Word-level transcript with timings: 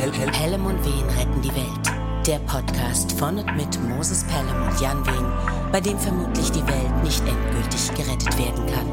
Pelham 0.00 0.64
und 0.64 0.82
Wehen 0.82 1.06
retten 1.10 1.42
die 1.42 1.54
Welt. 1.54 2.26
Der 2.26 2.38
Podcast 2.38 3.12
von 3.12 3.36
und 3.36 3.54
mit 3.54 3.78
Moses 3.82 4.24
Pelham 4.24 4.66
und 4.66 4.80
Jan 4.80 5.04
Wehen, 5.06 5.26
bei 5.70 5.78
dem 5.78 5.98
vermutlich 5.98 6.50
die 6.50 6.66
Welt 6.66 7.04
nicht 7.04 7.22
endgültig 7.28 7.94
gerettet 7.94 8.38
werden 8.38 8.64
kann. 8.72 8.86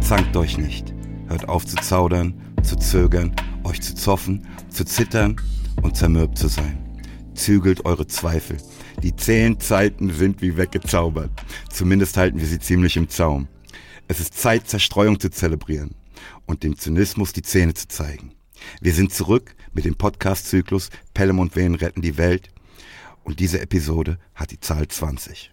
Zankt 0.00 0.36
euch 0.36 0.56
nicht. 0.56 0.94
Hört 1.26 1.48
auf 1.48 1.66
zu 1.66 1.74
zaudern, 1.78 2.32
zu 2.62 2.76
zögern, 2.76 3.34
euch 3.64 3.82
zu 3.82 3.96
zoffen, 3.96 4.46
zu 4.68 4.84
zittern 4.84 5.34
und 5.82 5.96
zermürbt 5.96 6.38
zu 6.38 6.46
sein. 6.46 6.78
Zügelt 7.34 7.86
eure 7.86 8.06
Zweifel. 8.06 8.58
Die 9.02 9.16
zehn 9.16 9.58
Zeiten 9.58 10.12
sind 10.12 10.42
wie 10.42 10.56
weggezaubert. 10.56 11.32
Zumindest 11.70 12.16
halten 12.16 12.38
wir 12.38 12.46
sie 12.46 12.60
ziemlich 12.60 12.96
im 12.96 13.08
Zaum. 13.08 13.48
Es 14.06 14.20
ist 14.20 14.38
Zeit, 14.38 14.68
Zerstreuung 14.68 15.18
zu 15.18 15.28
zelebrieren 15.28 15.96
und 16.46 16.62
dem 16.62 16.78
Zynismus 16.78 17.32
die 17.32 17.42
Zähne 17.42 17.74
zu 17.74 17.88
zeigen. 17.88 18.32
Wir 18.80 18.94
sind 18.94 19.12
zurück 19.12 19.54
mit 19.72 19.84
dem 19.84 19.94
Podcast-Zyklus 19.94 20.90
Pelham 21.14 21.38
und 21.38 21.56
Wehen 21.56 21.74
retten 21.74 22.02
die 22.02 22.18
Welt 22.18 22.50
und 23.24 23.40
diese 23.40 23.60
Episode 23.60 24.18
hat 24.34 24.50
die 24.50 24.60
Zahl 24.60 24.88
20. 24.88 25.50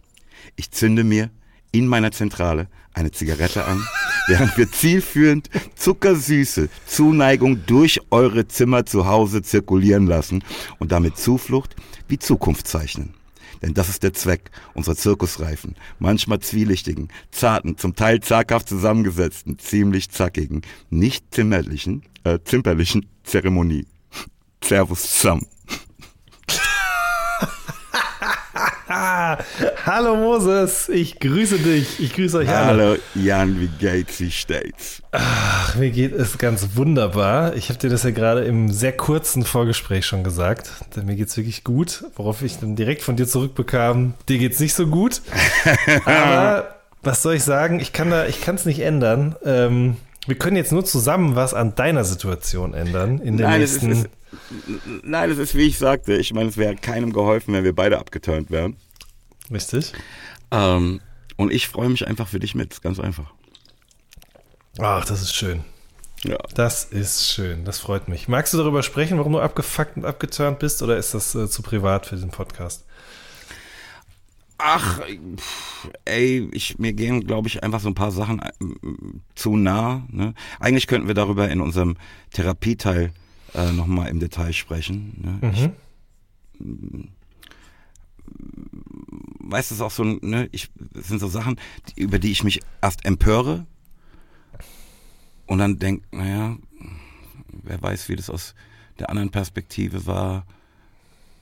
Ich 0.55 0.72
zünde 0.72 1.03
mir 1.03 1.30
in 1.72 1.88
meiner 1.88 2.11
Zentrale 2.11 2.67
eine 2.94 3.11
Zigarette 3.11 3.66
an, 3.66 3.85
während 4.27 4.58
wir 4.58 4.72
zielführend 4.72 5.49
zuckersüße 5.75 6.70
Zuneigung 6.86 7.66
durch 7.66 7.99
eure 8.09 8.47
Zimmer 8.47 8.86
zu 8.86 9.05
Hause 9.05 9.41
zirkulieren 9.41 10.08
lassen 10.08 10.44
und 10.80 10.91
damit 10.91 11.17
Zuflucht 11.17 11.75
wie 12.08 12.20
Zukunft 12.20 12.67
zeichnen. 12.67 13.13
Denn 13.61 13.73
das 13.73 13.89
ist 13.89 14.03
der 14.03 14.13
Zweck 14.13 14.52
unserer 14.73 14.95
Zirkusreifen, 14.95 15.75
manchmal 15.99 16.39
zwielichtigen, 16.39 17.09
zarten, 17.31 17.77
zum 17.77 17.95
Teil 17.95 18.21
zaghaft 18.21 18.70
zusammengesetzten, 18.70 19.59
ziemlich 19.59 20.09
zackigen, 20.09 20.61
nicht 20.89 21.33
zimmerlichen, 21.33 22.03
äh, 22.23 22.39
zimperlichen 22.44 23.08
Zeremonie. 23.23 23.88
Servus 24.64 25.03
zusammen. 25.03 25.47
Hallo 29.85 30.16
Moses, 30.16 30.88
ich 30.88 31.19
grüße 31.19 31.59
dich. 31.59 31.99
Ich 31.99 32.13
grüße 32.13 32.38
euch 32.38 32.49
alle. 32.49 32.67
Hallo 32.67 32.95
Jan, 33.16 33.59
wie 33.59 33.67
geht's, 33.67 34.21
wie 34.21 34.31
steht's? 34.31 35.02
Ach, 35.11 35.75
mir 35.75 35.89
geht 35.89 36.13
es 36.13 36.38
ganz 36.38 36.69
wunderbar. 36.75 37.55
Ich 37.55 37.67
habe 37.67 37.80
dir 37.80 37.89
das 37.89 38.03
ja 38.03 38.11
gerade 38.11 38.45
im 38.45 38.71
sehr 38.71 38.93
kurzen 38.93 39.43
Vorgespräch 39.43 40.05
schon 40.05 40.23
gesagt. 40.23 40.71
Denn 40.95 41.05
mir 41.05 41.17
geht's 41.17 41.35
wirklich 41.35 41.65
gut, 41.65 42.05
worauf 42.15 42.41
ich 42.43 42.59
dann 42.59 42.77
direkt 42.77 43.02
von 43.02 43.17
dir 43.17 43.27
zurückbekam, 43.27 44.13
dir 44.30 44.38
geht's 44.38 44.61
nicht 44.61 44.73
so 44.73 44.88
gut. 44.88 45.21
Aber 46.05 46.75
was 47.03 47.21
soll 47.21 47.35
ich 47.35 47.43
sagen? 47.43 47.81
Ich 47.81 47.91
kann 47.91 48.09
da, 48.09 48.25
ich 48.25 48.39
kann 48.39 48.55
es 48.55 48.65
nicht 48.65 48.80
ändern. 48.80 49.35
Ähm, 49.43 49.97
wir 50.27 50.38
können 50.38 50.55
jetzt 50.55 50.71
nur 50.71 50.85
zusammen 50.85 51.35
was 51.35 51.53
an 51.53 51.75
deiner 51.75 52.05
Situation 52.05 52.73
ändern 52.73 53.19
in 53.19 53.38
der 53.38 53.49
Nein, 53.49 53.59
nächsten. 53.61 53.91
es 53.91 53.97
ist, 53.99 54.09
nein, 55.03 55.30
es 55.30 55.38
ist 55.38 55.56
wie 55.56 55.67
ich 55.67 55.78
sagte. 55.78 56.16
Ich 56.16 56.33
meine, 56.33 56.50
es 56.50 56.58
wäre 56.58 56.75
keinem 56.75 57.14
geholfen, 57.14 57.53
wenn 57.53 57.64
wir 57.64 57.75
beide 57.75 58.00
abgeturnt 58.00 58.52
wären. 58.52 58.75
Richtig. 59.52 59.94
Ähm, 60.52 61.02
und 61.36 61.52
ich 61.52 61.67
freue 61.67 61.89
mich 61.89 62.08
einfach 62.08 62.28
für 62.28 62.39
dich 62.39 62.55
mit, 62.55 62.81
ganz 62.81 63.00
einfach. 63.00 63.31
Ach, 64.80 65.05
das 65.05 65.22
ist 65.22 65.36
schön. 65.36 65.64
Ja. 66.23 66.38
Das 66.55 66.83
ist 66.83 67.31
schön, 67.31 67.64
das 67.64 67.80
freut 67.80 68.08
mich. 68.08 68.28
Magst 68.28 68.53
du 68.53 68.58
darüber 68.58 68.81
sprechen, 68.81 69.17
warum 69.17 69.33
du 69.33 69.39
abgefuckt 69.39 69.98
und 69.98 70.05
abgeturnt 70.05 70.59
bist, 70.59 70.81
oder 70.81 70.98
ist 70.98 71.14
das 71.14 71.36
äh, 71.36 71.48
zu 71.48 71.61
privat 71.61 72.08
für 72.08 72.16
den 72.16 72.30
Podcast? 72.30 72.86
Ach, 74.58 75.02
pff, 75.36 75.89
ey, 76.05 76.50
ich, 76.52 76.80
mir 76.80 76.94
gehen, 76.94 77.28
glaube 77.28 77.48
ich, 77.48 77.61
einfach 77.64 77.80
so 77.80 77.89
ein 77.89 77.95
paar 77.95 78.11
Sachen 78.11 78.42
äh, 78.42 78.50
zu 79.36 79.55
nah. 79.55 80.08
Ne? 80.09 80.33
Eigentlich 80.59 80.88
könnten 80.88 81.08
wir 81.08 81.14
darüber 81.14 81.48
in 81.50 81.61
unserem 81.61 81.95
Therapieteil 82.31 83.11
äh, 83.58 83.72
nochmal 83.72 84.08
im 84.09 84.19
Detail 84.19 84.53
sprechen. 84.53 85.39
Ne? 85.41 85.52
Ich, 85.52 85.69
weißt 89.39 89.71
du, 89.71 89.73
es 89.73 89.80
ist 89.80 89.82
auch 89.82 89.92
so, 89.92 90.04
ne, 90.04 90.48
ich, 90.52 90.70
es 90.93 91.08
sind 91.08 91.20
so 91.20 91.27
Sachen, 91.27 91.59
die, 91.89 92.02
über 92.02 92.20
die 92.20 92.32
ich 92.32 92.43
mich 92.43 92.61
erst 92.82 93.04
empöre 93.05 93.65
und 95.48 95.58
dann 95.58 95.80
denke, 95.80 96.05
naja, 96.11 96.58
wer 97.64 97.82
weiß, 97.82 98.09
wie 98.09 98.15
das 98.15 98.30
aus 98.30 98.54
der 98.99 99.09
anderen 99.09 99.32
Perspektive 99.32 100.05
war. 100.05 100.45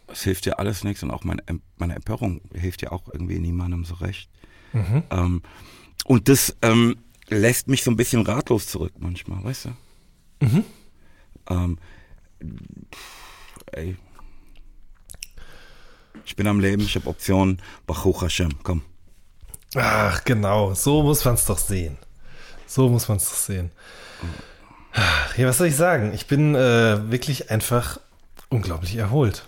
Es 0.07 0.23
hilft 0.23 0.45
ja 0.45 0.53
alles 0.53 0.83
nichts 0.83 1.03
und 1.03 1.11
auch 1.11 1.23
meine, 1.23 1.41
meine 1.77 1.95
Empörung 1.95 2.41
hilft 2.53 2.81
ja 2.81 2.91
auch 2.91 3.07
irgendwie 3.11 3.39
niemandem 3.39 3.85
so 3.85 3.95
recht. 3.95 4.29
Mhm. 4.73 5.03
Ähm, 5.09 5.41
und 6.05 6.29
das 6.29 6.55
ähm, 6.61 6.97
lässt 7.29 7.67
mich 7.67 7.83
so 7.83 7.91
ein 7.91 7.97
bisschen 7.97 8.21
ratlos 8.21 8.67
zurück 8.67 8.93
manchmal, 8.99 9.43
weißt 9.43 9.65
du? 9.65 9.69
Mhm. 10.45 10.63
Ähm, 11.49 11.77
ey. 13.71 13.97
Ich 16.25 16.35
bin 16.35 16.47
am 16.47 16.59
Leben, 16.59 16.83
ich 16.83 16.95
habe 16.95 17.09
Optionen. 17.09 17.61
Baruch 17.85 18.23
Hashem, 18.23 18.63
komm. 18.63 18.81
Ach, 19.75 20.23
genau, 20.23 20.73
so 20.73 21.03
muss 21.03 21.23
man 21.25 21.35
es 21.35 21.45
doch 21.45 21.57
sehen. 21.57 21.97
So 22.65 22.89
muss 22.89 23.07
man 23.07 23.17
es 23.17 23.29
doch 23.29 23.37
sehen. 23.37 23.71
Ja, 25.37 25.47
was 25.47 25.57
soll 25.57 25.67
ich 25.67 25.75
sagen? 25.75 26.13
Ich 26.13 26.27
bin 26.27 26.55
äh, 26.55 27.11
wirklich 27.11 27.51
einfach 27.51 27.99
unglaublich 28.49 28.95
erholt. 28.95 29.45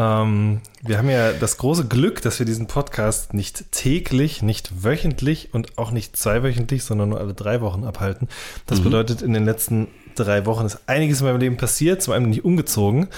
Ähm, 0.00 0.62
wir 0.82 0.96
haben 0.96 1.10
ja 1.10 1.32
das 1.32 1.58
große 1.58 1.86
Glück, 1.86 2.22
dass 2.22 2.38
wir 2.38 2.46
diesen 2.46 2.66
Podcast 2.66 3.34
nicht 3.34 3.70
täglich, 3.70 4.40
nicht 4.40 4.82
wöchentlich 4.82 5.52
und 5.52 5.76
auch 5.76 5.90
nicht 5.90 6.16
zweiwöchentlich, 6.16 6.84
sondern 6.84 7.10
nur 7.10 7.20
alle 7.20 7.34
drei 7.34 7.60
Wochen 7.60 7.84
abhalten. 7.84 8.28
Das 8.64 8.80
bedeutet, 8.80 9.20
in 9.20 9.34
den 9.34 9.44
letzten 9.44 9.88
drei 10.14 10.46
Wochen 10.46 10.64
ist 10.64 10.78
einiges 10.86 11.20
in 11.20 11.26
meinem 11.26 11.40
Leben 11.40 11.56
passiert. 11.58 12.00
Zum 12.00 12.14
einen 12.14 12.24
bin 12.24 12.32
ich 12.32 12.44
umgezogen. 12.44 13.08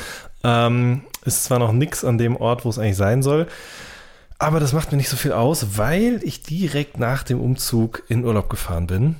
Ähm, 0.43 1.03
ist 1.25 1.45
zwar 1.45 1.61
noch 1.61 1.71
nichts 1.71 2.05
an 2.05 2.19
dem 2.19 2.37
Ort, 2.37 2.65
wo 2.65 2.69
es 2.71 2.81
eigentlich 2.81 2.97
sein 2.97 3.23
soll, 3.23 3.47
aber 4.41 4.59
das 4.59 4.73
macht 4.73 4.91
mir 4.91 4.99
nicht 4.99 5.09
so 5.09 5.17
viel 5.17 5.31
aus, 5.31 5.79
weil 5.79 6.21
ich 6.25 6.43
direkt 6.43 6.99
nach 6.99 7.23
dem 7.23 7.41
Umzug 7.41 8.03
in 8.09 8.25
Urlaub 8.25 8.51
gefahren 8.51 8.89
bin. 8.89 9.17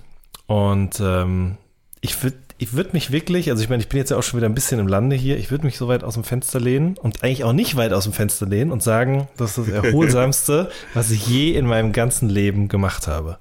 Und 0.49 0.99
ähm, 0.99 1.59
ich 2.01 2.21
würde 2.25 2.39
ich 2.63 2.73
würd 2.75 2.95
mich 2.95 3.11
wirklich, 3.11 3.51
also 3.51 3.63
ich 3.63 3.69
meine, 3.69 3.83
ich 3.83 3.89
bin 3.89 3.99
jetzt 3.99 4.11
ja 4.11 4.17
auch 4.17 4.23
schon 4.23 4.39
wieder 4.39 4.49
ein 4.49 4.55
bisschen 4.55 4.79
im 4.79 4.87
Lande 4.87 5.17
hier, 5.17 5.37
ich 5.37 5.51
würde 5.51 5.65
mich 5.67 5.77
so 5.77 5.89
weit 5.89 6.05
aus 6.05 6.15
dem 6.15 6.23
Fenster 6.25 6.61
lehnen 6.61 6.97
und 6.97 7.23
eigentlich 7.25 7.43
auch 7.45 7.53
nicht 7.53 7.75
weit 7.77 7.93
aus 7.93 8.05
dem 8.05 8.13
Fenster 8.13 8.47
lehnen 8.47 8.71
und 8.71 8.83
sagen, 8.83 9.29
das 9.37 9.59
ist 9.59 9.69
das 9.69 9.85
Erholsamste, 9.85 10.71
was 10.95 11.11
ich 11.11 11.27
je 11.27 11.53
in 11.55 11.67
meinem 11.67 11.93
ganzen 11.93 12.29
Leben 12.29 12.69
gemacht 12.69 13.07
habe. 13.09 13.39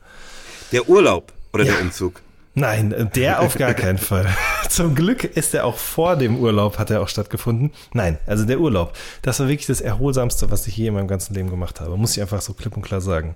Der 0.72 0.90
Urlaub 0.90 1.32
oder 1.54 1.66
Ja. 1.66 1.74
der 1.74 1.82
Umzug? 1.82 2.22
Nein, 2.56 3.10
der 3.16 3.42
auf 3.42 3.56
gar 3.56 3.74
keinen 3.76 3.98
Fall. 4.00 4.28
Zum 4.70 4.96
Glück 4.96 5.24
ist 5.24 5.54
er 5.54 5.66
auch 5.66 5.78
vor 5.78 6.16
dem 6.16 6.38
Urlaub, 6.38 6.80
hat 6.80 6.90
er 6.90 7.02
auch 7.02 7.08
stattgefunden. 7.08 7.72
Nein, 7.94 8.18
also 8.26 8.44
der 8.46 8.60
Urlaub. 8.60 8.94
Das 9.22 9.40
war 9.40 9.48
wirklich 9.48 9.68
das 9.68 9.82
Erholsamste, 9.82 10.50
was 10.52 10.66
ich 10.68 10.76
je 10.76 10.88
in 10.88 10.96
meinem 10.96 11.08
ganzen 11.08 11.34
Leben 11.34 11.50
gemacht 11.50 11.80
habe. 11.80 11.96
Muss 11.96 12.16
ich 12.18 12.22
einfach 12.22 12.42
so 12.42 12.54
klipp 12.54 12.76
und 12.76 12.82
klar 12.82 13.02
sagen. 13.02 13.36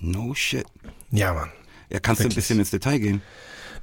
No 0.00 0.34
shit. 0.34 0.66
Ja, 1.10 1.32
Mann. 1.32 1.50
Ja, 1.90 1.98
kannst 2.00 2.20
du 2.20 2.24
ein 2.24 2.30
Wirklich. 2.30 2.36
bisschen 2.46 2.58
ins 2.58 2.70
Detail 2.70 2.98
gehen? 2.98 3.22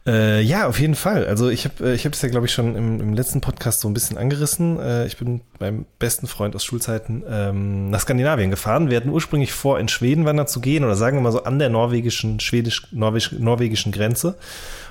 Äh, 0.08 0.42
ja, 0.42 0.68
auf 0.68 0.80
jeden 0.80 0.96
Fall. 0.96 1.28
Also 1.28 1.50
ich 1.50 1.66
habe 1.66 1.90
äh, 1.90 1.94
ich 1.96 2.04
das 2.04 2.22
ja, 2.22 2.30
glaube 2.30 2.46
ich, 2.46 2.54
schon 2.54 2.76
im, 2.78 3.02
im 3.02 3.14
letzten 3.14 3.42
Podcast 3.42 3.82
so 3.82 3.90
ein 3.90 3.94
bisschen 3.94 4.18
angerissen. 4.18 4.80
Äh, 4.80 5.06
ich 5.06 5.18
bin 5.18 5.42
meinem 5.60 5.86
besten 6.00 6.28
Freund 6.28 6.56
aus 6.56 6.64
Schulzeiten 6.64 7.24
ähm, 7.30 7.90
nach 7.90 8.00
Skandinavien 8.00 8.50
gefahren. 8.50 8.90
Wir 8.90 8.96
hatten 8.98 9.10
ursprünglich 9.10 9.52
vor, 9.52 9.80
in 9.80 9.90
Schweden 9.90 10.24
wandern 10.24 10.48
zu 10.48 10.62
gehen 10.62 10.86
oder 10.86 10.96
sagen 10.96 11.18
wir 11.18 11.22
mal 11.22 11.34
so 11.34 11.44
an 11.44 11.60
der 11.60 11.68
norwegischen, 11.68 12.40
schwedisch-norwegischen 12.40 13.92
Grenze 13.92 14.38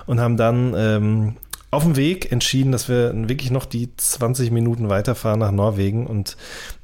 und 0.05 0.21
haben 0.21 0.37
dann 0.37 0.75
ähm, 0.77 1.37
auf 1.71 1.83
dem 1.85 1.97
Weg 1.97 2.31
entschieden, 2.31 2.71
dass 2.71 2.89
wir 2.91 3.13
wirklich 3.29 3.51
noch 3.51 3.65
die 3.65 3.89
20 3.97 4.51
Minuten 4.51 4.91
weiterfahren 4.91 5.41
nach 5.41 5.51
Norwegen 5.51 6.07
und 6.07 6.37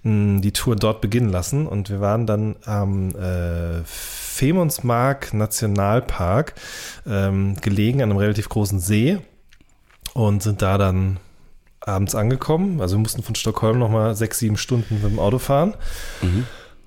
mh, 0.04 0.40
die 0.40 0.52
Tour 0.52 0.76
dort 0.76 1.02
beginnen 1.02 1.28
lassen. 1.28 1.66
Und 1.66 1.90
wir 1.90 2.00
waren 2.00 2.26
dann 2.26 2.56
am 2.64 3.10
äh, 3.10 3.82
Femonsmark 4.32 5.34
Nationalpark 5.34 6.54
ähm, 7.06 7.56
gelegen 7.60 8.02
an 8.02 8.10
einem 8.10 8.18
relativ 8.18 8.48
großen 8.48 8.80
See 8.80 9.18
und 10.14 10.42
sind 10.42 10.62
da 10.62 10.78
dann 10.78 11.18
abends 11.80 12.14
angekommen. 12.14 12.80
Also 12.80 12.96
wir 12.96 13.00
mussten 13.00 13.22
von 13.22 13.34
Stockholm 13.34 13.78
nochmal 13.78 14.14
sechs, 14.14 14.38
sieben 14.38 14.56
Stunden 14.56 15.02
mit 15.02 15.04
dem 15.04 15.18
Auto 15.18 15.38
fahren. 15.38 15.74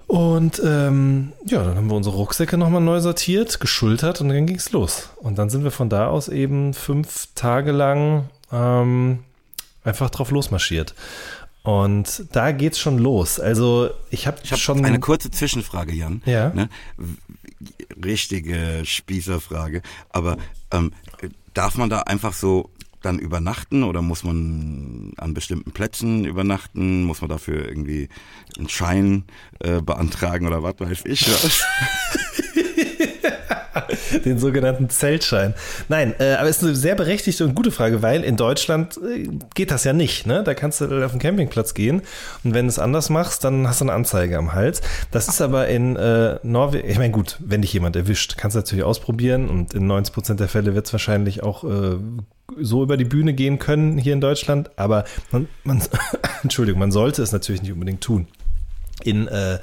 Und 0.07 0.61
ähm, 0.63 1.33
ja, 1.45 1.63
dann 1.63 1.75
haben 1.75 1.89
wir 1.89 1.95
unsere 1.95 2.15
Rucksäcke 2.15 2.57
nochmal 2.57 2.81
neu 2.81 2.99
sortiert, 2.99 3.59
geschultert 3.59 4.21
und 4.21 4.29
dann 4.29 4.45
ging's 4.45 4.71
los. 4.71 5.09
Und 5.17 5.37
dann 5.37 5.49
sind 5.49 5.63
wir 5.63 5.71
von 5.71 5.89
da 5.89 6.07
aus 6.07 6.27
eben 6.27 6.73
fünf 6.73 7.29
Tage 7.35 7.71
lang 7.71 8.29
ähm, 8.51 9.19
einfach 9.83 10.09
drauf 10.09 10.31
losmarschiert. 10.31 10.95
Und 11.65 12.25
da 12.31 12.51
geht's 12.51 12.77
schon 12.77 12.99
los. 12.99 13.39
Also 13.39 13.89
ich 14.11 14.27
habe 14.27 14.37
habe 14.45 14.57
schon 14.57 14.85
eine 14.85 14.99
kurze 14.99 15.31
Zwischenfrage, 15.31 15.93
Jan. 15.93 16.21
Ja. 16.25 16.49
Ne? 16.49 16.69
Richtige 18.03 18.81
Spießerfrage. 18.83 19.81
Aber 20.09 20.37
ähm, 20.71 20.91
darf 21.53 21.77
man 21.77 21.89
da 21.89 22.01
einfach 22.01 22.33
so 22.33 22.69
dann 23.01 23.19
übernachten 23.19 23.83
oder 23.83 24.01
muss 24.01 24.23
man 24.23 25.13
an 25.17 25.33
bestimmten 25.33 25.71
Plätzen 25.71 26.25
übernachten? 26.25 27.03
Muss 27.03 27.21
man 27.21 27.29
dafür 27.29 27.67
irgendwie 27.67 28.09
einen 28.57 28.69
Schein 28.69 29.25
äh, 29.59 29.81
beantragen 29.81 30.47
oder 30.47 30.63
was 30.63 30.79
weiß 30.79 31.03
ich 31.05 31.27
was? 31.27 31.63
den 34.25 34.39
sogenannten 34.39 34.89
Zeltschein. 34.89 35.53
Nein, 35.89 36.15
äh, 36.19 36.33
aber 36.33 36.49
es 36.49 36.57
ist 36.57 36.63
eine 36.63 36.75
sehr 36.75 36.95
berechtigte 36.95 37.45
und 37.45 37.55
gute 37.55 37.71
Frage, 37.71 38.01
weil 38.01 38.23
in 38.23 38.37
Deutschland 38.37 38.97
äh, 38.97 39.27
geht 39.53 39.71
das 39.71 39.83
ja 39.83 39.93
nicht. 39.93 40.25
Ne? 40.27 40.43
Da 40.43 40.53
kannst 40.53 40.81
du 40.81 41.05
auf 41.05 41.11
den 41.11 41.19
Campingplatz 41.19 41.73
gehen 41.73 42.01
und 42.43 42.53
wenn 42.53 42.65
du 42.65 42.69
es 42.69 42.79
anders 42.79 43.09
machst, 43.09 43.43
dann 43.43 43.67
hast 43.67 43.81
du 43.81 43.85
eine 43.85 43.93
Anzeige 43.93 44.37
am 44.37 44.53
Hals. 44.53 44.81
Das 45.11 45.27
ist 45.27 45.41
aber 45.41 45.67
in 45.67 45.95
äh, 45.95 46.39
Norwegen, 46.43 46.89
ich 46.89 46.97
meine 46.97 47.11
gut, 47.11 47.37
wenn 47.39 47.61
dich 47.61 47.73
jemand 47.73 47.95
erwischt, 47.95 48.37
kannst 48.37 48.55
du 48.55 48.59
natürlich 48.59 48.83
ausprobieren 48.83 49.49
und 49.49 49.73
in 49.73 49.87
90 49.87 50.13
Prozent 50.13 50.39
der 50.39 50.47
Fälle 50.47 50.75
wird 50.75 50.85
es 50.85 50.93
wahrscheinlich 50.93 51.43
auch 51.43 51.63
äh, 51.63 51.97
so 52.59 52.83
über 52.83 52.97
die 52.97 53.05
Bühne 53.05 53.33
gehen 53.33 53.59
können 53.59 53.97
hier 53.97 54.13
in 54.13 54.21
Deutschland, 54.21 54.71
aber 54.77 55.05
man, 55.31 55.47
man 55.63 55.81
Entschuldigung, 56.43 56.79
man 56.79 56.91
sollte 56.91 57.21
es 57.21 57.31
natürlich 57.31 57.61
nicht 57.61 57.73
unbedingt 57.73 58.01
tun. 58.01 58.27
In 59.03 59.27
äh, 59.27 59.59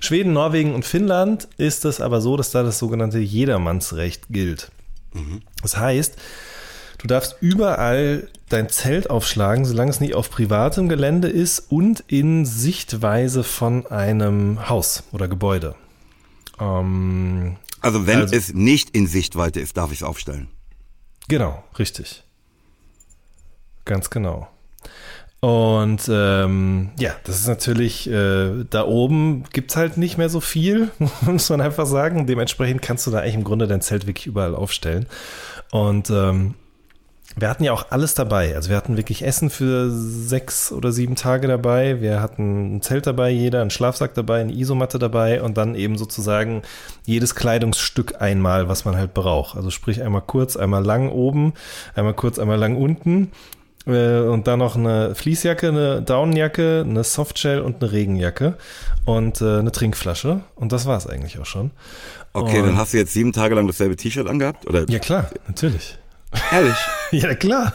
Schweden, 0.00 0.32
Norwegen 0.32 0.74
und 0.74 0.84
Finnland 0.84 1.48
ist 1.56 1.84
es 1.84 2.00
aber 2.00 2.20
so, 2.20 2.36
dass 2.36 2.50
da 2.50 2.62
das 2.62 2.78
sogenannte 2.78 3.18
Jedermannsrecht 3.18 4.28
gilt. 4.30 4.70
Mhm. 5.12 5.42
Das 5.62 5.76
heißt, 5.76 6.16
du 6.98 7.06
darfst 7.06 7.36
überall 7.40 8.28
dein 8.48 8.68
Zelt 8.68 9.10
aufschlagen, 9.10 9.64
solange 9.64 9.90
es 9.90 10.00
nicht 10.00 10.14
auf 10.14 10.30
privatem 10.30 10.88
Gelände 10.88 11.28
ist 11.28 11.70
und 11.70 12.04
in 12.06 12.46
Sichtweise 12.46 13.42
von 13.42 13.86
einem 13.86 14.68
Haus 14.68 15.02
oder 15.12 15.26
Gebäude. 15.26 15.74
Ähm, 16.60 17.56
also 17.80 18.06
wenn 18.06 18.20
also, 18.20 18.36
es 18.36 18.54
nicht 18.54 18.90
in 18.90 19.06
Sichtweite 19.06 19.60
ist, 19.60 19.76
darf 19.76 19.92
ich 19.92 19.98
es 19.98 20.04
aufstellen. 20.04 20.48
Genau, 21.28 21.64
richtig. 21.78 22.22
Ganz 23.84 24.10
genau. 24.10 24.48
Und 25.46 26.10
ähm, 26.10 26.88
ja, 26.98 27.12
das 27.22 27.38
ist 27.38 27.46
natürlich, 27.46 28.10
äh, 28.10 28.64
da 28.68 28.84
oben 28.84 29.44
gibt 29.52 29.70
es 29.70 29.76
halt 29.76 29.96
nicht 29.96 30.18
mehr 30.18 30.28
so 30.28 30.40
viel, 30.40 30.90
muss 31.20 31.50
man 31.50 31.60
einfach 31.60 31.86
sagen. 31.86 32.26
Dementsprechend 32.26 32.82
kannst 32.82 33.06
du 33.06 33.12
da 33.12 33.18
eigentlich 33.20 33.36
im 33.36 33.44
Grunde 33.44 33.68
dein 33.68 33.80
Zelt 33.80 34.08
wirklich 34.08 34.26
überall 34.26 34.56
aufstellen. 34.56 35.06
Und 35.70 36.10
ähm, 36.10 36.54
wir 37.36 37.48
hatten 37.48 37.62
ja 37.62 37.72
auch 37.72 37.86
alles 37.90 38.14
dabei. 38.14 38.56
Also 38.56 38.70
wir 38.70 38.76
hatten 38.76 38.96
wirklich 38.96 39.24
Essen 39.24 39.48
für 39.48 39.88
sechs 39.88 40.72
oder 40.72 40.90
sieben 40.90 41.14
Tage 41.14 41.46
dabei. 41.46 42.00
Wir 42.00 42.20
hatten 42.20 42.78
ein 42.78 42.82
Zelt 42.82 43.06
dabei, 43.06 43.30
jeder, 43.30 43.60
einen 43.60 43.70
Schlafsack 43.70 44.14
dabei, 44.14 44.40
eine 44.40 44.52
Isomatte 44.52 44.98
dabei 44.98 45.42
und 45.42 45.56
dann 45.56 45.76
eben 45.76 45.96
sozusagen 45.96 46.62
jedes 47.04 47.36
Kleidungsstück 47.36 48.20
einmal, 48.20 48.68
was 48.68 48.84
man 48.84 48.96
halt 48.96 49.14
braucht. 49.14 49.56
Also 49.56 49.70
sprich 49.70 50.02
einmal 50.02 50.22
kurz, 50.22 50.56
einmal 50.56 50.84
lang 50.84 51.08
oben, 51.08 51.54
einmal 51.94 52.14
kurz, 52.14 52.40
einmal 52.40 52.58
lang 52.58 52.76
unten 52.76 53.30
und 53.86 54.48
dann 54.48 54.58
noch 54.58 54.74
eine 54.74 55.14
Fließjacke, 55.14 55.68
eine 55.68 56.02
Daunenjacke, 56.02 56.84
eine 56.84 57.04
Softshell 57.04 57.60
und 57.60 57.82
eine 57.82 57.92
Regenjacke 57.92 58.58
und 59.04 59.40
äh, 59.40 59.58
eine 59.58 59.70
Trinkflasche. 59.70 60.40
Und 60.56 60.72
das 60.72 60.86
war 60.86 60.96
es 60.96 61.06
eigentlich 61.06 61.38
auch 61.38 61.46
schon. 61.46 61.70
Okay, 62.32 62.58
und 62.58 62.66
dann 62.66 62.76
hast 62.76 62.92
du 62.92 62.98
jetzt 62.98 63.12
sieben 63.12 63.32
Tage 63.32 63.54
lang 63.54 63.66
dasselbe 63.66 63.96
T-Shirt 63.96 64.26
angehabt? 64.26 64.66
Oder? 64.66 64.88
Ja, 64.88 64.98
klar, 64.98 65.30
natürlich. 65.46 65.96
Ehrlich? 66.50 66.76
ja, 67.12 67.34
klar. 67.34 67.72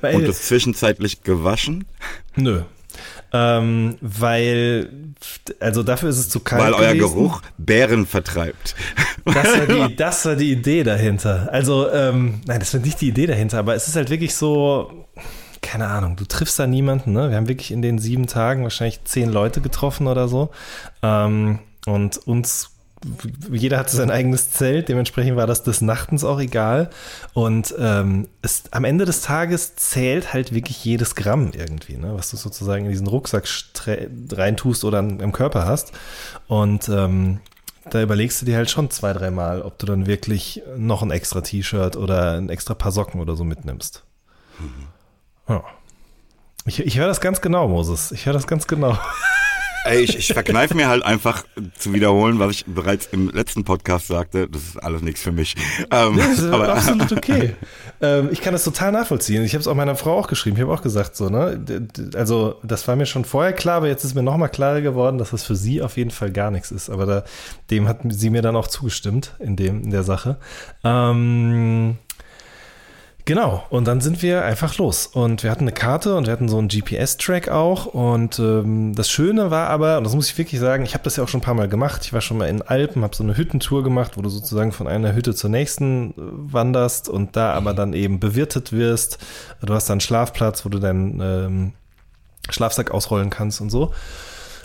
und 0.00 0.26
das 0.26 0.42
zwischenzeitlich 0.42 1.22
gewaschen? 1.22 1.84
Nö, 2.34 2.62
ähm, 3.32 3.96
weil, 4.00 4.90
also 5.60 5.82
dafür 5.82 6.10
ist 6.10 6.18
es 6.18 6.28
zu 6.28 6.40
kalt. 6.40 6.62
Weil 6.62 6.74
euer 6.74 6.94
gewesen. 6.94 7.14
Geruch 7.14 7.42
Bären 7.58 8.06
vertreibt. 8.06 8.74
Das 9.24 9.58
war, 9.58 9.66
die, 9.66 9.96
das 9.96 10.24
war 10.26 10.36
die 10.36 10.52
Idee 10.52 10.82
dahinter. 10.82 11.48
Also, 11.50 11.90
ähm, 11.90 12.40
nein, 12.46 12.60
das 12.60 12.74
war 12.74 12.80
nicht 12.80 13.00
die 13.00 13.08
Idee 13.08 13.26
dahinter, 13.26 13.58
aber 13.58 13.74
es 13.74 13.88
ist 13.88 13.96
halt 13.96 14.10
wirklich 14.10 14.34
so, 14.34 15.06
keine 15.62 15.86
Ahnung, 15.86 16.16
du 16.16 16.24
triffst 16.24 16.58
da 16.58 16.66
niemanden, 16.66 17.12
ne? 17.12 17.30
Wir 17.30 17.36
haben 17.36 17.48
wirklich 17.48 17.70
in 17.70 17.82
den 17.82 17.98
sieben 17.98 18.26
Tagen 18.26 18.64
wahrscheinlich 18.64 19.04
zehn 19.04 19.30
Leute 19.30 19.60
getroffen 19.60 20.06
oder 20.06 20.28
so. 20.28 20.50
Ähm, 21.02 21.60
und 21.86 22.18
uns 22.18 22.70
jeder 23.50 23.78
hatte 23.78 23.96
sein 23.96 24.10
eigenes 24.10 24.50
Zelt, 24.50 24.88
dementsprechend 24.88 25.36
war 25.36 25.46
das 25.46 25.62
des 25.62 25.80
Nachtens 25.80 26.24
auch 26.24 26.40
egal. 26.40 26.90
Und 27.32 27.74
ähm, 27.78 28.28
es, 28.42 28.64
am 28.70 28.84
Ende 28.84 29.04
des 29.04 29.22
Tages 29.22 29.76
zählt 29.76 30.32
halt 30.32 30.54
wirklich 30.54 30.84
jedes 30.84 31.14
Gramm 31.14 31.52
irgendwie, 31.54 31.96
ne? 31.96 32.14
was 32.14 32.30
du 32.30 32.36
sozusagen 32.36 32.84
in 32.84 32.90
diesen 32.90 33.06
Rucksack 33.06 33.48
reintust 34.32 34.84
oder 34.84 35.00
im 35.00 35.32
Körper 35.32 35.66
hast. 35.66 35.92
Und 36.46 36.88
ähm, 36.88 37.40
da 37.90 38.00
überlegst 38.00 38.40
du 38.40 38.46
dir 38.46 38.56
halt 38.56 38.70
schon 38.70 38.90
zwei, 38.90 39.12
dreimal, 39.12 39.62
ob 39.62 39.78
du 39.78 39.86
dann 39.86 40.06
wirklich 40.06 40.62
noch 40.76 41.02
ein 41.02 41.10
extra 41.10 41.40
T-Shirt 41.40 41.96
oder 41.96 42.32
ein 42.32 42.48
extra 42.48 42.74
paar 42.74 42.92
Socken 42.92 43.20
oder 43.20 43.34
so 43.34 43.44
mitnimmst. 43.44 44.04
Mhm. 44.60 44.86
Ja. 45.48 45.64
Ich, 46.64 46.78
ich 46.78 46.98
höre 46.98 47.08
das 47.08 47.20
ganz 47.20 47.40
genau, 47.40 47.66
Moses. 47.66 48.12
Ich 48.12 48.26
höre 48.26 48.34
das 48.34 48.46
ganz 48.46 48.68
genau. 48.68 48.96
Ey, 49.84 50.00
ich, 50.00 50.16
ich 50.16 50.32
verkneife 50.32 50.74
mir 50.74 50.88
halt 50.88 51.04
einfach 51.04 51.44
zu 51.76 51.92
wiederholen, 51.92 52.38
was 52.38 52.52
ich 52.52 52.64
bereits 52.66 53.06
im 53.06 53.30
letzten 53.30 53.64
Podcast 53.64 54.06
sagte. 54.06 54.48
Das 54.48 54.62
ist 54.62 54.76
alles 54.76 55.02
nichts 55.02 55.22
für 55.22 55.32
mich. 55.32 55.54
Ähm, 55.90 56.16
das 56.16 56.38
ist 56.38 56.44
aber, 56.44 56.74
absolut 56.74 57.12
okay. 57.16 57.56
ähm, 58.00 58.28
ich 58.30 58.40
kann 58.40 58.52
das 58.52 58.64
total 58.64 58.92
nachvollziehen. 58.92 59.42
Ich 59.44 59.54
habe 59.54 59.60
es 59.60 59.66
auch 59.66 59.74
meiner 59.74 59.96
Frau 59.96 60.18
auch 60.18 60.28
geschrieben. 60.28 60.56
Ich 60.56 60.62
habe 60.62 60.72
auch 60.72 60.82
gesagt 60.82 61.16
so, 61.16 61.28
ne? 61.28 61.64
Also 62.14 62.60
das 62.62 62.86
war 62.86 62.96
mir 62.96 63.06
schon 63.06 63.24
vorher 63.24 63.52
klar, 63.52 63.78
aber 63.78 63.88
jetzt 63.88 64.04
ist 64.04 64.14
mir 64.14 64.22
nochmal 64.22 64.50
klarer 64.50 64.82
geworden, 64.82 65.18
dass 65.18 65.30
das 65.30 65.42
für 65.42 65.56
sie 65.56 65.82
auf 65.82 65.96
jeden 65.96 66.10
Fall 66.10 66.30
gar 66.30 66.50
nichts 66.50 66.70
ist. 66.70 66.88
Aber 66.88 67.06
da, 67.06 67.24
dem 67.70 67.88
hat 67.88 68.00
sie 68.08 68.30
mir 68.30 68.42
dann 68.42 68.56
auch 68.56 68.68
zugestimmt 68.68 69.34
in 69.40 69.56
dem 69.56 69.82
in 69.82 69.90
der 69.90 70.04
Sache. 70.04 70.38
Ähm, 70.84 71.98
Genau, 73.24 73.62
und 73.70 73.86
dann 73.86 74.00
sind 74.00 74.20
wir 74.20 74.44
einfach 74.44 74.78
los. 74.78 75.06
Und 75.06 75.44
wir 75.44 75.50
hatten 75.52 75.62
eine 75.62 75.72
Karte 75.72 76.16
und 76.16 76.26
wir 76.26 76.32
hatten 76.32 76.48
so 76.48 76.58
einen 76.58 76.66
GPS-Track 76.66 77.48
auch. 77.48 77.86
Und 77.86 78.40
ähm, 78.40 78.96
das 78.96 79.10
Schöne 79.10 79.52
war 79.52 79.68
aber, 79.68 79.98
und 79.98 80.04
das 80.04 80.14
muss 80.16 80.28
ich 80.28 80.36
wirklich 80.36 80.60
sagen, 80.60 80.84
ich 80.84 80.94
habe 80.94 81.04
das 81.04 81.14
ja 81.16 81.22
auch 81.22 81.28
schon 81.28 81.38
ein 81.38 81.44
paar 81.44 81.54
Mal 81.54 81.68
gemacht. 81.68 82.04
Ich 82.04 82.12
war 82.12 82.20
schon 82.20 82.38
mal 82.38 82.48
in 82.48 82.62
Alpen, 82.62 83.04
habe 83.04 83.14
so 83.14 83.22
eine 83.22 83.36
Hüttentour 83.36 83.84
gemacht, 83.84 84.16
wo 84.16 84.22
du 84.22 84.28
sozusagen 84.28 84.72
von 84.72 84.88
einer 84.88 85.14
Hütte 85.14 85.36
zur 85.36 85.50
nächsten 85.50 86.10
äh, 86.10 86.14
wanderst 86.16 87.08
und 87.08 87.36
da 87.36 87.52
aber 87.52 87.74
dann 87.74 87.92
eben 87.92 88.18
bewirtet 88.18 88.72
wirst. 88.72 89.18
Du 89.60 89.72
hast 89.72 89.88
dann 89.88 89.94
einen 89.94 90.00
Schlafplatz, 90.00 90.64
wo 90.64 90.68
du 90.68 90.80
deinen 90.80 91.20
ähm, 91.20 91.72
Schlafsack 92.50 92.90
ausrollen 92.90 93.30
kannst 93.30 93.60
und 93.60 93.70
so. 93.70 93.92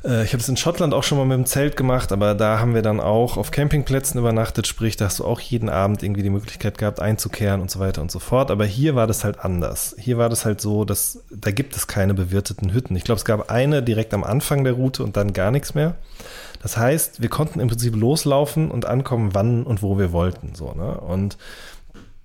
Äh, 0.07 0.23
ich 0.23 0.33
habe 0.33 0.41
es 0.41 0.49
in 0.49 0.57
Schottland 0.57 0.93
auch 0.93 1.03
schon 1.03 1.17
mal 1.17 1.25
mit 1.25 1.37
dem 1.37 1.45
Zelt 1.45 1.75
gemacht, 1.75 2.11
aber 2.11 2.33
da 2.33 2.59
haben 2.59 2.73
wir 2.73 2.81
dann 2.81 2.99
auch 2.99 3.37
auf 3.37 3.51
Campingplätzen 3.51 4.19
übernachtet, 4.19 4.65
sprich, 4.65 4.95
da 4.95 5.05
hast 5.05 5.19
du 5.19 5.25
auch 5.25 5.39
jeden 5.39 5.69
Abend 5.69 6.01
irgendwie 6.01 6.23
die 6.23 6.29
Möglichkeit 6.29 6.77
gehabt, 6.77 6.99
einzukehren 6.99 7.61
und 7.61 7.69
so 7.69 7.79
weiter 7.79 8.01
und 8.01 8.11
so 8.11 8.19
fort. 8.19 8.49
Aber 8.49 8.65
hier 8.65 8.95
war 8.95 9.07
das 9.07 9.23
halt 9.23 9.39
anders. 9.39 9.95
Hier 9.99 10.17
war 10.17 10.29
das 10.29 10.45
halt 10.45 10.61
so, 10.61 10.85
dass 10.85 11.23
da 11.29 11.51
gibt 11.51 11.75
es 11.75 11.87
keine 11.87 12.13
bewirteten 12.13 12.73
Hütten. 12.73 12.95
Ich 12.95 13.03
glaube, 13.03 13.19
es 13.19 13.25
gab 13.25 13.51
eine 13.51 13.83
direkt 13.83 14.13
am 14.13 14.23
Anfang 14.23 14.63
der 14.63 14.73
Route 14.73 15.03
und 15.03 15.17
dann 15.17 15.33
gar 15.33 15.51
nichts 15.51 15.75
mehr. 15.75 15.95
Das 16.61 16.77
heißt, 16.77 17.21
wir 17.21 17.29
konnten 17.29 17.59
im 17.59 17.67
Prinzip 17.67 17.95
loslaufen 17.95 18.71
und 18.71 18.85
ankommen, 18.85 19.33
wann 19.33 19.63
und 19.63 19.83
wo 19.83 19.99
wir 19.99 20.11
wollten. 20.11 20.55
So, 20.55 20.73
ne? 20.73 20.99
Und 20.99 21.37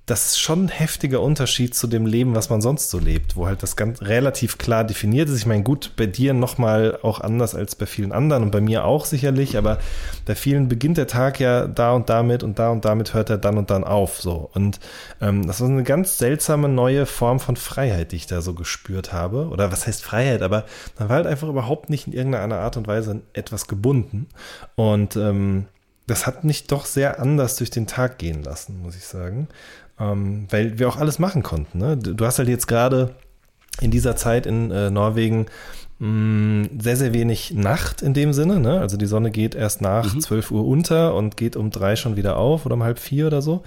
das 0.06 0.26
ist 0.26 0.40
schon 0.40 0.64
ein 0.64 0.68
heftiger 0.68 1.20
Unterschied 1.20 1.76
zu 1.76 1.86
dem 1.86 2.06
Leben, 2.06 2.34
was 2.34 2.50
man 2.50 2.60
sonst 2.60 2.90
so 2.90 2.98
lebt, 2.98 3.36
wo 3.36 3.46
halt 3.46 3.62
das 3.62 3.76
ganz 3.76 4.02
relativ 4.02 4.58
klar 4.58 4.82
definiert 4.82 5.28
ist. 5.28 5.38
Ich 5.38 5.46
meine, 5.46 5.62
gut, 5.62 5.92
bei 5.96 6.06
dir 6.06 6.34
nochmal 6.34 6.98
auch 7.02 7.20
anders 7.20 7.54
als 7.54 7.76
bei 7.76 7.86
vielen 7.86 8.10
anderen 8.10 8.42
und 8.42 8.50
bei 8.50 8.60
mir 8.60 8.84
auch 8.84 9.04
sicherlich, 9.04 9.56
aber 9.56 9.78
bei 10.26 10.34
vielen 10.34 10.66
beginnt 10.66 10.96
der 10.96 11.06
Tag 11.06 11.38
ja 11.38 11.68
da 11.68 11.92
und 11.92 12.10
damit 12.10 12.42
und 12.42 12.58
da 12.58 12.70
und 12.70 12.84
damit 12.84 13.14
hört 13.14 13.30
er 13.30 13.38
dann 13.38 13.56
und 13.58 13.70
dann 13.70 13.84
auf. 13.84 14.20
So. 14.20 14.50
Und 14.54 14.80
ähm, 15.20 15.46
das 15.46 15.60
war 15.60 15.68
eine 15.68 15.84
ganz 15.84 16.18
seltsame 16.18 16.68
neue 16.68 17.06
Form 17.06 17.38
von 17.38 17.54
Freiheit, 17.54 18.10
die 18.10 18.16
ich 18.16 18.26
da 18.26 18.40
so 18.40 18.54
gespürt 18.54 19.12
habe. 19.12 19.48
Oder 19.50 19.70
was 19.70 19.86
heißt 19.86 20.02
Freiheit? 20.02 20.42
Aber 20.42 20.64
man 20.98 21.10
war 21.10 21.16
halt 21.16 21.28
einfach 21.28 21.48
überhaupt 21.48 21.90
nicht 21.90 22.08
in 22.08 22.12
irgendeiner 22.12 22.58
Art 22.58 22.76
und 22.76 22.88
Weise 22.88 23.12
an 23.12 23.22
etwas 23.34 23.68
gebunden. 23.68 24.26
Und 24.74 25.14
ähm, 25.14 25.66
das 26.08 26.26
hat 26.26 26.42
mich 26.42 26.66
doch 26.66 26.86
sehr 26.86 27.20
anders 27.20 27.56
durch 27.56 27.70
den 27.70 27.86
Tag 27.86 28.18
gehen 28.18 28.42
lassen, 28.42 28.82
muss 28.82 28.96
ich 28.96 29.04
sagen. 29.04 29.48
Ähm, 30.02 30.46
weil 30.50 30.78
wir 30.78 30.88
auch 30.88 30.96
alles 30.96 31.18
machen 31.18 31.42
konnten. 31.42 31.78
Ne? 31.78 31.96
Du 31.96 32.24
hast 32.26 32.38
halt 32.38 32.48
jetzt 32.48 32.66
gerade 32.66 33.14
in 33.80 33.90
dieser 33.90 34.16
Zeit 34.16 34.46
in 34.46 34.70
äh, 34.70 34.90
Norwegen 34.90 35.46
mh, 35.98 36.08
mm, 36.08 36.80
sehr, 36.80 36.96
sehr 36.96 37.14
wenig 37.14 37.52
Nacht 37.52 38.02
in 38.02 38.14
dem 38.14 38.32
Sinne. 38.32 38.58
Ne? 38.58 38.80
Also 38.80 38.96
die 38.96 39.06
Sonne 39.06 39.30
geht 39.30 39.54
erst 39.54 39.80
nach 39.80 40.14
mhm. 40.14 40.20
12 40.20 40.50
Uhr 40.50 40.66
unter 40.66 41.14
und 41.14 41.36
geht 41.36 41.56
um 41.56 41.70
drei 41.70 41.94
schon 41.96 42.16
wieder 42.16 42.36
auf 42.36 42.66
oder 42.66 42.74
um 42.74 42.82
halb 42.82 42.98
vier 42.98 43.28
oder 43.28 43.42
so. 43.42 43.62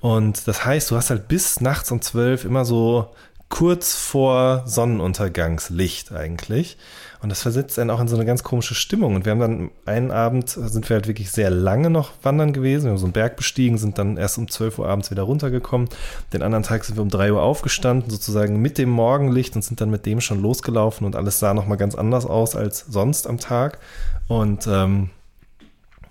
Und 0.00 0.46
das 0.46 0.64
heißt, 0.64 0.90
du 0.90 0.96
hast 0.96 1.10
halt 1.10 1.28
bis 1.28 1.60
nachts 1.60 1.90
um 1.90 2.00
zwölf 2.00 2.44
immer 2.44 2.64
so 2.64 3.10
kurz 3.48 3.94
vor 3.94 4.62
Sonnenuntergangslicht 4.66 6.12
eigentlich. 6.12 6.78
Und 7.22 7.28
das 7.28 7.40
versetzt 7.40 7.78
einen 7.78 7.90
auch 7.90 8.00
in 8.00 8.08
so 8.08 8.16
eine 8.16 8.24
ganz 8.24 8.42
komische 8.42 8.74
Stimmung. 8.74 9.14
Und 9.14 9.24
wir 9.24 9.30
haben 9.30 9.38
dann 9.38 9.70
einen 9.86 10.10
Abend, 10.10 10.50
sind 10.50 10.88
wir 10.88 10.94
halt 10.94 11.06
wirklich 11.06 11.30
sehr 11.30 11.50
lange 11.50 11.88
noch 11.88 12.10
wandern 12.22 12.52
gewesen. 12.52 12.84
Wir 12.84 12.90
haben 12.90 12.98
so 12.98 13.06
einen 13.06 13.12
Berg 13.12 13.36
bestiegen, 13.36 13.78
sind 13.78 13.96
dann 13.96 14.16
erst 14.16 14.38
um 14.38 14.48
12 14.48 14.80
Uhr 14.80 14.88
abends 14.88 15.12
wieder 15.12 15.22
runtergekommen. 15.22 15.88
Den 16.32 16.42
anderen 16.42 16.64
Tag 16.64 16.84
sind 16.84 16.96
wir 16.96 17.02
um 17.02 17.10
3 17.10 17.32
Uhr 17.32 17.42
aufgestanden, 17.42 18.10
sozusagen 18.10 18.60
mit 18.60 18.76
dem 18.76 18.90
Morgenlicht 18.90 19.54
und 19.54 19.62
sind 19.62 19.80
dann 19.80 19.88
mit 19.88 20.04
dem 20.04 20.20
schon 20.20 20.42
losgelaufen 20.42 21.06
und 21.06 21.14
alles 21.14 21.38
sah 21.38 21.54
nochmal 21.54 21.78
ganz 21.78 21.94
anders 21.94 22.26
aus 22.26 22.56
als 22.56 22.80
sonst 22.88 23.28
am 23.28 23.38
Tag. 23.38 23.78
Und 24.26 24.66
ähm, 24.66 25.10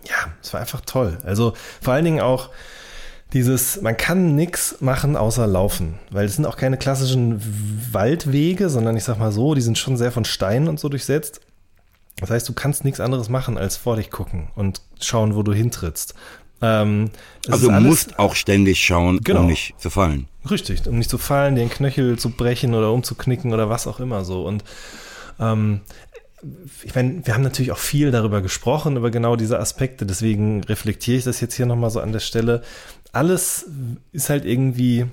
ja, 0.05 0.15
es 0.41 0.53
war 0.53 0.61
einfach 0.61 0.81
toll. 0.81 1.17
Also 1.25 1.53
vor 1.81 1.93
allen 1.93 2.05
Dingen 2.05 2.21
auch, 2.21 2.49
dieses, 3.33 3.81
man 3.81 3.95
kann 3.95 4.35
nichts 4.35 4.77
machen 4.81 5.15
außer 5.15 5.47
laufen, 5.47 5.99
weil 6.11 6.25
es 6.25 6.35
sind 6.35 6.45
auch 6.45 6.57
keine 6.57 6.77
klassischen 6.77 7.41
Waldwege, 7.91 8.69
sondern 8.69 8.97
ich 8.97 9.03
sag 9.05 9.17
mal 9.19 9.31
so, 9.31 9.53
die 9.55 9.61
sind 9.61 9.77
schon 9.77 9.95
sehr 9.97 10.11
von 10.11 10.25
Steinen 10.25 10.67
und 10.67 10.79
so 10.79 10.89
durchsetzt. 10.89 11.39
Das 12.19 12.29
heißt, 12.29 12.47
du 12.47 12.53
kannst 12.53 12.83
nichts 12.83 12.99
anderes 12.99 13.29
machen 13.29 13.57
als 13.57 13.77
vor 13.77 13.95
dich 13.95 14.11
gucken 14.11 14.49
und 14.55 14.81
schauen, 14.99 15.35
wo 15.35 15.43
du 15.43 15.53
hintrittst. 15.53 16.13
Ähm, 16.61 17.09
Also 17.47 17.71
du 17.71 17.79
musst 17.79 18.19
auch 18.19 18.35
ständig 18.35 18.83
schauen, 18.83 19.21
Genau. 19.23 19.39
um 19.41 19.47
nicht 19.47 19.73
zu 19.79 19.89
fallen. 19.89 20.27
Richtig, 20.49 20.85
um 20.87 20.97
nicht 20.97 21.09
zu 21.09 21.17
fallen, 21.17 21.55
den 21.55 21.69
Knöchel 21.69 22.19
zu 22.19 22.29
brechen 22.31 22.75
oder 22.75 22.91
umzuknicken 22.91 23.53
oder 23.53 23.69
was 23.69 23.87
auch 23.87 23.99
immer 23.99 24.25
so. 24.25 24.45
Und 24.45 24.63
ähm, 25.39 25.81
ich 26.83 26.93
meine, 26.95 27.25
wir 27.25 27.33
haben 27.33 27.43
natürlich 27.43 27.71
auch 27.71 27.77
viel 27.77 28.11
darüber 28.11 28.41
gesprochen, 28.41 28.97
über 28.97 29.09
genau 29.11 29.35
diese 29.35 29.59
Aspekte, 29.59 30.05
deswegen 30.05 30.63
reflektiere 30.63 31.17
ich 31.17 31.23
das 31.23 31.39
jetzt 31.39 31.55
hier 31.55 31.65
nochmal 31.65 31.91
so 31.91 31.99
an 31.99 32.11
der 32.11 32.19
Stelle. 32.19 32.61
Alles 33.11 33.65
ist 34.11 34.29
halt 34.29 34.45
irgendwie, 34.45 35.05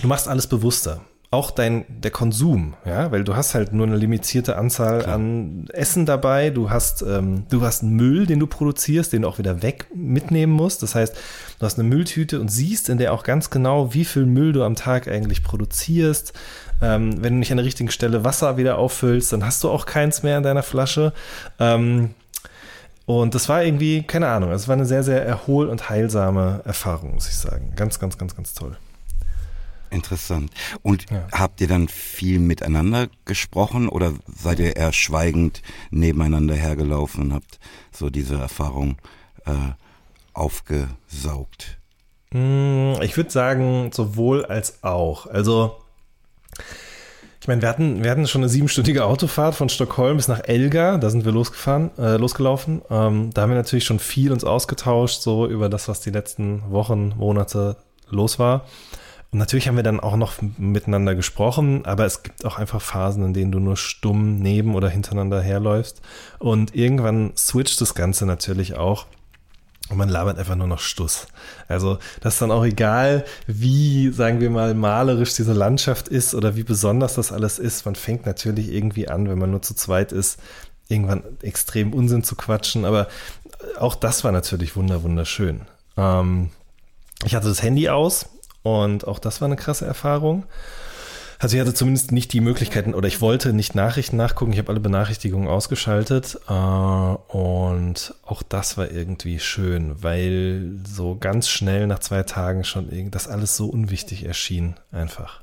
du 0.00 0.08
machst 0.08 0.28
alles 0.28 0.46
bewusster. 0.46 1.00
Auch 1.32 1.50
dein, 1.50 1.84
der 1.88 2.12
Konsum, 2.12 2.74
ja, 2.84 3.10
weil 3.10 3.24
du 3.24 3.34
hast 3.34 3.54
halt 3.54 3.72
nur 3.72 3.84
eine 3.84 3.96
limitierte 3.96 4.56
Anzahl 4.56 5.04
an 5.06 5.66
Essen 5.72 6.06
dabei, 6.06 6.50
du 6.50 6.70
hast, 6.70 7.02
ähm, 7.02 7.46
du 7.50 7.62
hast 7.62 7.82
Müll, 7.82 8.26
den 8.26 8.38
du 8.38 8.46
produzierst, 8.46 9.12
den 9.12 9.22
du 9.22 9.28
auch 9.28 9.38
wieder 9.38 9.60
weg 9.60 9.86
mitnehmen 9.92 10.52
musst. 10.52 10.84
Das 10.84 10.94
heißt, 10.94 11.16
du 11.58 11.66
hast 11.66 11.80
eine 11.80 11.88
Mülltüte 11.88 12.40
und 12.40 12.48
siehst 12.48 12.88
in 12.88 12.98
der 12.98 13.12
auch 13.12 13.24
ganz 13.24 13.50
genau, 13.50 13.92
wie 13.92 14.04
viel 14.04 14.24
Müll 14.24 14.52
du 14.52 14.62
am 14.62 14.76
Tag 14.76 15.08
eigentlich 15.08 15.42
produzierst. 15.42 16.32
Ähm, 16.80 17.22
wenn 17.22 17.34
du 17.34 17.38
nicht 17.40 17.50
an 17.50 17.56
der 17.56 17.66
richtigen 17.66 17.90
Stelle 17.90 18.22
Wasser 18.22 18.56
wieder 18.56 18.78
auffüllst, 18.78 19.32
dann 19.32 19.44
hast 19.44 19.64
du 19.64 19.68
auch 19.68 19.84
keins 19.84 20.22
mehr 20.22 20.36
in 20.36 20.44
deiner 20.44 20.62
Flasche. 20.62 21.12
Ähm, 21.58 22.10
und 23.06 23.34
das 23.34 23.48
war 23.48 23.62
irgendwie, 23.64 24.02
keine 24.02 24.28
Ahnung, 24.28 24.50
es 24.50 24.68
war 24.68 24.74
eine 24.74 24.84
sehr, 24.86 25.02
sehr 25.02 25.24
erhol- 25.24 25.68
und 25.68 25.88
heilsame 25.88 26.60
Erfahrung, 26.64 27.14
muss 27.14 27.28
ich 27.28 27.36
sagen. 27.36 27.72
Ganz, 27.76 27.98
ganz, 27.98 28.18
ganz, 28.18 28.34
ganz 28.36 28.52
toll. 28.54 28.76
Interessant. 29.90 30.50
Und 30.82 31.08
Ja. 31.10 31.26
habt 31.32 31.60
ihr 31.60 31.68
dann 31.68 31.86
viel 31.88 32.40
miteinander 32.40 33.06
gesprochen 33.24 33.88
oder 33.88 34.12
seid 34.36 34.58
ihr 34.58 34.74
eher 34.76 34.92
schweigend 34.92 35.62
nebeneinander 35.90 36.54
hergelaufen 36.56 37.22
und 37.26 37.32
habt 37.34 37.60
so 37.92 38.10
diese 38.10 38.34
Erfahrung 38.36 38.96
äh, 39.46 39.52
aufgesaugt? 40.34 41.78
Mm, 42.32 42.94
Ich 43.02 43.16
würde 43.16 43.30
sagen, 43.30 43.90
sowohl 43.92 44.44
als 44.44 44.82
auch. 44.82 45.26
Also, 45.26 45.76
ich 47.46 47.48
meine, 47.48 47.62
wir 47.62 47.68
hatten, 47.68 48.02
wir 48.02 48.10
hatten 48.10 48.26
schon 48.26 48.40
eine 48.40 48.48
siebenstündige 48.48 49.04
Autofahrt 49.04 49.54
von 49.54 49.68
Stockholm 49.68 50.16
bis 50.16 50.26
nach 50.26 50.40
Elga. 50.42 50.98
Da 50.98 51.10
sind 51.10 51.24
wir 51.24 51.30
losgefahren, 51.30 51.96
äh, 51.96 52.16
losgelaufen. 52.16 52.82
Ähm, 52.90 53.30
da 53.32 53.42
haben 53.42 53.50
wir 53.50 53.56
natürlich 53.56 53.84
schon 53.84 54.00
viel 54.00 54.32
uns 54.32 54.42
ausgetauscht, 54.42 55.20
so 55.22 55.46
über 55.46 55.68
das, 55.68 55.86
was 55.86 56.00
die 56.00 56.10
letzten 56.10 56.68
Wochen, 56.72 57.14
Monate 57.16 57.76
los 58.10 58.40
war. 58.40 58.64
Und 59.30 59.38
natürlich 59.38 59.68
haben 59.68 59.76
wir 59.76 59.84
dann 59.84 60.00
auch 60.00 60.16
noch 60.16 60.32
miteinander 60.58 61.14
gesprochen, 61.14 61.86
aber 61.86 62.04
es 62.04 62.24
gibt 62.24 62.44
auch 62.44 62.58
einfach 62.58 62.82
Phasen, 62.82 63.24
in 63.24 63.32
denen 63.32 63.52
du 63.52 63.60
nur 63.60 63.76
stumm 63.76 64.40
neben 64.40 64.74
oder 64.74 64.88
hintereinander 64.88 65.40
herläufst. 65.40 66.02
Und 66.40 66.74
irgendwann 66.74 67.30
switcht 67.36 67.80
das 67.80 67.94
Ganze 67.94 68.26
natürlich 68.26 68.74
auch. 68.74 69.06
Und 69.88 69.98
man 69.98 70.08
labert 70.08 70.38
einfach 70.38 70.56
nur 70.56 70.66
noch 70.66 70.80
Stuss. 70.80 71.28
Also, 71.68 71.98
das 72.20 72.34
ist 72.34 72.42
dann 72.42 72.50
auch 72.50 72.64
egal, 72.64 73.24
wie, 73.46 74.10
sagen 74.10 74.40
wir 74.40 74.50
mal, 74.50 74.74
malerisch 74.74 75.34
diese 75.34 75.52
Landschaft 75.52 76.08
ist 76.08 76.34
oder 76.34 76.56
wie 76.56 76.64
besonders 76.64 77.14
das 77.14 77.30
alles 77.30 77.60
ist. 77.60 77.86
Man 77.86 77.94
fängt 77.94 78.26
natürlich 78.26 78.72
irgendwie 78.72 79.08
an, 79.08 79.28
wenn 79.28 79.38
man 79.38 79.52
nur 79.52 79.62
zu 79.62 79.74
zweit 79.74 80.10
ist, 80.10 80.40
irgendwann 80.88 81.22
extrem 81.42 81.92
Unsinn 81.92 82.24
zu 82.24 82.34
quatschen. 82.34 82.84
Aber 82.84 83.06
auch 83.78 83.94
das 83.94 84.24
war 84.24 84.32
natürlich 84.32 84.74
wunder, 84.74 85.04
wunderschön. 85.04 85.62
Ähm, 85.96 86.50
ich 87.24 87.34
hatte 87.34 87.48
das 87.48 87.62
Handy 87.62 87.88
aus 87.88 88.28
und 88.62 89.06
auch 89.06 89.20
das 89.20 89.40
war 89.40 89.46
eine 89.46 89.56
krasse 89.56 89.86
Erfahrung. 89.86 90.44
Also 91.38 91.56
ich 91.56 91.60
hatte 91.60 91.74
zumindest 91.74 92.12
nicht 92.12 92.32
die 92.32 92.40
Möglichkeiten 92.40 92.94
oder 92.94 93.08
ich 93.08 93.20
wollte 93.20 93.52
nicht 93.52 93.74
Nachrichten 93.74 94.16
nachgucken. 94.16 94.52
Ich 94.52 94.58
habe 94.58 94.70
alle 94.70 94.80
Benachrichtigungen 94.80 95.48
ausgeschaltet 95.48 96.38
äh, 96.48 96.52
und 96.52 98.14
auch 98.24 98.42
das 98.42 98.78
war 98.78 98.90
irgendwie 98.90 99.38
schön, 99.38 100.02
weil 100.02 100.72
so 100.86 101.16
ganz 101.16 101.48
schnell 101.48 101.86
nach 101.86 101.98
zwei 101.98 102.22
Tagen 102.22 102.64
schon 102.64 102.90
irgend- 102.90 103.14
das 103.14 103.28
alles 103.28 103.56
so 103.56 103.66
unwichtig 103.66 104.24
erschien 104.24 104.76
einfach. 104.92 105.42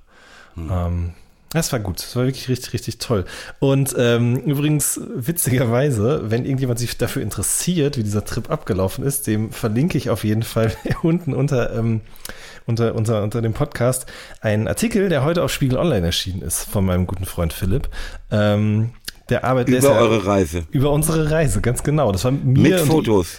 Ähm, 0.58 1.14
das 1.54 1.72
war 1.72 1.80
gut. 1.80 2.00
Das 2.00 2.16
war 2.16 2.26
wirklich 2.26 2.50
richtig, 2.50 2.74
richtig 2.74 2.98
toll. 2.98 3.26
Und 3.60 3.96
ähm, 3.98 4.38
übrigens, 4.38 5.00
witzigerweise, 5.16 6.22
wenn 6.26 6.46
irgendjemand 6.46 6.80
sich 6.80 6.98
dafür 6.98 7.22
interessiert, 7.22 7.98
wie 7.98 8.04
dieser 8.04 8.26
Trip 8.26 8.50
abgelaufen 8.50 9.06
ist, 9.06 9.28
dem 9.28 9.52
verlinke 9.52 9.98
ich 9.98 10.10
auf 10.10 10.24
jeden 10.24 10.44
Fall 10.44 10.72
unten 11.04 11.34
unter, 11.34 11.76
ähm, 11.76 12.02
unter, 12.66 12.96
unter, 12.96 13.24
unter 13.24 13.42
dem 13.42 13.54
Podcast 13.54 14.06
einen 14.42 14.68
Artikel, 14.68 15.10
der 15.10 15.24
heute 15.24 15.44
auf 15.44 15.52
Spiegel 15.52 15.78
Online 15.78 16.06
erschienen 16.08 16.42
ist, 16.42 16.64
von 16.64 16.86
meinem 16.86 17.06
guten 17.08 17.26
Freund 17.26 17.54
Philipp. 17.54 17.90
Ähm, 18.32 18.92
der 19.30 19.42
ist 19.68 19.86
Über 19.86 19.96
eure 20.00 20.26
Reise. 20.26 20.66
über 20.72 20.92
unsere 20.92 21.32
Reise, 21.32 21.62
ganz 21.62 21.82
genau. 21.84 22.12
Das 22.12 22.26
war 22.26 22.32
mir 22.32 22.40
Mit 22.44 22.82
und- 22.82 22.88
Fotos. 22.88 23.38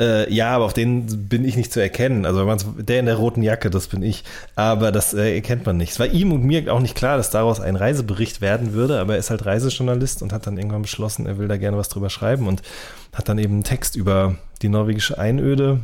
Äh, 0.00 0.32
ja, 0.32 0.50
aber 0.56 0.64
auf 0.64 0.72
den 0.72 1.28
bin 1.28 1.44
ich 1.44 1.56
nicht 1.56 1.72
zu 1.72 1.78
erkennen. 1.80 2.24
Also 2.26 2.44
der 2.82 2.98
in 3.00 3.06
der 3.06 3.16
roten 3.16 3.42
Jacke, 3.42 3.70
das 3.70 3.86
bin 3.86 4.02
ich. 4.02 4.24
Aber 4.56 4.90
das 4.90 5.14
äh, 5.14 5.34
erkennt 5.36 5.66
man 5.66 5.76
nicht. 5.76 5.92
Es 5.92 6.00
war 6.00 6.06
ihm 6.06 6.32
und 6.32 6.42
mir 6.42 6.72
auch 6.72 6.80
nicht 6.80 6.96
klar, 6.96 7.16
dass 7.18 7.30
daraus 7.30 7.60
ein 7.60 7.76
Reisebericht 7.76 8.40
werden 8.40 8.72
würde. 8.72 8.98
Aber 8.98 9.12
er 9.12 9.18
ist 9.18 9.30
halt 9.30 9.44
Reisejournalist 9.46 10.22
und 10.22 10.32
hat 10.32 10.46
dann 10.46 10.56
irgendwann 10.56 10.82
beschlossen, 10.82 11.26
er 11.26 11.38
will 11.38 11.46
da 11.48 11.56
gerne 11.58 11.76
was 11.76 11.88
drüber 11.90 12.10
schreiben 12.10 12.48
und 12.48 12.62
hat 13.12 13.28
dann 13.28 13.38
eben 13.38 13.54
einen 13.54 13.64
Text 13.64 13.94
über 13.94 14.36
die 14.62 14.68
norwegische 14.70 15.18
Einöde, 15.18 15.80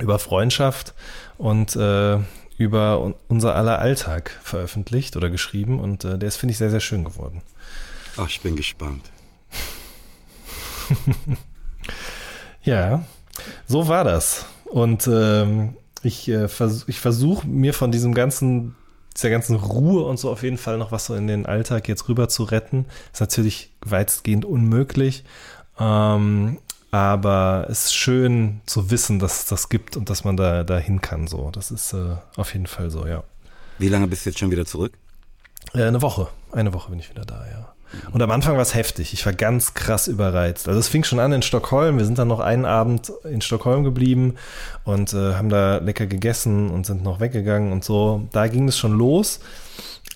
über 0.00 0.18
Freundschaft 0.18 0.94
und 1.38 1.74
äh, 1.74 2.18
über 2.58 3.00
un- 3.02 3.14
unser 3.28 3.54
aller 3.56 3.78
Alltag 3.78 4.38
veröffentlicht 4.42 5.16
oder 5.16 5.30
geschrieben. 5.30 5.80
Und 5.80 6.04
äh, 6.04 6.18
der 6.18 6.28
ist, 6.28 6.36
finde 6.36 6.52
ich, 6.52 6.58
sehr, 6.58 6.70
sehr 6.70 6.80
schön 6.80 7.04
geworden. 7.04 7.42
Ach, 8.16 8.28
ich 8.28 8.40
bin 8.40 8.56
gespannt. 8.56 9.02
Ja, 12.62 13.04
so 13.68 13.86
war 13.86 14.02
das. 14.02 14.46
Und 14.64 15.06
ähm, 15.06 15.76
ich, 16.02 16.28
äh, 16.28 16.48
vers 16.48 16.84
ich 16.88 17.00
versuche 17.00 17.46
mir 17.46 17.74
von 17.74 17.92
diesem 17.92 18.14
ganzen, 18.14 18.74
dieser 19.14 19.30
ganzen 19.30 19.56
Ruhe 19.56 20.04
und 20.04 20.18
so 20.18 20.30
auf 20.30 20.42
jeden 20.42 20.58
Fall 20.58 20.78
noch 20.78 20.90
was 20.90 21.06
so 21.06 21.14
in 21.14 21.26
den 21.26 21.46
Alltag 21.46 21.86
jetzt 21.88 22.08
rüber 22.08 22.28
zu 22.28 22.44
retten. 22.44 22.86
Ist 23.12 23.20
natürlich 23.20 23.70
weitestgehend 23.80 24.44
unmöglich. 24.44 25.24
Ähm, 25.78 26.58
aber 26.90 27.66
es 27.68 27.86
ist 27.86 27.94
schön 27.94 28.62
zu 28.64 28.90
wissen, 28.90 29.18
dass 29.18 29.40
es 29.40 29.44
das 29.44 29.68
gibt 29.68 29.96
und 29.96 30.08
dass 30.08 30.24
man 30.24 30.36
da, 30.36 30.64
da 30.64 30.78
hin 30.78 31.00
kann. 31.00 31.26
So, 31.26 31.50
das 31.50 31.70
ist 31.70 31.92
äh, 31.92 32.16
auf 32.36 32.54
jeden 32.54 32.66
Fall 32.66 32.90
so, 32.90 33.06
ja. 33.06 33.22
Wie 33.78 33.88
lange 33.88 34.06
bist 34.06 34.24
du 34.24 34.30
jetzt 34.30 34.38
schon 34.38 34.50
wieder 34.50 34.64
zurück? 34.64 34.94
Äh, 35.74 35.84
eine 35.84 36.00
Woche. 36.00 36.28
Eine 36.50 36.72
Woche 36.72 36.90
bin 36.90 36.98
ich 36.98 37.10
wieder 37.10 37.24
da, 37.24 37.46
ja. 37.46 37.74
Und 38.12 38.20
am 38.22 38.30
Anfang 38.30 38.54
war 38.54 38.62
es 38.62 38.74
heftig. 38.74 39.12
Ich 39.14 39.24
war 39.24 39.32
ganz 39.32 39.74
krass 39.74 40.08
überreizt. 40.08 40.68
Also 40.68 40.78
es 40.80 40.88
fing 40.88 41.04
schon 41.04 41.18
an 41.20 41.32
in 41.32 41.42
Stockholm. 41.42 41.98
Wir 41.98 42.04
sind 42.04 42.18
dann 42.18 42.28
noch 42.28 42.40
einen 42.40 42.64
Abend 42.64 43.12
in 43.24 43.40
Stockholm 43.40 43.84
geblieben 43.84 44.34
und 44.84 45.12
äh, 45.14 45.34
haben 45.34 45.48
da 45.48 45.78
lecker 45.78 46.06
gegessen 46.06 46.70
und 46.70 46.84
sind 46.86 47.02
noch 47.02 47.20
weggegangen 47.20 47.72
und 47.72 47.84
so. 47.84 48.28
Da 48.32 48.46
ging 48.48 48.68
es 48.68 48.76
schon 48.78 48.92
los. 48.92 49.40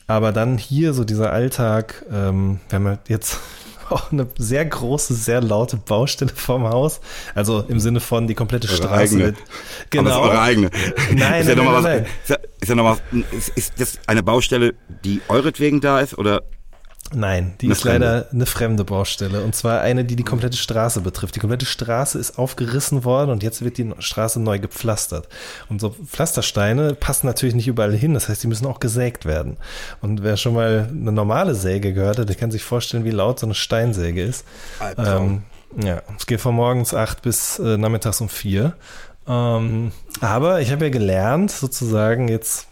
Aber 0.07 0.33
dann 0.33 0.59
hier 0.59 0.93
so 0.93 1.05
dieser 1.05 1.33
Alltag, 1.33 2.05
ähm, 2.13 2.61
wir 2.69 2.77
haben 2.77 2.87
halt 2.89 3.09
jetzt 3.09 3.39
auch 3.89 4.13
eine 4.13 4.27
sehr 4.37 4.65
große, 4.67 5.15
sehr 5.15 5.41
laute 5.41 5.77
Baustelle 5.77 6.33
vorm 6.35 6.65
Haus. 6.65 7.01
Also 7.35 7.61
im 7.69 7.81
Sinne 7.81 8.01
von 8.01 8.27
die 8.27 8.35
komplette 8.35 8.67
Eure 8.69 8.77
Straße. 8.77 8.95
eigene. 9.01 9.25
wird- 9.25 9.37
Aber 9.39 9.89
Genau. 9.91 10.11
es 10.11 10.17
ist 10.17 10.23
eure 10.31 10.41
eigene. 10.43 10.71
Nein, 11.15 11.41
ist 11.43 11.49
ja 11.49 11.55
nein, 11.55 11.65
noch 11.65 11.73
mal 11.73 11.83
nein, 11.83 12.03
was. 12.03 12.09
Ist, 12.23 12.29
ja, 12.29 12.37
ist 12.61 12.69
ja 12.69 12.75
noch 12.75 12.85
mal, 12.85 12.97
ist, 13.33 13.49
ist 13.57 13.73
das 13.81 13.99
eine 14.07 14.23
Baustelle, 14.23 14.75
die 15.05 15.23
euretwegen 15.29 15.81
da 15.81 16.01
ist 16.01 16.19
oder 16.19 16.43
Nein, 17.15 17.55
die 17.61 17.67
Eine 17.67 17.73
ist 17.73 17.85
leider 17.85 18.27
eine 18.33 18.47
fremde 18.47 18.85
Baustelle. 18.85 19.43
Und 19.43 19.55
zwar 19.55 19.81
eine, 19.81 20.05
die 20.05 20.17
die 20.17 20.23
komplette 20.23 20.57
Straße 20.57 21.01
betrifft. 21.01 21.37
Die 21.37 21.41
komplette 21.41 21.67
Straße 21.67 22.19
ist 22.19 22.39
aufgerissen 22.39 23.05
worden 23.05 23.31
und 23.31 23.43
jetzt 23.43 23.63
wird 23.63 23.79
die 23.79 23.93
Straße 23.99 24.41
neu 24.41 24.59
gepflastert. 24.59 25.29
Und 25.69 25.81
so 25.81 25.91
Pflastersteine 25.91 26.95
passen 26.95 27.27
natürlich 27.27 27.55
nicht 27.55 27.69
überall 27.69 27.95
hin. 27.95 28.15
Das 28.15 28.29
heißt, 28.29 28.43
die 28.43 28.49
müssen 28.49 28.67
auch 28.67 28.81
gesägt 28.81 29.27
werden. 29.27 29.57
Und 30.01 30.23
wer 30.23 30.37
schon 30.37 30.55
mal 30.55 30.89
eine 30.91 31.13
normale 31.13 31.55
Säge 31.55 31.93
gehört 31.93 32.19
hat, 32.19 32.29
der 32.29 32.37
kann 32.37 32.51
sich 32.51 32.65
vorstellen, 32.65 33.05
wie 33.05 33.11
laut 33.11 33.39
so 33.39 33.47
eine 33.47 33.55
Steinsäge 33.55 34.23
ist. 34.23 34.45
Ähm, 34.97 35.43
ja, 35.77 36.03
es 36.19 36.27
geht 36.27 36.41
von 36.41 36.55
morgens 36.55 36.95
acht 36.95 37.23
bis 37.23 37.59
äh, 37.59 37.77
nachmittags 37.77 38.21
um 38.21 38.29
vier. 38.29 38.75
Ähm, 39.27 39.93
aber 40.21 40.61
ich 40.61 40.73
habe 40.73 40.85
ja 40.85 40.91
gelernt, 40.91 41.51
sozusagen 41.51 42.29
jetzt 42.29 42.69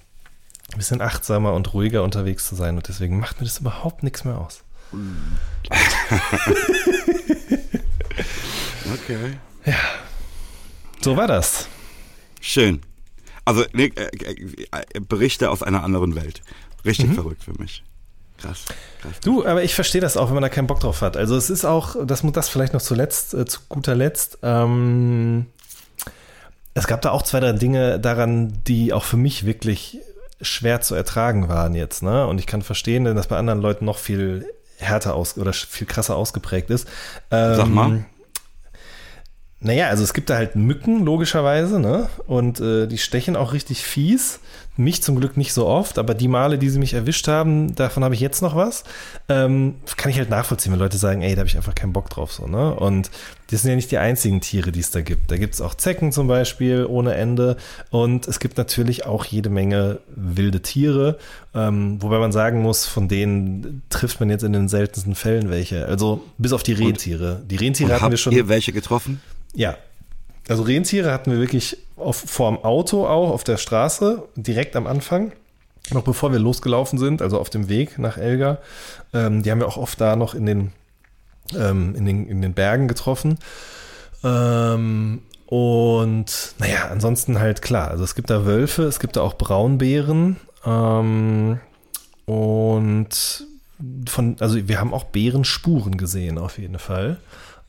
ein 0.72 0.76
bisschen 0.78 1.00
achtsamer 1.00 1.52
und 1.54 1.72
ruhiger 1.74 2.02
unterwegs 2.02 2.46
zu 2.48 2.54
sein 2.54 2.76
und 2.76 2.88
deswegen 2.88 3.18
macht 3.20 3.40
mir 3.40 3.46
das 3.46 3.58
überhaupt 3.58 4.02
nichts 4.02 4.24
mehr 4.24 4.38
aus. 4.38 4.62
Okay. 8.92 9.34
So 11.02 11.16
war 11.16 11.26
das. 11.28 11.66
Schön. 12.40 12.80
Also 13.44 13.64
ne, 13.72 13.92
Berichte 15.08 15.50
aus 15.50 15.62
einer 15.62 15.82
anderen 15.84 16.14
Welt. 16.14 16.42
Richtig 16.84 17.08
Mhm. 17.10 17.14
verrückt 17.14 17.44
für 17.44 17.52
mich. 17.60 17.82
Krass. 18.38 18.64
krass. 19.02 19.20
Du, 19.22 19.44
aber 19.44 19.62
ich 19.62 19.74
verstehe 19.74 20.00
das 20.00 20.16
auch, 20.16 20.28
wenn 20.28 20.34
man 20.34 20.42
da 20.42 20.48
keinen 20.48 20.66
Bock 20.66 20.80
drauf 20.80 21.02
hat. 21.02 21.16
Also 21.16 21.36
es 21.36 21.50
ist 21.50 21.64
auch, 21.66 21.94
das 22.06 22.22
muss 22.22 22.32
das 22.32 22.48
vielleicht 22.48 22.72
noch 22.72 22.80
zuletzt, 22.82 23.34
äh, 23.34 23.44
zu 23.44 23.60
guter 23.68 23.94
Letzt. 23.94 24.38
Ähm, 24.42 25.46
es 26.72 26.86
gab 26.86 27.02
da 27.02 27.10
auch 27.10 27.22
zwei, 27.22 27.40
drei 27.40 27.52
Dinge 27.52 28.00
daran, 28.00 28.60
die 28.66 28.92
auch 28.94 29.04
für 29.04 29.18
mich 29.18 29.44
wirklich 29.44 29.98
schwer 30.40 30.80
zu 30.80 30.94
ertragen 30.94 31.48
waren 31.48 31.74
jetzt. 31.74 32.02
Ne? 32.02 32.26
Und 32.26 32.38
ich 32.38 32.46
kann 32.46 32.62
verstehen, 32.62 33.04
dass 33.04 33.28
bei 33.28 33.36
anderen 33.36 33.60
Leuten 33.60 33.84
noch 33.84 33.98
viel 33.98 34.46
härter 34.78 35.14
aus 35.14 35.36
oder 35.36 35.52
viel 35.52 35.86
krasser 35.86 36.16
ausgeprägt 36.16 36.70
ist. 36.70 36.88
Ähm, 37.30 37.56
Sag 37.56 37.68
mal. 37.68 38.04
Naja, 39.62 39.88
also 39.88 40.02
es 40.02 40.14
gibt 40.14 40.30
da 40.30 40.36
halt 40.36 40.56
Mücken, 40.56 41.04
logischerweise, 41.04 41.80
ne? 41.80 42.08
Und 42.26 42.60
äh, 42.60 42.86
die 42.86 42.96
stechen 42.96 43.36
auch 43.36 43.52
richtig 43.52 43.82
fies. 43.82 44.40
Mich 44.78 45.02
zum 45.02 45.16
Glück 45.16 45.36
nicht 45.36 45.52
so 45.52 45.66
oft, 45.66 45.98
aber 45.98 46.14
die 46.14 46.28
Male, 46.28 46.56
die 46.56 46.70
sie 46.70 46.78
mich 46.78 46.94
erwischt 46.94 47.28
haben, 47.28 47.74
davon 47.74 48.02
habe 48.02 48.14
ich 48.14 48.20
jetzt 48.20 48.40
noch 48.40 48.56
was. 48.56 48.84
Ähm, 49.28 49.74
kann 49.98 50.10
ich 50.10 50.16
halt 50.16 50.30
nachvollziehen, 50.30 50.72
wenn 50.72 50.78
Leute 50.78 50.96
sagen, 50.96 51.20
ey, 51.20 51.34
da 51.34 51.40
habe 51.40 51.48
ich 51.48 51.58
einfach 51.58 51.74
keinen 51.74 51.92
Bock 51.92 52.08
drauf, 52.08 52.32
so, 52.32 52.46
ne? 52.46 52.74
Und 52.74 53.10
das 53.50 53.60
sind 53.60 53.68
ja 53.68 53.76
nicht 53.76 53.90
die 53.90 53.98
einzigen 53.98 54.40
Tiere, 54.40 54.72
die 54.72 54.80
es 54.80 54.90
da 54.90 55.02
gibt. 55.02 55.30
Da 55.30 55.36
gibt 55.36 55.52
es 55.52 55.60
auch 55.60 55.74
Zecken 55.74 56.10
zum 56.10 56.26
Beispiel 56.26 56.86
ohne 56.86 57.12
Ende. 57.12 57.58
Und 57.90 58.28
es 58.28 58.40
gibt 58.40 58.56
natürlich 58.56 59.04
auch 59.04 59.26
jede 59.26 59.50
Menge 59.50 59.98
wilde 60.16 60.62
Tiere, 60.62 61.18
ähm, 61.54 62.00
wobei 62.00 62.18
man 62.18 62.32
sagen 62.32 62.62
muss, 62.62 62.86
von 62.86 63.08
denen 63.08 63.82
trifft 63.90 64.20
man 64.20 64.30
jetzt 64.30 64.44
in 64.44 64.54
den 64.54 64.68
seltensten 64.68 65.14
Fällen 65.14 65.50
welche. 65.50 65.84
Also 65.84 66.24
bis 66.38 66.54
auf 66.54 66.62
die 66.62 66.72
Rentiere. 66.72 67.42
Die 67.44 67.56
Rentiere 67.56 68.00
hatten 68.00 68.10
wir 68.10 68.16
schon. 68.16 68.32
Habt 68.32 68.38
ihr 68.38 68.48
welche 68.48 68.72
getroffen? 68.72 69.20
Ja. 69.54 69.76
Also 70.48 70.62
Rentiere 70.62 71.12
hatten 71.12 71.30
wir 71.30 71.38
wirklich 71.38 71.78
auf, 71.96 72.16
vorm 72.16 72.58
Auto 72.64 73.06
auch, 73.06 73.30
auf 73.30 73.44
der 73.44 73.56
Straße, 73.56 74.22
direkt 74.36 74.74
am 74.76 74.86
Anfang. 74.86 75.32
Noch 75.92 76.02
bevor 76.02 76.32
wir 76.32 76.38
losgelaufen 76.38 76.98
sind, 76.98 77.22
also 77.22 77.38
auf 77.38 77.50
dem 77.50 77.68
Weg 77.68 77.98
nach 77.98 78.16
Elga. 78.16 78.58
Ähm, 79.12 79.42
die 79.42 79.50
haben 79.50 79.60
wir 79.60 79.68
auch 79.68 79.76
oft 79.76 80.00
da 80.00 80.16
noch 80.16 80.34
in 80.34 80.46
den, 80.46 80.72
ähm, 81.56 81.94
in 81.94 82.04
den, 82.04 82.26
in 82.26 82.42
den 82.42 82.52
Bergen 82.52 82.88
getroffen. 82.88 83.38
Ähm, 84.22 85.22
und 85.46 86.54
naja, 86.58 86.88
ansonsten 86.90 87.40
halt 87.40 87.62
klar. 87.62 87.90
Also 87.90 88.04
es 88.04 88.14
gibt 88.14 88.30
da 88.30 88.44
Wölfe, 88.46 88.84
es 88.84 89.00
gibt 89.00 89.16
da 89.16 89.22
auch 89.22 89.34
Braunbären. 89.34 90.36
Ähm, 90.64 91.60
und 92.26 93.46
von, 94.08 94.36
also 94.38 94.68
wir 94.68 94.78
haben 94.78 94.94
auch 94.94 95.04
Bärenspuren 95.04 95.96
gesehen 95.96 96.38
auf 96.38 96.58
jeden 96.58 96.78
Fall. 96.78 97.18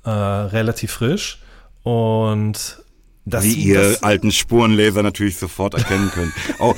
Äh, 0.03 0.09
relativ 0.09 0.91
frisch. 0.91 1.41
Und 1.83 2.81
das, 3.25 3.43
Wie 3.43 3.53
ihr 3.53 3.81
das, 3.81 4.03
alten 4.03 4.31
Spurenleser 4.31 5.03
natürlich 5.03 5.38
sofort 5.38 5.75
erkennen 5.75 6.09
könnt. 6.13 6.33
Oh, 6.59 6.73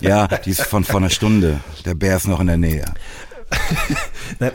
ja, 0.00 0.26
die 0.26 0.50
ist 0.50 0.62
von 0.62 0.84
vor 0.84 0.96
einer 0.96 1.10
Stunde. 1.10 1.60
Der 1.84 1.94
Bär 1.94 2.16
ist 2.16 2.28
noch 2.28 2.40
in 2.40 2.48
der 2.48 2.58
Nähe. 2.58 2.84
Nein, 4.38 4.52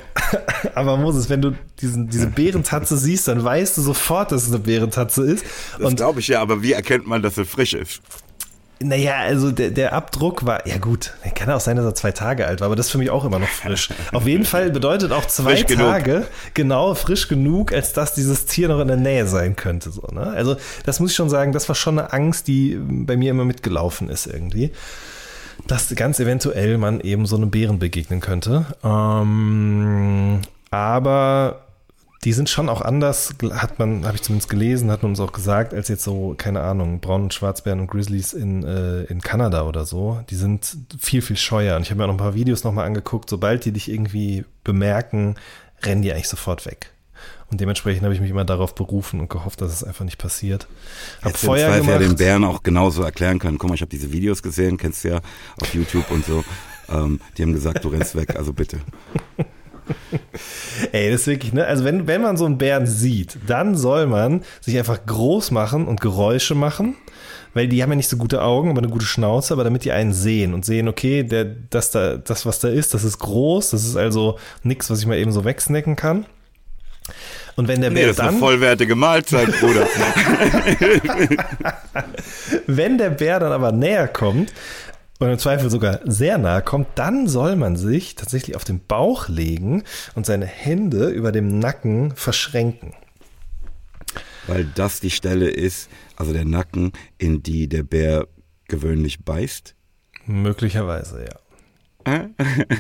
aber 0.75 0.97
Moses, 0.97 1.29
wenn 1.29 1.41
du 1.41 1.53
diesen, 1.79 2.09
diese 2.09 2.27
Bärentatze 2.27 2.97
siehst, 2.97 3.27
dann 3.27 3.43
weißt 3.43 3.77
du 3.77 3.81
sofort, 3.81 4.31
dass 4.31 4.43
es 4.43 4.49
eine 4.49 4.59
Bärentatze 4.59 5.23
ist. 5.23 5.45
Das 5.79 5.95
glaube 5.95 6.19
ich 6.19 6.27
ja, 6.27 6.41
aber 6.41 6.61
wie 6.61 6.73
erkennt 6.73 7.07
man, 7.07 7.21
dass 7.21 7.35
sie 7.35 7.45
frisch 7.45 7.73
ist? 7.73 8.01
Naja, 8.83 9.17
also 9.17 9.51
der, 9.51 9.71
der 9.71 9.93
Abdruck 9.93 10.45
war, 10.45 10.67
ja 10.67 10.77
gut, 10.77 11.13
kann 11.35 11.49
auch 11.49 11.59
sein, 11.59 11.75
dass 11.75 11.85
er 11.85 11.95
zwei 11.95 12.11
Tage 12.11 12.45
alt 12.45 12.59
war, 12.59 12.67
aber 12.67 12.75
das 12.75 12.87
ist 12.87 12.91
für 12.91 12.97
mich 12.97 13.09
auch 13.09 13.25
immer 13.25 13.39
noch 13.39 13.47
frisch. 13.47 13.89
Auf 14.11 14.27
jeden 14.27 14.45
Fall 14.45 14.69
bedeutet 14.69 15.11
auch 15.11 15.25
zwei 15.25 15.57
frisch 15.57 15.75
Tage, 15.75 16.11
genug. 16.11 16.27
genau, 16.53 16.93
frisch 16.93 17.27
genug, 17.27 17.73
als 17.73 17.93
dass 17.93 18.13
dieses 18.13 18.45
Tier 18.45 18.67
noch 18.67 18.79
in 18.79 18.87
der 18.87 18.97
Nähe 18.97 19.25
sein 19.25 19.55
könnte. 19.55 19.91
So, 19.91 20.03
ne? 20.11 20.21
Also 20.21 20.55
das 20.85 20.99
muss 20.99 21.11
ich 21.11 21.15
schon 21.15 21.29
sagen, 21.29 21.51
das 21.51 21.67
war 21.67 21.75
schon 21.75 21.97
eine 21.97 22.13
Angst, 22.13 22.47
die 22.47 22.77
bei 22.79 23.17
mir 23.17 23.31
immer 23.31 23.45
mitgelaufen 23.45 24.09
ist 24.09 24.27
irgendwie. 24.27 24.71
Dass 25.67 25.93
ganz 25.95 26.19
eventuell 26.19 26.77
man 26.77 27.01
eben 27.01 27.25
so 27.25 27.35
einem 27.35 27.51
Bären 27.51 27.79
begegnen 27.79 28.19
könnte. 28.19 28.65
Ähm, 28.83 30.41
aber 30.71 31.61
die 32.23 32.33
sind 32.33 32.49
schon 32.49 32.69
auch 32.69 32.81
anders, 32.81 33.33
hat 33.51 33.79
man, 33.79 34.05
habe 34.05 34.15
ich 34.15 34.21
zumindest 34.21 34.49
gelesen, 34.49 34.91
hat 34.91 35.01
man 35.01 35.11
uns 35.11 35.19
auch 35.19 35.31
gesagt, 35.31 35.73
als 35.73 35.87
jetzt 35.87 36.03
so, 36.03 36.35
keine 36.37 36.61
Ahnung, 36.61 36.99
Braun- 36.99 37.23
und 37.23 37.33
Schwarzbären 37.33 37.79
und 37.79 37.87
Grizzlies 37.87 38.33
in, 38.33 38.63
äh, 38.63 39.03
in 39.03 39.21
Kanada 39.21 39.63
oder 39.63 39.85
so. 39.85 40.23
Die 40.29 40.35
sind 40.35 40.77
viel, 40.99 41.23
viel 41.23 41.37
scheuer. 41.37 41.75
Und 41.75 41.81
ich 41.81 41.89
habe 41.89 41.97
mir 41.97 42.03
auch 42.03 42.09
noch 42.09 42.15
ein 42.15 42.19
paar 42.19 42.35
Videos 42.35 42.63
nochmal 42.63 42.85
angeguckt. 42.85 43.27
Sobald 43.27 43.65
die 43.65 43.71
dich 43.71 43.89
irgendwie 43.89 44.45
bemerken, 44.63 45.35
rennen 45.81 46.03
die 46.03 46.13
eigentlich 46.13 46.27
sofort 46.27 46.67
weg. 46.67 46.91
Und 47.49 47.59
dementsprechend 47.59 48.03
habe 48.03 48.13
ich 48.13 48.21
mich 48.21 48.29
immer 48.29 48.45
darauf 48.45 48.75
berufen 48.75 49.19
und 49.19 49.29
gehofft, 49.29 49.59
dass 49.61 49.73
es 49.73 49.83
einfach 49.83 50.05
nicht 50.05 50.19
passiert. 50.19 50.67
Hab 51.21 51.29
Hättest 51.29 51.45
Feuer 51.45 51.71
gemacht. 51.71 51.89
ja 51.89 51.97
den 51.97 52.15
Bären 52.15 52.43
auch 52.43 52.61
genauso 52.61 53.01
erklären 53.01 53.39
können. 53.39 53.57
Guck 53.57 53.69
mal, 53.69 53.75
ich 53.75 53.81
habe 53.81 53.89
diese 53.89 54.11
Videos 54.11 54.43
gesehen, 54.43 54.77
kennst 54.77 55.03
du 55.03 55.09
ja 55.09 55.21
auf 55.59 55.73
YouTube 55.73 56.09
und 56.11 56.23
so. 56.23 56.45
Ähm, 56.87 57.19
die 57.37 57.41
haben 57.41 57.53
gesagt, 57.53 57.83
du 57.83 57.89
rennst 57.89 58.15
weg, 58.15 58.35
also 58.35 58.53
bitte. 58.53 58.79
Ey, 60.91 61.11
das 61.11 61.21
ist 61.21 61.27
wirklich, 61.27 61.53
ne? 61.53 61.65
Also 61.65 61.83
wenn, 61.83 62.07
wenn 62.07 62.21
man 62.21 62.37
so 62.37 62.45
einen 62.45 62.57
Bären 62.57 62.87
sieht, 62.87 63.37
dann 63.47 63.75
soll 63.75 64.07
man 64.07 64.41
sich 64.59 64.77
einfach 64.77 65.05
groß 65.05 65.51
machen 65.51 65.87
und 65.87 66.01
Geräusche 66.01 66.55
machen, 66.55 66.95
weil 67.53 67.67
die 67.67 67.83
haben 67.83 67.89
ja 67.89 67.95
nicht 67.95 68.09
so 68.09 68.17
gute 68.17 68.41
Augen, 68.41 68.69
aber 68.69 68.79
eine 68.79 68.89
gute 68.89 69.05
Schnauze, 69.05 69.53
aber 69.53 69.63
damit 69.63 69.83
die 69.83 69.91
einen 69.91 70.13
sehen 70.13 70.53
und 70.53 70.65
sehen, 70.65 70.87
okay, 70.87 71.23
der, 71.23 71.45
das 71.45 71.91
da, 71.91 72.17
das, 72.17 72.45
was 72.45 72.59
da 72.59 72.69
ist, 72.69 72.93
das 72.93 73.03
ist 73.03 73.19
groß, 73.19 73.71
das 73.71 73.83
ist 73.83 73.95
also 73.95 74.37
nichts, 74.63 74.89
was 74.89 74.99
ich 74.99 75.05
mal 75.05 75.17
eben 75.17 75.31
so 75.31 75.43
wegsnacken 75.43 75.95
kann. 75.95 76.25
Und 77.55 77.67
wenn 77.67 77.81
der 77.81 77.89
Bär 77.89 78.01
nee, 78.01 78.01
das 78.03 78.11
ist 78.11 78.19
dann, 78.19 78.29
eine 78.29 78.39
vollwertige 78.39 78.95
Mahlzeit, 78.95 79.47
Bruder. 79.59 79.85
wenn 82.67 82.97
der 82.97 83.09
Bär 83.09 83.39
dann 83.39 83.51
aber 83.51 83.71
näher 83.71 84.07
kommt, 84.07 84.53
und 85.21 85.29
im 85.29 85.37
Zweifel 85.37 85.69
sogar 85.69 85.99
sehr 86.03 86.39
nahe 86.39 86.63
kommt, 86.63 86.87
dann 86.95 87.27
soll 87.27 87.55
man 87.55 87.75
sich 87.75 88.15
tatsächlich 88.15 88.55
auf 88.55 88.63
den 88.63 88.83
Bauch 88.83 89.29
legen 89.29 89.83
und 90.15 90.25
seine 90.25 90.47
Hände 90.47 91.09
über 91.09 91.31
dem 91.31 91.59
Nacken 91.59 92.15
verschränken. 92.15 92.93
Weil 94.47 94.65
das 94.65 94.99
die 94.99 95.11
Stelle 95.11 95.49
ist, 95.49 95.89
also 96.15 96.33
der 96.33 96.45
Nacken, 96.45 96.91
in 97.19 97.43
die 97.43 97.69
der 97.69 97.83
Bär 97.83 98.27
gewöhnlich 98.67 99.23
beißt? 99.23 99.75
Möglicherweise, 100.25 101.25
ja. 101.25 101.39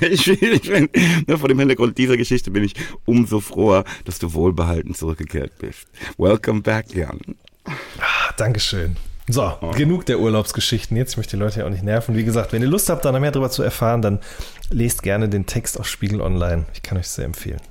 Ich, 0.01 0.27
ich 0.27 0.61
bin, 0.63 0.89
ne, 1.27 1.37
vor 1.37 1.47
dem 1.47 1.59
Hintergrund 1.59 1.95
dieser 1.99 2.17
Geschichte 2.17 2.49
bin 2.49 2.63
ich 2.63 2.73
umso 3.05 3.39
froher, 3.39 3.83
dass 4.05 4.17
du 4.17 4.33
wohlbehalten 4.33 4.95
zurückgekehrt 4.95 5.59
bist. 5.59 5.87
Welcome 6.17 6.61
back, 6.61 6.91
Jan. 6.95 7.19
Ah, 7.65 8.33
Dankeschön. 8.35 8.95
So, 9.31 9.53
oh. 9.61 9.71
genug 9.71 10.05
der 10.05 10.19
Urlaubsgeschichten 10.19 10.97
jetzt. 10.97 11.11
Ich 11.11 11.17
möchte 11.17 11.37
die 11.37 11.41
Leute 11.41 11.59
ja 11.61 11.65
auch 11.65 11.69
nicht 11.69 11.83
nerven. 11.83 12.15
Wie 12.15 12.25
gesagt, 12.25 12.51
wenn 12.51 12.61
ihr 12.61 12.67
Lust 12.67 12.89
habt, 12.89 13.05
da 13.05 13.11
noch 13.11 13.19
mehr 13.19 13.31
darüber 13.31 13.49
zu 13.49 13.63
erfahren, 13.63 14.01
dann 14.01 14.19
lest 14.69 15.03
gerne 15.03 15.29
den 15.29 15.45
Text 15.45 15.79
auf 15.79 15.87
Spiegel 15.87 16.21
Online. 16.21 16.65
Ich 16.73 16.83
kann 16.83 16.97
euch 16.97 17.07
sehr 17.07 17.25
empfehlen. 17.25 17.61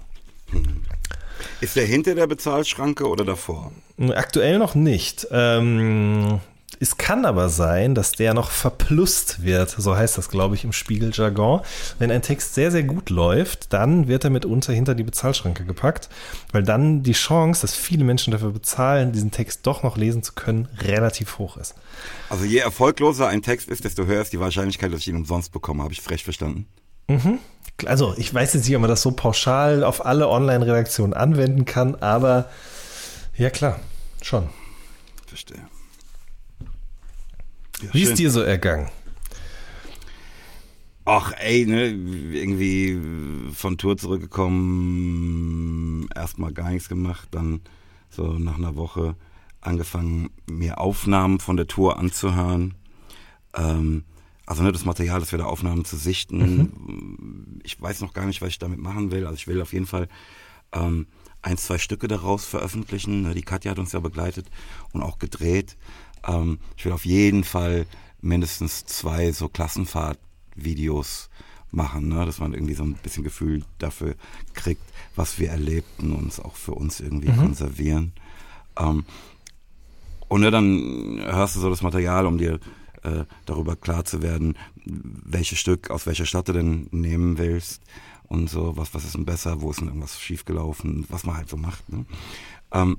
Ist 1.61 1.77
der 1.77 1.85
hinter 1.85 2.15
der 2.15 2.27
Bezahlschranke 2.27 3.07
oder 3.07 3.25
davor? 3.25 3.73
Aktuell 4.15 4.59
noch 4.59 4.75
nicht. 4.75 5.27
Ähm, 5.31 6.41
es 6.83 6.97
kann 6.97 7.27
aber 7.27 7.51
sein, 7.51 7.95
dass 7.95 8.13
der 8.13 8.33
noch 8.33 8.51
verplust 8.51 9.45
wird, 9.45 9.69
so 9.69 9.95
heißt 9.95 10.17
das, 10.17 10.31
glaube 10.31 10.55
ich, 10.55 10.65
im 10.65 10.73
Spiegeljargon. 10.73 11.61
Wenn 11.99 12.11
ein 12.11 12.23
Text 12.23 12.55
sehr, 12.55 12.71
sehr 12.71 12.85
gut 12.85 13.11
läuft, 13.11 13.75
dann 13.75 14.09
wird 14.09 14.25
er 14.25 14.31
mitunter 14.31 14.73
hinter 14.73 14.95
die 14.95 15.03
Bezahlschranke 15.03 15.67
gepackt, 15.67 16.09
weil 16.53 16.63
dann 16.63 17.03
die 17.03 17.13
Chance, 17.13 17.61
dass 17.61 17.75
viele 17.75 18.03
Menschen 18.05 18.31
dafür 18.31 18.53
bezahlen, 18.53 19.13
diesen 19.13 19.31
Text 19.31 19.67
doch 19.67 19.83
noch 19.83 19.99
lesen 19.99 20.23
zu 20.23 20.33
können, 20.33 20.69
relativ 20.79 21.39
hoch 21.39 21.59
ist. 21.59 21.75
Also 22.31 22.47
je 22.47 22.59
erfolgloser 22.59 23.29
ein 23.29 23.43
Text 23.43 23.69
ist, 23.69 23.85
desto 23.85 24.07
höher 24.07 24.23
ist 24.23 24.33
die 24.33 24.41
Wahrscheinlichkeit, 24.41 24.91
dass 24.91 25.01
ich 25.01 25.09
ihn 25.09 25.17
umsonst 25.17 25.53
bekomme. 25.53 25.83
Habe 25.83 25.93
ich 25.93 26.01
frech 26.01 26.25
verstanden? 26.25 26.67
Mhm. 27.09 27.41
Also 27.85 28.15
ich 28.17 28.33
weiß 28.33 28.55
jetzt 28.55 28.67
nicht, 28.67 28.75
ob 28.75 28.81
man 28.81 28.91
das 28.91 29.03
so 29.03 29.11
pauschal 29.11 29.85
auf 29.85 30.07
alle 30.07 30.29
Online-Redaktionen 30.29 31.13
anwenden 31.13 31.67
kann, 31.67 31.97
aber 31.97 32.49
ja 33.37 33.51
klar, 33.51 33.81
schon. 34.23 34.49
Verstehe. 35.27 35.61
Ja, 37.83 37.93
Wie 37.93 38.03
ist 38.03 38.19
dir 38.19 38.31
so 38.31 38.41
ergangen? 38.41 38.89
Ach, 41.05 41.33
ey, 41.39 41.67
ne, 41.67 41.89
irgendwie 41.89 43.01
von 43.53 43.79
Tour 43.79 43.97
zurückgekommen, 43.97 46.09
erstmal 46.15 46.53
gar 46.53 46.71
nichts 46.71 46.89
gemacht, 46.89 47.29
dann 47.33 47.61
so 48.11 48.35
nach 48.35 48.59
einer 48.59 48.77
Woche 48.77 49.17
angefangen, 49.61 50.31
mir 50.49 50.79
Aufnahmen 50.79 51.41
von 51.41 51.57
der 51.57 51.67
Tour 51.67 51.99
anzuhören. 51.99 52.75
Ähm, 53.55 54.05
also 54.47 54.63
ne, 54.63 54.73
das 54.73 54.85
Material, 54.85 55.21
das 55.21 55.33
wir 55.33 55.39
da 55.39 55.47
aufnahmen, 55.47 55.85
zu 55.85 55.97
sichten. 55.97 56.39
Mhm. 56.39 57.61
Ich 57.63 57.81
weiß 57.81 58.01
noch 58.01 58.13
gar 58.13 58.27
nicht, 58.27 58.43
was 58.43 58.51
ich 58.51 58.59
damit 58.59 58.79
machen 58.79 59.11
will. 59.11 59.25
Also 59.25 59.37
ich 59.37 59.47
will 59.47 59.61
auf 59.63 59.73
jeden 59.73 59.87
Fall 59.87 60.09
ähm, 60.73 61.07
ein, 61.43 61.57
zwei 61.57 61.79
Stücke 61.79 62.09
daraus 62.09 62.45
veröffentlichen. 62.45 63.23
Ne, 63.23 63.35
die 63.35 63.43
Katja 63.43 63.71
hat 63.71 63.79
uns 63.79 63.93
ja 63.93 64.01
begleitet 64.01 64.51
und 64.93 65.03
auch 65.03 65.19
gedreht. 65.19 65.77
Ähm, 66.27 66.59
ich 66.77 66.85
will 66.85 66.93
auf 66.93 67.05
jeden 67.05 67.45
Fall 67.45 67.87
mindestens 68.21 68.85
zwei 68.87 69.33
so 69.33 69.49
Klassenfahrtvideos 69.49 71.31
machen, 71.71 72.09
ne? 72.09 72.27
dass 72.27 72.41
man 72.41 72.53
irgendwie 72.53 72.75
so 72.75 72.83
ein 72.83 72.95
bisschen 72.95 73.25
Gefühl 73.25 73.65
dafür 73.79 74.15
kriegt, 74.55 74.83
was 75.17 75.39
wir 75.39 75.51
erlebten 75.51 76.13
und 76.13 76.29
es 76.29 76.41
auch 76.41 76.57
für 76.57 76.73
uns 76.73 77.01
irgendwie 77.01 77.31
mhm. 77.31 77.37
konservieren. 77.37 78.13
Ähm, 78.79 79.05
und 80.29 80.43
ne, 80.43 80.51
dann 80.51 81.21
hörst 81.25 81.57
du 81.57 81.61
so 81.61 81.71
das 81.71 81.83
Material, 81.83 82.27
um 82.27 82.39
dir 82.39 82.61
äh, 83.03 83.25
darüber 83.47 83.77
klar 83.77 84.05
zu 84.05 84.23
werden, 84.23 84.57
welches 84.85 85.59
Stück 85.59 85.91
aus 85.91 86.07
welcher 86.07 86.27
Stadt 86.27 86.49
du 86.49 86.53
denn 86.53 86.89
nehmen 86.93 87.39
willst 87.39 87.83
und 88.29 88.49
so, 88.49 88.77
was, 88.77 88.95
was 88.95 89.05
ist 89.05 89.15
denn 89.15 89.25
besser, 89.25 89.61
wo 89.61 89.71
ist 89.71 89.81
denn 89.81 89.89
irgendwas 89.89 90.21
schiefgelaufen, 90.21 91.05
was 91.09 91.25
man 91.25 91.37
halt 91.37 91.49
so 91.49 91.57
macht. 91.57 91.89
Ne? 91.89 92.05
Ähm, 92.73 92.99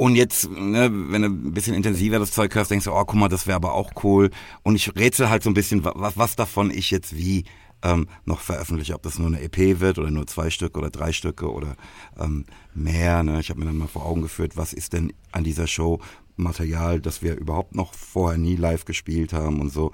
und 0.00 0.14
jetzt, 0.14 0.48
ne, 0.48 0.90
wenn 0.90 1.20
du 1.20 1.28
ein 1.28 1.52
bisschen 1.52 1.74
intensiver 1.74 2.18
das 2.18 2.30
Zeug 2.30 2.54
hörst, 2.54 2.70
denkst 2.70 2.86
du, 2.86 2.92
oh, 2.92 3.04
guck 3.04 3.16
mal, 3.16 3.28
das 3.28 3.46
wäre 3.46 3.56
aber 3.56 3.74
auch 3.74 3.92
cool. 4.02 4.30
Und 4.62 4.74
ich 4.74 4.96
rätsel 4.96 5.28
halt 5.28 5.42
so 5.42 5.50
ein 5.50 5.54
bisschen, 5.54 5.84
was, 5.84 6.16
was 6.16 6.36
davon 6.36 6.70
ich 6.70 6.90
jetzt 6.90 7.18
wie 7.18 7.44
ähm, 7.82 8.08
noch 8.24 8.40
veröffentliche, 8.40 8.94
ob 8.94 9.02
das 9.02 9.18
nur 9.18 9.26
eine 9.26 9.42
EP 9.42 9.78
wird 9.78 9.98
oder 9.98 10.10
nur 10.10 10.26
zwei 10.26 10.48
Stücke 10.48 10.78
oder 10.78 10.88
drei 10.88 11.12
Stücke 11.12 11.52
oder 11.52 11.76
ähm, 12.18 12.46
mehr. 12.72 13.22
Ne? 13.22 13.40
Ich 13.40 13.50
habe 13.50 13.60
mir 13.60 13.66
dann 13.66 13.76
mal 13.76 13.88
vor 13.88 14.06
Augen 14.06 14.22
geführt, 14.22 14.56
was 14.56 14.72
ist 14.72 14.94
denn 14.94 15.12
an 15.32 15.44
dieser 15.44 15.66
Show 15.66 16.00
Material, 16.34 17.02
das 17.02 17.20
wir 17.20 17.36
überhaupt 17.36 17.74
noch 17.74 17.92
vorher 17.92 18.38
nie 18.38 18.56
live 18.56 18.86
gespielt 18.86 19.34
haben 19.34 19.60
und 19.60 19.68
so. 19.68 19.92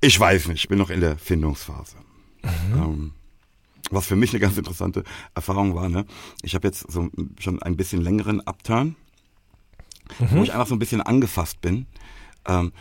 Ich 0.00 0.18
weiß 0.18 0.48
nicht, 0.48 0.64
ich 0.64 0.68
bin 0.68 0.78
noch 0.78 0.90
in 0.90 1.00
der 1.00 1.16
Findungsphase. 1.16 1.94
Mhm. 2.42 2.82
Ähm, 2.82 3.12
was 3.90 4.06
für 4.06 4.16
mich 4.16 4.30
eine 4.30 4.40
ganz 4.40 4.56
interessante 4.56 5.04
Erfahrung 5.34 5.74
war, 5.74 5.88
ne? 5.88 6.04
Ich 6.42 6.54
habe 6.54 6.68
jetzt 6.68 6.90
so 6.90 7.08
schon 7.38 7.62
ein 7.62 7.76
bisschen 7.76 8.00
längeren 8.00 8.40
Upturn, 8.40 8.96
mhm. 10.18 10.26
wo 10.30 10.42
ich 10.42 10.52
einfach 10.52 10.66
so 10.66 10.74
ein 10.74 10.78
bisschen 10.78 11.00
angefasst 11.00 11.60
bin. 11.60 11.86
Ähm, 12.46 12.72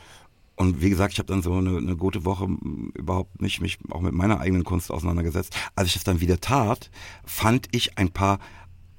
und 0.55 0.81
wie 0.81 0.89
gesagt, 0.89 1.13
ich 1.13 1.19
habe 1.19 1.27
dann 1.27 1.43
so 1.43 1.53
eine, 1.53 1.77
eine, 1.77 1.95
gute 1.95 2.25
Woche 2.25 2.47
überhaupt 2.95 3.41
nicht 3.41 3.61
mich 3.61 3.77
auch 3.91 4.01
mit 4.01 4.13
meiner 4.13 4.39
eigenen 4.39 4.63
Kunst 4.63 4.89
auseinandergesetzt. 4.89 5.55
Als 5.75 5.87
ich 5.89 5.93
das 5.93 6.03
dann 6.03 6.19
wieder 6.19 6.39
tat, 6.39 6.89
fand 7.25 7.67
ich 7.71 7.97
ein 7.99 8.09
paar 8.09 8.39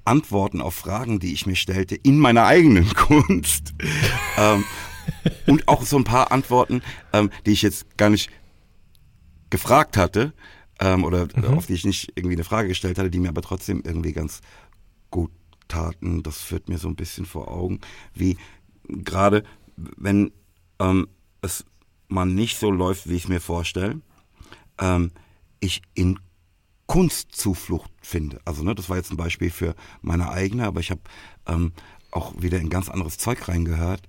Antworten 0.05 0.61
auf 0.61 0.73
Fragen, 0.73 1.19
die 1.19 1.33
ich 1.33 1.45
mir 1.45 1.57
stellte, 1.57 1.95
in 1.95 2.17
meiner 2.17 2.45
eigenen 2.45 2.93
Kunst. 2.93 3.73
ähm, 4.37 4.63
und 5.47 5.67
auch 5.67 5.83
so 5.83 5.97
ein 5.97 6.05
paar 6.05 6.31
Antworten, 6.31 6.81
ähm, 7.11 7.29
die 7.45 7.51
ich 7.51 7.61
jetzt 7.61 7.97
gar 7.97 8.09
nicht 8.09 8.29
gefragt 9.49 9.97
hatte 9.97 10.33
ähm, 10.79 11.03
oder 11.03 11.27
mhm. 11.35 11.57
auf 11.57 11.67
die 11.67 11.73
ich 11.73 11.85
nicht 11.85 12.13
irgendwie 12.15 12.35
eine 12.35 12.43
Frage 12.43 12.69
gestellt 12.69 12.97
hatte, 12.97 13.09
die 13.09 13.19
mir 13.19 13.29
aber 13.29 13.41
trotzdem 13.41 13.81
irgendwie 13.85 14.13
ganz 14.13 14.41
gut 15.11 15.31
taten. 15.67 16.23
Das 16.23 16.41
führt 16.41 16.69
mir 16.69 16.77
so 16.77 16.87
ein 16.87 16.95
bisschen 16.95 17.25
vor 17.25 17.49
Augen, 17.49 17.79
wie 18.13 18.37
gerade 18.87 19.43
wenn 19.75 20.31
ähm, 20.79 21.07
es 21.41 21.65
mal 22.07 22.25
nicht 22.25 22.57
so 22.57 22.71
läuft, 22.71 23.07
wie 23.07 23.15
ich 23.15 23.23
es 23.23 23.29
mir 23.29 23.41
vorstelle, 23.41 24.01
ähm, 24.79 25.11
ich 25.59 25.81
in 25.93 26.19
Kunstzuflucht 26.87 27.91
finde. 28.01 28.41
Also 28.45 28.63
ne, 28.63 28.73
das 28.73 28.89
war 28.89 28.97
jetzt 28.97 29.11
ein 29.11 29.17
Beispiel 29.17 29.51
für 29.51 29.75
meine 30.01 30.29
eigene, 30.29 30.65
aber 30.65 30.79
ich 30.79 30.89
habe 30.89 31.01
ähm, 31.45 31.71
auch 32.11 32.33
wieder 32.41 32.59
in 32.59 32.69
ganz 32.69 32.89
anderes 32.89 33.17
Zeug 33.17 33.47
reingehört, 33.47 34.01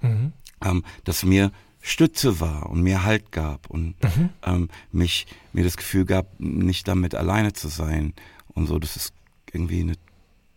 mhm. 0.00 0.32
ähm, 0.64 0.84
das 1.02 1.24
mir 1.24 1.50
Stütze 1.88 2.38
war 2.40 2.68
und 2.68 2.82
mir 2.82 3.02
Halt 3.02 3.32
gab 3.32 3.70
und 3.70 3.94
mhm. 4.02 4.28
ähm, 4.42 4.68
mich 4.92 5.26
mir 5.52 5.64
das 5.64 5.76
Gefühl 5.76 6.04
gab, 6.04 6.38
nicht 6.38 6.86
damit 6.86 7.14
alleine 7.14 7.52
zu 7.54 7.68
sein 7.68 8.12
und 8.48 8.66
so. 8.66 8.78
Das 8.78 8.96
ist 8.96 9.14
irgendwie 9.52 9.80
eine 9.80 9.94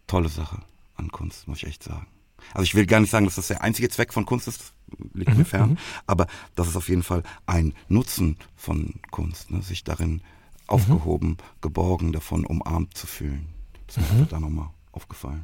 tolle 0.07 0.29
Sache 0.29 0.61
an 0.95 1.09
Kunst, 1.09 1.47
muss 1.47 1.59
ich 1.59 1.67
echt 1.67 1.83
sagen. 1.83 2.07
Also 2.53 2.63
ich 2.63 2.75
will 2.75 2.85
gar 2.85 2.99
nicht 2.99 3.11
sagen, 3.11 3.25
dass 3.25 3.35
das 3.35 3.47
der 3.47 3.61
einzige 3.61 3.87
Zweck 3.89 4.13
von 4.13 4.25
Kunst 4.25 4.47
ist, 4.47 4.73
liegt 5.13 5.31
mhm. 5.31 5.37
mir 5.37 5.45
fern, 5.45 5.69
mhm. 5.71 5.77
aber 6.05 6.27
das 6.55 6.67
ist 6.67 6.75
auf 6.75 6.89
jeden 6.89 7.03
Fall 7.03 7.23
ein 7.45 7.73
Nutzen 7.87 8.37
von 8.55 8.95
Kunst, 9.11 9.51
ne? 9.51 9.61
sich 9.61 9.83
darin 9.83 10.21
aufgehoben, 10.67 11.29
mhm. 11.29 11.37
geborgen, 11.61 12.11
davon 12.11 12.45
umarmt 12.45 12.97
zu 12.97 13.07
fühlen. 13.07 13.53
Das 13.87 13.97
ist 13.97 14.11
mir 14.11 14.21
mhm. 14.21 14.29
da 14.29 14.39
nochmal 14.39 14.69
aufgefallen, 14.91 15.43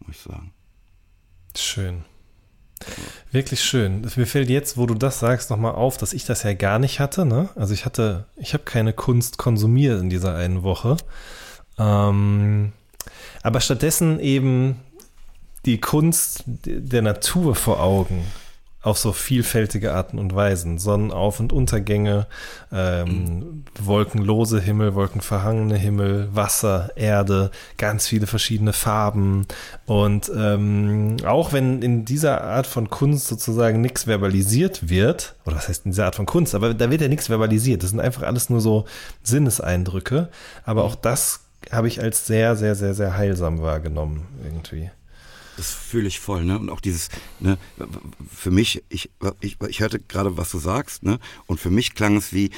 muss 0.00 0.16
ich 0.16 0.22
sagen. 0.22 0.52
Schön. 1.56 2.04
Wirklich 3.32 3.62
schön. 3.62 4.02
Mir 4.16 4.26
fällt 4.26 4.48
jetzt, 4.48 4.76
wo 4.76 4.86
du 4.86 4.94
das 4.94 5.18
sagst, 5.18 5.50
nochmal 5.50 5.74
auf, 5.74 5.96
dass 5.96 6.12
ich 6.12 6.24
das 6.24 6.42
ja 6.42 6.54
gar 6.54 6.78
nicht 6.78 7.00
hatte. 7.00 7.24
Ne? 7.24 7.48
Also 7.56 7.74
ich 7.74 7.84
hatte, 7.84 8.26
ich 8.36 8.54
habe 8.54 8.64
keine 8.64 8.92
Kunst 8.92 9.38
konsumiert 9.38 10.00
in 10.00 10.10
dieser 10.10 10.34
einen 10.34 10.62
Woche. 10.62 10.96
Ähm, 11.78 12.72
aber 13.42 13.60
stattdessen 13.60 14.20
eben 14.20 14.80
die 15.64 15.80
Kunst 15.80 16.44
der 16.46 17.02
Natur 17.02 17.54
vor 17.54 17.80
Augen 17.80 18.24
auf 18.84 18.98
so 18.98 19.12
vielfältige 19.12 19.94
Arten 19.94 20.18
und 20.18 20.34
Weisen. 20.34 20.78
Sonnenauf- 20.78 21.40
und 21.40 21.54
Untergänge, 21.54 22.26
ähm, 22.70 23.08
mhm. 23.08 23.64
wolkenlose 23.80 24.60
Himmel, 24.60 24.94
wolkenverhangene 24.94 25.76
Himmel, 25.76 26.28
Wasser, 26.32 26.90
Erde, 26.94 27.50
ganz 27.78 28.06
viele 28.06 28.26
verschiedene 28.26 28.74
Farben. 28.74 29.46
Und 29.86 30.30
ähm, 30.36 31.16
auch 31.24 31.54
wenn 31.54 31.80
in 31.80 32.04
dieser 32.04 32.44
Art 32.44 32.66
von 32.66 32.90
Kunst 32.90 33.26
sozusagen 33.26 33.80
nichts 33.80 34.04
verbalisiert 34.04 34.90
wird, 34.90 35.34
oder 35.46 35.56
was 35.56 35.68
heißt 35.68 35.86
in 35.86 35.92
dieser 35.92 36.04
Art 36.04 36.16
von 36.16 36.26
Kunst, 36.26 36.54
aber 36.54 36.74
da 36.74 36.90
wird 36.90 37.00
ja 37.00 37.08
nichts 37.08 37.28
verbalisiert. 37.28 37.82
Das 37.82 37.90
sind 37.90 38.00
einfach 38.00 38.22
alles 38.22 38.50
nur 38.50 38.60
so 38.60 38.84
Sinneseindrücke. 39.22 40.28
Aber 40.64 40.84
auch 40.84 40.94
das 40.94 41.40
habe 41.72 41.88
ich 41.88 42.02
als 42.02 42.26
sehr, 42.26 42.54
sehr, 42.56 42.74
sehr, 42.74 42.92
sehr 42.92 43.16
heilsam 43.16 43.62
wahrgenommen 43.62 44.26
irgendwie. 44.44 44.90
Das 45.56 45.72
fühle 45.72 46.08
ich 46.08 46.18
voll, 46.20 46.44
ne? 46.44 46.58
Und 46.58 46.70
auch 46.70 46.80
dieses, 46.80 47.08
ne, 47.40 47.58
für 48.32 48.50
mich, 48.50 48.82
ich, 48.88 49.10
ich, 49.40 49.56
ich 49.60 49.80
hörte 49.80 50.00
gerade, 50.00 50.36
was 50.36 50.50
du 50.50 50.58
sagst, 50.58 51.02
ne? 51.02 51.18
Und 51.46 51.60
für 51.60 51.70
mich 51.70 51.94
klang 51.94 52.16
es 52.16 52.32
wie, 52.32 52.50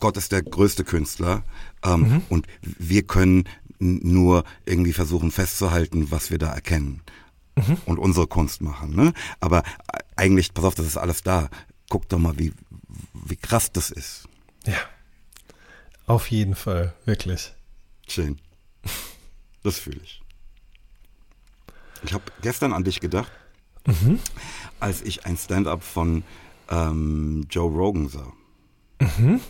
Gott 0.00 0.16
ist 0.16 0.32
der 0.32 0.42
größte 0.42 0.84
Künstler 0.84 1.44
ähm, 1.84 2.00
mhm. 2.00 2.22
und 2.30 2.46
wir 2.62 3.02
können 3.02 3.44
nur 3.78 4.44
irgendwie 4.64 4.94
versuchen 4.94 5.30
festzuhalten, 5.30 6.10
was 6.10 6.30
wir 6.30 6.38
da 6.38 6.52
erkennen 6.52 7.02
mhm. 7.56 7.76
und 7.84 7.98
unsere 7.98 8.26
Kunst 8.26 8.62
machen. 8.62 8.94
Ne? 8.94 9.12
Aber 9.40 9.62
eigentlich, 10.16 10.54
pass 10.54 10.64
auf, 10.64 10.74
das 10.74 10.86
ist 10.86 10.96
alles 10.96 11.22
da. 11.22 11.50
Guck 11.90 12.08
doch 12.08 12.18
mal, 12.18 12.38
wie, 12.38 12.52
wie 13.12 13.36
krass 13.36 13.70
das 13.70 13.90
ist. 13.90 14.28
Ja, 14.64 14.78
auf 16.06 16.30
jeden 16.30 16.54
Fall, 16.54 16.94
wirklich. 17.04 17.52
Schön. 18.08 18.38
Das 19.62 19.78
fühle 19.78 20.00
ich. 20.02 20.22
Ich 22.06 22.14
habe 22.14 22.24
gestern 22.40 22.72
an 22.72 22.84
dich 22.84 23.00
gedacht, 23.00 23.30
mhm. 23.86 24.20
als 24.78 25.02
ich 25.02 25.26
ein 25.26 25.36
Stand-up 25.36 25.82
von 25.82 26.22
ähm, 26.70 27.46
Joe 27.50 27.70
Rogan 27.70 28.08
sah. 28.08 28.32
Mhm. 29.00 29.40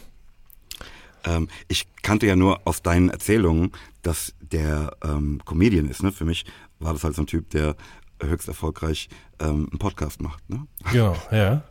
Ähm, 1.25 1.49
ich 1.69 1.87
kannte 2.03 2.27
ja 2.27 2.37
nur 2.37 2.67
aus 2.67 2.83
deinen 2.83 3.11
Erzählungen, 3.11 3.73
dass 4.03 4.35
der 4.41 4.97
ähm, 5.05 5.41
Comedian 5.45 5.89
ist. 5.89 6.03
Ne? 6.03 6.13
Für 6.13 6.25
mich 6.25 6.47
war 6.79 6.93
das 6.93 7.05
halt 7.05 7.15
so 7.15 7.23
ein 7.23 7.27
Typ, 7.27 7.51
der 7.51 7.77
höchst 8.23 8.49
erfolgreich 8.49 9.09
ähm, 9.39 9.69
einen 9.71 9.79
Podcast 9.79 10.21
macht. 10.21 10.49
Ne? 10.49 10.67
Genau, 10.93 11.17
ja. 11.31 11.63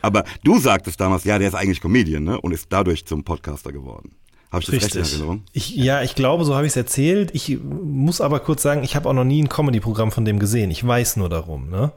Aber 0.00 0.24
du 0.42 0.58
sagtest 0.58 0.98
damals, 1.00 1.24
ja, 1.24 1.38
der 1.38 1.48
ist 1.48 1.54
eigentlich 1.54 1.80
Comedian 1.80 2.24
ne? 2.24 2.40
und 2.40 2.52
ist 2.52 2.66
dadurch 2.70 3.04
zum 3.06 3.22
Podcaster 3.22 3.72
geworden. 3.72 4.16
Habe 4.54 4.62
ich 4.62 4.66
das 4.66 4.74
Richtig. 4.76 4.94
recht 4.94 5.12
in 5.12 5.18
Erinnerung? 5.20 5.42
Ich, 5.52 5.74
ja, 5.74 6.02
ich 6.02 6.14
glaube, 6.14 6.44
so 6.44 6.54
habe 6.54 6.64
ich 6.64 6.72
es 6.72 6.76
erzählt. 6.76 7.30
Ich 7.34 7.58
muss 7.60 8.20
aber 8.20 8.38
kurz 8.38 8.62
sagen, 8.62 8.84
ich 8.84 8.94
habe 8.94 9.08
auch 9.08 9.12
noch 9.12 9.24
nie 9.24 9.42
ein 9.42 9.48
Comedy-Programm 9.48 10.12
von 10.12 10.24
dem 10.24 10.38
gesehen. 10.38 10.70
Ich 10.70 10.86
weiß 10.86 11.16
nur 11.16 11.28
darum. 11.28 11.70
Ne? 11.70 11.92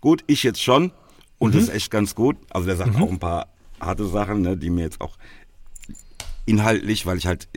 Gut, 0.00 0.24
ich 0.26 0.42
jetzt 0.42 0.60
schon. 0.60 0.90
Und 1.38 1.54
mhm. 1.54 1.58
das 1.58 1.68
ist 1.68 1.74
echt 1.74 1.90
ganz 1.92 2.16
gut. 2.16 2.36
Also 2.50 2.66
der 2.66 2.76
sagt 2.76 2.96
mhm. 2.96 3.02
auch 3.04 3.10
ein 3.10 3.20
paar 3.20 3.46
harte 3.80 4.06
Sachen, 4.06 4.42
ne, 4.42 4.56
die 4.56 4.70
mir 4.70 4.82
jetzt 4.82 5.00
auch 5.00 5.16
inhaltlich, 6.44 7.06
weil 7.06 7.18
ich 7.18 7.26
halt 7.26 7.48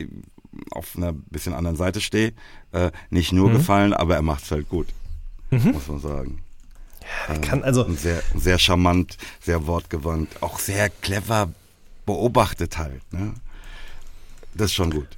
auf 0.70 0.96
einer 0.96 1.12
bisschen 1.12 1.52
anderen 1.52 1.76
Seite 1.76 2.00
stehe, 2.00 2.32
äh, 2.70 2.92
nicht 3.10 3.32
nur 3.32 3.48
mhm. 3.48 3.54
gefallen, 3.54 3.92
aber 3.92 4.14
er 4.14 4.22
macht 4.22 4.44
es 4.44 4.50
halt 4.52 4.68
gut. 4.68 4.86
Mhm. 5.50 5.72
Muss 5.72 5.88
man 5.88 5.98
sagen. 5.98 6.38
Ja, 7.28 7.38
kann 7.38 7.64
also 7.64 7.84
sehr, 7.92 8.22
sehr 8.36 8.58
charmant, 8.58 9.16
sehr 9.40 9.66
wortgewandt, 9.66 10.40
auch 10.40 10.60
sehr 10.60 10.88
clever 10.88 11.52
beobachtet 12.04 12.78
halt. 12.78 13.02
Ne? 13.12 13.34
Das 14.56 14.66
ist 14.66 14.74
schon 14.74 14.90
gut. 14.90 15.08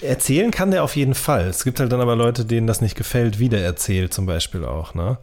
Erzählen 0.00 0.50
kann 0.50 0.70
der 0.70 0.82
auf 0.82 0.96
jeden 0.96 1.14
Fall. 1.14 1.46
Es 1.46 1.64
gibt 1.64 1.80
halt 1.80 1.92
dann 1.92 2.00
aber 2.00 2.16
Leute, 2.16 2.44
denen 2.44 2.66
das 2.66 2.80
nicht 2.80 2.96
gefällt, 2.96 3.38
wie 3.38 3.48
der 3.48 3.64
erzählt, 3.64 4.12
zum 4.12 4.26
Beispiel 4.26 4.64
auch. 4.64 4.94
Ne? 4.94 5.18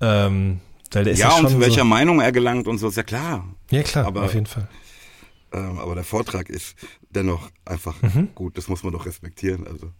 Ähm, 0.00 0.60
weil 0.92 1.04
der 1.04 1.12
ist 1.14 1.18
ja, 1.18 1.30
ja 1.30 1.36
und 1.36 1.48
zu 1.48 1.60
welcher 1.60 1.80
so 1.80 1.86
Meinung 1.86 2.20
er 2.20 2.32
gelangt 2.32 2.66
und 2.66 2.78
so, 2.78 2.88
ist 2.88 2.96
ja 2.96 3.02
klar. 3.02 3.46
Ja, 3.70 3.82
klar, 3.82 4.06
aber, 4.06 4.22
auf 4.22 4.34
jeden 4.34 4.46
Fall. 4.46 4.68
Ähm, 5.52 5.78
aber 5.78 5.94
der 5.94 6.04
Vortrag 6.04 6.48
ist 6.48 6.76
dennoch 7.10 7.50
einfach 7.64 8.00
mhm. 8.02 8.30
gut, 8.34 8.56
das 8.56 8.68
muss 8.68 8.82
man 8.82 8.92
doch 8.92 9.06
respektieren. 9.06 9.66
Also. 9.66 9.90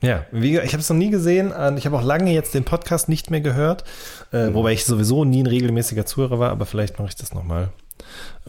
Ja, 0.00 0.26
wie, 0.32 0.58
ich 0.58 0.72
habe 0.72 0.80
es 0.80 0.88
noch 0.88 0.96
nie 0.96 1.10
gesehen. 1.10 1.52
Ich 1.76 1.86
habe 1.86 1.96
auch 1.96 2.02
lange 2.02 2.32
jetzt 2.32 2.54
den 2.54 2.64
Podcast 2.64 3.08
nicht 3.08 3.30
mehr 3.30 3.40
gehört, 3.40 3.84
äh, 4.32 4.48
mhm. 4.48 4.54
wobei 4.54 4.72
ich 4.72 4.84
sowieso 4.84 5.24
nie 5.24 5.42
ein 5.42 5.46
regelmäßiger 5.46 6.06
Zuhörer 6.06 6.38
war, 6.38 6.50
aber 6.50 6.66
vielleicht 6.66 6.98
mache 6.98 7.08
ich 7.08 7.16
das 7.16 7.34
nochmal. 7.34 7.72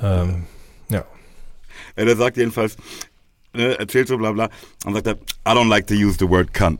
Ähm, 0.01 0.45
ja. 0.89 1.05
Ja. 1.95 2.05
Der 2.05 2.15
sagt 2.15 2.37
jedenfalls, 2.37 2.77
ne, 3.53 3.77
erzählt 3.77 4.07
so 4.07 4.17
bla 4.17 4.31
bla, 4.31 4.49
und 4.85 4.93
sagt 4.93 5.07
er, 5.07 5.13
I 5.13 5.55
don't 5.55 5.69
like 5.69 5.87
to 5.87 5.93
use 5.93 6.17
the 6.19 6.27
word 6.27 6.53
cunt. 6.53 6.79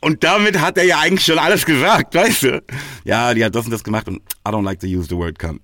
Und 0.00 0.24
damit 0.24 0.58
hat 0.58 0.78
er 0.78 0.84
ja 0.84 0.98
eigentlich 1.00 1.26
schon 1.26 1.38
alles 1.38 1.66
gesagt, 1.66 2.14
weißt 2.14 2.42
du? 2.44 2.62
Ja, 3.04 3.34
die 3.34 3.44
hat 3.44 3.54
das 3.54 3.66
und 3.66 3.70
das 3.70 3.84
gemacht 3.84 4.08
und 4.08 4.16
I 4.16 4.50
don't 4.50 4.64
like 4.64 4.80
to 4.80 4.86
use 4.86 5.08
the 5.08 5.16
word 5.16 5.38
cunt. 5.38 5.60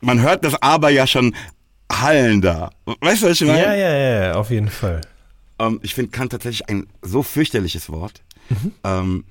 Man 0.00 0.20
hört 0.20 0.44
das 0.44 0.60
aber 0.60 0.90
ja 0.90 1.06
schon 1.06 1.34
hallen 1.90 2.40
da. 2.42 2.70
Weißt 3.00 3.22
du, 3.22 3.28
was 3.28 3.40
ich 3.40 3.46
meine? 3.46 3.62
Ja, 3.62 3.74
ja, 3.74 4.24
ja, 4.26 4.34
auf 4.34 4.50
jeden 4.50 4.68
Fall. 4.68 5.00
Ähm, 5.58 5.80
ich 5.82 5.94
finde 5.94 6.10
Kant 6.10 6.32
tatsächlich 6.32 6.68
ein 6.68 6.86
so 7.02 7.22
fürchterliches 7.22 7.88
Wort. 7.90 8.22
Mhm. 8.48 8.72
Ähm, 8.84 9.24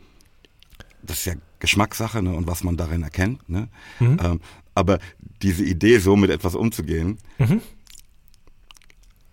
das 1.03 1.19
ist 1.19 1.25
ja 1.25 1.33
Geschmackssache 1.59 2.21
ne, 2.21 2.33
und 2.33 2.47
was 2.47 2.63
man 2.63 2.77
darin 2.77 3.03
erkennt. 3.03 3.47
Ne? 3.49 3.67
Mhm. 3.99 4.19
Ähm, 4.23 4.41
aber 4.75 4.99
diese 5.41 5.63
Idee, 5.63 5.97
so 5.97 6.15
mit 6.15 6.29
etwas 6.29 6.53
umzugehen, 6.53 7.17
mhm. 7.37 7.61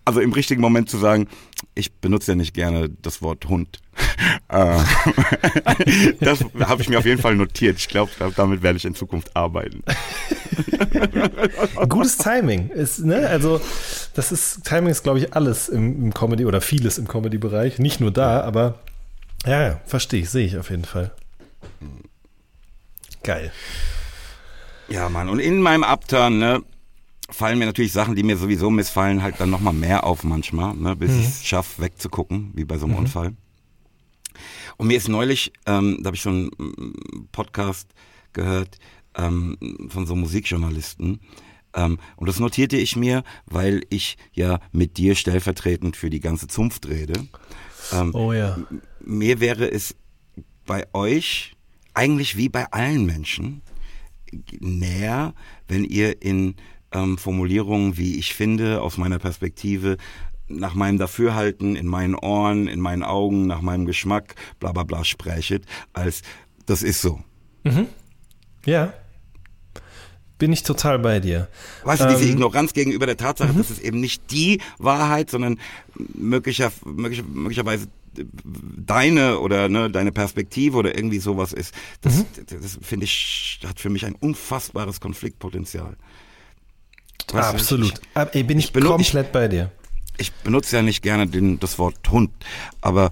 also 0.05 0.19
im 0.21 0.33
richtigen 0.33 0.61
Moment 0.61 0.89
zu 0.89 0.97
sagen, 0.97 1.27
ich 1.75 1.93
benutze 1.93 2.31
ja 2.31 2.35
nicht 2.35 2.53
gerne 2.53 2.89
das 2.89 3.21
Wort 3.21 3.45
Hund. 3.45 3.79
Äh, 4.49 4.77
das 6.19 6.45
habe 6.59 6.81
ich 6.81 6.89
mir 6.89 6.99
auf 6.99 7.05
jeden 7.05 7.21
Fall 7.21 7.35
notiert. 7.35 7.77
Ich 7.77 7.87
glaube, 7.87 8.11
damit 8.35 8.61
werde 8.61 8.77
ich 8.77 8.85
in 8.85 8.93
Zukunft 8.93 9.35
arbeiten. 9.35 9.83
Gutes 11.89 12.17
Timing 12.17 12.69
ist, 12.69 12.99
ne? 12.99 13.27
Also, 13.27 13.59
das 14.13 14.31
ist, 14.31 14.63
Timing 14.63 14.91
ist, 14.91 15.03
glaube 15.03 15.19
ich, 15.19 15.33
alles 15.33 15.69
im, 15.69 16.05
im 16.05 16.13
Comedy 16.13 16.45
oder 16.45 16.61
vieles 16.61 16.97
im 16.97 17.07
Comedy-Bereich. 17.07 17.79
Nicht 17.79 17.99
nur 17.99 18.11
da, 18.11 18.41
aber 18.41 18.79
ja, 19.45 19.61
ja 19.61 19.81
verstehe 19.85 20.21
ich, 20.21 20.29
sehe 20.29 20.45
ich 20.45 20.57
auf 20.57 20.69
jeden 20.69 20.85
Fall. 20.85 21.11
Geil. 23.23 23.51
Ja, 24.87 25.09
Mann. 25.09 25.29
Und 25.29 25.39
in 25.39 25.61
meinem 25.61 25.83
Upturn, 25.83 26.39
ne, 26.39 26.63
fallen 27.29 27.59
mir 27.59 27.65
natürlich 27.65 27.93
Sachen, 27.93 28.15
die 28.15 28.23
mir 28.23 28.37
sowieso 28.37 28.69
missfallen, 28.69 29.23
halt 29.23 29.39
dann 29.39 29.49
nochmal 29.49 29.73
mehr 29.73 30.03
auf 30.05 30.23
manchmal, 30.23 30.75
ne, 30.75 30.95
bis 30.95 31.11
mhm. 31.11 31.19
ich 31.19 31.27
es 31.27 31.45
schaffe, 31.45 31.81
wegzugucken, 31.81 32.51
wie 32.53 32.65
bei 32.65 32.77
so 32.77 32.85
einem 32.85 32.93
mhm. 32.93 32.99
Unfall. 32.99 33.33
Und 34.77 34.87
mir 34.87 34.97
ist 34.97 35.07
neulich, 35.07 35.53
ähm, 35.65 35.99
da 36.01 36.07
habe 36.07 36.15
ich 36.15 36.23
so 36.23 36.29
einen 36.29 36.47
mm, 36.57 37.27
Podcast 37.31 37.89
gehört 38.33 38.77
ähm, 39.15 39.57
von 39.89 40.07
so 40.07 40.15
Musikjournalisten, 40.15 41.19
ähm, 41.75 41.99
und 42.15 42.29
das 42.29 42.39
notierte 42.39 42.77
ich 42.77 42.95
mir, 42.95 43.23
weil 43.45 43.83
ich 43.89 44.17
ja 44.31 44.59
mit 44.71 44.97
dir 44.97 45.15
stellvertretend 45.15 45.95
für 45.97 46.09
die 46.09 46.19
ganze 46.19 46.47
Zunft 46.47 46.87
rede. 46.87 47.13
Ähm, 47.91 48.13
oh 48.13 48.31
ja. 48.31 48.57
Mir 48.99 49.39
wäre 49.39 49.69
es 49.69 49.95
bei 50.65 50.85
euch 50.93 51.55
eigentlich 51.93 52.37
wie 52.37 52.49
bei 52.49 52.71
allen 52.71 53.05
Menschen 53.05 53.61
näher, 54.59 55.33
wenn 55.67 55.83
ihr 55.83 56.21
in 56.21 56.55
ähm, 56.91 57.17
Formulierungen, 57.17 57.97
wie 57.97 58.17
ich 58.17 58.33
finde, 58.33 58.81
aus 58.81 58.97
meiner 58.97 59.19
Perspektive, 59.19 59.97
nach 60.47 60.75
meinem 60.75 60.97
Dafürhalten, 60.97 61.75
in 61.75 61.87
meinen 61.87 62.15
Ohren, 62.15 62.67
in 62.67 62.79
meinen 62.79 63.03
Augen, 63.03 63.47
nach 63.47 63.61
meinem 63.61 63.85
Geschmack, 63.85 64.35
bla 64.59 64.71
bla 64.71 64.83
bla 64.83 65.03
sprechet, 65.03 65.65
als 65.93 66.21
das 66.65 66.83
ist 66.83 67.01
so. 67.01 67.19
Mhm. 67.63 67.87
Ja. 68.65 68.93
Bin 70.37 70.51
ich 70.51 70.63
total 70.63 70.99
bei 70.99 71.19
dir. 71.19 71.47
Weißt 71.83 72.01
du, 72.01 72.09
diese 72.09 72.23
ähm, 72.23 72.31
Ignoranz 72.31 72.73
gegenüber 72.73 73.05
der 73.05 73.17
Tatsache, 73.17 73.53
mhm. 73.53 73.57
dass 73.57 73.69
es 73.69 73.79
eben 73.79 73.99
nicht 73.99 74.31
die 74.31 74.59
Wahrheit, 74.77 75.29
sondern 75.29 75.59
möglicher, 75.95 76.71
möglicher, 76.85 77.23
möglicherweise 77.23 77.87
deine 78.13 79.39
oder 79.39 79.69
ne, 79.69 79.89
deine 79.89 80.11
Perspektive 80.11 80.77
oder 80.77 80.95
irgendwie 80.95 81.19
sowas 81.19 81.53
ist, 81.53 81.73
das, 82.01 82.17
mhm. 82.17 82.25
das, 82.47 82.61
das 82.61 82.79
finde 82.81 83.05
ich, 83.05 83.59
hat 83.67 83.79
für 83.79 83.89
mich 83.89 84.05
ein 84.05 84.15
unfassbares 84.15 84.99
Konfliktpotenzial. 84.99 85.95
Weißt 87.31 87.49
Absolut. 87.49 88.01
Ich, 88.33 88.45
bin 88.45 88.59
ich, 88.59 88.75
ich 88.75 88.83
komplett 88.83 89.31
bei 89.31 89.47
dir. 89.47 89.71
Ich 90.17 90.31
benutze 90.31 90.75
ja 90.75 90.81
nicht 90.81 91.01
gerne 91.01 91.25
den, 91.25 91.59
das 91.59 91.79
Wort 91.79 91.95
Hund, 92.11 92.31
aber 92.81 93.09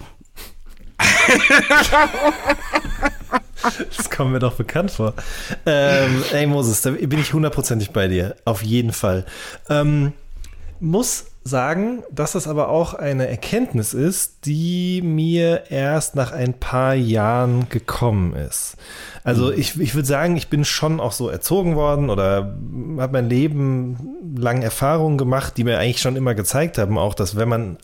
das 3.96 4.10
kommt 4.10 4.32
mir 4.32 4.40
doch 4.40 4.56
bekannt 4.56 4.92
vor. 4.92 5.14
Ähm, 5.66 6.24
ey, 6.32 6.48
Moses, 6.48 6.82
da 6.82 6.92
bin 6.92 7.20
ich 7.20 7.34
hundertprozentig 7.34 7.92
bei 7.92 8.08
dir. 8.08 8.36
Auf 8.46 8.64
jeden 8.64 8.94
Fall. 8.94 9.26
Ähm, 9.70 10.14
muss 10.80 11.31
sagen, 11.44 12.04
dass 12.12 12.34
das 12.34 12.48
aber 12.48 12.70
auch 12.70 12.94
eine 12.94 13.28
Erkenntnis 13.28 13.94
ist, 13.94 14.46
die 14.46 15.02
mir 15.02 15.64
erst 15.72 16.16
nach 16.16 16.32
ein 16.32 16.54
paar 16.54 16.94
Jahren 16.94 17.68
gekommen 17.70 18.36
ist. 18.36 18.78
Also 19.24 19.48
mhm. 19.48 19.54
ich, 19.58 19.80
ich 19.80 19.96
würde 19.96 20.08
sagen, 20.08 20.38
ich 20.38 20.50
bin 20.50 20.66
schon 20.66 21.00
auch 21.00 21.12
so 21.12 21.30
erzogen 21.30 21.76
worden 21.76 22.12
oder 22.12 22.56
habe 22.98 23.14
mein 23.14 23.30
Leben 23.30 24.18
lang 24.36 24.62
Erfahrungen 24.62 25.18
gemacht, 25.18 25.58
die 25.58 25.64
mir 25.64 25.80
eigentlich 25.80 26.02
schon 26.02 26.16
immer 26.16 26.36
gezeigt 26.36 26.78
haben, 26.78 26.98
auch 26.98 27.16
dass 27.16 27.36
wenn 27.36 27.50
man 27.50 27.78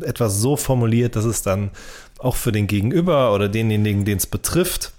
etwas 0.00 0.40
so 0.40 0.56
formuliert, 0.56 1.14
dass 1.14 1.24
es 1.24 1.42
dann 1.42 1.70
auch 2.18 2.36
für 2.36 2.52
den 2.52 2.66
Gegenüber 2.66 3.32
oder 3.32 3.48
denjenigen, 3.48 4.04
den 4.04 4.18
es 4.18 4.26
betrifft, 4.26 4.92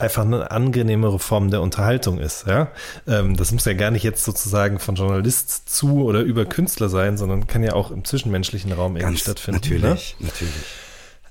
einfach 0.00 0.24
eine 0.24 0.50
angenehmere 0.50 1.18
Form 1.18 1.50
der 1.50 1.60
Unterhaltung 1.60 2.18
ist. 2.18 2.46
Ja? 2.46 2.68
Ähm, 3.06 3.36
das 3.36 3.52
muss 3.52 3.64
ja 3.64 3.74
gar 3.74 3.90
nicht 3.90 4.02
jetzt 4.02 4.24
sozusagen 4.24 4.78
von 4.78 4.94
Journalist 4.94 5.68
zu 5.68 6.04
oder 6.04 6.20
über 6.20 6.44
Künstler 6.44 6.88
sein, 6.88 7.16
sondern 7.16 7.46
kann 7.46 7.62
ja 7.62 7.74
auch 7.74 7.90
im 7.90 8.04
zwischenmenschlichen 8.04 8.72
Raum 8.72 8.96
irgendwie 8.96 9.14
Ganz 9.14 9.20
stattfinden. 9.20 9.60
Natürlich, 9.62 10.16
ne? 10.18 10.26
natürlich. 10.26 10.64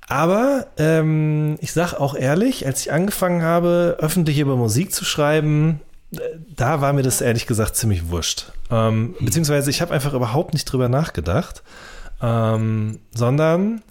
Aber 0.07 0.65
ähm, 0.77 1.57
ich 1.61 1.71
sag 1.71 1.93
auch 1.93 2.15
ehrlich, 2.15 2.65
als 2.65 2.81
ich 2.81 2.91
angefangen 2.91 3.43
habe, 3.43 3.97
öffentlich 3.99 4.39
über 4.39 4.55
Musik 4.55 4.91
zu 4.91 5.05
schreiben, 5.05 5.81
äh, 6.11 6.17
da 6.55 6.81
war 6.81 6.93
mir 6.93 7.03
das 7.03 7.21
ehrlich 7.21 7.45
gesagt 7.45 7.75
ziemlich 7.75 8.09
wurscht. 8.09 8.51
Ähm, 8.71 9.15
hm. 9.17 9.25
Beziehungsweise 9.25 9.69
ich 9.69 9.81
habe 9.81 9.93
einfach 9.93 10.13
überhaupt 10.13 10.53
nicht 10.53 10.65
drüber 10.65 10.89
nachgedacht, 10.89 11.61
ähm, 12.21 12.99
sondern 13.13 13.83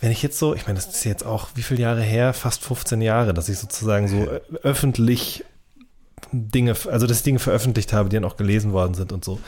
wenn 0.00 0.10
ich 0.10 0.22
jetzt 0.22 0.38
so, 0.38 0.54
ich 0.54 0.66
meine, 0.66 0.76
das 0.76 0.86
ist 0.86 1.04
jetzt 1.04 1.24
auch 1.24 1.48
wie 1.54 1.62
viele 1.62 1.82
Jahre 1.82 2.02
her, 2.02 2.32
fast 2.32 2.64
15 2.64 3.02
Jahre, 3.02 3.34
dass 3.34 3.48
ich 3.48 3.58
sozusagen 3.58 4.08
so 4.08 4.28
öffentlich 4.62 5.44
Dinge, 6.32 6.74
also 6.90 7.06
dass 7.06 7.18
ich 7.18 7.22
Dinge 7.22 7.38
veröffentlicht 7.38 7.92
habe, 7.92 8.08
die 8.08 8.16
dann 8.16 8.24
auch 8.24 8.36
gelesen 8.36 8.72
worden 8.72 8.94
sind 8.94 9.12
und 9.12 9.24
so. 9.24 9.40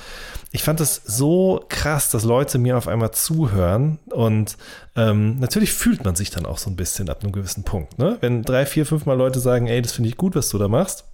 Ich 0.51 0.63
fand 0.63 0.81
es 0.81 0.97
so 1.05 1.65
krass, 1.69 2.11
dass 2.11 2.25
Leute 2.25 2.59
mir 2.59 2.77
auf 2.77 2.89
einmal 2.89 3.13
zuhören 3.13 3.99
und 4.11 4.57
ähm, 4.97 5.39
natürlich 5.39 5.73
fühlt 5.73 6.05
man 6.05 6.17
sich 6.17 6.31
dann 6.31 6.45
auch 6.45 6.59
so 6.59 6.69
ein 6.69 6.77
bisschen 6.77 7.09
ab 7.09 7.23
einem 7.23 7.33
gewissen 7.33 7.65
Punkt. 7.65 7.99
Ne? 7.99 8.19
Wenn 8.21 8.43
drei, 8.43 8.67
vier, 8.67 8.85
fünf 8.85 9.07
Mal 9.07 9.17
Leute 9.17 9.41
sagen, 9.41 9.69
ey, 9.69 9.81
das 9.81 9.93
finde 9.93 10.11
ich 10.11 10.17
gut, 10.17 10.35
was 10.35 10.49
du 10.49 10.59
da 10.59 10.69
machst, 10.69 11.05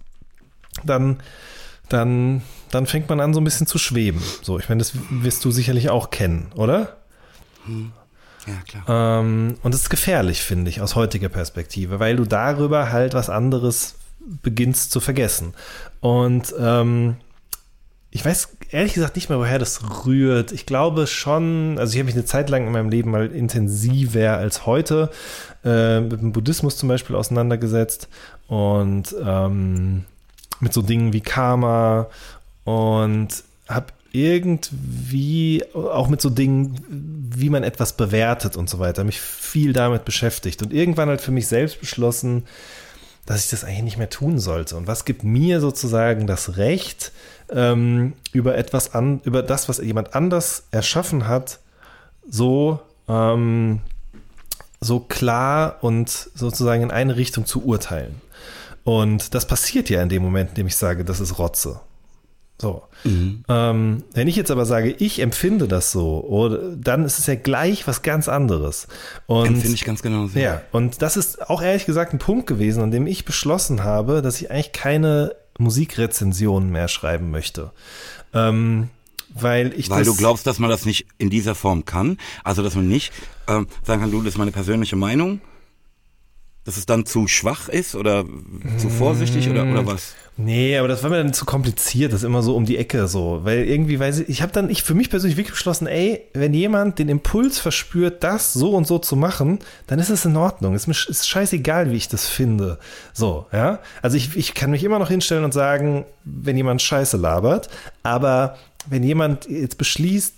dann, 0.83 1.19
dann, 1.87 2.41
dann 2.71 2.85
fängt 2.87 3.07
man 3.07 3.19
an 3.19 3.33
so 3.33 3.39
ein 3.39 3.45
bisschen 3.45 3.67
zu 3.67 3.77
schweben. 3.77 4.21
So, 4.41 4.59
ich 4.59 4.67
meine, 4.69 4.79
das 4.79 4.93
wirst 5.09 5.45
du 5.45 5.51
sicherlich 5.51 5.89
auch 5.89 6.09
kennen, 6.09 6.51
oder? 6.55 6.97
Hm. 7.65 7.91
Ja. 8.47 9.19
Ähm, 9.19 9.55
und 9.63 9.73
es 9.73 9.83
ist 9.83 9.89
gefährlich, 9.89 10.41
finde 10.41 10.69
ich, 10.69 10.81
aus 10.81 10.95
heutiger 10.95 11.29
Perspektive, 11.29 11.99
weil 11.99 12.15
du 12.15 12.25
darüber 12.25 12.91
halt 12.91 13.13
was 13.13 13.29
anderes 13.29 13.95
beginnst 14.19 14.91
zu 14.91 14.99
vergessen. 14.99 15.53
Und 16.01 16.53
ähm, 16.59 17.17
ich 18.11 18.25
weiß 18.25 18.57
ehrlich 18.71 18.93
gesagt 18.93 19.15
nicht 19.15 19.29
mehr, 19.29 19.39
woher 19.39 19.59
das 19.59 20.05
rührt. 20.05 20.51
Ich 20.51 20.65
glaube 20.65 21.07
schon, 21.07 21.77
also 21.77 21.93
ich 21.93 21.99
habe 21.99 22.05
mich 22.05 22.15
eine 22.15 22.25
Zeit 22.25 22.49
lang 22.49 22.65
in 22.65 22.71
meinem 22.71 22.89
Leben 22.89 23.11
mal 23.11 23.27
intensiver 23.27 24.37
als 24.37 24.65
heute 24.65 25.09
äh, 25.63 25.99
mit 25.99 26.21
dem 26.21 26.31
Buddhismus 26.31 26.77
zum 26.77 26.89
Beispiel 26.89 27.15
auseinandergesetzt 27.15 28.07
und 28.47 29.15
ähm, 29.23 30.05
mit 30.59 30.73
so 30.73 30.81
Dingen 30.81 31.13
wie 31.13 31.21
Karma 31.21 32.07
und 32.63 33.43
habe 33.67 33.87
irgendwie 34.11 35.63
auch 35.73 36.07
mit 36.07 36.21
so 36.21 36.29
Dingen, 36.29 36.75
wie 36.89 37.49
man 37.49 37.63
etwas 37.63 37.93
bewertet 37.93 38.57
und 38.57 38.69
so 38.69 38.79
weiter, 38.79 39.03
mich 39.03 39.19
viel 39.21 39.73
damit 39.73 40.05
beschäftigt 40.05 40.61
und 40.61 40.73
irgendwann 40.73 41.09
halt 41.09 41.21
für 41.21 41.31
mich 41.31 41.47
selbst 41.47 41.79
beschlossen, 41.79 42.45
dass 43.25 43.45
ich 43.45 43.51
das 43.51 43.63
eigentlich 43.63 43.83
nicht 43.83 43.97
mehr 43.97 44.09
tun 44.09 44.39
sollte. 44.39 44.75
Und 44.75 44.87
was 44.87 45.05
gibt 45.05 45.23
mir 45.23 45.61
sozusagen 45.61 46.25
das 46.25 46.57
Recht, 46.57 47.11
ähm, 47.51 48.13
über 48.31 48.57
etwas 48.57 48.93
an, 48.93 49.21
über 49.23 49.43
das, 49.43 49.69
was 49.69 49.77
jemand 49.77 50.15
anders 50.15 50.63
erschaffen 50.71 51.27
hat, 51.27 51.59
so, 52.27 52.79
ähm, 53.07 53.81
so 54.81 54.99
klar 54.99 55.77
und 55.81 56.09
sozusagen 56.09 56.83
in 56.83 56.91
eine 56.91 57.15
Richtung 57.17 57.45
zu 57.45 57.63
urteilen. 57.63 58.21
Und 58.83 59.35
das 59.35 59.45
passiert 59.45 59.89
ja 59.89 60.01
in 60.01 60.09
dem 60.09 60.23
Moment, 60.23 60.49
in 60.49 60.55
dem 60.55 60.67
ich 60.67 60.75
sage, 60.75 61.03
das 61.03 61.19
ist 61.19 61.37
Rotze. 61.37 61.81
So. 62.61 62.83
Mhm. 63.05 63.43
Ähm, 63.47 64.03
wenn 64.13 64.27
ich 64.27 64.35
jetzt 64.35 64.51
aber 64.51 64.65
sage, 64.65 64.91
ich 64.99 65.19
empfinde 65.19 65.67
das 65.67 65.91
so, 65.91 66.23
oder, 66.25 66.75
dann 66.75 67.05
ist 67.05 67.17
es 67.17 67.25
ja 67.25 67.35
gleich 67.35 67.87
was 67.87 68.01
ganz 68.01 68.27
anderes. 68.27 68.87
Und, 69.27 69.47
Empfinde 69.47 69.75
ich 69.75 69.85
ganz 69.85 70.01
genau 70.01 70.27
so. 70.27 70.37
Ja, 70.37 70.61
und 70.71 71.01
das 71.01 71.15
ist 71.15 71.49
auch 71.49 71.61
ehrlich 71.61 71.85
gesagt 71.85 72.13
ein 72.13 72.19
Punkt 72.19 72.47
gewesen, 72.47 72.83
an 72.83 72.91
dem 72.91 73.07
ich 73.07 73.23
beschlossen 73.23 73.83
habe, 73.83 74.21
dass 74.21 74.41
ich 74.41 74.51
eigentlich 74.51 74.73
keine 74.73 75.35
Musikrezensionen 75.57 76.69
mehr 76.69 76.89
schreiben 76.89 77.31
möchte. 77.31 77.71
Ähm, 78.33 78.89
weil 79.33 79.73
ich 79.77 79.89
Weil 79.89 80.05
du 80.05 80.15
glaubst, 80.15 80.47
dass 80.47 80.59
man 80.59 80.69
das 80.69 80.85
nicht 80.85 81.05
in 81.17 81.29
dieser 81.29 81.55
Form 81.55 81.85
kann. 81.85 82.17
Also, 82.43 82.63
dass 82.63 82.75
man 82.75 82.87
nicht 82.87 83.13
ähm, 83.47 83.67
sagen 83.83 84.01
kann, 84.01 84.11
du, 84.11 84.19
das 84.21 84.33
ist 84.33 84.37
meine 84.37 84.51
persönliche 84.51 84.95
Meinung. 84.95 85.39
Dass 86.69 86.77
es 86.77 86.85
dann 86.85 87.07
zu 87.07 87.27
schwach 87.27 87.67
ist 87.67 87.95
oder 87.95 88.25
zu 88.77 88.89
vorsichtig 88.89 89.49
oder, 89.49 89.63
oder 89.63 89.87
was? 89.87 90.13
Nee, 90.37 90.77
aber 90.77 90.87
das 90.87 91.01
war 91.01 91.09
mir 91.09 91.17
dann 91.17 91.33
zu 91.33 91.43
kompliziert, 91.43 92.13
das 92.13 92.21
immer 92.21 92.43
so 92.43 92.55
um 92.55 92.65
die 92.65 92.77
Ecke 92.77 93.07
so, 93.07 93.39
weil 93.41 93.67
irgendwie 93.67 93.99
weiß 93.99 94.19
ich, 94.19 94.29
ich 94.29 94.41
habe 94.43 94.51
dann 94.51 94.69
ich 94.69 94.83
für 94.83 94.93
mich 94.93 95.09
persönlich 95.09 95.35
wirklich 95.35 95.55
beschlossen, 95.55 95.87
ey, 95.87 96.27
wenn 96.35 96.53
jemand 96.53 96.99
den 96.99 97.09
Impuls 97.09 97.57
verspürt, 97.57 98.23
das 98.23 98.53
so 98.53 98.75
und 98.75 98.85
so 98.85 98.99
zu 98.99 99.15
machen, 99.15 99.57
dann 99.87 99.97
ist 99.97 100.11
es 100.11 100.25
in 100.25 100.37
Ordnung. 100.37 100.75
Es 100.75 100.87
ist, 100.87 101.09
ist 101.09 101.27
scheißegal, 101.27 101.89
wie 101.89 101.95
ich 101.95 102.07
das 102.07 102.27
finde. 102.27 102.77
So, 103.13 103.47
ja? 103.51 103.79
Also 104.03 104.15
ich, 104.15 104.37
ich 104.37 104.53
kann 104.53 104.69
mich 104.69 104.83
immer 104.83 104.99
noch 104.99 105.09
hinstellen 105.09 105.43
und 105.43 105.55
sagen, 105.55 106.05
wenn 106.23 106.55
jemand 106.55 106.83
Scheiße 106.83 107.17
labert, 107.17 107.67
aber 108.03 108.57
wenn 108.87 109.01
jemand 109.01 109.49
jetzt 109.49 109.79
beschließt, 109.79 110.35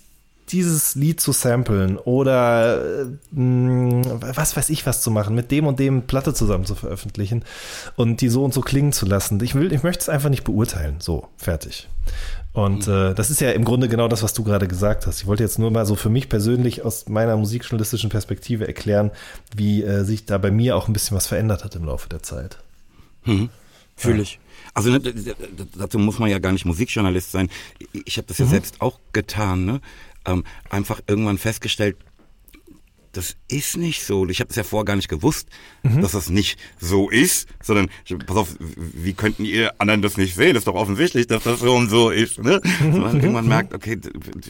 dieses 0.52 0.94
Lied 0.94 1.20
zu 1.20 1.32
samplen 1.32 1.96
oder 1.98 3.06
mh, 3.32 4.04
hm, 4.04 4.20
was 4.36 4.56
weiß 4.56 4.70
ich 4.70 4.84
was 4.86 5.02
zu 5.02 5.10
machen, 5.10 5.34
mit 5.34 5.50
dem 5.50 5.66
und 5.66 5.78
dem 5.78 6.02
Platte 6.02 6.34
zusammen 6.34 6.64
zu 6.64 6.74
veröffentlichen 6.74 7.44
und 7.96 8.20
die 8.20 8.28
so 8.28 8.44
und 8.44 8.52
so 8.54 8.60
klingen 8.60 8.92
zu 8.92 9.06
lassen. 9.06 9.42
Ich 9.42 9.54
will, 9.54 9.72
ich 9.72 9.82
möchte 9.82 10.02
es 10.02 10.08
einfach 10.08 10.28
nicht 10.28 10.44
beurteilen. 10.44 10.96
So, 11.00 11.28
fertig. 11.36 11.88
Und 12.52 12.86
mhm. 12.86 12.92
äh, 12.92 13.14
das 13.14 13.30
ist 13.30 13.40
ja 13.40 13.50
im 13.52 13.64
Grunde 13.64 13.88
genau 13.88 14.08
das, 14.08 14.22
was 14.22 14.34
du 14.34 14.44
gerade 14.44 14.68
gesagt 14.68 15.06
hast. 15.06 15.20
Ich 15.22 15.26
wollte 15.26 15.42
jetzt 15.42 15.58
nur 15.58 15.70
mal 15.70 15.86
so 15.86 15.94
für 15.94 16.10
mich 16.10 16.28
persönlich 16.28 16.84
aus 16.84 17.08
meiner 17.08 17.36
musikjournalistischen 17.36 18.10
Perspektive 18.10 18.66
erklären, 18.66 19.10
wie 19.56 19.82
äh, 19.82 20.04
sich 20.04 20.26
da 20.26 20.36
bei 20.38 20.50
mir 20.50 20.76
auch 20.76 20.86
ein 20.86 20.92
bisschen 20.92 21.16
was 21.16 21.26
verändert 21.26 21.64
hat 21.64 21.74
im 21.76 21.84
Laufe 21.84 22.08
der 22.10 22.22
Zeit. 22.22 22.58
Mhm. 23.24 23.48
Fühle 23.96 24.22
ich. 24.22 24.38
Also 24.74 24.90
ne, 24.90 25.00
dazu 25.76 25.98
muss 25.98 26.18
man 26.18 26.30
ja 26.30 26.38
gar 26.38 26.52
nicht 26.52 26.64
Musikjournalist 26.64 27.30
sein. 27.32 27.48
Ich- 27.78 28.02
Ich 28.06 28.16
habe 28.16 28.26
das 28.28 28.38
ja 28.38 28.46
selbst 28.46 28.80
auch 28.80 28.98
getan. 29.12 29.64
Ne? 29.64 29.80
Ähm, 30.24 30.44
einfach 30.70 31.00
irgendwann 31.06 31.38
festgestellt, 31.38 31.96
das 33.12 33.36
ist 33.48 33.76
nicht 33.76 34.04
so. 34.04 34.26
Ich 34.28 34.40
habe 34.40 34.48
das 34.48 34.56
ja 34.56 34.64
vorher 34.64 34.86
gar 34.86 34.96
nicht 34.96 35.08
gewusst, 35.08 35.48
dass 35.82 36.12
das 36.12 36.30
nicht 36.30 36.58
so 36.80 37.10
ist, 37.10 37.46
sondern 37.62 37.88
pass 38.26 38.36
auf, 38.36 38.56
wie 38.58 39.12
könnten 39.12 39.44
ihr 39.44 39.78
anderen 39.80 40.00
das 40.00 40.16
nicht 40.16 40.34
sehen? 40.34 40.54
Das 40.54 40.62
ist 40.62 40.66
doch 40.66 40.74
offensichtlich, 40.74 41.26
dass 41.26 41.44
das 41.44 41.60
so 41.60 41.74
und 41.74 41.90
so 41.90 42.10
ist. 42.10 42.38
Ne? 42.38 42.60
Sondern 42.80 43.20
irgendwann 43.20 43.48
merkt, 43.48 43.74
okay, 43.74 43.98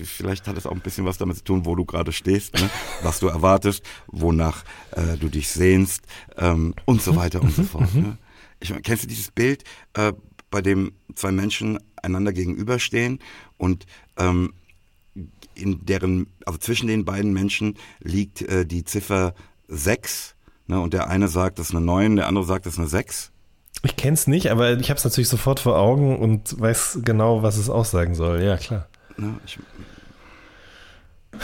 vielleicht 0.05 0.47
hat 0.47 0.57
es 0.57 0.67
auch 0.67 0.73
ein 0.73 0.81
bisschen 0.81 1.05
was 1.05 1.19
damit 1.19 1.39
zu 1.39 1.45
tun, 1.45 1.67
wo 1.67 1.75
du 1.75 1.85
gerade 1.85 2.13
stehst, 2.13 2.55
ne? 2.55 2.71
was 3.03 3.19
du 3.19 3.27
erwartest, 3.27 3.83
wonach 4.07 4.65
äh, 4.93 5.17
du 5.19 5.29
dich 5.29 5.49
sehnst 5.49 6.05
ähm, 6.37 6.75
und 6.85 7.03
so 7.03 7.17
weiter 7.17 7.43
und 7.43 7.53
so 7.55 7.65
fort. 7.65 7.93
Ne? 7.95 8.17
Ich 8.61 8.73
kennst 8.83 9.03
du 9.03 9.09
dieses 9.09 9.33
Bild, 9.33 9.65
äh, 9.95 10.13
bei 10.51 10.63
dem 10.63 10.93
zwei 11.17 11.33
Menschen 11.33 11.81
einander 12.01 12.33
gegenüberstehen 12.33 13.19
und 13.57 13.87
ähm, 14.19 14.53
in 15.62 15.85
deren, 15.87 16.27
also 16.44 16.59
zwischen 16.59 16.88
den 16.88 17.05
beiden 17.05 17.33
Menschen 17.33 17.79
liegt 18.03 18.42
äh, 18.42 18.66
die 18.66 18.85
Ziffer 18.85 19.35
6. 19.68 20.35
Ne, 20.66 20.81
und 20.81 20.92
der 20.94 21.09
eine 21.09 21.29
sagt, 21.29 21.59
das 21.59 21.70
ist 21.70 21.75
eine 21.75 21.85
9, 21.85 22.16
der 22.16 22.27
andere 22.29 22.44
sagt, 22.44 22.66
das 22.66 22.75
ist 22.75 22.79
eine 22.79 22.88
6. 22.88 23.31
Ich 23.85 23.96
kenne 23.96 24.14
es 24.14 24.27
nicht, 24.27 24.51
aber 24.51 24.79
ich 24.79 24.90
habe 24.90 24.98
es 24.98 25.05
natürlich 25.05 25.29
sofort 25.29 25.61
vor 25.61 25.79
Augen 25.79 26.18
und 26.18 26.59
weiß 26.61 27.01
genau, 27.05 27.42
was 27.42 27.57
es 27.57 27.68
aussagen 27.70 28.14
soll. 28.14 28.42
Ja, 28.42 28.57
klar. 28.57 28.88
Ne, 29.16 29.35
ich, 29.46 29.59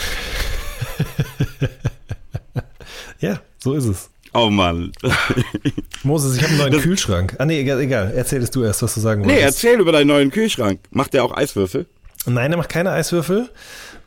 Ja, 3.21 3.41
so 3.59 3.75
ist 3.75 3.87
es. 3.87 4.11
oh 4.33 4.51
Mann. 4.51 4.93
Moses, 6.05 6.37
ich 6.37 6.43
habe 6.43 6.53
einen 6.53 6.71
neuen 6.73 6.83
Kühlschrank. 6.83 7.35
Ah, 7.39 7.45
nee, 7.45 7.61
egal, 7.61 7.81
egal. 7.81 8.13
Erzähl 8.15 8.43
es 8.43 8.51
du 8.51 8.63
erst, 8.63 8.83
was 8.83 8.95
du 8.95 9.01
sagen 9.01 9.23
nee, 9.23 9.35
wolltest. 9.35 9.65
erzähl 9.65 9.81
über 9.81 9.93
deinen 9.93 10.09
neuen 10.09 10.31
Kühlschrank. 10.31 10.81
Macht 10.91 11.15
der 11.15 11.25
auch 11.25 11.37
Eiswürfel? 11.37 11.87
Nein, 12.27 12.53
er 12.53 12.59
macht 12.59 12.69
keine 12.69 12.93
Eiswürfel. 12.93 13.49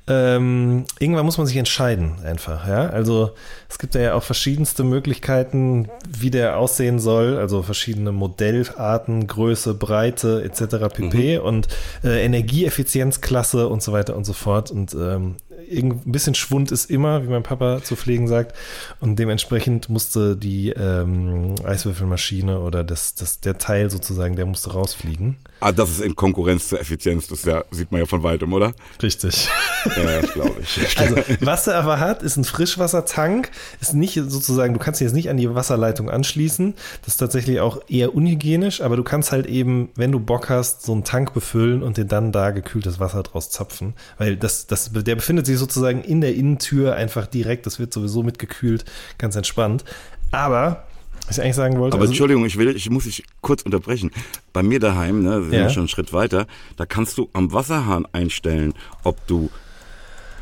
Ähm, 0.08 0.86
irgendwann 1.00 1.26
muss 1.26 1.38
man 1.38 1.46
sich 1.46 1.58
entscheiden, 1.58 2.16
einfach. 2.26 2.68
Ja, 2.68 2.88
also 2.90 3.32
es 3.70 3.78
gibt 3.78 3.94
ja 3.94 4.16
auch 4.16 4.24
verschiedenste 4.24 4.84
Möglichkeiten, 4.84 5.90
wie 6.10 6.32
der 6.32 6.58
aussehen 6.58 7.00
soll. 7.00 7.38
Also 7.38 7.62
verschiedene 7.62 8.12
Modellarten, 8.12 9.28
Größe, 9.28 9.76
Breite 9.76 10.44
etc. 10.44 10.94
pp. 10.94 11.38
Und 11.38 11.68
äh, 12.04 12.26
Energieeffizienzklasse 12.26 13.68
und 13.68 13.84
so 13.84 13.92
weiter 13.92 14.16
und 14.16 14.26
so 14.26 14.34
fort. 14.34 14.72
Und 14.72 14.94
ähm, 14.96 15.36
ein 15.72 16.12
bisschen 16.12 16.36
Schwund 16.36 16.72
ist 16.72 16.90
immer, 16.90 17.24
wie 17.24 17.30
mein 17.30 17.44
Papa 17.44 17.82
zu 17.84 17.96
pflegen 17.96 18.28
sagt. 18.28 18.56
Und 19.00 19.18
dementsprechend 19.18 19.90
musste 19.90 20.36
die 20.36 20.70
ähm, 20.70 21.56
Eiswürfelmaschine 21.64 22.60
oder 22.60 22.84
das, 22.84 23.16
das, 23.16 23.40
der 23.40 23.60
Teil 23.60 23.90
sozusagen, 23.92 24.36
der 24.36 24.48
musste 24.48 24.74
rausfliegen. 24.74 25.38
Ah, 25.64 25.72
das 25.72 25.92
ist 25.92 26.02
in 26.02 26.16
Konkurrenz 26.16 26.70
zur 26.70 26.80
Effizienz, 26.80 27.28
das 27.28 27.46
ja, 27.46 27.64
sieht 27.70 27.92
man 27.92 28.02
ja 28.02 28.08
von 28.08 28.24
weitem, 28.24 28.52
oder? 28.52 28.74
Richtig. 29.02 29.48
Ja, 29.86 30.22
glaube 30.22 30.56
ich. 30.60 30.98
Also, 30.98 31.16
was 31.42 31.68
er 31.68 31.76
aber 31.76 32.00
hat, 32.00 32.24
ist 32.24 32.36
ein 32.36 32.44
Frischwassertank. 32.44 33.52
Ist 33.80 33.94
nicht 33.94 34.16
sozusagen, 34.16 34.74
du 34.74 34.80
kannst 34.80 35.02
ihn 35.02 35.06
jetzt 35.06 35.14
nicht 35.14 35.30
an 35.30 35.38
die 35.38 35.54
Wasserleitung 35.54 36.10
anschließen. 36.10 36.74
Das 37.04 37.14
ist 37.14 37.18
tatsächlich 37.18 37.60
auch 37.60 37.80
eher 37.88 38.16
unhygienisch, 38.16 38.82
aber 38.82 38.96
du 38.96 39.04
kannst 39.04 39.32
halt 39.32 39.46
eben, 39.46 39.90
wenn 39.96 40.12
du 40.12 40.20
Bock 40.20 40.50
hast, 40.50 40.82
so 40.82 40.94
einen 40.94 41.04
Tank 41.04 41.34
befüllen 41.34 41.84
und 41.84 41.98
dir 41.98 42.06
dann 42.06 42.32
da 42.32 42.50
gekühltes 42.50 43.00
Wasser 43.00 43.22
draus 43.22 43.52
zapfen. 43.52 43.94
Weil 44.18 44.38
das, 44.38 44.66
das, 44.66 44.92
der 44.92 45.16
befindet 45.16 45.46
sich 45.46 45.60
sozusagen 45.60 46.04
in 46.04 46.22
der 46.22 46.34
Innentür 46.34 46.96
einfach 46.96 47.28
direkt. 47.28 47.68
Das 47.68 47.78
wird 47.78 47.94
sowieso 47.94 48.24
mitgekühlt. 48.24 48.84
Ganz 49.20 49.36
entspannt. 49.36 49.86
Aber, 50.32 50.86
was 51.32 51.38
ich 51.38 51.44
eigentlich 51.44 51.56
sagen 51.56 51.80
wollte. 51.80 51.96
Aber 51.96 52.02
also- 52.04 52.12
Entschuldigung, 52.12 52.46
ich 52.46 52.58
will, 52.58 52.76
ich 52.76 52.90
muss 52.90 53.06
dich 53.06 53.24
kurz 53.42 53.62
unterbrechen. 53.64 54.12
Bei 54.54 54.64
mir 54.64 54.80
daheim, 54.80 55.24
ne, 55.24 55.38
wir 55.38 55.44
sind 55.46 55.54
Ja. 55.54 55.60
ja 55.62 55.70
schon 55.70 55.82
einen 55.82 55.88
Schritt 55.88 56.14
weiter, 56.14 56.46
da 56.78 56.86
kannst 56.86 57.18
du 57.18 57.30
am 57.34 57.52
Wasserhahn 57.54 58.06
einstellen, 58.12 58.74
ob 59.04 59.26
du 59.28 59.50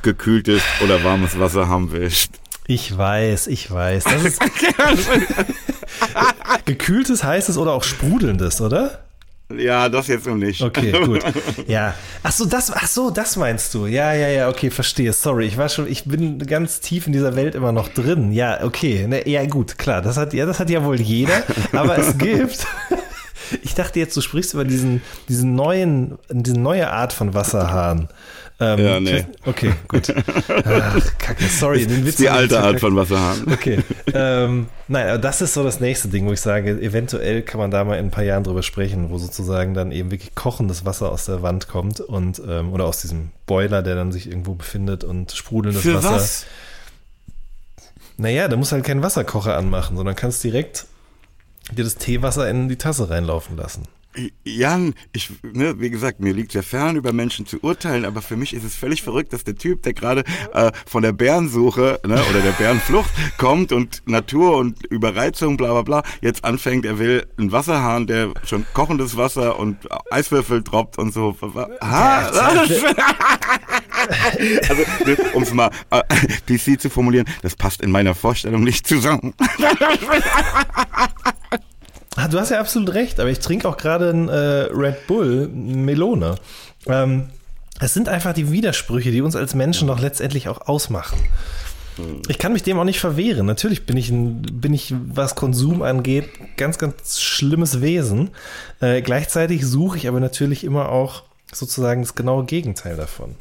gekühltes 0.02 0.62
oder 0.84 1.04
warmes 1.04 1.39
Wasser 1.39 1.67
haben 1.67 1.91
willst. 1.91 2.32
Ich 2.67 2.95
weiß, 2.97 3.47
ich 3.47 3.69
weiß. 3.71 4.04
Das 4.04 4.23
ist 4.25 4.39
gekühltes, 6.65 7.23
heißes 7.23 7.58
oder 7.58 7.73
auch 7.73 7.84
sprudelndes, 7.84 8.62
oder? 8.62 9.04
Ja, 9.55 9.89
das 9.89 10.07
jetzt 10.07 10.27
noch 10.27 10.35
nicht. 10.35 10.62
Okay, 10.62 10.91
gut. 10.91 11.23
Ja. 11.67 11.95
Ach 12.21 12.31
so, 12.31 12.45
das, 12.45 12.71
ach 12.71 12.88
so, 12.88 13.09
das 13.09 13.35
meinst 13.35 13.73
du. 13.73 13.88
Ja, 13.88 14.13
ja, 14.13 14.27
ja, 14.27 14.49
okay, 14.49 14.69
verstehe. 14.69 15.12
Sorry, 15.12 15.45
ich 15.45 15.57
war 15.57 15.69
schon, 15.69 15.88
ich 15.88 16.05
bin 16.05 16.38
ganz 16.39 16.79
tief 16.81 17.07
in 17.07 17.13
dieser 17.13 17.35
Welt 17.35 17.55
immer 17.55 17.71
noch 17.71 17.88
drin. 17.89 18.31
Ja, 18.31 18.63
okay. 18.63 19.07
Ne, 19.07 19.27
ja, 19.27 19.45
gut, 19.47 19.77
klar. 19.79 20.01
Das 20.01 20.17
hat, 20.17 20.33
ja, 20.33 20.45
das 20.45 20.59
hat 20.59 20.69
ja 20.69 20.83
wohl 20.83 21.01
jeder. 21.01 21.43
Aber 21.73 21.97
es 21.97 22.17
gibt. 22.17 22.65
Ich 23.63 23.73
dachte 23.73 23.97
jetzt, 23.97 24.15
du 24.15 24.21
sprichst 24.21 24.53
über 24.53 24.63
diesen, 24.63 25.01
diesen 25.27 25.55
neuen, 25.55 26.19
diese 26.29 26.59
neue 26.59 26.91
Art 26.91 27.13
von 27.13 27.33
Wasserhahn. 27.33 28.07
Ähm, 28.62 28.80
Ja, 28.80 29.00
nee. 29.00 29.26
Okay, 29.45 29.74
gut. 29.88 30.13
Ach, 30.65 31.17
Kacke, 31.17 31.45
sorry, 31.45 31.86
den 31.86 32.06
Witz 32.06 32.17
Die 32.17 32.30
alte 32.30 32.60
Art 32.60 32.80
von 32.80 32.95
Wasserhahn. 32.95 33.48
Okay. 33.52 33.80
ähm, 34.13 34.67
nein, 34.89 35.08
aber 35.08 35.17
das 35.17 35.41
ist 35.41 35.54
so 35.54 35.63
das 35.63 35.80
nächste 35.80 36.10
Ding, 36.10 36.28
wo 36.28 36.34
ich 36.34 36.41
sage, 36.41 36.72
eventuell 36.82 37.41
kann 37.41 37.60
man 37.60 37.72
da 37.72 37.84
mal 37.86 37.98
in 37.98 38.08
ein 38.08 38.12
paar 38.12 38.26
Jahren 38.26 38.43
drüber 38.43 38.62
sprechen, 38.63 39.10
wo 39.12 39.17
sozusagen 39.17 39.74
dann 39.74 39.91
eben 39.93 40.12
wirklich 40.12 40.36
kochendes 40.36 40.86
Wasser 40.86 41.12
aus 41.12 41.26
der 41.26 41.41
Wand 41.41 41.67
kommt 41.69 42.02
und 42.02 42.41
ähm, 42.48 42.74
oder 42.74 42.86
aus 42.86 43.02
diesem 43.02 43.32
Boiler, 43.45 43.82
der 43.82 43.95
dann 43.95 44.12
sich 44.12 44.28
irgendwo 44.28 44.56
befindet 44.56 45.04
und 45.06 45.32
sprudelndes 45.32 45.84
Für 45.84 45.95
Wasser. 45.95 46.12
was? 46.15 46.45
Naja, 48.17 48.50
da 48.50 48.58
musst 48.58 48.74
halt 48.74 48.84
keinen 48.84 49.02
Wasserkocher 49.04 49.56
anmachen, 49.56 49.95
sondern 49.95 50.15
kannst 50.15 50.43
direkt 50.43 50.86
dir 51.72 51.86
das 51.86 51.95
Teewasser 51.95 52.50
in 52.50 52.67
die 52.67 52.76
Tasse 52.76 53.10
reinlaufen 53.10 53.56
lassen. 53.56 53.84
Jan, 54.43 54.95
ich, 55.13 55.30
ne, 55.43 55.80
wie 55.80 55.91
gesagt, 55.91 56.19
mir 56.19 56.34
liegt 56.34 56.56
ja 56.56 56.63
fern, 56.63 56.95
über 56.95 57.13
Menschen 57.13 57.45
zu 57.45 57.60
urteilen, 57.62 58.06
aber 58.06 58.24
für 58.24 58.38
mich 58.38 58.54
ist 58.54 58.63
es 58.63 58.76
völlig 58.76 59.04
verrückt, 59.04 59.34
dass 59.34 59.43
der 59.43 59.56
Typ, 59.56 59.84
der 59.84 59.93
gerade 59.93 60.24
äh, 60.54 60.72
von 60.88 61.04
der 61.04 61.12
Bärensuche 61.12 62.00
ne, 62.06 62.19
oder 62.30 62.41
der 62.41 62.54
Bärenflucht 62.54 63.12
kommt 63.38 63.72
und 63.72 64.02
Natur 64.06 64.58
und 64.58 64.84
Überreizung, 64.88 65.58
bla 65.58 65.74
bla 65.74 65.84
bla, 65.84 66.04
jetzt 66.22 66.43
anfängt, 66.43 66.86
er 66.86 66.98
will 66.98 67.28
einen 67.38 67.52
Wasserhahn, 67.52 68.08
der 68.08 68.34
schon 68.45 68.65
kochendes 68.74 69.15
Wasser 69.15 69.60
und 69.60 69.78
Eiswürfel 70.10 70.63
droppt 70.63 70.98
und 70.98 71.13
so. 71.13 71.38
Ha, 71.82 72.19
also, 74.69 74.84
um 75.34 75.43
es 75.43 75.54
mal 75.54 75.69
äh, 75.91 76.02
PC 76.48 76.82
zu 76.82 76.89
formulieren, 76.89 77.28
das 77.41 77.56
passt 77.56 77.82
in 77.82 77.91
meiner 77.91 78.15
Vorstellung 78.15 78.63
nicht 78.63 78.88
zusammen. 78.88 79.34
Ah, 82.21 82.27
du 82.27 82.38
hast 82.38 82.49
ja 82.49 82.60
absolut 82.60 82.93
recht, 82.95 83.17
aber 83.21 83.29
ich 83.29 83.39
trinke 83.39 83.65
auch 83.69 83.77
gerade 83.77 84.10
einen 84.10 84.27
äh, 84.27 84.67
Red 84.73 85.08
Bull 85.08 85.47
Melone. 85.47 86.36
Ähm, 86.86 87.29
es 87.79 87.93
sind 87.93 88.10
einfach 88.10 88.34
die 88.34 88.51
Widersprüche, 88.51 89.12
die 89.12 89.21
uns 89.21 89.38
als 89.38 89.55
Menschen 89.55 89.88
doch 89.88 90.01
letztendlich 90.01 90.49
auch 90.49 90.67
ausmachen. 90.67 91.17
Ich 92.27 92.38
kann 92.38 92.51
mich 92.51 92.63
dem 92.63 92.77
auch 92.77 92.84
nicht 92.84 92.99
verwehren. 92.99 93.45
Natürlich 93.45 93.86
bin 93.86 93.95
ich, 93.95 94.10
ein, 94.10 94.41
bin 94.41 94.73
ich 94.73 94.93
was 95.08 95.36
Konsum 95.36 95.82
angeht, 95.82 96.25
ganz, 96.58 96.77
ganz 96.77 97.21
schlimmes 97.21 97.79
Wesen. 97.79 98.32
Äh, 98.82 99.01
gleichzeitig 99.01 99.65
suche 99.65 99.95
ich 99.97 100.10
aber 100.10 100.19
natürlich 100.19 100.65
immer 100.65 100.89
auch 100.89 101.23
sozusagen 101.53 102.01
das 102.01 102.15
genaue 102.15 102.43
Gegenteil 102.43 102.97
davon. 102.97 103.36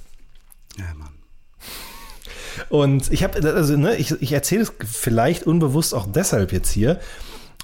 Ja, 0.79 0.95
Mann. 0.95 1.09
Und 2.69 3.13
ich 3.13 3.25
habe, 3.25 3.43
also, 3.55 3.77
ne, 3.77 3.97
ich, 3.97 4.13
ich 4.23 4.33
erzähle 4.33 4.63
es 4.63 4.73
vielleicht 4.85 5.45
unbewusst 5.45 5.95
auch 5.95 6.07
deshalb 6.07 6.53
jetzt 6.53 6.71
hier, 6.71 7.01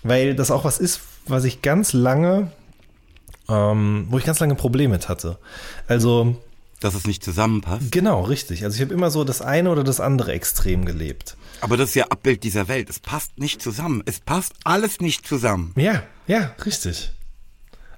weil 0.04 0.36
das 0.36 0.52
auch 0.52 0.64
was 0.64 0.78
ist, 0.78 1.00
was 1.26 1.42
ich 1.44 1.60
ganz 1.62 1.92
lange, 1.92 2.52
ähm, 3.48 4.06
wo 4.10 4.18
ich 4.18 4.24
ganz 4.24 4.38
lange 4.38 4.54
Probleme 4.54 4.92
mit 4.94 5.08
hatte. 5.08 5.38
Also, 5.88 6.36
Dass 6.80 6.94
es 6.94 7.06
nicht 7.06 7.24
zusammenpasst. 7.24 7.90
genau, 7.90 8.22
richtig. 8.22 8.62
Also 8.64 8.76
ich 8.76 8.82
habe 8.82 8.94
immer 8.94 9.10
so 9.10 9.24
das 9.24 9.42
eine 9.42 9.70
oder 9.70 9.82
das 9.82 9.98
andere 10.00 10.32
Extrem 10.32 10.84
gelebt. 10.84 11.36
Aber 11.60 11.76
das 11.76 11.90
ist 11.90 11.94
ja 11.94 12.04
Abbild 12.08 12.44
dieser 12.44 12.68
Welt. 12.68 12.88
Es 12.90 13.00
passt 13.00 13.38
nicht 13.38 13.60
zusammen. 13.62 14.02
Es 14.06 14.20
passt 14.20 14.52
alles 14.64 15.00
nicht 15.00 15.26
zusammen. 15.26 15.72
Ja, 15.76 16.02
ja, 16.26 16.52
richtig. 16.64 17.12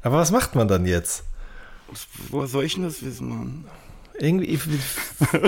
Aber 0.03 0.19
was 0.19 0.31
macht 0.31 0.55
man 0.55 0.69
dann 0.69 0.87
jetzt? 0.87 1.25
Woher 2.31 2.47
soll 2.49 2.65
ich 2.65 2.75
denn 2.75 2.85
das 2.85 3.03
wissen, 3.03 3.29
Mann? 3.29 3.65
Irgendwie. 4.19 4.59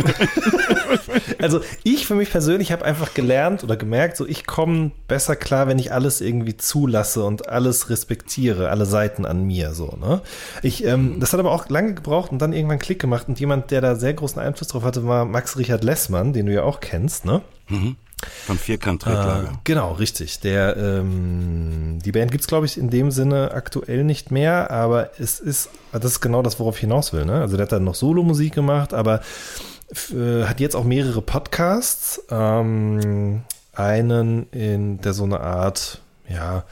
also 1.40 1.60
ich 1.84 2.06
für 2.06 2.14
mich 2.14 2.30
persönlich 2.30 2.72
habe 2.72 2.84
einfach 2.84 3.14
gelernt 3.14 3.64
oder 3.64 3.76
gemerkt, 3.76 4.16
so 4.16 4.26
ich 4.26 4.46
komme 4.46 4.90
besser 5.06 5.36
klar, 5.36 5.68
wenn 5.68 5.78
ich 5.78 5.92
alles 5.92 6.20
irgendwie 6.20 6.56
zulasse 6.56 7.24
und 7.24 7.48
alles 7.48 7.90
respektiere, 7.90 8.68
alle 8.68 8.86
Seiten 8.86 9.24
an 9.24 9.44
mir 9.44 9.72
so. 9.72 9.96
Ne? 10.00 10.20
Ich, 10.62 10.84
ähm, 10.84 11.18
das 11.20 11.32
hat 11.32 11.40
aber 11.40 11.52
auch 11.52 11.68
lange 11.68 11.94
gebraucht 11.94 12.30
und 12.30 12.40
dann 12.40 12.52
irgendwann 12.52 12.78
Klick 12.78 13.00
gemacht 13.00 13.28
und 13.28 13.40
jemand, 13.40 13.70
der 13.70 13.80
da 13.80 13.96
sehr 13.96 14.14
großen 14.14 14.40
Einfluss 14.40 14.68
drauf 14.68 14.84
hatte, 14.84 15.06
war 15.06 15.24
Max 15.24 15.56
Richard 15.56 15.84
Lessmann, 15.84 16.32
den 16.32 16.46
du 16.46 16.52
ja 16.52 16.62
auch 16.62 16.80
kennst, 16.80 17.24
ne? 17.24 17.42
Von 18.46 18.58
Vierkant-Tretlager. 18.58 19.48
Äh, 19.48 19.58
genau, 19.64 19.92
richtig. 19.92 20.40
Der, 20.40 20.76
ähm, 20.76 21.98
die 22.04 22.12
Band 22.12 22.30
gibt's 22.30 22.46
glaube 22.46 22.66
ich, 22.66 22.76
in 22.76 22.90
dem 22.90 23.10
Sinne 23.10 23.52
aktuell 23.52 24.04
nicht 24.04 24.30
mehr, 24.30 24.70
aber 24.70 25.10
es 25.18 25.40
ist, 25.40 25.70
das 25.92 26.04
ist 26.04 26.20
genau 26.20 26.42
das, 26.42 26.58
worauf 26.58 26.76
ich 26.76 26.80
hinaus 26.80 27.12
will. 27.12 27.24
Ne? 27.24 27.40
Also 27.40 27.56
der 27.56 27.64
hat 27.64 27.72
dann 27.72 27.84
noch 27.84 27.94
Solo-Musik 27.94 28.54
gemacht, 28.54 28.94
aber 28.94 29.20
äh, 30.12 30.44
hat 30.44 30.60
jetzt 30.60 30.74
auch 30.76 30.84
mehrere 30.84 31.22
Podcasts. 31.22 32.22
Ähm, 32.30 33.42
einen, 33.78 34.50
in 34.50 35.00
der 35.00 35.12
so 35.12 35.24
eine 35.24 35.40
Art, 35.40 36.00
ja, 36.28 36.64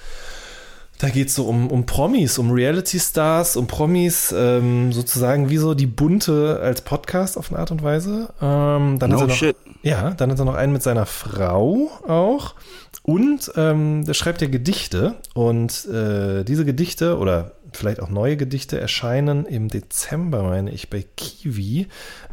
Da 0.99 1.11
geht 1.11 1.29
es 1.29 1.35
so 1.35 1.45
um, 1.45 1.71
um 1.71 1.85
Promis, 1.85 2.39
um 2.39 2.51
Reality-Stars, 2.51 3.57
um 3.57 3.67
Promis, 3.67 4.35
ähm, 4.37 4.93
sozusagen 4.93 5.51
wie 5.51 5.59
so 5.59 5.75
die 5.75 5.87
bunte 5.87 6.59
als 6.63 6.81
Podcast 6.81 7.37
auf 7.37 7.51
eine 7.51 7.59
Art 7.59 7.71
und 7.71 7.83
Weise. 7.83 8.31
Ähm, 8.41 8.99
dann 8.99 9.11
No 9.11 9.17
hat 9.17 9.23
er 9.23 9.27
noch, 9.29 9.35
shit. 9.35 9.57
Ja, 9.83 10.11
dann 10.13 10.31
hat 10.31 10.39
er 10.39 10.45
noch 10.47 10.55
einen 10.55 10.73
mit 10.73 10.83
seiner 10.83 11.05
Frau 11.07 11.91
auch. 12.07 12.55
Und 13.03 13.53
ähm, 13.57 14.05
der 14.07 14.15
schreibt 14.15 14.41
ja 14.41 14.49
Gedichte. 14.49 15.17
Und 15.35 15.87
äh, 15.87 16.45
diese 16.45 16.65
Gedichte 16.65 17.19
oder 17.19 17.53
vielleicht 17.77 18.01
auch 18.01 18.09
neue 18.09 18.37
Gedichte 18.37 18.81
erscheinen 18.81 19.47
im 19.47 19.69
Dezember, 19.69 20.43
meine 20.43 20.71
ich, 20.71 20.91
bei 20.91 21.05
Kiwi 21.17 21.89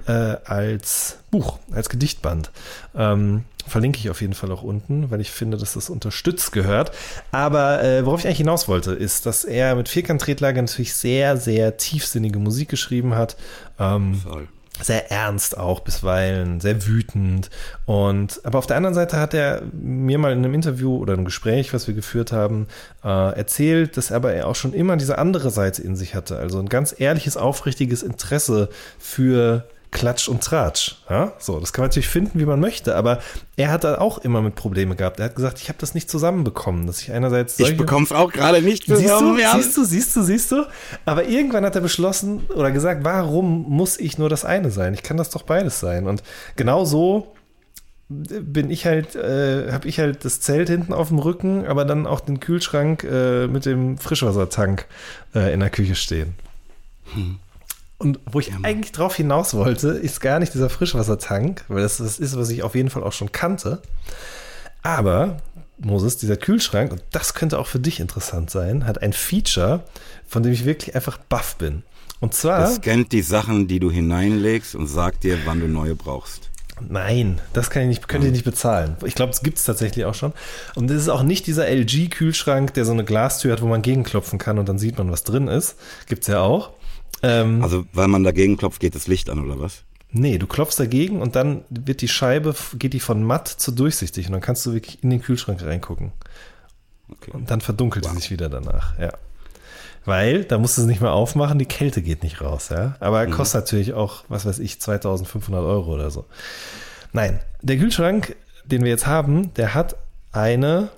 äh, 0.07 0.11
als 0.11 1.19
Buch, 1.31 1.59
als 1.71 1.89
Gedichtband. 1.89 2.51
Ähm, 2.95 3.43
verlinke 3.67 3.99
ich 3.99 4.09
auf 4.09 4.21
jeden 4.21 4.33
Fall 4.33 4.51
auch 4.51 4.63
unten, 4.63 5.09
weil 5.11 5.21
ich 5.21 5.31
finde, 5.31 5.57
dass 5.57 5.73
das 5.73 5.89
unterstützt 5.89 6.51
gehört. 6.51 6.91
Aber 7.31 7.83
äh, 7.83 8.05
worauf 8.05 8.19
ich 8.19 8.25
eigentlich 8.25 8.37
hinaus 8.37 8.67
wollte, 8.67 8.93
ist, 8.93 9.25
dass 9.25 9.43
er 9.45 9.75
mit 9.75 9.89
Vierkant-Tretlager 9.89 10.61
natürlich 10.61 10.93
sehr, 10.93 11.37
sehr 11.37 11.77
tiefsinnige 11.77 12.39
Musik 12.39 12.69
geschrieben 12.69 13.15
hat. 13.15 13.37
Ähm, 13.79 14.15
Voll. 14.15 14.47
Sehr 14.81 15.11
ernst 15.11 15.57
auch 15.57 15.81
bisweilen, 15.81 16.59
sehr 16.59 16.85
wütend. 16.87 17.49
Und 17.85 18.41
aber 18.43 18.57
auf 18.57 18.65
der 18.65 18.77
anderen 18.77 18.95
Seite 18.95 19.17
hat 19.17 19.33
er 19.33 19.61
mir 19.71 20.17
mal 20.17 20.31
in 20.31 20.39
einem 20.39 20.53
Interview 20.53 20.97
oder 20.97 21.13
einem 21.13 21.25
Gespräch, 21.25 21.73
was 21.73 21.87
wir 21.87 21.93
geführt 21.93 22.31
haben, 22.31 22.67
äh, 23.03 23.35
erzählt, 23.37 23.97
dass 23.97 24.11
aber 24.11 24.33
er 24.33 24.47
auch 24.47 24.55
schon 24.55 24.73
immer 24.73 24.97
diese 24.97 25.17
andere 25.17 25.51
Seite 25.51 25.81
in 25.83 25.95
sich 25.95 26.15
hatte. 26.15 26.37
Also 26.37 26.59
ein 26.59 26.69
ganz 26.69 26.95
ehrliches, 26.97 27.37
aufrichtiges 27.37 28.03
Interesse 28.03 28.69
für 28.99 29.67
Klatsch 29.93 30.27
und 30.27 30.43
Tratsch. 30.43 30.95
Ja? 31.09 31.31
So, 31.39 31.59
das 31.59 31.71
kann 31.71 31.83
man 31.83 31.89
natürlich 31.89 32.09
finden, 32.09 32.39
wie 32.39 32.45
man 32.45 32.59
möchte, 32.59 32.95
aber 32.95 33.19
er 33.55 33.71
hat 33.71 33.83
da 33.85 33.99
auch 33.99 34.17
immer 34.17 34.41
mit 34.41 34.55
Probleme 34.55 34.95
gehabt. 34.97 35.19
Er 35.19 35.25
hat 35.25 35.35
gesagt, 35.35 35.59
ich 35.61 35.69
habe 35.69 35.77
das 35.79 35.93
nicht 35.93 36.09
zusammenbekommen, 36.09 36.85
dass 36.87 36.99
ich 37.01 37.11
einerseits 37.13 37.53
Ich 37.59 37.65
solche- 37.67 37.77
bekomme 37.77 38.05
es 38.05 38.11
auch 38.11 38.31
gerade 38.33 38.61
nicht 38.61 38.85
Siehst 38.87 38.99
du, 38.99 39.03
zusammen. 39.03 39.39
siehst 39.55 39.77
du, 39.77 39.83
siehst 39.85 40.15
du, 40.15 40.21
siehst 40.23 40.51
du? 40.51 40.65
Aber 41.05 41.25
irgendwann 41.27 41.63
hat 41.63 41.75
er 41.75 41.81
beschlossen 41.81 42.41
oder 42.55 42.71
gesagt, 42.71 43.03
warum 43.05 43.63
muss 43.69 43.97
ich 43.97 44.17
nur 44.17 44.27
das 44.29 44.43
eine 44.43 44.71
sein? 44.71 44.93
Ich 44.93 45.03
kann 45.03 45.15
das 45.17 45.29
doch 45.29 45.43
beides 45.43 45.79
sein. 45.79 46.07
Und 46.07 46.23
genau 46.55 46.83
so 46.85 47.33
bin 48.09 48.69
ich 48.69 48.85
halt, 48.85 49.15
äh, 49.15 49.71
habe 49.71 49.87
ich 49.87 49.99
halt 49.99 50.25
das 50.25 50.39
Zelt 50.41 50.69
hinten 50.69 50.93
auf 50.93 51.07
dem 51.07 51.19
Rücken, 51.19 51.65
aber 51.65 51.85
dann 51.85 52.05
auch 52.05 52.19
den 52.19 52.39
Kühlschrank 52.39 53.03
äh, 53.03 53.47
mit 53.47 53.65
dem 53.65 53.97
Frischwassertank 53.97 54.85
äh, 55.33 55.53
in 55.53 55.61
der 55.61 55.69
Küche 55.69 55.95
stehen. 55.95 56.35
Und 57.97 58.19
wo 58.25 58.39
ich 58.39 58.51
eigentlich 58.63 58.91
drauf 58.91 59.15
hinaus 59.15 59.53
wollte, 59.53 59.89
ist 59.89 60.19
gar 60.19 60.39
nicht 60.39 60.53
dieser 60.53 60.69
Frischwassertank, 60.69 61.63
weil 61.69 61.83
das 61.83 61.97
das 61.97 62.19
ist, 62.19 62.35
was 62.37 62.49
ich 62.49 62.63
auf 62.63 62.75
jeden 62.75 62.89
Fall 62.89 63.03
auch 63.03 63.13
schon 63.13 63.31
kannte. 63.31 63.81
Aber 64.81 65.37
Moses, 65.79 66.17
dieser 66.17 66.37
Kühlschrank, 66.37 66.91
und 66.91 67.01
das 67.11 67.33
könnte 67.33 67.57
auch 67.59 67.67
für 67.67 67.79
dich 67.79 67.99
interessant 67.99 68.49
sein, 68.49 68.85
hat 68.85 69.01
ein 69.01 69.13
Feature, 69.13 69.83
von 70.27 70.43
dem 70.43 70.51
ich 70.51 70.65
wirklich 70.65 70.95
einfach 70.95 71.17
baff 71.17 71.55
bin. 71.55 71.83
Und 72.19 72.33
zwar, 72.33 72.59
Das 72.61 72.75
scannt 72.75 73.11
die 73.11 73.21
Sachen, 73.21 73.67
die 73.67 73.79
du 73.79 73.91
hineinlegst 73.91 74.75
und 74.75 74.87
sagt 74.87 75.23
dir, 75.23 75.37
wann 75.45 75.59
du 75.59 75.67
neue 75.67 75.95
brauchst. 75.95 76.49
nein, 76.89 77.39
das 77.53 77.69
kann 77.69 77.83
ich 77.83 77.87
nicht, 77.89 78.07
könnt 78.07 78.23
ihr 78.23 78.31
nicht 78.31 78.45
bezahlen. 78.45 78.95
Ich 79.05 79.15
glaube, 79.15 79.31
es 79.31 79.43
gibt 79.43 79.57
es 79.57 79.63
tatsächlich 79.65 80.05
auch 80.05 80.15
schon. 80.15 80.33
Und 80.75 80.89
das 80.89 80.97
ist 80.97 81.09
auch 81.09 81.23
nicht 81.23 81.47
dieser 81.47 81.67
LG-Kühlschrank, 81.67 82.73
der 82.73 82.85
so 82.85 82.91
eine 82.91 83.03
Glastür 83.03 83.51
hat, 83.53 83.61
wo 83.61 83.67
man 83.67 83.81
gegenklopfen 83.81 84.39
kann 84.39 84.57
und 84.57 84.67
dann 84.69 84.77
sieht 84.77 84.97
man, 84.97 85.11
was 85.11 85.23
drin 85.23 85.47
ist. 85.47 85.75
Gibt's 86.07 86.27
ja 86.27 86.41
auch. 86.41 86.71
Ähm, 87.23 87.63
Also, 87.63 87.85
weil 87.93 88.07
man 88.07 88.23
dagegen 88.23 88.57
klopft, 88.57 88.79
geht 88.79 88.95
das 88.95 89.07
Licht 89.07 89.29
an, 89.29 89.39
oder 89.39 89.59
was? 89.59 89.83
Nee, 90.11 90.37
du 90.37 90.45
klopfst 90.45 90.79
dagegen 90.79 91.21
und 91.21 91.35
dann 91.35 91.63
wird 91.69 92.01
die 92.01 92.07
Scheibe, 92.07 92.53
geht 92.77 92.93
die 92.93 92.99
von 92.99 93.23
matt 93.23 93.47
zu 93.47 93.71
durchsichtig 93.71 94.27
und 94.27 94.33
dann 94.33 94.41
kannst 94.41 94.63
du 94.65 94.73
wirklich 94.73 95.03
in 95.03 95.09
den 95.09 95.21
Kühlschrank 95.21 95.63
reingucken. 95.63 96.11
Okay. 97.09 97.31
Und 97.31 97.49
dann 97.49 97.61
verdunkelt 97.61 98.05
die 98.05 98.09
sich 98.09 98.29
wieder 98.29 98.49
danach, 98.49 98.97
ja. 98.99 99.13
Weil, 100.05 100.43
da 100.43 100.57
musst 100.57 100.77
du 100.77 100.81
es 100.81 100.87
nicht 100.87 101.01
mehr 101.01 101.13
aufmachen, 101.13 101.57
die 101.57 101.65
Kälte 101.65 102.01
geht 102.01 102.23
nicht 102.23 102.41
raus, 102.41 102.69
ja. 102.69 102.95
Aber 102.99 103.21
er 103.21 103.27
kostet 103.27 103.61
natürlich 103.61 103.93
auch, 103.93 104.23
was 104.27 104.45
weiß 104.45 104.59
ich, 104.59 104.79
2500 104.79 105.63
Euro 105.63 105.93
oder 105.93 106.11
so. 106.11 106.25
Nein, 107.13 107.39
der 107.61 107.77
Kühlschrank, 107.77 108.35
den 108.65 108.83
wir 108.83 108.89
jetzt 108.89 109.07
haben, 109.07 109.53
der 109.55 109.73
hat 109.73 109.95
eine 110.31 110.89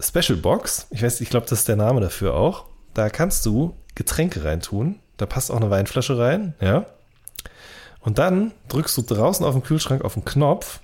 Special 0.00 0.38
Box. 0.38 0.86
Ich 0.90 1.02
weiß, 1.02 1.20
ich 1.20 1.28
glaube, 1.28 1.46
das 1.48 1.60
ist 1.60 1.68
der 1.68 1.76
Name 1.76 2.00
dafür 2.00 2.34
auch. 2.34 2.66
Da 2.94 3.10
kannst 3.10 3.44
du 3.46 3.74
Getränke 4.02 4.44
reintun. 4.44 4.96
Da 5.16 5.26
passt 5.26 5.50
auch 5.50 5.56
eine 5.56 5.70
Weinflasche 5.70 6.18
rein, 6.18 6.54
ja. 6.60 6.86
Und 8.00 8.18
dann 8.18 8.50
drückst 8.68 8.96
du 8.96 9.02
draußen 9.02 9.46
auf 9.46 9.54
dem 9.54 9.62
Kühlschrank 9.62 10.02
auf 10.02 10.14
den 10.14 10.24
Knopf 10.24 10.80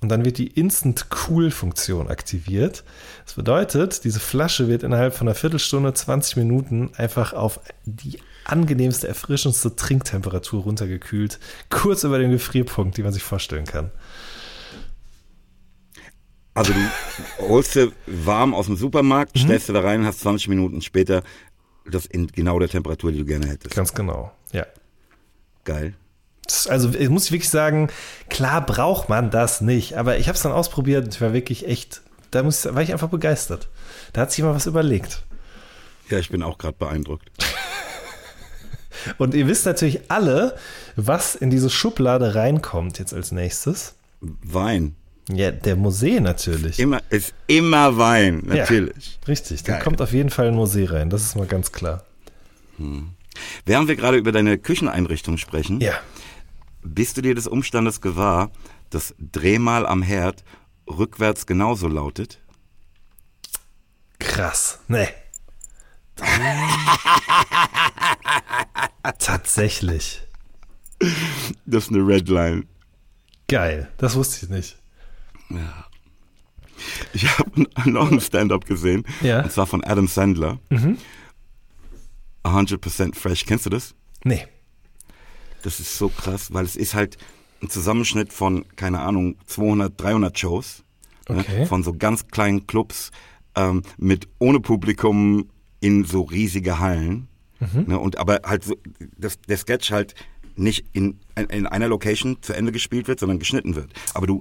und 0.00 0.10
dann 0.10 0.24
wird 0.26 0.36
die 0.36 0.48
Instant 0.48 1.06
Cool 1.10 1.50
Funktion 1.50 2.08
aktiviert. 2.08 2.84
Das 3.24 3.34
bedeutet, 3.34 4.04
diese 4.04 4.20
Flasche 4.20 4.68
wird 4.68 4.82
innerhalb 4.82 5.14
von 5.14 5.26
einer 5.26 5.34
Viertelstunde, 5.34 5.94
20 5.94 6.36
Minuten 6.36 6.90
einfach 6.96 7.32
auf 7.32 7.60
die 7.86 8.18
angenehmste, 8.44 9.08
erfrischendste 9.08 9.76
Trinktemperatur 9.76 10.62
runtergekühlt. 10.64 11.38
Kurz 11.70 12.04
über 12.04 12.18
den 12.18 12.30
Gefrierpunkt, 12.32 12.96
die 12.98 13.02
man 13.02 13.12
sich 13.14 13.22
vorstellen 13.22 13.64
kann. 13.64 13.90
Also 16.54 16.72
du 16.72 17.48
holst 17.48 17.72
sie 17.72 17.92
warm 18.06 18.52
aus 18.52 18.66
dem 18.66 18.76
Supermarkt, 18.76 19.36
Mhm. 19.36 19.40
stellst 19.40 19.66
sie 19.68 19.72
da 19.72 19.80
rein, 19.80 20.04
hast 20.04 20.20
20 20.20 20.48
Minuten 20.48 20.82
später 20.82 21.22
das 21.90 22.06
in 22.06 22.26
genau 22.28 22.58
der 22.58 22.68
Temperatur, 22.68 23.12
die 23.12 23.18
du 23.18 23.24
gerne 23.24 23.46
hättest. 23.46 23.74
Ganz 23.74 23.94
genau, 23.94 24.32
ja. 24.52 24.66
Geil. 25.64 25.94
Also 26.68 26.90
ich 26.94 27.08
muss 27.10 27.26
ich 27.26 27.32
wirklich 27.32 27.50
sagen, 27.50 27.88
klar 28.30 28.64
braucht 28.64 29.08
man 29.08 29.30
das 29.30 29.60
nicht, 29.60 29.98
aber 29.98 30.18
ich 30.18 30.28
habe 30.28 30.36
es 30.36 30.42
dann 30.42 30.52
ausprobiert 30.52 31.04
und 31.04 31.14
ich 31.14 31.20
war 31.20 31.34
wirklich 31.34 31.66
echt, 31.66 32.00
da 32.30 32.42
muss, 32.42 32.64
war 32.64 32.80
ich 32.80 32.92
einfach 32.92 33.10
begeistert. 33.10 33.68
Da 34.12 34.22
hat 34.22 34.30
sich 34.30 34.38
jemand 34.38 34.56
was 34.56 34.66
überlegt. 34.66 35.24
Ja, 36.08 36.18
ich 36.18 36.30
bin 36.30 36.42
auch 36.42 36.56
gerade 36.56 36.76
beeindruckt. 36.78 37.30
Und 39.18 39.34
ihr 39.34 39.46
wisst 39.46 39.64
natürlich 39.64 40.10
alle, 40.10 40.56
was 40.96 41.34
in 41.34 41.50
diese 41.50 41.70
Schublade 41.70 42.34
reinkommt 42.34 42.98
jetzt 42.98 43.14
als 43.14 43.30
nächstes. 43.30 43.94
Wein. 44.20 44.96
Ja, 45.30 45.50
der 45.50 45.76
Musee 45.76 46.20
natürlich. 46.20 46.78
Immer, 46.78 47.02
ist 47.10 47.34
immer 47.46 47.98
Wein, 47.98 48.42
natürlich. 48.46 49.18
Ja, 49.20 49.26
richtig, 49.28 49.62
da 49.62 49.78
kommt 49.80 50.00
auf 50.00 50.12
jeden 50.12 50.30
Fall 50.30 50.48
ein 50.48 50.54
Musee 50.54 50.84
rein, 50.86 51.10
das 51.10 51.22
ist 51.22 51.36
mal 51.36 51.46
ganz 51.46 51.70
klar. 51.72 52.04
Während 53.66 53.88
wir 53.88 53.96
gerade 53.96 54.16
über 54.16 54.32
deine 54.32 54.56
Kücheneinrichtung 54.58 55.36
sprechen, 55.36 55.80
Ja, 55.80 55.94
bist 56.82 57.16
du 57.16 57.22
dir 57.22 57.34
des 57.34 57.46
Umstandes 57.46 58.00
gewahr, 58.00 58.50
dass 58.90 59.14
Drehmal 59.18 59.84
am 59.86 60.00
Herd 60.02 60.44
rückwärts 60.88 61.46
genauso 61.46 61.88
lautet? 61.88 62.40
krass. 64.20 64.78
Nee. 64.88 65.08
Tatsächlich. 69.18 70.22
Das 71.66 71.84
ist 71.84 71.90
eine 71.92 72.06
Redline. 72.06 72.64
Geil, 73.48 73.88
das 73.98 74.14
wusste 74.16 74.44
ich 74.44 74.50
nicht. 74.50 74.76
Ich 77.12 77.38
habe 77.38 77.66
noch 77.90 78.10
ein 78.10 78.20
Stand-up 78.20 78.64
gesehen, 78.66 79.04
Ja. 79.20 79.38
Mhm. 79.38 79.44
und 79.44 79.52
zwar 79.52 79.66
von 79.66 79.84
Adam 79.84 80.06
Sandler. 80.06 80.58
100% 82.44 83.14
Fresh. 83.14 83.44
Kennst 83.46 83.66
du 83.66 83.70
das? 83.70 83.94
Nee. 84.24 84.46
Das 85.62 85.80
ist 85.80 85.96
so 85.98 86.08
krass, 86.08 86.52
weil 86.52 86.64
es 86.64 86.76
ist 86.76 86.94
halt 86.94 87.18
ein 87.62 87.68
Zusammenschnitt 87.68 88.32
von, 88.32 88.64
keine 88.76 89.00
Ahnung, 89.00 89.36
200, 89.46 90.00
300 90.00 90.38
Shows. 90.38 90.84
Okay. 91.28 91.60
Ne, 91.60 91.66
von 91.66 91.82
so 91.82 91.92
ganz 91.92 92.28
kleinen 92.28 92.66
Clubs 92.66 93.10
ähm, 93.54 93.82
mit 93.98 94.28
ohne 94.38 94.60
Publikum 94.60 95.50
in 95.80 96.04
so 96.04 96.22
riesige 96.22 96.78
Hallen. 96.78 97.28
Mhm. 97.60 97.84
Ne, 97.88 97.98
und 97.98 98.16
aber 98.18 98.40
halt 98.44 98.62
so, 98.64 98.76
dass 99.18 99.38
der 99.42 99.58
Sketch 99.58 99.90
halt 99.90 100.14
nicht 100.56 100.86
in, 100.94 101.18
in 101.36 101.66
einer 101.66 101.88
Location 101.88 102.38
zu 102.40 102.54
Ende 102.54 102.72
gespielt 102.72 103.08
wird, 103.08 103.20
sondern 103.20 103.38
geschnitten 103.38 103.74
wird. 103.76 103.92
Aber 104.14 104.26
du 104.26 104.40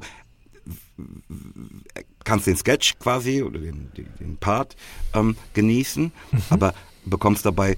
kannst 2.24 2.48
den 2.48 2.58
Sketch 2.58 2.98
quasi 3.00 3.42
oder 3.44 3.60
den, 3.60 3.92
den, 3.96 4.38
Part 4.38 4.76
ähm, 5.14 5.36
genießen, 5.54 6.12
Mhm. 6.32 6.42
aber 6.50 6.74
bekommst 7.06 7.46
dabei 7.46 7.78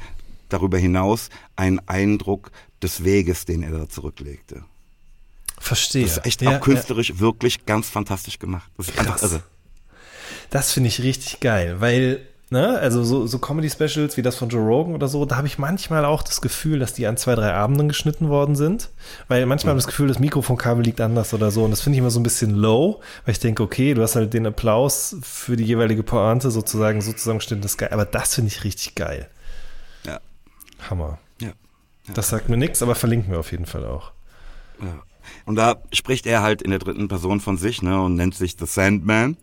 darüber 0.49 0.77
hinaus 0.77 1.29
einen 1.55 1.79
Eindruck 1.87 2.51
des 2.81 3.03
Weges, 3.03 3.45
den 3.45 3.61
er 3.63 3.71
da 3.71 3.89
zurücklegte. 3.89 4.63
Verstehe. 5.59 6.03
Das 6.03 6.17
ist 6.17 6.25
echt 6.25 6.41
Ja, 6.41 6.57
auch 6.57 6.61
künstlerisch 6.61 7.19
wirklich 7.19 7.65
ganz 7.65 7.89
fantastisch 7.89 8.39
gemacht. 8.39 8.71
Das 8.77 8.87
ist 8.89 8.97
einfach 8.97 9.17
Krass. 9.17 9.31
irre. 9.33 9.43
Das 10.49 10.71
finde 10.71 10.87
ich 10.89 11.01
richtig 11.03 11.39
geil, 11.41 11.79
weil, 11.81 12.25
ne, 12.49 12.79
also 12.79 13.03
so, 13.03 13.27
so 13.27 13.39
Comedy-Specials 13.39 14.17
wie 14.17 14.21
das 14.21 14.35
von 14.35 14.49
Joe 14.49 14.65
Rogan 14.65 14.95
oder 14.95 15.07
so, 15.07 15.25
da 15.25 15.37
habe 15.37 15.47
ich 15.47 15.57
manchmal 15.57 16.05
auch 16.05 16.23
das 16.23 16.41
Gefühl, 16.41 16.79
dass 16.79 16.93
die 16.93 17.07
an 17.07 17.17
zwei, 17.17 17.35
drei 17.35 17.53
Abenden 17.53 17.87
geschnitten 17.87 18.29
worden 18.29 18.55
sind. 18.55 18.89
Weil 19.27 19.45
manchmal 19.45 19.71
habe 19.71 19.79
ich 19.79 19.85
das 19.85 19.91
Gefühl, 19.91 20.07
das 20.07 20.19
Mikrofonkabel 20.19 20.83
liegt 20.83 21.01
anders 21.01 21.33
oder 21.33 21.51
so. 21.51 21.63
Und 21.63 21.71
das 21.71 21.81
finde 21.81 21.95
ich 21.95 21.99
immer 21.99 22.11
so 22.11 22.19
ein 22.19 22.23
bisschen 22.23 22.55
low, 22.55 23.01
weil 23.25 23.33
ich 23.33 23.39
denke, 23.39 23.63
okay, 23.63 23.93
du 23.93 24.01
hast 24.01 24.15
halt 24.15 24.33
den 24.33 24.47
Applaus 24.47 25.15
für 25.21 25.55
die 25.55 25.65
jeweilige 25.65 26.03
Pointe 26.03 26.51
sozusagen 26.51 27.01
so 27.01 27.13
zusammengeschnitten, 27.13 27.61
das 27.61 27.71
ist 27.71 27.77
geil. 27.77 27.89
Aber 27.91 28.05
das 28.05 28.35
finde 28.35 28.49
ich 28.49 28.63
richtig 28.63 28.95
geil. 28.95 29.29
Ja. 30.05 30.19
Hammer. 30.89 31.19
Ja. 31.41 31.51
Das 32.13 32.29
sagt 32.29 32.49
mir 32.49 32.57
nichts, 32.57 32.81
aber 32.81 32.95
verlinken 32.95 33.31
wir 33.31 33.39
auf 33.39 33.51
jeden 33.51 33.65
Fall 33.65 33.85
auch. 33.85 34.11
ja. 34.81 35.03
Und 35.45 35.55
da 35.55 35.77
spricht 35.93 36.25
er 36.25 36.41
halt 36.41 36.63
in 36.63 36.71
der 36.71 36.79
dritten 36.79 37.07
Person 37.07 37.39
von 37.39 37.55
sich, 37.57 37.83
ne, 37.83 38.01
und 38.01 38.15
nennt 38.15 38.33
sich 38.33 38.55
The 38.59 38.65
Sandman. 38.65 39.37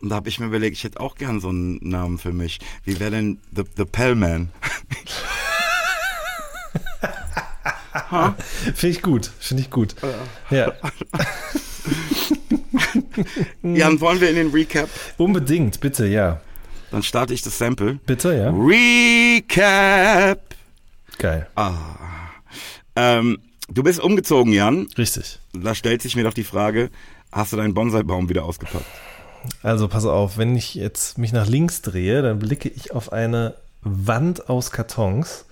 Und 0.00 0.08
da 0.10 0.16
habe 0.16 0.28
ich 0.28 0.38
mir 0.38 0.46
überlegt, 0.46 0.76
ich 0.76 0.84
hätte 0.84 1.00
auch 1.00 1.14
gern 1.14 1.40
so 1.40 1.48
einen 1.48 1.78
Namen 1.82 2.18
für 2.18 2.32
mich. 2.32 2.60
Wie 2.84 3.00
wäre 3.00 3.10
denn 3.12 3.38
The, 3.54 3.62
The 3.76 3.84
Pellman? 3.84 4.50
Finde 8.74 8.88
ich 8.88 9.02
gut, 9.02 9.30
finde 9.40 9.62
ich 9.62 9.70
gut. 9.70 9.94
Ja, 10.50 10.72
Jan, 13.62 14.00
wollen 14.00 14.20
wir 14.20 14.30
in 14.30 14.36
den 14.36 14.50
Recap? 14.50 14.88
unbedingt, 15.16 15.80
bitte, 15.80 16.06
ja. 16.06 16.40
Dann 16.90 17.02
starte 17.02 17.34
ich 17.34 17.42
das 17.42 17.58
Sample. 17.58 17.98
Bitte, 18.06 18.34
ja. 18.34 18.50
Recap! 18.50 20.40
Geil. 21.18 21.48
Ähm, 22.96 23.38
du 23.68 23.82
bist 23.82 24.00
umgezogen, 24.00 24.52
Jan. 24.52 24.88
Richtig. 24.98 25.40
Da 25.52 25.74
stellt 25.74 26.02
sich 26.02 26.14
mir 26.16 26.24
doch 26.24 26.34
die 26.34 26.44
Frage, 26.44 26.90
hast 27.32 27.52
du 27.52 27.56
deinen 27.56 27.74
Bonsai-Baum 27.74 28.28
wieder 28.28 28.44
ausgepackt? 28.44 28.86
Also 29.62 29.88
pass 29.88 30.06
auf, 30.06 30.38
wenn 30.38 30.56
ich 30.56 30.74
jetzt 30.74 31.18
mich 31.18 31.32
nach 31.32 31.46
links 31.46 31.82
drehe, 31.82 32.22
dann 32.22 32.38
blicke 32.38 32.68
ich 32.68 32.92
auf 32.92 33.12
eine 33.12 33.54
Wand 33.82 34.48
aus 34.48 34.70
Kartons. 34.70 35.44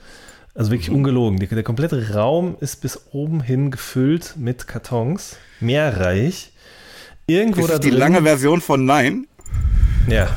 Also 0.54 0.70
wirklich 0.70 0.90
ungelogen. 0.90 1.38
Der, 1.38 1.48
der 1.48 1.62
komplette 1.62 2.14
Raum 2.14 2.56
ist 2.60 2.80
bis 2.82 3.00
oben 3.12 3.40
hin 3.40 3.70
gefüllt 3.70 4.34
mit 4.36 4.66
Kartons. 4.66 5.36
Mehrreich. 5.60 6.52
Irgendwo 7.26 7.62
Ist 7.62 7.68
da 7.68 7.72
das 7.74 7.80
die 7.80 7.90
drin. 7.90 7.98
lange 7.98 8.22
Version 8.22 8.60
von 8.60 8.84
Nein? 8.84 9.26
Ja. 10.08 10.28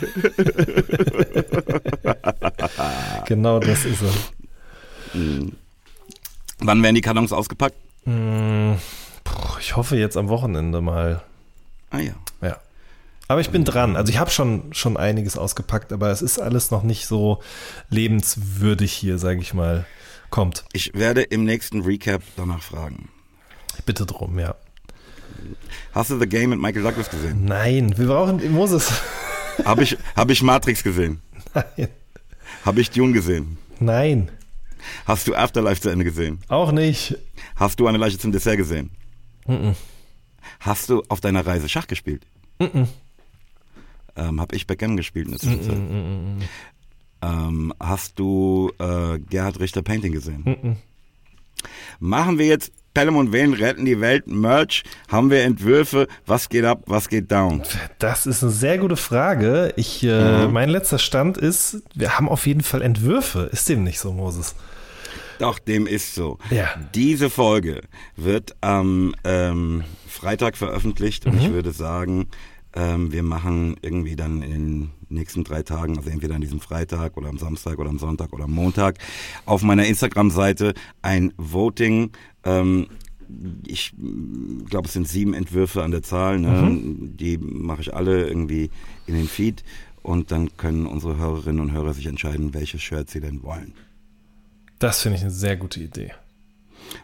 genau 3.26 3.58
das 3.58 3.84
ist 3.84 4.02
er. 4.02 4.12
Wann 6.60 6.82
werden 6.82 6.94
die 6.94 7.00
Kartons 7.00 7.32
ausgepackt? 7.32 7.74
Puh, 8.04 8.76
ich 9.60 9.76
hoffe 9.76 9.96
jetzt 9.96 10.16
am 10.16 10.28
Wochenende 10.28 10.80
mal. 10.80 11.22
Ah 11.90 11.98
ja. 12.00 12.12
Ja. 12.42 12.58
Aber 13.28 13.40
ich 13.40 13.50
bin 13.50 13.64
dran. 13.64 13.96
Also 13.96 14.10
ich 14.10 14.18
habe 14.18 14.30
schon, 14.30 14.72
schon 14.72 14.96
einiges 14.96 15.36
ausgepackt, 15.36 15.92
aber 15.92 16.10
es 16.10 16.22
ist 16.22 16.38
alles 16.38 16.70
noch 16.70 16.82
nicht 16.82 17.06
so 17.06 17.42
lebenswürdig 17.90 18.92
hier, 18.92 19.18
sage 19.18 19.40
ich 19.40 19.52
mal. 19.54 19.84
Kommt. 20.30 20.64
Ich 20.72 20.92
werde 20.94 21.22
im 21.22 21.44
nächsten 21.44 21.82
Recap 21.82 22.22
danach 22.36 22.62
fragen. 22.62 23.08
Bitte 23.86 24.04
drum, 24.06 24.38
ja. 24.38 24.54
Hast 25.92 26.10
du 26.10 26.18
The 26.18 26.26
Game 26.26 26.50
mit 26.50 26.60
Michael 26.60 26.82
Douglas 26.82 27.10
gesehen? 27.10 27.44
Nein, 27.44 27.96
wir 27.96 28.06
brauchen 28.08 28.52
Moses. 28.52 28.92
Habe 29.64 29.82
ich, 29.82 29.96
hab 30.16 30.30
ich 30.30 30.42
Matrix 30.42 30.82
gesehen? 30.82 31.20
Nein. 31.54 31.88
Habe 32.64 32.80
ich 32.80 32.90
Dune 32.90 33.12
gesehen? 33.12 33.58
Nein, 33.78 34.30
Hast 35.04 35.26
du 35.28 35.34
Afterlife 35.34 35.80
zu 35.80 35.88
Ende 35.90 36.04
gesehen? 36.04 36.40
auch 36.48 36.72
nicht. 36.72 37.16
Hast 37.56 37.78
du 37.80 37.86
eine 37.86 37.98
Leiche 37.98 38.18
zum 38.18 38.32
Dessert 38.32 38.56
gesehen? 38.56 38.90
Hast 40.60 40.90
du 40.90 41.02
auf 41.08 41.20
deiner 41.20 41.46
Reise 41.46 41.68
Schach 41.68 41.86
gespielt? 41.86 42.26
Ähm, 44.16 44.40
hab 44.40 44.52
ich 44.52 44.66
Backgammon 44.66 44.96
gespielt 44.96 45.26
in 45.26 45.32
der 45.32 45.40
Zwischenzeit? 45.40 45.78
Ähm, 47.22 47.74
hast 47.80 48.18
du 48.18 48.70
äh, 48.78 49.18
Gerhard 49.18 49.60
Richter 49.60 49.82
Painting 49.82 50.12
gesehen? 50.12 50.76
Machen 52.00 52.38
wir 52.38 52.46
jetzt 52.46 52.72
Pelham 52.94 53.16
und 53.16 53.32
Wen 53.32 53.52
retten 53.54 53.84
die 53.84 54.00
Welt 54.00 54.26
Merch? 54.26 54.82
Haben 55.08 55.30
wir 55.30 55.42
Entwürfe? 55.42 56.06
Was 56.26 56.48
geht 56.48 56.64
ab? 56.64 56.82
Was 56.86 57.08
geht 57.08 57.30
down? 57.30 57.62
Das 57.98 58.26
ist 58.26 58.42
eine 58.42 58.52
sehr 58.52 58.78
gute 58.78 58.96
Frage. 58.96 59.72
Ich, 59.76 60.02
äh, 60.04 60.46
Mein 60.48 60.68
letzter 60.68 60.98
Stand 60.98 61.36
ist, 61.38 61.82
wir 61.94 62.16
haben 62.16 62.28
auf 62.28 62.46
jeden 62.46 62.62
Fall 62.62 62.82
Entwürfe. 62.82 63.48
Ist 63.52 63.68
dem 63.68 63.84
nicht 63.84 63.98
so, 64.00 64.12
Moses? 64.12 64.54
Doch, 65.38 65.58
dem 65.60 65.86
ist 65.86 66.14
so. 66.14 66.38
Ja. 66.50 66.68
Diese 66.94 67.30
Folge 67.30 67.82
wird 68.16 68.56
am 68.60 69.14
ähm, 69.22 69.84
Freitag 70.18 70.56
veröffentlicht 70.56 71.26
und 71.26 71.38
ich 71.38 71.52
würde 71.52 71.70
sagen, 71.70 72.26
ähm, 72.74 73.12
wir 73.12 73.22
machen 73.22 73.76
irgendwie 73.82 74.16
dann 74.16 74.42
in 74.42 74.50
den 74.50 74.90
nächsten 75.08 75.44
drei 75.44 75.62
Tagen, 75.62 75.96
also 75.96 76.10
entweder 76.10 76.34
an 76.34 76.40
diesem 76.40 76.60
Freitag 76.60 77.16
oder 77.16 77.28
am 77.28 77.38
Samstag 77.38 77.78
oder 77.78 77.88
am 77.88 77.98
Sonntag 77.98 78.32
oder 78.32 78.44
am 78.44 78.50
Montag, 78.50 78.98
auf 79.46 79.62
meiner 79.62 79.86
Instagram-Seite 79.86 80.74
ein 81.00 81.32
Voting. 81.36 82.10
Ähm, 82.44 82.88
ich 83.66 83.94
glaube, 84.68 84.86
es 84.86 84.92
sind 84.92 85.06
sieben 85.06 85.34
Entwürfe 85.34 85.82
an 85.82 85.92
der 85.92 86.02
Zahl. 86.02 86.38
Ne? 86.38 86.80
Die 86.98 87.38
mache 87.38 87.82
ich 87.82 87.94
alle 87.94 88.26
irgendwie 88.26 88.70
in 89.06 89.14
den 89.14 89.28
Feed 89.28 89.62
und 90.02 90.32
dann 90.32 90.56
können 90.56 90.86
unsere 90.86 91.16
Hörerinnen 91.16 91.60
und 91.60 91.72
Hörer 91.72 91.92
sich 91.94 92.06
entscheiden, 92.06 92.54
welche 92.54 92.78
Shirts 92.78 93.12
sie 93.12 93.20
denn 93.20 93.42
wollen. 93.42 93.74
Das 94.78 95.02
finde 95.02 95.16
ich 95.16 95.22
eine 95.22 95.30
sehr 95.30 95.56
gute 95.56 95.80
Idee. 95.80 96.12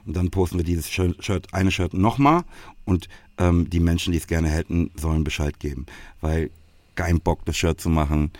Und 0.06 0.16
dann 0.16 0.30
posten 0.30 0.58
wir 0.58 0.64
dieses 0.64 0.88
Shirt, 0.90 1.52
eine 1.52 1.70
Shirt 1.70 1.94
nochmal 1.94 2.44
und 2.84 3.08
ähm, 3.38 3.68
die 3.70 3.80
Menschen, 3.80 4.12
die 4.12 4.18
es 4.18 4.26
gerne 4.26 4.48
hätten, 4.48 4.90
sollen 4.96 5.24
Bescheid 5.24 5.58
geben. 5.58 5.86
Weil 6.20 6.50
kein 6.94 7.20
Bock, 7.20 7.44
das 7.44 7.56
Shirt 7.56 7.80
zu 7.80 7.88
machen 7.88 8.30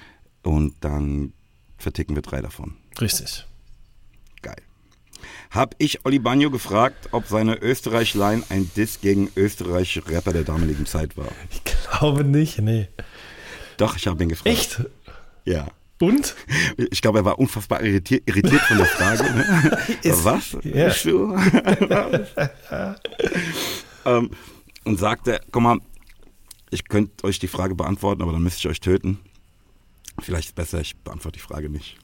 und 0.43 0.75
dann 0.81 1.33
verticken 1.79 2.15
wir 2.15 2.23
drei 2.23 2.41
davon. 2.41 2.77
Richtig. 3.01 3.47
Geil. 4.43 4.63
Hab 5.51 5.75
ich 5.79 6.05
Oli 6.05 6.19
Bagno 6.19 6.51
gefragt, 6.51 7.09
ob 7.13 7.27
seine 7.27 7.57
Österreich-Line 7.57 8.45
ein 8.49 8.71
Diss 8.77 9.01
gegen 9.01 9.31
österreichische 9.37 10.07
Rapper 10.09 10.33
der 10.33 10.45
damaligen 10.45 10.87
Zeit 10.87 11.17
war. 11.17 11.29
Ich 11.51 11.63
glaube 11.65 12.25
nicht, 12.25 12.59
nee. 12.59 12.89
Doch, 13.77 13.97
ich 13.97 14.07
habe 14.07 14.23
ihn 14.23 14.29
gefragt. 14.29 14.49
Echt? 14.49 14.85
Ja. 15.45 15.69
Und? 16.01 16.35
Ich 16.91 17.01
glaube, 17.03 17.19
er 17.21 17.25
war 17.25 17.39
unfassbar 17.39 17.83
irritiert, 17.83 18.25
irritiert 18.27 18.61
von 18.63 18.77
der 18.79 18.87
Frage. 18.87 19.23
Ne? 19.23 19.79
Ist- 20.03 20.25
Was? 20.25 20.57
Bist 20.63 21.05
du? 21.05 21.37
ähm, 24.05 24.31
und 24.85 24.99
sagte, 24.99 25.41
komm 25.51 25.63
mal, 25.65 25.79
ich 26.71 26.89
könnte 26.89 27.25
euch 27.25 27.39
die 27.39 27.47
Frage 27.49 27.75
beantworten, 27.75 28.23
aber 28.23 28.33
dann 28.33 28.43
müsste 28.43 28.59
ich 28.61 28.69
euch 28.69 28.81
töten. 28.81 29.19
Vielleicht 30.21 30.49
ist 30.49 30.55
besser, 30.55 30.81
ich 30.81 30.97
beantworte 30.97 31.39
die 31.39 31.43
Frage 31.45 31.69
nicht. 31.69 31.97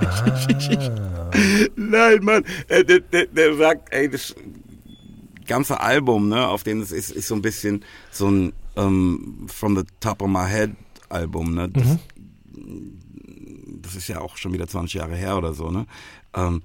Nein, 1.76 2.24
Mann, 2.24 2.44
der, 2.70 2.84
der, 2.84 3.00
der, 3.00 3.26
der 3.26 3.56
sagt, 3.56 3.92
ey, 3.92 4.08
das 4.08 4.34
ganze 5.46 5.78
Album, 5.80 6.28
ne, 6.28 6.46
auf 6.46 6.62
dem 6.62 6.80
es 6.80 6.92
ist, 6.92 7.10
ist 7.10 7.28
so 7.28 7.34
ein 7.34 7.42
bisschen 7.42 7.84
so 8.10 8.28
ein 8.30 8.52
ähm, 8.76 9.46
From 9.52 9.76
the 9.76 9.82
Top 10.00 10.22
of 10.22 10.28
My 10.28 10.48
Head 10.48 10.70
Album, 11.10 11.54
ne? 11.54 11.68
Das, 11.68 11.98
das 13.82 13.94
ist 13.94 14.08
ja 14.08 14.20
auch 14.20 14.36
schon 14.36 14.52
wieder 14.52 14.66
20 14.66 14.94
Jahre 14.94 15.16
her 15.16 15.36
oder 15.36 15.54
so, 15.54 15.70
ne? 15.70 15.86
Ähm, 16.34 16.62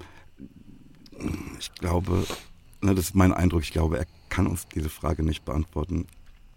ich 1.58 1.72
glaube, 1.74 2.24
ne, 2.80 2.94
das 2.94 3.06
ist 3.06 3.14
mein 3.14 3.32
Eindruck, 3.32 3.62
ich 3.62 3.72
glaube, 3.72 3.98
er 3.98 4.06
kann 4.28 4.46
uns 4.46 4.66
diese 4.74 4.88
Frage 4.88 5.22
nicht 5.22 5.44
beantworten. 5.44 6.06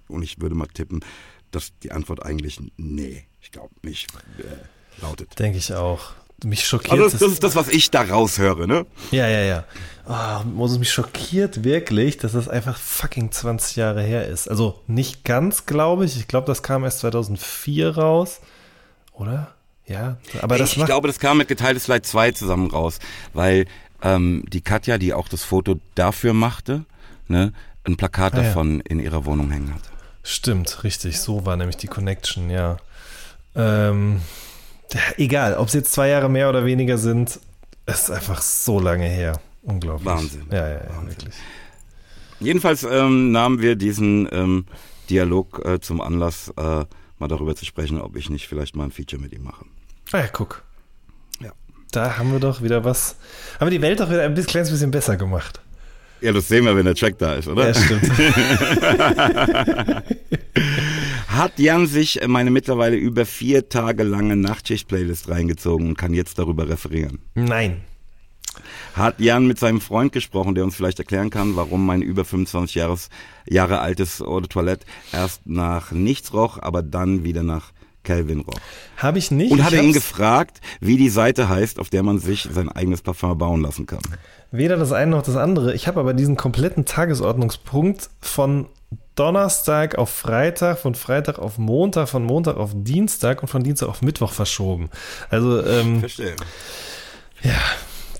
Und 0.07 0.23
ich 0.23 0.41
würde 0.41 0.55
mal 0.55 0.67
tippen, 0.67 1.03
dass 1.51 1.71
die 1.79 1.91
Antwort 1.91 2.25
eigentlich 2.25 2.59
nee, 2.77 3.25
ich 3.41 3.51
glaube 3.51 3.73
nicht, 3.81 4.13
äh, 4.39 5.01
lautet. 5.01 5.37
Denke 5.39 5.57
ich 5.57 5.73
auch. 5.73 6.13
Mich 6.43 6.65
schockiert 6.65 6.93
Also 6.93 7.03
das, 7.03 7.19
das 7.19 7.31
ist 7.33 7.43
das, 7.43 7.55
was 7.55 7.67
ich 7.69 7.91
da 7.91 8.01
raushöre, 8.01 8.67
ne? 8.67 8.87
Ja, 9.11 9.27
ja, 9.27 9.41
ja. 9.41 9.63
Oh, 10.07 10.43
Moses, 10.47 10.79
mich 10.79 10.91
schockiert 10.91 11.63
wirklich, 11.63 12.17
dass 12.17 12.31
das 12.31 12.47
einfach 12.47 12.77
fucking 12.79 13.31
20 13.31 13.75
Jahre 13.75 14.01
her 14.01 14.27
ist. 14.27 14.49
Also 14.49 14.79
nicht 14.87 15.23
ganz, 15.23 15.67
glaube 15.67 16.05
ich. 16.05 16.17
Ich 16.17 16.27
glaube, 16.27 16.47
das 16.47 16.63
kam 16.63 16.83
erst 16.83 16.99
2004 16.99 17.95
raus. 17.95 18.41
Oder? 19.13 19.53
Ja, 19.87 20.17
aber 20.41 20.57
das 20.57 20.75
ich 20.77 20.85
glaube, 20.85 21.07
das 21.07 21.19
kam 21.19 21.37
mit 21.39 21.47
Geteiltes 21.47 21.87
Leid 21.87 22.05
2 22.05 22.31
zusammen 22.31 22.69
raus, 22.71 22.99
weil 23.33 23.65
ähm, 24.01 24.43
die 24.47 24.61
Katja, 24.61 24.97
die 24.97 25.13
auch 25.13 25.27
das 25.27 25.43
Foto 25.43 25.79
dafür 25.95 26.33
machte, 26.33 26.85
ne, 27.27 27.51
ein 27.83 27.97
Plakat 27.97 28.33
Ah, 28.35 28.37
ja. 28.37 28.43
davon 28.43 28.79
in 28.81 28.99
ihrer 28.99 29.25
Wohnung 29.25 29.51
hängen 29.51 29.73
hat. 29.73 29.81
Stimmt, 30.23 30.83
richtig. 30.83 31.19
So 31.19 31.45
war 31.45 31.57
nämlich 31.57 31.77
die 31.77 31.87
Connection, 31.87 32.49
ja. 32.49 32.77
Ähm, 33.55 34.21
egal, 35.17 35.55
ob 35.55 35.67
es 35.67 35.73
jetzt 35.73 35.91
zwei 35.91 36.09
Jahre 36.09 36.29
mehr 36.29 36.47
oder 36.49 36.63
weniger 36.65 36.97
sind, 36.97 37.39
ist 37.87 38.11
einfach 38.11 38.41
so 38.41 38.79
lange 38.79 39.05
her. 39.07 39.39
Unglaublich. 39.63 40.05
Wahnsinn. 40.05 40.45
Ja, 40.51 40.67
ja, 40.67 40.73
ja, 40.75 40.89
Wahnsinn. 40.89 41.07
wirklich. 41.09 41.35
Jedenfalls 42.39 42.83
ähm, 42.83 43.31
nahmen 43.31 43.61
wir 43.61 43.75
diesen 43.75 44.27
ähm, 44.31 44.65
Dialog 45.09 45.63
äh, 45.65 45.79
zum 45.79 46.01
Anlass, 46.01 46.51
äh, 46.57 46.85
mal 47.21 47.27
darüber 47.27 47.55
zu 47.55 47.63
sprechen, 47.65 48.01
ob 48.01 48.17
ich 48.17 48.29
nicht 48.29 48.47
vielleicht 48.47 48.75
mal 48.75 48.83
ein 48.83 48.91
Feature 48.91 49.21
mit 49.21 49.31
ihm 49.31 49.43
mache. 49.43 49.65
Ah 50.11 50.19
ja, 50.19 50.27
guck. 50.27 50.63
Ja. 51.39 51.53
Da 51.91 52.17
haben 52.17 52.33
wir 52.33 52.39
doch 52.39 52.61
wieder 52.61 52.83
was. 52.83 53.15
Haben 53.59 53.67
wir 53.67 53.77
die 53.77 53.81
Welt 53.81 54.01
doch 54.01 54.09
wieder 54.09 54.23
ein 54.23 54.35
kleines 54.35 54.69
bisschen 54.69 54.91
besser 54.91 55.15
gemacht. 55.15 55.61
Ja, 56.19 56.33
das 56.33 56.47
sehen 56.49 56.65
wir, 56.65 56.75
wenn 56.75 56.85
der 56.85 56.95
Track 56.95 57.17
da 57.17 57.35
ist, 57.35 57.47
oder? 57.47 57.67
Ja, 57.67 57.73
stimmt. 57.73 58.11
Hat 61.27 61.57
Jan 61.57 61.87
sich 61.87 62.19
meine 62.27 62.51
mittlerweile 62.51 62.95
über 62.95 63.25
vier 63.25 63.69
Tage 63.69 64.03
lange 64.03 64.35
Nachtschicht-Playlist 64.35 65.29
reingezogen 65.29 65.87
und 65.87 65.97
kann 65.97 66.13
jetzt 66.13 66.37
darüber 66.37 66.69
referieren? 66.69 67.19
Nein. 67.33 67.81
Hat 68.95 69.19
Jan 69.19 69.47
mit 69.47 69.59
seinem 69.59 69.81
Freund 69.81 70.11
gesprochen, 70.11 70.55
der 70.55 70.63
uns 70.63 70.75
vielleicht 70.75 70.99
erklären 70.99 71.29
kann, 71.29 71.55
warum 71.55 71.85
mein 71.85 72.01
über 72.01 72.25
25 72.25 72.75
Jahres, 72.75 73.09
Jahre 73.47 73.79
altes 73.79 74.21
Eau 74.21 74.39
de 74.39 74.49
Toilette 74.49 74.85
erst 75.11 75.45
nach 75.45 75.91
nichts 75.91 76.33
roch, 76.33 76.57
aber 76.61 76.83
dann 76.83 77.23
wieder 77.23 77.43
nach 77.43 77.71
Calvin 78.03 78.41
roch. 78.41 78.59
Habe 78.97 79.19
ich 79.19 79.31
nicht. 79.31 79.51
Und 79.51 79.59
Ich 79.59 79.63
hat 79.63 79.73
er 79.73 79.83
ihn 79.83 79.93
gefragt, 79.93 80.59
wie 80.79 80.97
die 80.97 81.09
Seite 81.09 81.49
heißt, 81.49 81.79
auf 81.79 81.89
der 81.89 82.03
man 82.03 82.19
sich 82.19 82.47
sein 82.51 82.69
eigenes 82.69 83.01
Parfum 83.01 83.37
bauen 83.37 83.61
lassen 83.61 83.85
kann. 83.85 83.99
Weder 84.51 84.77
das 84.77 84.91
eine 84.91 85.11
noch 85.11 85.21
das 85.21 85.35
andere. 85.35 85.73
Ich 85.73 85.87
habe 85.87 85.99
aber 85.99 86.13
diesen 86.13 86.35
kompletten 86.35 86.85
Tagesordnungspunkt 86.85 88.09
von 88.19 88.67
Donnerstag 89.15 89.97
auf 89.97 90.09
Freitag, 90.09 90.79
von 90.79 90.95
Freitag 90.95 91.39
auf 91.39 91.57
Montag, 91.57 92.09
von 92.09 92.23
Montag 92.23 92.57
auf 92.57 92.71
Dienstag 92.73 93.41
und 93.41 93.47
von 93.47 93.63
Dienstag 93.63 93.87
auf 93.87 94.01
Mittwoch 94.01 94.31
verschoben. 94.31 94.89
Also, 95.29 95.63
ähm, 95.65 95.99
Verstehe. 95.99 96.35
ja, 97.43 97.59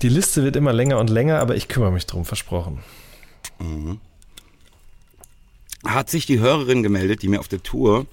die 0.02 0.08
Liste 0.08 0.42
wird 0.42 0.56
immer 0.56 0.72
länger 0.72 0.98
und 0.98 1.10
länger, 1.10 1.38
aber 1.38 1.56
ich 1.56 1.68
kümmere 1.68 1.92
mich 1.92 2.06
drum, 2.06 2.24
versprochen. 2.24 2.80
Hat 5.84 6.10
sich 6.10 6.26
die 6.26 6.40
Hörerin 6.40 6.82
gemeldet, 6.82 7.22
die 7.22 7.28
mir 7.28 7.40
auf 7.40 7.48
der 7.48 7.62
Tour 7.62 8.06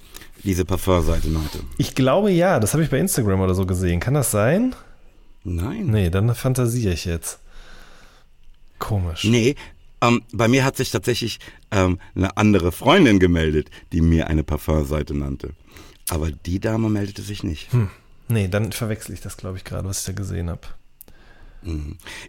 diese 0.44 0.64
Parfumseite 0.64 1.28
nannte? 1.28 1.60
Ich 1.78 1.94
glaube 1.94 2.30
ja, 2.30 2.60
das 2.60 2.72
habe 2.72 2.82
ich 2.82 2.90
bei 2.90 2.98
Instagram 2.98 3.40
oder 3.40 3.54
so 3.54 3.66
gesehen. 3.66 4.00
Kann 4.00 4.14
das 4.14 4.30
sein? 4.30 4.74
Nein. 5.44 5.86
Nee, 5.86 6.10
dann 6.10 6.34
fantasiere 6.34 6.94
ich 6.94 7.04
jetzt. 7.04 7.40
Komisch. 8.78 9.24
Nee, 9.24 9.56
ähm, 10.00 10.22
bei 10.32 10.48
mir 10.48 10.64
hat 10.64 10.76
sich 10.76 10.90
tatsächlich 10.90 11.38
ähm, 11.70 11.98
eine 12.14 12.36
andere 12.36 12.72
Freundin 12.72 13.18
gemeldet, 13.18 13.70
die 13.92 14.00
mir 14.00 14.28
eine 14.28 14.42
Parfumseite 14.44 15.14
nannte. 15.14 15.50
Aber 16.08 16.30
die 16.30 16.60
Dame 16.60 16.88
meldete 16.88 17.22
sich 17.22 17.44
nicht. 17.44 17.68
Nee, 18.28 18.48
dann 18.48 18.72
verwechsel 18.72 19.12
ich 19.12 19.20
das, 19.20 19.36
glaube 19.36 19.58
ich, 19.58 19.64
gerade, 19.64 19.88
was 19.88 20.00
ich 20.00 20.06
da 20.06 20.12
gesehen 20.12 20.50
habe. 20.50 20.60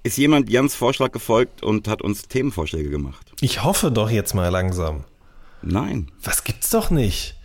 Ist 0.04 0.18
jemand 0.18 0.50
Jans 0.50 0.76
Vorschlag 0.76 1.12
gefolgt 1.12 1.64
und 1.64 1.88
hat 1.88 2.02
uns 2.02 2.24
Themenvorschläge 2.24 2.90
gemacht? 2.90 3.32
Ich 3.42 3.64
hoffe 3.64 3.92
doch 3.92 4.10
jetzt 4.10 4.34
mal 4.34 4.50
langsam. 4.50 5.06
Nein. 5.62 6.12
Was 6.24 6.44
gibt's 6.44 6.70
doch 6.70 6.90
nicht? 6.90 7.36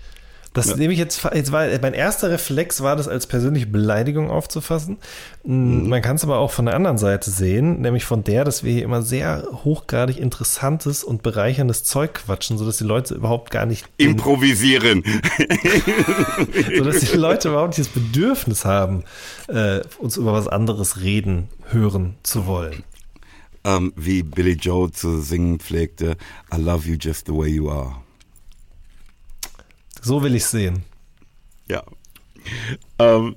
Das 0.57 0.71
Ja. 0.71 0.77
nehme 0.77 0.93
ich 0.95 0.99
jetzt, 0.99 1.23
jetzt 1.35 1.53
war, 1.53 1.67
mein 1.83 1.93
erster 1.93 2.31
Reflex 2.31 2.81
war 2.81 2.97
das 2.97 3.09
als 3.09 3.27
persönliche 3.27 3.67
Beleidigung 3.67 4.31
aufzufassen. 4.31 4.97
Mm, 5.45 5.89
Man 5.89 6.01
kann 6.01 6.17
es 6.17 6.25
aber 6.25 6.39
auch 6.39 6.51
von 6.51 6.65
der 6.65 6.75
anderen 6.75 6.97
Seite 6.97 7.31
sehen, 7.31 7.83
nämlich 7.83 8.07
von 8.07 8.25
der, 8.25 8.43
dass 8.45 8.65
wir 8.65 8.73
hier 8.73 8.83
immer 8.85 9.03
sehr 9.03 9.47
hochgradig 9.65 10.19
interessantes 10.19 11.05
und 11.05 11.23
bereicherndes 11.23 11.85
Zeug 11.85 12.15
quatschen, 12.15 12.57
sodass 12.57 12.79
die 12.79 12.85
Leute 12.85 13.15
überhaupt 13.15 13.51
gar 13.51 13.67
nicht, 13.67 13.85
Improvisieren. 13.99 15.05
sodass 16.79 17.01
die 17.01 17.17
Leute 17.17 17.49
überhaupt 17.49 17.77
nicht 17.77 17.89
das 17.89 17.95
Bedürfnis 18.03 18.65
haben, 18.65 19.05
äh, 19.49 19.81
uns 19.99 20.17
über 20.17 20.33
was 20.33 20.49
anderes 20.49 21.01
reden, 21.03 21.49
hören 21.71 22.15
zu 22.23 22.47
wollen. 22.47 22.83
ähm, 23.65 23.93
wie 23.97 24.23
Billy 24.23 24.53
Joe 24.53 24.91
zu 24.91 25.21
singen 25.21 25.59
pflegte, 25.59 26.17
I 26.55 26.61
love 26.61 26.89
you 26.89 26.97
just 26.99 27.27
the 27.27 27.33
way 27.35 27.49
you 27.49 27.69
are. 27.71 27.97
So 30.07 30.23
will 30.23 30.37
ich 30.37 30.47
sehen. 30.47 30.85
Ja. 31.69 31.83
Ähm, 33.01 33.35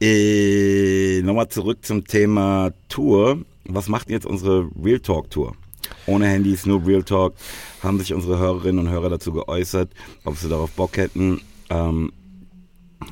äh, 0.00 1.20
Nochmal 1.22 1.48
zurück 1.48 1.84
zum 1.84 2.06
Thema 2.06 2.70
Tour. 2.88 3.38
Was 3.64 3.88
macht 3.88 4.08
jetzt 4.08 4.24
unsere 4.24 4.70
Real 4.80 5.00
Talk 5.00 5.28
Tour? 5.32 5.56
Ohne 6.06 6.28
Handys, 6.28 6.66
nur 6.66 6.86
Real 6.86 7.02
Talk. 7.02 7.34
Haben 7.82 7.98
sich 7.98 8.14
unsere 8.14 8.38
Hörerinnen 8.38 8.86
und 8.86 8.92
Hörer 8.92 9.10
dazu 9.10 9.32
geäußert, 9.32 9.90
ob 10.22 10.36
sie 10.36 10.48
darauf 10.48 10.70
Bock 10.70 10.96
hätten. 10.96 11.40
Ähm, 11.68 12.12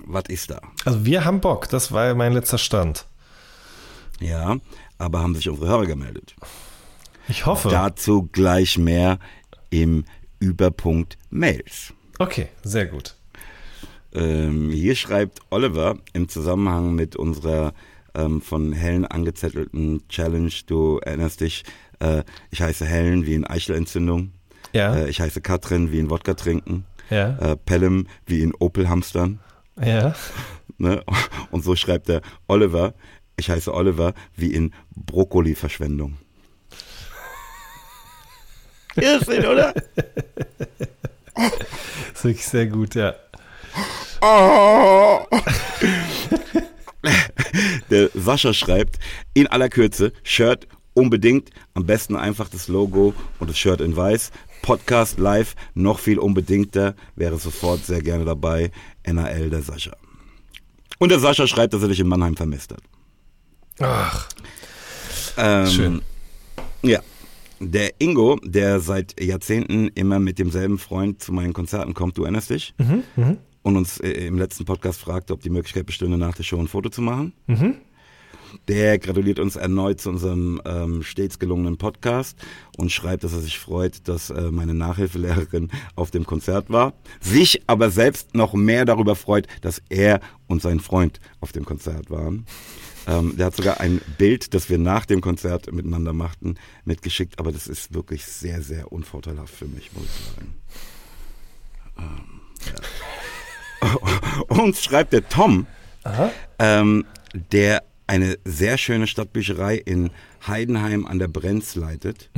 was 0.07 0.27
ist 0.29 0.53
da? 0.53 0.61
Also 0.85 1.05
wir 1.05 1.25
haben 1.25 1.41
Bock, 1.41 1.69
das 1.71 1.91
war 1.91 2.15
mein 2.15 2.35
letzter 2.35 2.59
Stand. 2.59 3.05
Ja, 4.21 4.59
aber 4.97 5.19
haben 5.19 5.35
sich 5.35 5.49
unsere 5.49 5.67
Hörer 5.67 5.87
gemeldet. 5.87 6.37
Ich 7.27 7.47
hoffe. 7.47 7.69
Dazu 7.69 8.29
gleich 8.31 8.79
mehr 8.79 9.19
im 9.71 10.05
Überpunkt 10.39 11.19
Mails. 11.31 11.95
Okay, 12.21 12.49
sehr 12.63 12.85
gut. 12.85 13.15
Ähm, 14.13 14.71
hier 14.71 14.95
schreibt 14.95 15.41
Oliver 15.49 15.97
im 16.13 16.29
Zusammenhang 16.29 16.95
mit 16.95 17.17
unserer 17.17 17.73
ähm, 18.15 18.43
von 18.43 18.75
Helen 18.75 19.07
angezettelten 19.07 20.07
Challenge, 20.09 20.53
du 20.67 20.99
erinnerst 20.99 21.41
dich, 21.41 21.65
äh, 22.01 22.23
ich 22.51 22.61
heiße 22.61 22.85
Helen 22.85 23.25
wie 23.25 23.33
in 23.33 23.47
Eichelentzündung, 23.47 24.33
Ja, 24.75 24.97
äh, 24.97 25.09
ich 25.09 25.23
heiße 25.23 25.41
Katrin 25.41 25.93
wie 25.93 25.99
in 25.99 26.11
Wodka 26.11 26.35
trinken, 26.35 26.85
ja, 27.09 27.39
äh, 27.39 27.57
Pelham 27.57 28.07
wie 28.27 28.43
in 28.43 28.53
Opel 28.55 28.89
Hamstern. 28.89 29.41
ja. 29.81 30.15
Ne? 30.79 31.03
Und 31.51 31.63
so 31.63 31.77
schreibt 31.77 32.09
er 32.09 32.23
Oliver, 32.49 32.95
ich 33.37 33.51
heiße 33.51 33.73
Oliver 33.75 34.15
wie 34.35 34.55
in 34.55 34.73
Brokkoli-Verschwendung. 34.97 36.17
Irrsinn, 38.97 39.45
oder? 39.45 39.75
Ist 42.21 42.25
wirklich 42.25 42.47
sehr 42.47 42.67
gut, 42.67 42.95
ja. 42.97 43.15
Oh. 44.21 45.21
Der 47.91 48.11
Sascha 48.13 48.53
schreibt, 48.53 48.99
in 49.33 49.47
aller 49.47 49.71
Kürze, 49.71 50.13
Shirt 50.23 50.69
unbedingt, 50.93 51.49
am 51.73 51.87
besten 51.87 52.17
einfach 52.17 52.51
das 52.51 52.69
Logo 52.69 53.15
und 53.39 53.49
das 53.49 53.57
Shirt 53.57 53.81
in 53.81 53.97
weiß. 53.97 54.33
Podcast 54.61 55.19
live, 55.19 55.55
noch 55.73 55.99
viel 55.99 56.19
unbedingter, 56.19 56.95
wäre 57.17 57.39
sofort 57.39 57.87
sehr 57.87 58.03
gerne 58.03 58.27
dabei. 58.27 58.71
NAL, 59.07 59.49
der 59.49 59.63
Sascha. 59.63 59.97
Und 60.99 61.09
der 61.09 61.21
Sascha 61.21 61.47
schreibt, 61.47 61.73
dass 61.73 61.81
er 61.81 61.89
dich 61.89 62.01
in 62.01 62.09
Mannheim 62.09 62.37
vermisst 62.37 62.73
hat. 62.73 62.83
Ach, 63.79 64.29
Ähm, 65.39 65.67
Schön. 65.67 66.03
Ja. 66.83 67.01
Der 67.63 68.01
Ingo, 68.01 68.39
der 68.43 68.81
seit 68.81 69.21
Jahrzehnten 69.23 69.89
immer 69.89 70.19
mit 70.19 70.39
demselben 70.39 70.79
Freund 70.79 71.23
zu 71.23 71.31
meinen 71.33 71.53
Konzerten 71.53 71.93
kommt, 71.93 72.17
du 72.17 72.23
erinnerst 72.23 72.49
dich? 72.51 72.75
Und 73.63 73.77
uns 73.77 73.99
äh, 74.01 74.11
im 74.27 74.39
letzten 74.39 74.65
Podcast 74.65 74.99
fragte, 74.99 75.35
ob 75.35 75.43
die 75.43 75.51
Möglichkeit 75.51 75.85
bestünde, 75.85 76.17
nach 76.17 76.35
der 76.35 76.43
Show 76.43 76.59
ein 76.59 76.69
Foto 76.69 76.89
zu 76.89 77.03
machen. 77.03 77.35
Der 78.67 78.99
gratuliert 78.99 79.39
uns 79.39 79.57
erneut 79.57 80.01
zu 80.01 80.09
unserem 80.09 80.61
ähm, 80.65 81.03
stets 81.03 81.39
gelungenen 81.39 81.77
Podcast 81.77 82.37
und 82.79 82.91
schreibt, 82.91 83.23
dass 83.25 83.33
er 83.35 83.41
sich 83.41 83.59
freut, 83.59 84.09
dass 84.09 84.31
äh, 84.31 84.51
meine 84.51 84.75
Nachhilfelehrerin 84.75 85.71
auf 85.95 86.11
dem 86.11 86.25
Konzert 86.25 86.71
war, 86.71 86.95
sich 87.21 87.63
aber 87.67 87.91
selbst 87.91 88.35
noch 88.35 88.55
mehr 88.55 88.87
darüber 88.87 89.15
freut, 89.15 89.47
dass 89.61 89.83
er 89.91 90.21
und 90.49 90.63
sein 90.63 90.81
Freund 90.81 91.21
auf 91.41 91.53
dem 91.53 91.65
Konzert 91.65 92.11
waren. 92.11 92.47
Ähm, 93.11 93.37
der 93.37 93.47
hat 93.47 93.57
sogar 93.57 93.81
ein 93.81 94.01
Bild, 94.19 94.55
das 94.55 94.71
wir 94.71 94.79
nach 94.79 95.05
dem 95.05 95.21
Konzert 95.21 95.73
miteinander 95.73 96.13
machten, 96.13 96.55
mitgeschickt, 96.85 97.39
aber 97.39 97.51
das 97.51 97.67
ist 97.67 97.93
wirklich 97.95 98.25
sehr, 98.25 98.63
sehr 98.63 98.93
unvorteilhaft 98.93 99.55
für 99.55 99.67
mich, 99.67 99.93
muss 99.93 100.05
ich 100.05 100.35
sagen. 100.37 100.55
Ähm, 101.99 102.41
ja. 103.83 103.97
Uns 104.63 104.83
schreibt 104.83 105.13
der 105.13 105.29
Tom, 105.29 105.67
ähm, 106.59 107.05
der 107.53 107.83
eine 108.07 108.39
sehr 108.45 108.77
schöne 108.77 109.07
Stadtbücherei 109.07 109.77
in 109.77 110.11
Heidenheim 110.47 111.07
an 111.07 111.19
der 111.19 111.29
Brenz 111.29 111.75
leitet. 111.77 112.29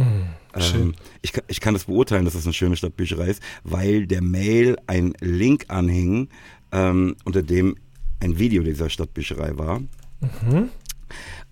ähm, 0.76 0.94
ich, 1.22 1.32
kann- 1.32 1.44
ich 1.48 1.60
kann 1.60 1.74
das 1.74 1.84
beurteilen, 1.84 2.24
dass 2.26 2.34
es 2.34 2.44
eine 2.44 2.52
schöne 2.52 2.76
Stadtbücherei 2.76 3.28
ist, 3.28 3.42
weil 3.64 4.06
der 4.06 4.22
Mail 4.22 4.76
ein 4.86 5.14
Link 5.20 5.64
anhing, 5.68 6.28
ähm, 6.72 7.16
unter 7.24 7.42
dem 7.42 7.76
ein 8.20 8.38
Video 8.38 8.62
dieser 8.62 8.90
Stadtbücherei 8.90 9.56
war. 9.58 9.80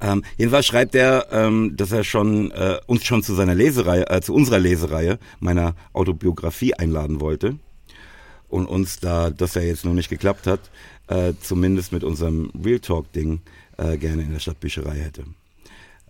Ähm, 0.00 0.24
jedenfalls 0.38 0.66
schreibt 0.66 0.94
er, 0.94 1.26
ähm, 1.30 1.76
dass 1.76 1.92
er 1.92 2.04
schon 2.04 2.50
äh, 2.52 2.78
uns 2.86 3.04
schon 3.04 3.22
zu 3.22 3.34
seiner 3.34 3.54
Lesereihe, 3.54 4.08
äh, 4.08 4.20
zu 4.22 4.34
unserer 4.34 4.58
Lesereihe 4.58 5.18
meiner 5.40 5.74
Autobiografie 5.92 6.72
einladen 6.74 7.20
wollte 7.20 7.56
und 8.48 8.66
uns, 8.66 8.98
da 9.00 9.30
das 9.30 9.54
ja 9.54 9.62
jetzt 9.62 9.84
noch 9.84 9.92
nicht 9.92 10.08
geklappt 10.08 10.46
hat, 10.46 10.60
äh, 11.08 11.34
zumindest 11.40 11.92
mit 11.92 12.04
unserem 12.04 12.50
Real 12.64 12.80
Talk 12.80 13.12
Ding 13.12 13.40
äh, 13.76 13.98
gerne 13.98 14.22
in 14.22 14.32
der 14.32 14.40
Stadtbücherei 14.40 14.96
hätte. 14.96 15.24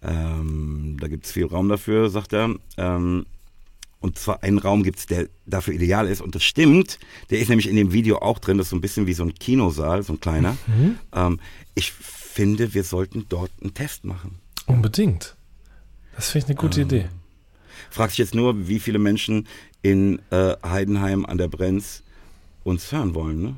Ähm, 0.02 0.96
da 1.00 1.08
gibt 1.08 1.26
es 1.26 1.32
viel 1.32 1.46
Raum 1.46 1.68
dafür, 1.68 2.10
sagt 2.10 2.32
er. 2.32 2.54
Ähm, 2.76 3.26
und 4.00 4.18
zwar 4.18 4.42
einen 4.42 4.58
Raum 4.58 4.82
gibt's, 4.82 5.06
der 5.06 5.28
dafür 5.44 5.74
ideal 5.74 6.08
ist. 6.08 6.22
Und 6.22 6.34
das 6.34 6.42
stimmt. 6.42 6.98
Der 7.28 7.38
ist 7.38 7.48
nämlich 7.48 7.68
in 7.68 7.76
dem 7.76 7.92
Video 7.92 8.18
auch 8.18 8.38
drin. 8.38 8.56
Das 8.56 8.66
ist 8.66 8.70
so 8.70 8.76
ein 8.76 8.80
bisschen 8.80 9.06
wie 9.06 9.12
so 9.12 9.24
ein 9.24 9.34
Kinosaal, 9.34 10.02
so 10.02 10.14
ein 10.14 10.20
kleiner. 10.20 10.56
Ähm, 11.12 11.38
ich 11.74 11.92
finde, 12.40 12.72
wir 12.72 12.84
sollten 12.84 13.26
dort 13.28 13.50
einen 13.60 13.74
Test 13.74 14.04
machen. 14.06 14.38
unbedingt. 14.66 15.36
Das 16.16 16.30
finde 16.30 16.46
ich 16.46 16.48
eine 16.48 16.54
gute 16.58 16.80
Idee. 16.80 17.04
Fragt 17.90 18.12
sich 18.12 18.18
jetzt 18.18 18.34
nur, 18.34 18.66
wie 18.66 18.80
viele 18.80 18.98
Menschen 18.98 19.46
in 19.82 20.20
äh, 20.30 20.54
Heidenheim 20.64 21.26
an 21.26 21.36
der 21.36 21.48
Brenz 21.48 22.02
uns 22.64 22.90
hören 22.92 23.14
wollen. 23.14 23.42
Ne? 23.42 23.56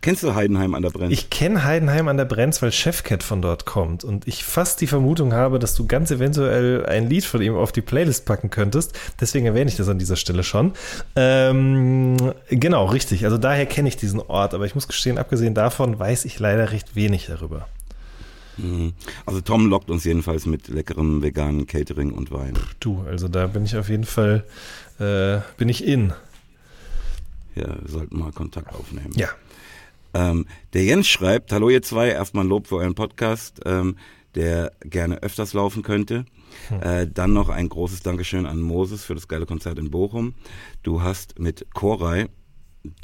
Kennst 0.00 0.24
du 0.24 0.34
Heidenheim 0.34 0.74
an 0.74 0.82
der 0.82 0.90
Brenz? 0.90 1.12
Ich 1.12 1.30
kenne 1.30 1.62
Heidenheim 1.62 2.08
an 2.08 2.16
der 2.16 2.24
Brenz, 2.24 2.60
weil 2.62 2.72
Chefcat 2.72 3.22
von 3.22 3.42
dort 3.42 3.64
kommt 3.64 4.02
und 4.02 4.26
ich 4.26 4.44
fast 4.44 4.80
die 4.80 4.88
Vermutung 4.88 5.32
habe, 5.32 5.60
dass 5.60 5.76
du 5.76 5.86
ganz 5.86 6.10
eventuell 6.10 6.84
ein 6.86 7.08
Lied 7.08 7.24
von 7.24 7.40
ihm 7.40 7.54
auf 7.54 7.70
die 7.70 7.82
Playlist 7.82 8.24
packen 8.24 8.50
könntest. 8.50 8.98
Deswegen 9.20 9.46
erwähne 9.46 9.70
ich 9.70 9.76
das 9.76 9.88
an 9.88 10.00
dieser 10.00 10.16
Stelle 10.16 10.42
schon. 10.42 10.72
Ähm, 11.14 12.16
genau, 12.48 12.86
richtig. 12.86 13.24
Also 13.24 13.38
daher 13.38 13.66
kenne 13.66 13.88
ich 13.88 13.96
diesen 13.96 14.18
Ort, 14.18 14.52
aber 14.52 14.66
ich 14.66 14.74
muss 14.74 14.88
gestehen, 14.88 15.16
abgesehen 15.16 15.54
davon 15.54 15.96
weiß 15.96 16.24
ich 16.24 16.40
leider 16.40 16.72
recht 16.72 16.96
wenig 16.96 17.26
darüber. 17.26 17.68
Mhm. 18.56 18.92
Also 19.26 19.40
Tom 19.40 19.66
lockt 19.66 19.90
uns 19.90 20.04
jedenfalls 20.04 20.46
mit 20.46 20.68
leckerem 20.68 21.22
veganen 21.22 21.66
Catering 21.66 22.12
und 22.12 22.30
Wein. 22.30 22.54
Du, 22.80 23.02
also 23.02 23.28
da 23.28 23.46
bin 23.46 23.64
ich 23.64 23.76
auf 23.76 23.88
jeden 23.88 24.04
Fall, 24.04 24.44
äh, 24.98 25.40
bin 25.56 25.68
ich 25.68 25.84
in. 25.84 26.12
Ja, 27.54 27.68
wir 27.80 27.88
sollten 27.88 28.18
mal 28.18 28.32
Kontakt 28.32 28.74
aufnehmen. 28.74 29.12
Ja. 29.14 29.28
Ähm, 30.12 30.46
der 30.72 30.84
Jens 30.84 31.08
schreibt, 31.08 31.52
hallo 31.52 31.70
ihr 31.70 31.82
zwei, 31.82 32.08
erstmal 32.08 32.46
Lob 32.46 32.66
für 32.66 32.76
euren 32.76 32.94
Podcast. 32.94 33.60
Ähm, 33.64 33.96
der 34.34 34.72
gerne 34.84 35.22
öfters 35.22 35.54
laufen 35.54 35.82
könnte. 35.82 36.24
Hm. 36.68 36.82
Äh, 36.82 37.06
dann 37.08 37.32
noch 37.32 37.48
ein 37.48 37.68
großes 37.68 38.02
Dankeschön 38.02 38.46
an 38.46 38.60
Moses 38.60 39.04
für 39.04 39.14
das 39.14 39.28
geile 39.28 39.46
Konzert 39.46 39.78
in 39.78 39.90
Bochum. 39.90 40.34
Du 40.82 41.02
hast 41.02 41.38
mit 41.38 41.66
Koray 41.74 42.26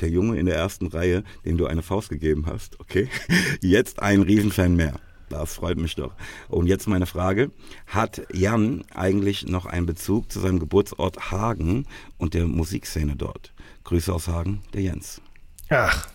der 0.00 0.08
Junge 0.08 0.38
in 0.38 0.46
der 0.46 0.56
ersten 0.56 0.86
Reihe, 0.86 1.22
dem 1.44 1.58
du 1.58 1.66
eine 1.66 1.82
Faust 1.82 2.08
gegeben 2.08 2.46
hast, 2.46 2.80
okay, 2.80 3.08
jetzt 3.60 4.00
ein 4.00 4.22
Riesenfan 4.22 4.74
mehr. 4.74 5.00
Das 5.28 5.54
freut 5.54 5.78
mich 5.78 5.96
doch. 5.96 6.12
Und 6.48 6.66
jetzt 6.66 6.86
meine 6.86 7.06
Frage. 7.06 7.50
Hat 7.86 8.22
Jan 8.32 8.84
eigentlich 8.94 9.46
noch 9.46 9.66
einen 9.66 9.86
Bezug 9.86 10.30
zu 10.30 10.40
seinem 10.40 10.60
Geburtsort 10.60 11.30
Hagen 11.30 11.86
und 12.18 12.34
der 12.34 12.46
Musikszene 12.46 13.16
dort? 13.16 13.52
Grüße 13.84 14.12
aus 14.12 14.28
Hagen, 14.28 14.62
der 14.72 14.82
Jens. 14.82 15.20
Ach, 15.68 16.08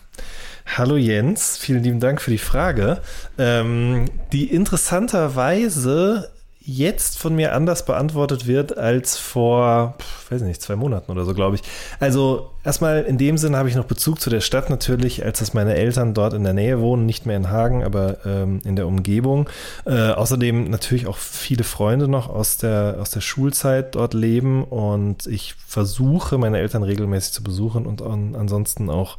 hallo 0.64 0.96
Jens, 0.96 1.58
vielen 1.58 1.82
lieben 1.82 2.00
Dank 2.00 2.20
für 2.20 2.30
die 2.30 2.38
Frage. 2.38 3.02
Ähm, 3.38 4.06
die 4.32 4.46
interessanterweise 4.46 6.30
jetzt 6.64 7.18
von 7.18 7.34
mir 7.34 7.54
anders 7.54 7.84
beantwortet 7.84 8.46
wird 8.46 8.76
als 8.76 9.18
vor, 9.18 9.94
weiß 10.30 10.42
nicht, 10.42 10.62
zwei 10.62 10.76
Monaten 10.76 11.10
oder 11.10 11.24
so, 11.24 11.34
glaube 11.34 11.56
ich. 11.56 11.62
Also 11.98 12.50
erstmal 12.64 13.02
in 13.02 13.18
dem 13.18 13.38
Sinn 13.38 13.56
habe 13.56 13.68
ich 13.68 13.74
noch 13.74 13.84
Bezug 13.84 14.20
zu 14.20 14.30
der 14.30 14.40
Stadt 14.40 14.70
natürlich, 14.70 15.24
als 15.24 15.40
dass 15.40 15.54
meine 15.54 15.74
Eltern 15.74 16.14
dort 16.14 16.34
in 16.34 16.44
der 16.44 16.52
Nähe 16.52 16.80
wohnen, 16.80 17.06
nicht 17.06 17.26
mehr 17.26 17.36
in 17.36 17.50
Hagen, 17.50 17.82
aber 17.82 18.24
ähm, 18.24 18.60
in 18.64 18.76
der 18.76 18.86
Umgebung. 18.86 19.48
Äh, 19.84 20.10
außerdem 20.10 20.70
natürlich 20.70 21.06
auch 21.06 21.16
viele 21.16 21.64
Freunde 21.64 22.08
noch 22.08 22.28
aus 22.28 22.56
der, 22.56 22.96
aus 23.00 23.10
der 23.10 23.20
Schulzeit 23.20 23.94
dort 23.94 24.14
leben 24.14 24.64
und 24.64 25.26
ich 25.26 25.54
versuche, 25.66 26.38
meine 26.38 26.58
Eltern 26.58 26.82
regelmäßig 26.82 27.32
zu 27.32 27.42
besuchen 27.42 27.86
und 27.86 28.02
an, 28.02 28.34
ansonsten 28.36 28.88
auch 28.88 29.16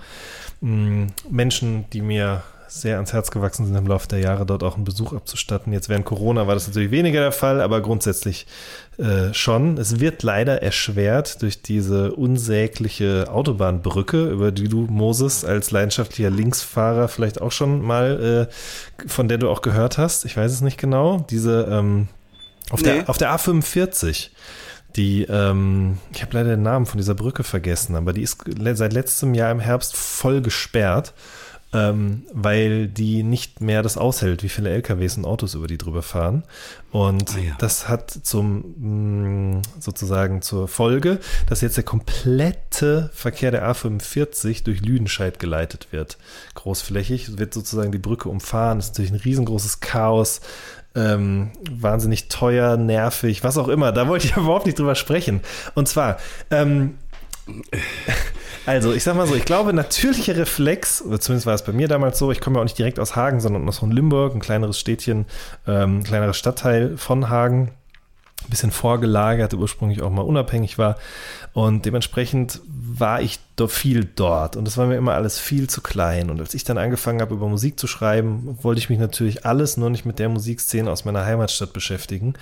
mh, 0.62 0.72
mm, 0.72 1.08
Menschen, 1.30 1.86
die 1.92 2.02
mir 2.02 2.44
sehr 2.82 2.96
ans 2.96 3.14
Herz 3.14 3.30
gewachsen 3.30 3.66
sind 3.66 3.76
im 3.76 3.86
Laufe 3.86 4.08
der 4.08 4.20
Jahre, 4.20 4.46
dort 4.46 4.64
auch 4.64 4.76
einen 4.76 4.84
Besuch 4.84 5.14
abzustatten. 5.14 5.72
Jetzt 5.74 5.90
während 5.90 6.06
Corona 6.06 6.48
war 6.48 6.56
das 6.56 6.68
natürlich 6.68 6.92
weniger 6.92 7.22
der 7.22 7.32
Fall, 7.32 7.62
aber 7.62 7.82
grundsätzlich 7.82 8.48
äh, 8.98 9.34
schon. 9.34 9.78
Es 9.78 10.00
wird 10.00 10.24
leider 10.24 10.64
erschwert 10.64 11.42
durch 11.44 11.62
diese 11.62 12.14
unsägliche 12.14 13.28
Autobahnbrücke, 13.30 14.30
über 14.30 14.52
die 14.52 14.70
du, 14.70 14.88
Moses, 14.90 15.46
als 15.46 15.72
leidenschaftlicher 15.72 16.32
Linksfahrer 16.32 17.08
vielleicht 17.08 17.42
auch 17.42 17.52
schon 17.52 17.82
mal, 17.82 18.50
äh, 18.50 19.08
von 19.08 19.28
der 19.28 19.38
du 19.38 19.50
auch 19.50 19.62
gehört 19.62 19.98
hast. 19.98 20.26
Ich 20.26 20.36
weiß 20.36 20.52
es 20.52 20.62
nicht 20.62 20.80
genau. 20.80 21.26
Diese 21.30 21.68
ähm, 21.70 22.08
auf, 22.72 22.82
nee. 22.82 22.94
der, 22.94 23.10
auf 23.10 23.18
der 23.18 23.36
A45 23.36 24.30
die, 24.96 25.24
ähm, 25.24 25.98
ich 26.14 26.22
habe 26.22 26.34
leider 26.34 26.50
den 26.50 26.62
Namen 26.62 26.86
von 26.86 27.00
dieser 27.00 27.16
Brücke 27.16 27.44
vergessen, 27.44 27.96
aber 27.96 28.14
die 28.14 28.22
ist 28.22 28.44
seit 28.74 28.94
letztem 28.94 29.34
Jahr 29.34 29.52
im 29.52 29.60
Herbst 29.60 29.96
voll 29.96 30.42
gesperrt 30.42 31.14
ähm, 31.74 32.26
weil 32.32 32.88
die 32.88 33.24
nicht 33.24 33.62
mehr 33.62 33.82
das 33.82 33.98
aushält, 33.98 34.44
wie 34.44 34.50
viele 34.50 34.70
LKWs 34.70 35.18
und 35.18 35.26
Autos 35.26 35.56
über 35.56 35.68
die 35.68 35.78
drüber 35.78 36.04
fahren. 36.04 36.44
Und 36.92 37.36
ah, 37.36 37.40
ja. 37.40 37.56
das 37.58 37.90
hat 37.90 38.12
zum 38.12 39.56
mm, 39.58 39.62
sozusagen 39.80 40.44
zur 40.44 40.68
Folge, 40.68 41.20
dass 41.50 41.62
jetzt 41.62 41.78
der 41.78 41.84
komplette 41.84 43.10
Verkehr 43.14 43.50
der 43.50 43.68
A45 43.68 44.64
durch 44.64 44.82
Lüdenscheid 44.82 45.40
geleitet 45.40 45.88
wird. 45.92 46.18
Großflächig 46.54 47.40
wird 47.40 47.54
sozusagen 47.54 47.92
die 47.92 47.98
Brücke 47.98 48.30
umfahren. 48.30 48.78
Das 48.78 48.88
ist 48.88 48.92
natürlich 48.94 49.12
ein 49.12 49.22
riesengroßes 49.24 49.80
Chaos. 49.80 50.42
Ähm, 50.96 51.50
wahnsinnig 51.72 52.28
teuer, 52.28 52.78
nervig, 52.78 53.44
was 53.44 53.58
auch 53.58 53.68
immer. 53.68 53.92
Da 53.92 54.08
wollte 54.08 54.28
ich 54.28 54.36
überhaupt 54.38 54.68
nicht 54.68 54.78
drüber 54.78 54.94
sprechen. 54.94 55.42
Und 55.74 55.88
zwar, 55.88 56.18
ähm, 56.52 57.00
also, 58.66 58.94
ich 58.94 59.04
sag 59.04 59.16
mal 59.16 59.28
so, 59.28 59.36
ich 59.36 59.46
glaube, 59.46 59.74
natürlicher 59.74 60.36
Reflex, 60.36 61.02
oder 61.02 61.20
zumindest 61.20 61.46
war 61.46 61.54
es 61.54 61.64
bei 61.64 61.74
mir 61.74 61.88
damals 61.88 62.20
so, 62.20 62.32
ich 62.32 62.40
komme 62.40 62.58
ja 62.58 62.62
auch 62.62 62.66
nicht 62.66 62.78
direkt 62.78 63.00
aus 63.00 63.16
Hagen, 63.16 63.40
sondern 63.40 63.68
aus 63.68 63.80
von 63.80 63.92
Limburg, 63.92 64.36
ein 64.36 64.40
kleineres 64.40 64.80
Städtchen, 64.80 65.26
ähm, 65.68 66.00
ein 66.00 66.04
kleinerer 66.04 66.34
Stadtteil 66.34 66.98
von 66.98 67.30
Hagen 67.30 67.72
ein 68.46 68.50
bisschen 68.50 68.72
vorgelagert, 68.72 69.54
ursprünglich 69.54 70.02
auch 70.02 70.10
mal 70.10 70.22
unabhängig 70.22 70.78
war. 70.78 70.98
Und 71.54 71.86
dementsprechend 71.86 72.62
war 72.66 73.22
ich 73.22 73.40
doch 73.56 73.70
viel 73.70 74.06
dort. 74.06 74.56
Und 74.56 74.68
es 74.68 74.78
war 74.78 74.88
mir 74.88 74.96
immer 74.98 75.14
alles 75.14 75.40
viel 75.40 75.70
zu 75.70 75.82
klein. 75.82 76.30
Und 76.30 76.40
als 76.40 76.54
ich 76.54 76.64
dann 76.64 76.78
angefangen 76.78 77.22
habe, 77.22 77.36
über 77.36 77.48
Musik 77.48 77.80
zu 77.80 77.88
schreiben, 77.88 78.58
wollte 78.62 78.80
ich 78.80 78.90
mich 78.90 79.00
natürlich 79.00 79.46
alles 79.46 79.78
nur 79.78 79.90
nicht 79.90 80.06
mit 80.06 80.20
der 80.20 80.30
Musikszene 80.30 80.90
aus 80.90 81.06
meiner 81.06 81.26
Heimatstadt 81.26 81.74
beschäftigen. 81.74 82.34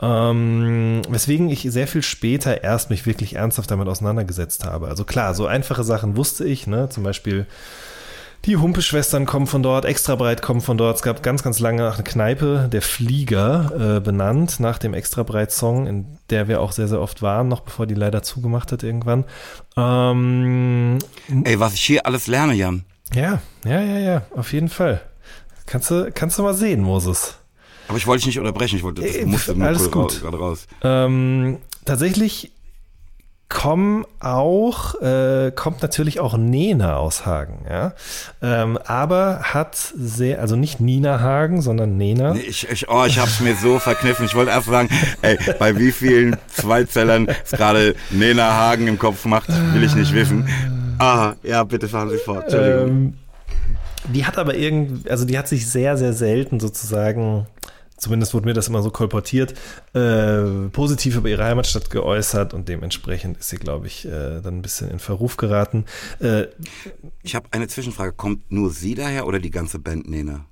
Ähm, 0.00 1.02
weswegen 1.08 1.48
ich 1.48 1.62
sehr 1.70 1.86
viel 1.86 2.02
später 2.02 2.62
erst 2.62 2.90
mich 2.90 3.06
wirklich 3.06 3.36
ernsthaft 3.36 3.70
damit 3.70 3.88
auseinandergesetzt 3.88 4.64
habe. 4.64 4.88
Also 4.88 5.04
klar, 5.04 5.34
so 5.34 5.46
einfache 5.46 5.84
Sachen 5.84 6.16
wusste 6.16 6.44
ich, 6.44 6.66
ne? 6.66 6.88
Zum 6.90 7.02
Beispiel 7.02 7.46
die 8.46 8.56
Humpeschwestern 8.56 9.26
kommen 9.26 9.46
von 9.46 9.62
dort, 9.62 9.84
Extrabreit 9.84 10.40
kommen 10.40 10.60
von 10.60 10.78
dort. 10.78 10.96
Es 10.96 11.02
gab 11.02 11.22
ganz, 11.22 11.42
ganz 11.42 11.58
lange 11.58 11.82
nach 11.82 11.96
eine 11.96 12.04
Kneipe, 12.04 12.68
der 12.72 12.80
Flieger, 12.80 13.96
äh, 13.96 14.00
benannt 14.00 14.60
nach 14.60 14.78
dem 14.78 14.94
Extrabreit-Song, 14.94 15.86
in 15.86 16.18
der 16.30 16.48
wir 16.48 16.60
auch 16.60 16.72
sehr, 16.72 16.88
sehr 16.88 17.00
oft 17.00 17.20
waren, 17.20 17.48
noch 17.48 17.60
bevor 17.60 17.86
die 17.86 17.94
leider 17.94 18.22
zugemacht 18.22 18.72
hat 18.72 18.82
irgendwann. 18.82 19.24
Ähm, 19.76 20.98
Ey, 21.44 21.60
was 21.60 21.74
ich 21.74 21.82
hier 21.82 22.06
alles 22.06 22.26
lerne, 22.26 22.54
Jan. 22.54 22.84
Ja, 23.12 23.42
ja, 23.64 23.80
ja, 23.80 23.98
ja, 23.98 24.22
auf 24.34 24.52
jeden 24.52 24.68
Fall. 24.68 25.02
Kannst 25.66 25.90
du, 25.90 26.10
kannst 26.12 26.38
du 26.38 26.42
mal 26.42 26.54
sehen, 26.54 26.80
Moses. 26.80 27.36
Aber 27.88 27.98
ich 27.98 28.06
wollte 28.06 28.20
dich 28.20 28.28
nicht 28.28 28.38
unterbrechen, 28.38 28.76
ich 28.76 28.82
wollte, 28.82 29.02
das 29.02 29.16
äh, 29.16 29.26
musste 29.26 29.54
alles 29.60 29.90
gut. 29.90 30.20
gerade 30.20 30.38
raus. 30.38 30.66
Ähm, 30.82 31.58
tatsächlich 31.84 32.52
kommen 33.50 34.06
auch, 34.20 34.94
äh, 35.02 35.52
kommt 35.54 35.82
natürlich 35.82 36.20
auch 36.20 36.38
Nena 36.38 36.96
aus 36.96 37.26
Hagen, 37.26 37.66
ja. 37.68 37.92
Ähm, 38.40 38.78
aber 38.86 39.40
hat 39.42 39.76
sehr, 39.76 40.40
also 40.40 40.56
nicht 40.56 40.80
Nina 40.80 41.20
Hagen, 41.20 41.60
sondern 41.60 41.96
Nena. 41.96 42.34
Ich, 42.36 42.70
ich, 42.70 42.88
oh, 42.88 43.04
ich 43.04 43.18
hab's 43.18 43.40
mir 43.40 43.56
so 43.56 43.78
verkniffen. 43.78 44.24
Ich 44.24 44.34
wollte 44.34 44.52
erst 44.52 44.68
sagen, 44.68 44.88
ey, 45.20 45.36
bei 45.58 45.76
wie 45.76 45.90
vielen 45.90 46.36
Zweizellern 46.46 47.26
es 47.44 47.50
gerade 47.50 47.96
Nena 48.10 48.54
Hagen 48.54 48.86
im 48.86 48.98
Kopf 48.98 49.24
macht, 49.24 49.48
will 49.74 49.82
ich 49.82 49.96
nicht 49.96 50.14
wissen. 50.14 50.48
Ah, 50.98 51.32
ja, 51.42 51.64
bitte 51.64 51.88
fahren 51.88 52.08
Sie 52.08 52.18
fort. 52.18 52.44
Entschuldigung. 52.44 52.88
Ähm, 52.88 53.14
die 54.14 54.24
hat 54.24 54.38
aber 54.38 54.54
irgendwie, 54.54 55.10
also 55.10 55.24
die 55.24 55.36
hat 55.36 55.48
sich 55.48 55.68
sehr, 55.68 55.96
sehr 55.96 56.12
selten 56.12 56.60
sozusagen 56.60 57.46
zumindest 58.00 58.34
wurde 58.34 58.46
mir 58.46 58.54
das 58.54 58.68
immer 58.68 58.82
so 58.82 58.90
kolportiert, 58.90 59.54
äh, 59.94 60.68
positiv 60.72 61.16
über 61.16 61.28
ihre 61.28 61.44
Heimatstadt 61.44 61.90
geäußert 61.90 62.54
und 62.54 62.68
dementsprechend 62.68 63.38
ist 63.38 63.50
sie, 63.50 63.56
glaube 63.56 63.86
ich, 63.86 64.06
äh, 64.06 64.40
dann 64.40 64.58
ein 64.58 64.62
bisschen 64.62 64.90
in 64.90 64.98
Verruf 64.98 65.36
geraten. 65.36 65.84
Äh, 66.18 66.46
ich 67.22 67.34
habe 67.34 67.46
eine 67.52 67.68
Zwischenfrage. 67.68 68.12
Kommt 68.12 68.50
nur 68.50 68.70
sie 68.70 68.94
daher 68.94 69.26
oder 69.26 69.38
die 69.38 69.50
ganze 69.50 69.78
Band 69.78 70.08
Nena? 70.08 70.46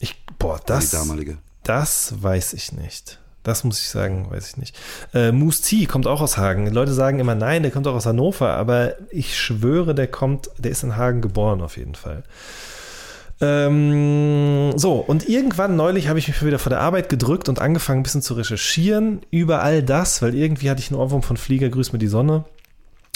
Ich, 0.00 0.22
boah, 0.38 0.60
das, 0.66 0.90
die 0.90 0.96
damalige. 0.96 1.38
das 1.62 2.14
weiß 2.20 2.52
ich 2.52 2.72
nicht. 2.72 3.20
Das 3.44 3.62
muss 3.62 3.78
ich 3.78 3.88
sagen, 3.90 4.30
weiß 4.30 4.48
ich 4.48 4.56
nicht. 4.56 4.76
Äh, 5.12 5.30
Moose 5.30 5.62
T 5.62 5.86
kommt 5.86 6.06
auch 6.06 6.22
aus 6.22 6.38
Hagen. 6.38 6.66
Leute 6.66 6.94
sagen 6.94 7.20
immer, 7.20 7.34
nein, 7.34 7.62
der 7.62 7.70
kommt 7.70 7.86
auch 7.86 7.94
aus 7.94 8.06
Hannover, 8.06 8.54
aber 8.54 8.94
ich 9.10 9.38
schwöre, 9.38 9.94
der 9.94 10.08
kommt, 10.08 10.50
der 10.58 10.70
ist 10.70 10.82
in 10.82 10.96
Hagen 10.96 11.20
geboren 11.20 11.60
auf 11.60 11.76
jeden 11.76 11.94
Fall. 11.94 12.24
Ähm, 13.44 14.72
so, 14.76 14.94
und 14.94 15.28
irgendwann 15.28 15.76
neulich 15.76 16.08
habe 16.08 16.18
ich 16.18 16.28
mich 16.28 16.42
wieder 16.44 16.58
vor 16.58 16.70
der 16.70 16.80
Arbeit 16.80 17.10
gedrückt 17.10 17.48
und 17.48 17.60
angefangen, 17.60 18.00
ein 18.00 18.02
bisschen 18.02 18.22
zu 18.22 18.34
recherchieren 18.34 19.20
über 19.30 19.62
all 19.62 19.82
das, 19.82 20.22
weil 20.22 20.34
irgendwie 20.34 20.70
hatte 20.70 20.80
ich 20.80 20.90
einen 20.90 21.00
Ohrwurm 21.00 21.22
von 21.22 21.36
Flieger, 21.36 21.68
Grüß 21.68 21.92
mir 21.92 21.98
die 21.98 22.06
Sonne 22.06 22.44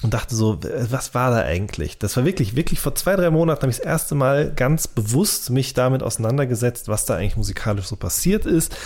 und 0.02 0.14
dachte 0.14 0.36
so, 0.36 0.58
was 0.90 1.14
war 1.14 1.30
da 1.30 1.38
eigentlich? 1.38 1.98
Das 1.98 2.16
war 2.16 2.24
wirklich, 2.24 2.54
wirklich 2.54 2.78
vor 2.78 2.94
zwei, 2.94 3.16
drei 3.16 3.30
Monaten 3.30 3.62
habe 3.62 3.70
ich 3.70 3.78
das 3.78 3.86
erste 3.86 4.14
Mal 4.14 4.52
ganz 4.54 4.86
bewusst 4.86 5.50
mich 5.50 5.74
damit 5.74 6.02
auseinandergesetzt, 6.02 6.88
was 6.88 7.04
da 7.04 7.16
eigentlich 7.16 7.36
musikalisch 7.36 7.86
so 7.86 7.96
passiert 7.96 8.46
ist. 8.46 8.76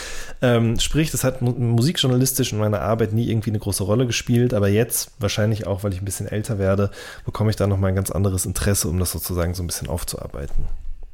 Ähm, 0.40 0.78
sprich, 0.78 1.10
das 1.10 1.24
hat 1.24 1.42
musikjournalistisch 1.42 2.52
in 2.52 2.58
meiner 2.58 2.80
Arbeit 2.80 3.12
nie 3.12 3.28
irgendwie 3.28 3.50
eine 3.50 3.58
große 3.58 3.82
Rolle 3.82 4.06
gespielt, 4.06 4.54
aber 4.54 4.68
jetzt, 4.68 5.10
wahrscheinlich 5.18 5.66
auch, 5.66 5.82
weil 5.82 5.92
ich 5.92 6.00
ein 6.00 6.06
bisschen 6.06 6.28
älter 6.28 6.58
werde, 6.58 6.90
bekomme 7.26 7.50
ich 7.50 7.56
da 7.56 7.66
nochmal 7.66 7.90
ein 7.90 7.96
ganz 7.96 8.10
anderes 8.10 8.46
Interesse, 8.46 8.88
um 8.88 8.98
das 8.98 9.12
sozusagen 9.12 9.54
so 9.54 9.62
ein 9.62 9.66
bisschen 9.66 9.88
aufzuarbeiten. 9.88 10.64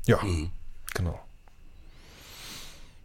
Ja, 0.09 0.22
mhm. 0.22 0.50
genau. 0.94 1.20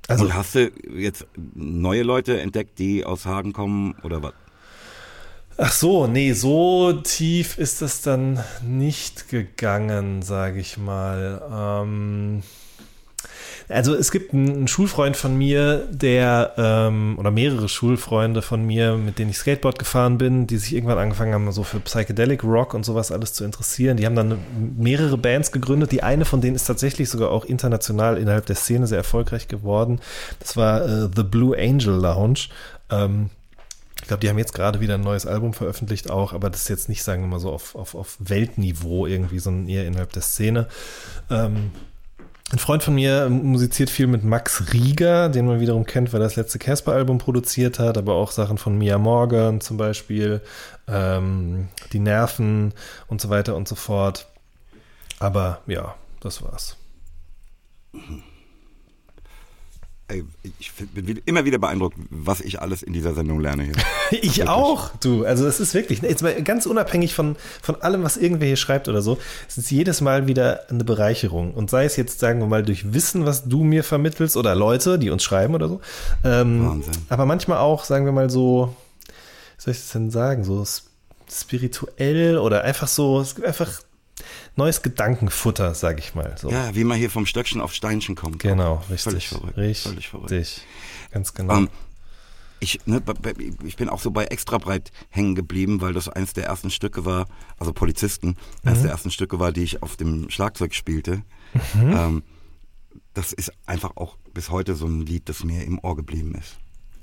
Also, 0.08 0.26
Und 0.26 0.34
hast 0.34 0.56
du 0.56 0.72
jetzt 0.95 1.26
neue 1.54 2.04
Leute 2.04 2.39
entdeckt, 2.39 2.80
die 2.80 3.06
aus 3.06 3.26
Hagen 3.26 3.54
kommen 3.54 3.95
oder 4.04 4.24
was? 4.24 4.34
Ach 5.58 5.72
so, 5.72 6.08
nee, 6.08 6.34
so 6.34 6.93
tief 6.93 7.58
ist 7.58 7.82
es 7.82 8.01
dann 8.01 8.43
nicht 8.64 9.30
gegangen, 9.30 10.22
sage 10.22 10.60
ich 10.60 10.78
mal. 10.78 11.41
Ähm, 11.84 12.41
also 13.74 13.96
es 13.96 14.12
gibt 14.12 14.34
einen 14.34 14.68
Schulfreund 14.68 15.18
von 15.18 15.38
mir, 15.38 15.88
der, 15.90 16.54
ähm, 16.58 17.18
oder 17.18 17.32
mehrere 17.32 17.68
Schulfreunde 17.68 18.42
von 18.42 18.66
mir, 18.66 18.96
mit 18.96 19.20
denen 19.20 19.32
ich 19.32 19.38
Skateboard 19.38 19.80
gefahren 19.80 20.18
bin, 20.18 20.48
die 20.48 20.58
sich 20.58 20.74
irgendwann 20.74 20.98
angefangen 20.98 21.34
haben, 21.34 21.52
so 21.52 21.64
für 21.64 21.80
Psychedelic 21.80 22.44
Rock 22.44 22.74
und 22.74 22.86
sowas 22.86 23.12
alles 23.12 23.34
zu 23.34 23.44
interessieren. 23.44 23.98
Die 23.98 24.06
haben 24.06 24.16
dann 24.16 24.38
mehrere 24.78 25.18
Bands 25.18 25.52
gegründet. 25.52 25.92
Die 25.92 26.04
eine 26.04 26.26
von 26.26 26.42
denen 26.42 26.56
ist 26.56 26.66
tatsächlich 26.66 27.10
sogar 27.10 27.32
auch 27.32 27.46
international 27.46 28.18
innerhalb 28.18 28.46
der 28.46 28.56
Szene 28.56 28.88
sehr 28.88 29.00
erfolgreich 29.00 29.48
geworden. 29.48 30.00
Das 30.40 30.56
war 30.56 30.86
äh, 30.86 31.10
The 31.16 31.24
Blue 31.24 31.58
Angel 31.58 31.94
Lounge. 31.94 32.48
Ähm, 32.90 33.30
ich 34.02 34.08
glaube, 34.08 34.20
die 34.20 34.30
haben 34.30 34.38
jetzt 34.38 34.54
gerade 34.54 34.82
wieder 34.82 34.96
ein 34.96 35.02
neues 35.02 35.26
Album 35.26 35.54
veröffentlicht 35.54 36.10
auch, 36.10 36.34
aber 36.34 36.50
das 36.50 36.64
ist 36.64 36.70
jetzt 36.70 36.90
nicht, 36.90 37.04
sagen 37.04 37.24
wir 37.24 37.28
mal 37.28 37.40
so, 37.40 37.52
auf, 37.52 37.74
auf, 37.76 37.96
auf 37.96 38.18
Weltniveau 38.20 39.06
irgendwie, 39.08 39.40
sondern 39.40 39.70
eher 39.70 39.88
innerhalb 39.88 40.12
der 40.12 40.22
Szene. 40.22 40.68
Ähm, 41.30 41.72
Ein 42.54 42.60
Freund 42.60 42.84
von 42.84 42.93
mir 42.93 43.30
musiziert 43.30 43.89
viel 43.89 44.06
mit 44.06 44.24
Max 44.24 44.72
Rieger, 44.74 45.28
den 45.28 45.47
man 45.47 45.60
wiederum 45.60 45.88
kennt, 45.88 46.14
weil 46.14 46.22
er 46.22 46.26
das 46.26 46.36
letzte 46.36 46.60
Casper-Album 46.60 47.18
produziert 47.18 47.80
hat, 47.80 47.97
aber 47.97 48.14
auch 48.14 48.30
Sachen 48.30 48.60
von 48.60 48.78
Mia 48.78 48.99
Morgan 48.99 49.60
zum 49.60 49.78
Beispiel, 49.78 50.39
ähm, 50.88 51.70
Die 51.93 51.99
Nerven 51.99 52.76
und 53.08 53.22
so 53.22 53.32
weiter 53.32 53.56
und 53.56 53.68
so 53.68 53.74
fort. 53.74 54.28
Aber 55.18 55.62
ja, 55.66 55.95
das 56.20 56.43
war's. 56.43 56.78
Ey, 57.93 58.24
ich 60.59 60.72
bin 60.74 61.22
immer 61.26 61.45
wieder 61.45 61.57
beeindruckt, 61.57 61.97
was 62.09 62.41
ich 62.41 62.61
alles 62.61 62.84
in 62.84 62.93
dieser 62.93 63.14
Sendung 63.14 63.39
lerne 63.39 63.64
hier. 63.64 63.74
ich 64.11 64.38
wirklich. 64.38 64.49
auch, 64.49 64.91
du. 64.97 65.26
Also 65.26 65.47
es 65.47 65.59
ist 65.59 65.74
wirklich, 65.74 66.01
jetzt 66.01 66.24
mal 66.24 66.34
ganz 66.43 66.66
unabhängig 66.66 67.14
von, 67.14 67.36
von 67.61 67.82
allem, 67.82 68.03
was 68.03 68.18
irgendwer 68.18 68.47
hier 68.47 68.57
schreibt 68.57 68.88
oder 68.88 69.01
so, 69.01 69.18
es 69.47 69.57
ist 69.57 69.72
jedes 69.72 70.01
Mal 70.01 70.28
wieder 70.28 70.61
eine 70.70 70.84
Bereicherung. 70.84 71.53
Und 71.53 71.70
sei 71.70 71.86
es 71.86 71.95
jetzt, 71.95 72.20
sagen 72.20 72.39
wir 72.39 72.47
mal, 72.47 72.64
durch 72.64 72.93
Wissen, 72.93 73.26
was 73.26 73.47
du 73.47 73.64
mir 73.64 73.84
vermittelst 73.84 74.38
oder 74.38 74.55
Leute, 74.55 74.99
die 74.99 75.09
uns 75.09 75.24
schreiben 75.24 75.55
oder 75.55 75.68
so. 75.68 75.82
Ähm, 76.24 76.68
Wahnsinn. 76.68 76.93
Aber 77.09 77.26
manchmal 77.26 77.59
auch, 77.59 77.84
sagen 77.84 78.05
wir 78.05 78.11
mal 78.11 78.30
so, 78.30 78.76
wie 79.57 79.61
soll 79.61 79.72
ich 79.74 79.80
das 79.80 79.91
denn 79.91 80.11
sagen, 80.11 80.43
so 80.43 80.66
spirituell 81.32 82.38
oder 82.38 82.64
einfach 82.64 82.88
so, 82.88 83.22
es 83.22 83.36
gibt 83.36 83.47
einfach 83.47 83.82
neues 84.56 84.82
Gedankenfutter, 84.82 85.74
sag 85.74 85.99
ich 85.99 86.16
mal. 86.16 86.36
So. 86.38 86.49
Ja, 86.49 86.76
wie 86.76 86.84
man 86.84 86.97
hier 86.97 87.10
vom 87.10 87.26
Stöckchen 87.26 87.62
auf 87.62 87.74
Steinchen 87.74 88.16
kommt. 88.16 88.39
Genau, 88.39 88.84
richtig. 88.89 89.01
Völlig 89.01 89.28
verrückt. 89.30 89.58
Richtig, 89.58 89.84
völlig 89.84 90.10
verrückt. 90.10 90.62
Ganz 91.12 91.34
genau. 91.34 91.54
Um, 91.54 91.64
ähm, 91.64 91.70
ich, 92.60 92.80
ne, 92.86 93.01
ich 93.66 93.76
bin 93.76 93.89
auch 93.89 93.99
so 93.99 94.12
bei 94.12 94.26
Extrabreit 94.26 94.91
hängen 95.10 95.36
geblieben, 95.36 95.82
weil 95.82 95.93
das 95.93 96.08
eines 96.08 96.34
der 96.34 96.45
ersten 96.45 96.72
Stücke 96.72 97.04
war, 97.04 97.28
also 97.58 97.74
Polizisten, 97.74 98.30
mhm. 98.30 98.36
eines 98.64 98.82
der 98.84 98.91
ersten 98.91 99.12
Stücke 99.12 99.39
war, 99.39 99.51
die 99.51 99.64
ich 99.64 99.84
auf 99.84 99.97
dem 99.97 100.30
Schlagzeug 100.30 100.74
spielte. 100.74 101.24
Mhm. 101.74 101.93
Ähm, 101.93 102.24
das 103.14 103.34
ist 103.34 103.51
einfach 103.66 103.91
auch 103.95 104.18
bis 104.34 104.49
heute 104.49 104.76
so 104.76 104.86
ein 104.86 105.01
Lied, 105.01 105.30
das 105.30 105.43
mir 105.43 105.64
im 105.66 105.80
Ohr 105.80 105.95
geblieben 105.95 106.36
ist. 106.36 106.58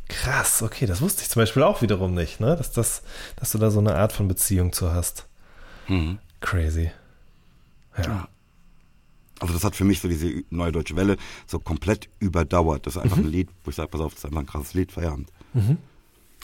Krass, 0.09 0.63
okay, 0.63 0.87
das 0.87 1.01
wusste 1.01 1.23
ich 1.23 1.29
zum 1.29 1.41
Beispiel 1.41 1.63
auch 1.63 1.83
wiederum 1.83 2.15
nicht, 2.15 2.41
ne? 2.41 2.57
Dass, 2.57 2.73
das, 2.73 3.03
dass 3.37 3.53
du 3.53 3.59
da 3.59 3.71
so 3.71 3.79
eine 3.79 3.95
Art 3.95 4.13
von 4.13 4.27
Beziehung 4.27 4.73
zu 4.73 4.93
hast. 4.93 5.29
Mhm. 5.87 6.19
Crazy. 6.41 6.91
Ja. 7.99 8.29
Also 9.41 9.55
das 9.55 9.65
hat 9.65 9.75
für 9.75 9.85
mich 9.85 10.01
so 10.01 10.09
diese 10.09 10.45
neue 10.51 10.71
deutsche 10.71 10.97
Welle 10.97 11.17
so 11.47 11.59
komplett 11.59 12.09
überdauert. 12.19 12.87
Das 12.87 12.97
ist 12.97 13.03
einfach 13.03 13.17
mhm. 13.17 13.25
ein 13.25 13.31
Lied, 13.31 13.49
wo 13.65 13.71
ich 13.71 13.77
sage, 13.77 13.89
pass 13.89 14.01
auf, 14.01 14.13
das 14.13 14.21
ist 14.21 14.25
einfach 14.27 14.41
ein 14.41 14.47
krasses 14.47 14.75
Lied, 14.75 14.93
Feierabend. 14.93 15.31
Mhm. 15.55 15.79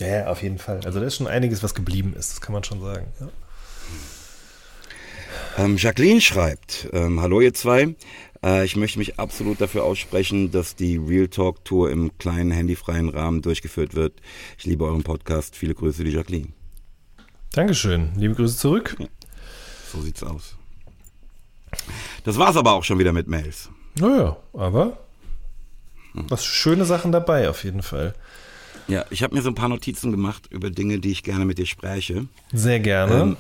Ja, 0.00 0.06
ja, 0.06 0.26
auf 0.28 0.42
jeden 0.42 0.58
Fall. 0.58 0.80
Also 0.84 1.00
da 1.00 1.06
ist 1.06 1.16
schon 1.16 1.26
einiges, 1.26 1.62
was 1.62 1.74
geblieben 1.74 2.14
ist, 2.14 2.32
das 2.32 2.40
kann 2.40 2.52
man 2.52 2.64
schon 2.64 2.80
sagen. 2.80 3.06
Ja. 3.20 3.28
Ähm, 5.58 5.76
Jacqueline 5.76 6.20
schreibt, 6.20 6.88
ähm, 6.92 7.20
hallo 7.20 7.40
ihr 7.40 7.54
zwei, 7.54 7.94
äh, 8.42 8.64
ich 8.64 8.76
möchte 8.76 8.98
mich 8.98 9.18
absolut 9.18 9.60
dafür 9.60 9.84
aussprechen, 9.84 10.50
dass 10.50 10.76
die 10.76 10.96
Real 10.96 11.28
Talk 11.28 11.64
Tour 11.64 11.90
im 11.90 12.16
kleinen 12.18 12.50
handyfreien 12.50 13.08
Rahmen 13.08 13.42
durchgeführt 13.42 13.94
wird. 13.94 14.20
Ich 14.58 14.64
liebe 14.64 14.84
euren 14.84 15.02
Podcast. 15.02 15.56
Viele 15.56 15.74
Grüße, 15.74 16.04
die 16.04 16.10
Jacqueline. 16.10 16.48
Dankeschön. 17.52 18.10
Liebe 18.16 18.34
Grüße 18.34 18.58
zurück. 18.58 18.96
So 19.92 20.00
sieht's 20.00 20.22
aus. 20.22 20.56
Das 22.24 22.38
war's 22.38 22.56
aber 22.56 22.72
auch 22.72 22.84
schon 22.84 22.98
wieder 22.98 23.12
mit 23.12 23.28
Mails. 23.28 23.70
Naja, 23.98 24.36
aber 24.52 24.98
was 26.28 26.44
schöne 26.44 26.84
Sachen 26.84 27.12
dabei 27.12 27.48
auf 27.50 27.64
jeden 27.64 27.82
Fall. 27.82 28.14
Ja, 28.88 29.04
ich 29.10 29.22
habe 29.22 29.34
mir 29.34 29.42
so 29.42 29.48
ein 29.48 29.54
paar 29.54 29.68
Notizen 29.68 30.10
gemacht 30.10 30.48
über 30.50 30.70
Dinge, 30.70 30.98
die 30.98 31.10
ich 31.10 31.22
gerne 31.22 31.44
mit 31.44 31.58
dir 31.58 31.66
spreche. 31.66 32.26
Sehr 32.52 32.80
gerne. 32.80 33.20
Ähm, 33.20 33.36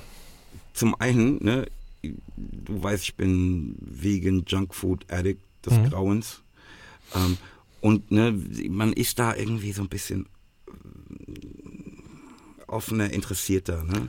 zum 0.74 1.00
einen, 1.00 1.42
ne, 1.42 1.66
du 2.02 2.82
weißt, 2.82 3.04
ich 3.04 3.14
bin 3.14 3.76
Vegan 3.80 4.44
Junkfood 4.46 5.10
Addict 5.10 5.40
des 5.64 5.74
mhm. 5.74 5.90
Grauens. 5.90 6.42
Ähm, 7.14 7.38
und 7.80 8.10
ne, 8.10 8.34
man 8.68 8.92
ist 8.92 9.18
da 9.18 9.34
irgendwie 9.34 9.72
so 9.72 9.82
ein 9.82 9.88
bisschen 9.88 10.26
offener, 12.66 13.10
interessierter. 13.10 13.84
Ne? 13.84 14.08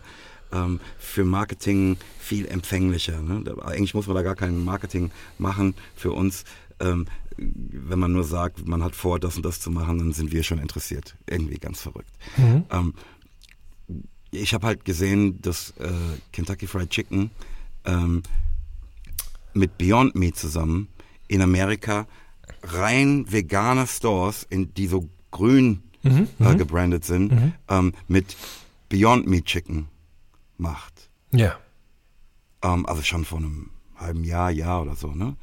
Ähm, 0.52 0.80
für 0.98 1.26
Marketing 1.26 1.98
viel 2.20 2.48
empfänglicher. 2.48 3.22
Ne? 3.22 3.44
Eigentlich 3.64 3.94
muss 3.94 4.08
man 4.08 4.16
da 4.16 4.22
gar 4.22 4.36
kein 4.36 4.64
Marketing 4.64 5.12
machen 5.38 5.76
für 5.96 6.12
uns. 6.12 6.44
Ähm, 6.80 7.06
wenn 7.38 8.00
man 8.00 8.14
nur 8.14 8.24
sagt, 8.24 8.68
man 8.68 8.84
hat 8.84 8.96
vor, 8.96 9.20
das 9.20 9.36
und 9.38 9.46
das 9.46 9.60
zu 9.60 9.70
machen, 9.70 10.00
dann 10.00 10.14
sind 10.14 10.32
wir 10.32 10.44
schon 10.44 10.60
interessiert. 10.60 11.16
Irgendwie 11.28 11.58
ganz 11.58 11.82
verrückt. 11.82 12.12
Mhm. 12.38 12.66
Ähm, 12.72 12.94
ich 14.32 14.54
habe 14.54 14.68
halt 14.68 14.86
gesehen, 14.86 15.42
dass 15.42 15.72
äh, 15.80 15.90
Kentucky 16.32 16.68
Fried 16.68 16.90
Chicken 16.90 17.32
ähm, 17.86 18.24
mit 19.54 19.78
Beyond 19.78 20.16
Meat 20.16 20.36
zusammen 20.36 20.88
in 21.28 21.42
Amerika 21.42 22.08
rein 22.64 23.26
vegane 23.32 23.88
Stores, 23.88 24.46
in, 24.50 24.74
die 24.74 24.88
so 24.88 25.10
grün 25.32 25.84
mhm, 26.04 26.28
äh, 26.40 26.54
mhm. 26.54 26.58
gebrandet 26.58 27.06
sind, 27.06 27.32
mhm. 27.32 27.54
ähm, 27.70 27.94
mit 28.08 28.36
Beyond 28.90 29.28
Meat 29.28 29.46
Chicken 29.46 29.88
macht. 30.60 31.10
Ja. 31.32 31.58
Ähm, 32.62 32.86
also 32.86 33.02
schon 33.04 33.26
vor 33.26 33.40
einem 33.40 33.72
halben 33.96 34.24
Jahr, 34.24 34.52
Jahr 34.52 34.82
oder 34.82 34.96
so, 34.96 35.08
ne? 35.12 35.36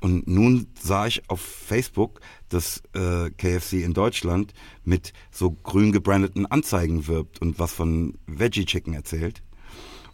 Und 0.00 0.26
nun 0.26 0.66
sah 0.80 1.06
ich 1.06 1.28
auf 1.28 1.40
Facebook, 1.40 2.20
dass 2.48 2.82
äh, 2.94 3.30
KFC 3.30 3.84
in 3.84 3.92
Deutschland 3.92 4.54
mit 4.82 5.12
so 5.30 5.50
grün 5.50 5.92
gebrandeten 5.92 6.46
Anzeigen 6.46 7.06
wirbt 7.06 7.42
und 7.42 7.58
was 7.58 7.74
von 7.74 8.14
Veggie 8.26 8.64
Chicken 8.64 8.94
erzählt. 8.94 9.42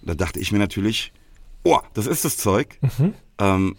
Und 0.01 0.11
da 0.11 0.14
dachte 0.14 0.40
ich 0.40 0.51
mir 0.51 0.59
natürlich, 0.59 1.12
oh, 1.62 1.78
das 1.94 2.07
ist 2.07 2.24
das 2.24 2.36
Zeug. 2.36 2.78
Mhm. 2.99 3.14
Ähm, 3.38 3.76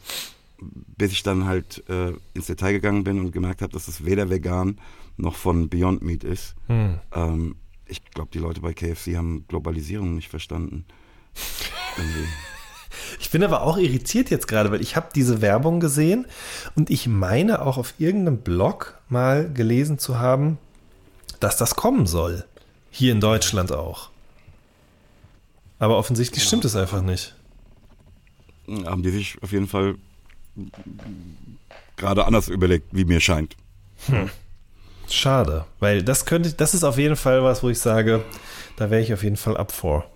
bis 0.60 1.12
ich 1.12 1.24
dann 1.24 1.46
halt 1.46 1.88
äh, 1.90 2.14
ins 2.34 2.48
Detail 2.48 2.74
gegangen 2.74 3.04
bin 3.04 3.20
und 3.20 3.32
gemerkt 3.32 3.62
habe, 3.62 3.74
dass 3.74 3.88
es 3.88 4.06
weder 4.06 4.30
vegan 4.30 4.80
noch 5.18 5.36
von 5.36 5.70
Beyond 5.70 6.02
Meat 6.04 6.24
ist. 6.24 6.56
Mhm. 6.68 7.00
Ähm, 7.14 7.56
ich 7.88 8.04
glaube, 8.06 8.30
die 8.34 8.40
Leute 8.40 8.62
bei 8.62 8.74
KFC 8.74 9.16
haben 9.16 9.46
Globalisierung 9.48 10.16
nicht 10.16 10.30
verstanden. 10.30 10.86
Ich 13.20 13.30
bin 13.30 13.44
aber 13.44 13.62
auch 13.62 13.78
irritiert 13.78 14.30
jetzt 14.30 14.48
gerade, 14.48 14.72
weil 14.72 14.82
ich 14.82 14.96
habe 14.96 15.10
diese 15.14 15.42
Werbung 15.42 15.80
gesehen 15.80 16.26
und 16.76 16.90
ich 16.90 17.08
meine 17.08 17.62
auch 17.62 17.78
auf 17.78 17.94
irgendeinem 18.00 18.40
Blog 18.40 19.00
mal 19.10 19.52
gelesen 19.52 20.00
zu 20.00 20.20
haben, 20.20 20.58
dass 21.40 21.58
das 21.58 21.76
kommen 21.76 22.08
soll. 22.08 22.46
Hier 22.90 23.12
in 23.12 23.22
Deutschland 23.22 23.72
auch. 23.72 24.10
Aber 25.80 25.98
offensichtlich 25.98 26.44
ja. 26.44 26.48
stimmt 26.48 26.66
es 26.66 26.76
einfach 26.76 27.02
nicht. 27.02 27.36
Haben 28.68 29.04
die 29.04 29.12
sich 29.12 29.42
auf 29.42 29.52
jeden 29.52 29.68
Fall 29.68 29.96
gerade 31.96 32.26
anders 32.26 32.48
überlegt, 32.48 32.88
wie 32.92 33.06
mir 33.06 33.20
scheint. 33.20 33.56
Hm. 34.08 34.30
Schade, 35.10 35.66
weil 35.80 36.04
das 36.04 36.26
könnte, 36.26 36.54
das 36.54 36.74
ist 36.74 36.84
auf 36.84 36.98
jeden 36.98 37.16
Fall 37.16 37.44
was, 37.44 37.64
wo 37.64 37.70
ich 37.70 37.80
sage, 37.80 38.24
da 38.76 38.90
wäre 38.90 39.02
ich 39.02 39.14
auf 39.14 39.24
jeden 39.24 39.38
Fall 39.38 39.58
ab 39.58 39.72
vor. 39.72 40.10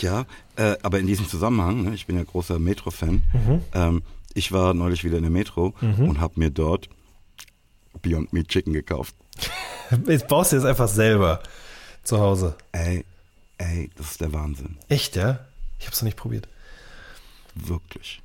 Ja, 0.00 0.24
äh, 0.56 0.76
aber 0.82 0.98
in 0.98 1.06
diesem 1.06 1.28
Zusammenhang, 1.28 1.84
ne, 1.84 1.94
ich 1.94 2.06
bin 2.06 2.16
ja 2.16 2.24
großer 2.24 2.58
Metro-Fan, 2.58 3.22
mhm. 3.32 3.62
ähm, 3.74 4.02
ich 4.34 4.52
war 4.52 4.74
neulich 4.74 5.04
wieder 5.04 5.16
in 5.16 5.24
der 5.24 5.30
Metro 5.30 5.74
mhm. 5.80 6.08
und 6.08 6.20
habe 6.20 6.34
mir 6.36 6.50
dort 6.50 6.88
Beyond 8.02 8.32
Meat 8.32 8.48
Chicken 8.48 8.72
gekauft. 8.72 9.14
Jetzt 10.06 10.28
baust 10.28 10.52
du 10.52 10.56
jetzt 10.56 10.66
einfach 10.66 10.86
selber 10.86 11.42
zu 12.04 12.20
Hause. 12.20 12.54
Ey, 12.70 13.04
ey, 13.58 13.90
das 13.96 14.12
ist 14.12 14.20
der 14.20 14.32
Wahnsinn. 14.32 14.76
Echt, 14.88 15.16
ja? 15.16 15.46
Ich 15.80 15.86
habe 15.86 15.94
es 15.94 16.00
noch 16.00 16.06
nicht 16.06 16.16
probiert. 16.16 16.46
Wirklich. 17.56 18.22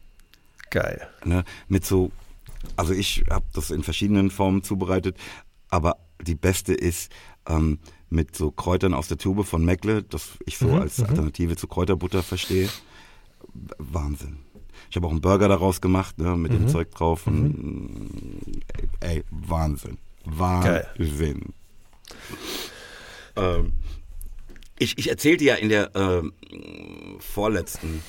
Geil. 0.69 1.07
Ne, 1.23 1.43
mit 1.67 1.83
so, 1.83 2.11
also 2.75 2.93
ich 2.93 3.23
habe 3.31 3.45
das 3.53 3.71
in 3.71 3.81
verschiedenen 3.81 4.29
Formen 4.29 4.61
zubereitet, 4.61 5.17
aber 5.69 5.97
die 6.21 6.35
beste 6.35 6.73
ist 6.73 7.11
ähm, 7.47 7.79
mit 8.09 8.35
so 8.35 8.51
Kräutern 8.51 8.93
aus 8.93 9.07
der 9.07 9.17
Tube 9.17 9.45
von 9.45 9.63
Meckle, 9.63 10.03
das 10.03 10.37
ich 10.45 10.57
so 10.57 10.67
mhm, 10.67 10.81
als 10.81 10.97
mhm. 10.99 11.05
Alternative 11.05 11.55
zu 11.55 11.67
Kräuterbutter 11.67 12.23
verstehe. 12.23 12.69
Wahnsinn. 13.77 14.37
Ich 14.89 14.95
habe 14.95 15.07
auch 15.07 15.11
einen 15.11 15.21
Burger 15.21 15.47
daraus 15.47 15.81
gemacht, 15.81 16.17
ne, 16.17 16.35
mit 16.35 16.51
mhm. 16.51 16.57
dem 16.59 16.67
Zeug 16.67 16.91
drauf. 16.91 17.27
Und, 17.27 17.63
mhm. 17.63 18.61
ey, 18.99 19.23
Wahnsinn. 19.29 19.97
Wahnsinn. 20.25 21.53
Ähm, 23.35 23.73
ich, 24.77 24.97
ich 24.97 25.09
erzählte 25.09 25.43
ja 25.43 25.55
in 25.55 25.69
der 25.69 25.95
äh, 25.95 26.21
vorletzten 27.19 28.01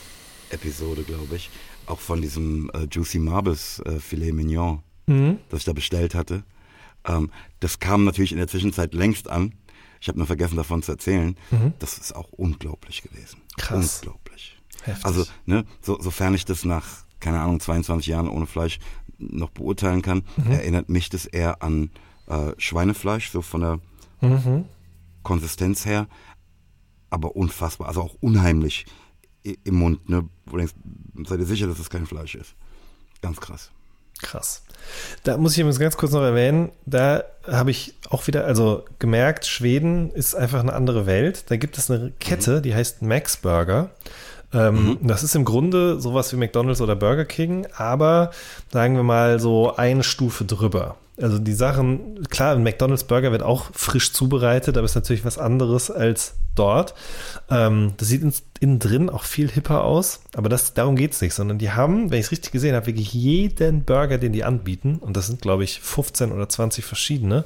Episode, 0.51 1.03
glaube 1.03 1.37
ich, 1.37 1.51
auch 1.87 2.01
von 2.01 2.21
diesem 2.21 2.71
äh, 2.71 2.87
Juicy 2.91 3.19
Marbes 3.19 3.81
äh, 3.81 3.99
Filet 3.99 4.33
Mignon, 4.33 4.83
mhm. 5.07 5.39
das 5.49 5.61
ich 5.61 5.65
da 5.65 5.73
bestellt 5.73 6.15
hatte. 6.15 6.45
Ähm, 7.07 7.31
das 7.61 7.79
kam 7.79 8.05
natürlich 8.05 8.33
in 8.33 8.39
der 8.39 8.49
Zwischenzeit 8.49 8.95
längst 8.95 9.29
an. 9.29 9.55
Ich 10.01 10.09
habe 10.09 10.19
nur 10.19 10.27
vergessen 10.27 10.57
davon 10.57 10.83
zu 10.83 10.93
erzählen. 10.93 11.37
Mhm. 11.51 11.75
Das 11.79 11.99
ist 11.99 12.15
auch 12.15 12.31
unglaublich 12.33 13.03
gewesen. 13.03 13.41
Krass. 13.57 14.01
Unglaublich. 14.03 14.59
Heftig. 14.83 15.05
Also, 15.05 15.25
ne, 15.47 15.65
so, 15.81 16.01
sofern 16.01 16.35
ich 16.35 16.45
das 16.45 16.65
nach, 16.65 16.87
keine 17.21 17.41
Ahnung, 17.41 17.61
22 17.61 18.07
Jahren 18.07 18.29
ohne 18.29 18.47
Fleisch 18.47 18.79
noch 19.19 19.51
beurteilen 19.51 20.03
kann, 20.03 20.23
mhm. 20.37 20.53
erinnert 20.53 20.89
mich 20.89 21.09
das 21.09 21.27
eher 21.27 21.63
an 21.63 21.91
äh, 22.27 22.53
Schweinefleisch, 22.59 23.31
so 23.31 23.43
von 23.43 23.61
der 23.61 23.81
mhm. 24.21 24.67
Konsistenz 25.23 25.87
her. 25.87 26.07
Aber 27.09 27.37
unfassbar, 27.37 27.89
also 27.89 28.03
auch 28.03 28.17
unheimlich 28.21 28.85
im 29.43 29.75
Mund, 29.77 30.09
ne? 30.09 30.29
Wo 30.45 30.53
du 30.53 30.59
denkst, 30.59 30.75
seid 31.29 31.39
ihr 31.39 31.47
sicher, 31.47 31.67
dass 31.67 31.79
das 31.79 31.89
kein 31.89 32.07
Fleisch 32.07 32.35
ist? 32.35 32.57
Ganz 33.23 33.41
krass. 33.41 33.71
Krass. 34.23 34.63
Da 35.25 35.37
muss 35.37 35.53
ich 35.53 35.59
übrigens 35.59 35.81
ganz 35.81 35.97
kurz 35.97 36.13
noch 36.13 36.23
erwähnen, 36.23 36.71
da 36.85 37.25
habe 37.47 37.71
ich 37.71 37.95
auch 38.09 38.27
wieder, 38.27 38.45
also 38.45 38.85
gemerkt, 38.99 39.47
Schweden 39.47 40.11
ist 40.13 40.35
einfach 40.35 40.61
eine 40.61 40.73
andere 40.73 41.07
Welt. 41.07 41.45
Da 41.49 41.57
gibt 41.57 41.77
es 41.79 41.91
eine 41.91 42.13
Kette, 42.21 42.63
die 42.63 42.75
heißt 42.75 43.03
Max 43.03 43.37
Burger. 43.37 43.91
Ähm, 44.53 44.99
Das 45.03 45.23
ist 45.23 45.35
im 45.35 45.45
Grunde 45.45 46.01
sowas 46.01 46.33
wie 46.33 46.37
McDonald's 46.37 46.81
oder 46.81 46.95
Burger 46.95 47.25
King, 47.25 47.67
aber 47.77 48.31
sagen 48.73 48.95
wir 48.97 49.03
mal 49.03 49.41
so 49.41 49.75
eine 49.77 50.03
Stufe 50.03 50.45
drüber. 50.45 50.97
Also 51.21 51.39
die 51.39 51.55
Sachen, 51.55 52.29
klar, 52.29 52.55
ein 52.55 52.63
McDonald's 52.63 53.05
Burger 53.05 53.33
wird 53.33 53.43
auch 53.43 53.67
frisch 53.73 54.13
zubereitet, 54.13 54.77
aber 54.77 54.85
ist 54.85 54.95
natürlich 54.95 55.25
was 55.25 55.39
anderes 55.39 55.91
als 55.91 56.35
dort. 56.59 56.95
Ähm, 57.51 57.95
das 57.97 58.09
sieht 58.09 58.23
innen 58.61 58.79
drin 58.79 59.11
auch 59.11 59.25
viel 59.25 59.51
hipper 59.51 59.85
aus, 59.85 60.21
aber 60.35 60.49
das, 60.49 60.75
darum 60.75 60.97
geht's 60.97 61.21
nicht, 61.21 61.35
sondern 61.35 61.59
die 61.59 61.71
haben, 61.71 62.11
wenn 62.11 62.19
ich 62.19 62.27
es 62.27 62.33
richtig 62.33 62.53
gesehen 62.53 62.75
habe, 62.75 62.87
wirklich 62.87 63.13
jeden 63.13 63.85
Burger, 63.85 64.19
den 64.19 64.33
die 64.33 64.45
anbieten, 64.45 64.97
und 64.97 65.17
das 65.17 65.27
sind, 65.27 65.41
glaube 65.41 65.65
ich, 65.65 65.81
15 65.81 66.33
oder 66.33 66.49
20 66.49 66.85
verschiedene, 66.85 67.45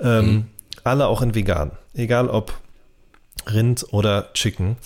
ähm, 0.00 0.46
alle 0.84 1.06
auch 1.06 1.22
in 1.22 1.34
vegan. 1.34 1.70
Egal 1.94 2.28
ob 2.28 2.54
Rind 3.46 3.86
oder 3.90 4.32
Chicken. 4.34 4.76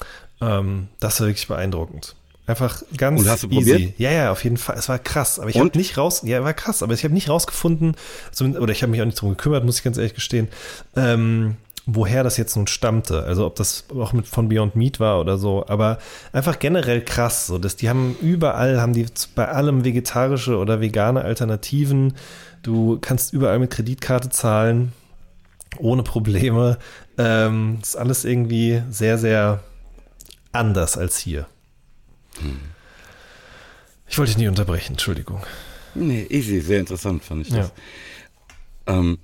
Ähm, 0.40 0.88
das 1.00 1.20
war 1.20 1.28
wirklich 1.28 1.48
beeindruckend. 1.48 2.14
Einfach 2.46 2.82
ganz 2.96 3.22
Und 3.22 3.28
hast 3.28 3.42
du 3.42 3.48
easy. 3.48 3.72
probiert? 3.72 3.98
Ja, 3.98 4.12
ja, 4.12 4.30
auf 4.30 4.44
jeden 4.44 4.56
Fall. 4.56 4.76
Es 4.78 4.88
war 4.88 5.00
krass. 5.00 5.40
Aber 5.40 5.50
ich 5.50 5.58
habe 5.58 5.76
nicht 5.76 5.98
raus, 5.98 6.22
ja, 6.24 6.44
war 6.44 6.54
krass, 6.54 6.82
aber 6.82 6.94
ich 6.94 7.02
habe 7.02 7.12
nicht 7.12 7.28
rausgefunden, 7.28 7.96
oder 8.40 8.72
ich 8.72 8.82
habe 8.82 8.92
mich 8.92 9.00
auch 9.00 9.06
nicht 9.06 9.20
drum 9.20 9.30
gekümmert, 9.30 9.64
muss 9.64 9.78
ich 9.78 9.84
ganz 9.84 9.96
ehrlich 9.96 10.14
gestehen, 10.14 10.48
ähm, 10.94 11.56
woher 11.86 12.24
das 12.24 12.36
jetzt 12.36 12.56
nun 12.56 12.66
stammte. 12.66 13.22
Also 13.22 13.46
ob 13.46 13.54
das 13.54 13.84
auch 13.96 14.12
mit 14.12 14.26
von 14.26 14.48
Beyond 14.48 14.74
Meat 14.74 14.98
war 15.00 15.20
oder 15.20 15.38
so. 15.38 15.64
Aber 15.68 15.98
einfach 16.32 16.58
generell 16.58 17.02
krass. 17.02 17.46
So, 17.46 17.58
dass 17.58 17.76
die 17.76 17.88
haben 17.88 18.16
überall, 18.20 18.80
haben 18.80 18.92
die 18.92 19.06
bei 19.34 19.48
allem 19.48 19.84
vegetarische 19.84 20.58
oder 20.58 20.80
vegane 20.80 21.22
Alternativen. 21.22 22.14
Du 22.62 22.98
kannst 23.00 23.32
überall 23.32 23.60
mit 23.60 23.70
Kreditkarte 23.70 24.30
zahlen 24.30 24.92
ohne 25.78 26.02
Probleme. 26.02 26.78
Ähm, 27.18 27.78
ist 27.80 27.96
alles 27.96 28.24
irgendwie 28.24 28.82
sehr, 28.90 29.16
sehr 29.16 29.62
anders 30.52 30.98
als 30.98 31.18
hier. 31.18 31.46
Ich 34.08 34.18
wollte 34.18 34.30
dich 34.30 34.38
nicht 34.38 34.48
unterbrechen, 34.48 34.92
Entschuldigung. 34.92 35.42
Nee, 35.94 36.26
easy, 36.28 36.60
sehr 36.60 36.80
interessant 36.80 37.24
fand 37.24 37.46
ich 37.46 37.52
das. 37.52 37.72
Ja. 38.86 38.98
Ähm, 38.98 39.18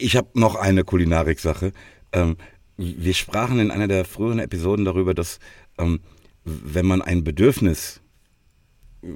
ich 0.00 0.16
habe 0.16 0.28
noch 0.34 0.54
eine 0.54 0.84
Kulinarik-Sache. 0.84 1.72
Ähm, 2.12 2.36
wir 2.76 3.14
sprachen 3.14 3.58
in 3.60 3.70
einer 3.70 3.88
der 3.88 4.04
früheren 4.04 4.38
Episoden 4.38 4.84
darüber, 4.84 5.14
dass 5.14 5.38
ähm, 5.78 6.00
wenn 6.44 6.86
man 6.86 7.02
ein 7.02 7.24
Bedürfnis 7.24 8.00
äh, 9.02 9.08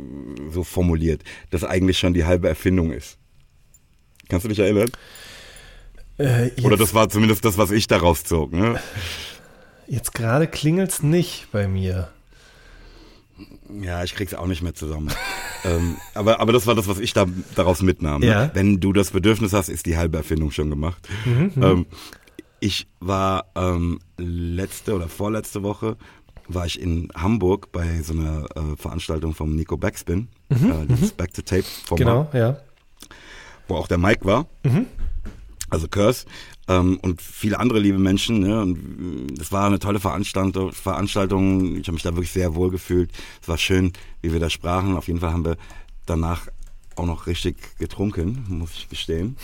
so 0.51 0.65
formuliert, 0.65 1.23
das 1.51 1.65
eigentlich 1.65 1.99
schon 1.99 2.15
die 2.15 2.25
halbe 2.25 2.49
Erfindung 2.49 2.93
ist. 2.93 3.19
Kannst 4.29 4.45
du 4.45 4.49
dich 4.49 4.59
erinnern? 4.59 4.91
Äh, 6.19 6.51
Oder 6.63 6.77
das 6.77 6.95
war 6.95 7.09
zumindest 7.09 7.45
das, 7.45 7.59
was 7.59 7.71
ich 7.71 7.87
daraus 7.87 8.25
zog. 8.25 8.53
Ne? 8.53 8.81
jetzt 9.87 10.15
gerade 10.15 10.47
klingelt's 10.47 11.03
nicht 11.03 11.49
bei 11.53 11.69
mir. 11.69 12.11
Ja, 13.83 14.05
ich 14.05 14.15
krieg's 14.15 14.35
auch 14.35 14.47
nicht 14.47 14.63
mehr 14.63 14.75
zusammen. 14.75 15.13
Ähm, 15.65 15.97
aber, 16.15 16.41
aber 16.41 16.53
das 16.53 16.67
war 16.67 16.75
das, 16.75 16.89
was 16.89 16.99
ich 16.99 17.13
da 17.13 17.27
daraus 17.55 17.83
mitnahm. 17.83 18.21
Ne? 18.21 18.27
Ja. 18.27 18.51
Wenn 18.55 18.81
du 18.81 18.93
das 18.93 19.11
Bedürfnis 19.11 19.53
hast, 19.53 19.69
ist 19.69 19.87
die 19.87 19.97
halbe 19.97 20.17
Erfindung 20.19 20.51
schon 20.51 20.71
gemacht. 20.71 21.09
ähm, 21.27 21.87
ich 22.61 22.87
war 23.01 23.47
ähm, 23.57 23.99
letzte 24.17 24.95
oder 24.95 25.09
vorletzte 25.09 25.63
Woche 25.63 25.97
war 26.47 26.67
ich 26.67 26.81
in 26.81 27.09
Hamburg 27.15 27.73
bei 27.73 28.03
so 28.03 28.13
einer 28.13 28.45
äh, 28.55 28.77
Veranstaltung 28.77 29.35
vom 29.35 29.55
Nico 29.57 29.77
Backspin, 29.79 30.29
äh, 30.51 30.57
dieses 30.89 31.13
Back 31.13 31.33
to 31.33 31.41
Tape 31.43 31.63
Format, 31.63 31.99
Genau, 31.99 32.29
ja. 32.35 32.59
wo 33.67 33.77
auch 33.77 33.89
der 33.89 33.97
Mike 33.99 34.25
war. 34.27 34.47
Also 35.71 35.89
Curse 35.89 36.27
ähm, 36.69 36.99
und 37.03 37.21
viele 37.21 37.59
andere 37.59 37.79
liebe 37.79 37.99
Menschen. 37.99 38.41
Ne? 38.41 38.61
Und 38.61 39.31
äh, 39.31 39.41
es 39.41 39.53
war 39.53 39.67
eine 39.67 39.79
tolle 39.79 40.01
Veranstaltung. 40.01 40.73
Veranstaltung. 40.73 41.77
Ich 41.77 41.87
habe 41.87 41.95
mich 41.95 42.03
da 42.03 42.15
wirklich 42.15 42.33
sehr 42.33 42.55
wohl 42.55 42.71
gefühlt. 42.71 43.11
Es 43.43 43.49
war 43.49 43.59
schön, 43.59 43.93
wie 44.23 44.33
wir 44.33 44.41
da 44.41 44.51
sprachen. 44.51 44.97
Auf 44.97 45.07
jeden 45.07 45.21
Fall 45.21 45.33
haben 45.33 45.45
wir 45.45 45.57
danach 46.07 46.47
auch 46.97 47.07
noch 47.07 47.27
richtig 47.27 47.57
getrunken, 47.79 48.45
muss 48.49 48.71
ich 48.75 48.89
gestehen. 48.89 49.37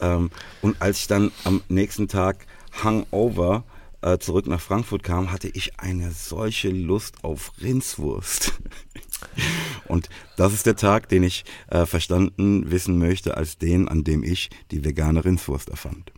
Ähm, 0.00 0.30
und 0.60 0.80
als 0.82 0.98
ich 0.98 1.06
dann 1.06 1.30
am 1.44 1.62
nächsten 1.68 2.08
Tag 2.08 2.46
Hangover 2.82 3.64
äh, 4.02 4.18
zurück 4.18 4.46
nach 4.46 4.60
Frankfurt 4.60 5.02
kam, 5.02 5.32
hatte 5.32 5.48
ich 5.48 5.78
eine 5.80 6.10
solche 6.10 6.68
Lust 6.68 7.24
auf 7.24 7.52
Rindswurst. 7.62 8.52
Und 9.88 10.08
das 10.36 10.52
ist 10.52 10.66
der 10.66 10.76
Tag, 10.76 11.08
den 11.08 11.22
ich 11.22 11.44
äh, 11.68 11.86
verstanden 11.86 12.70
wissen 12.70 12.98
möchte 12.98 13.36
als 13.36 13.58
den, 13.58 13.88
an 13.88 14.04
dem 14.04 14.24
ich 14.24 14.50
die 14.70 14.84
vegane 14.84 15.24
Rindswurst 15.24 15.68
erfand. 15.68 16.11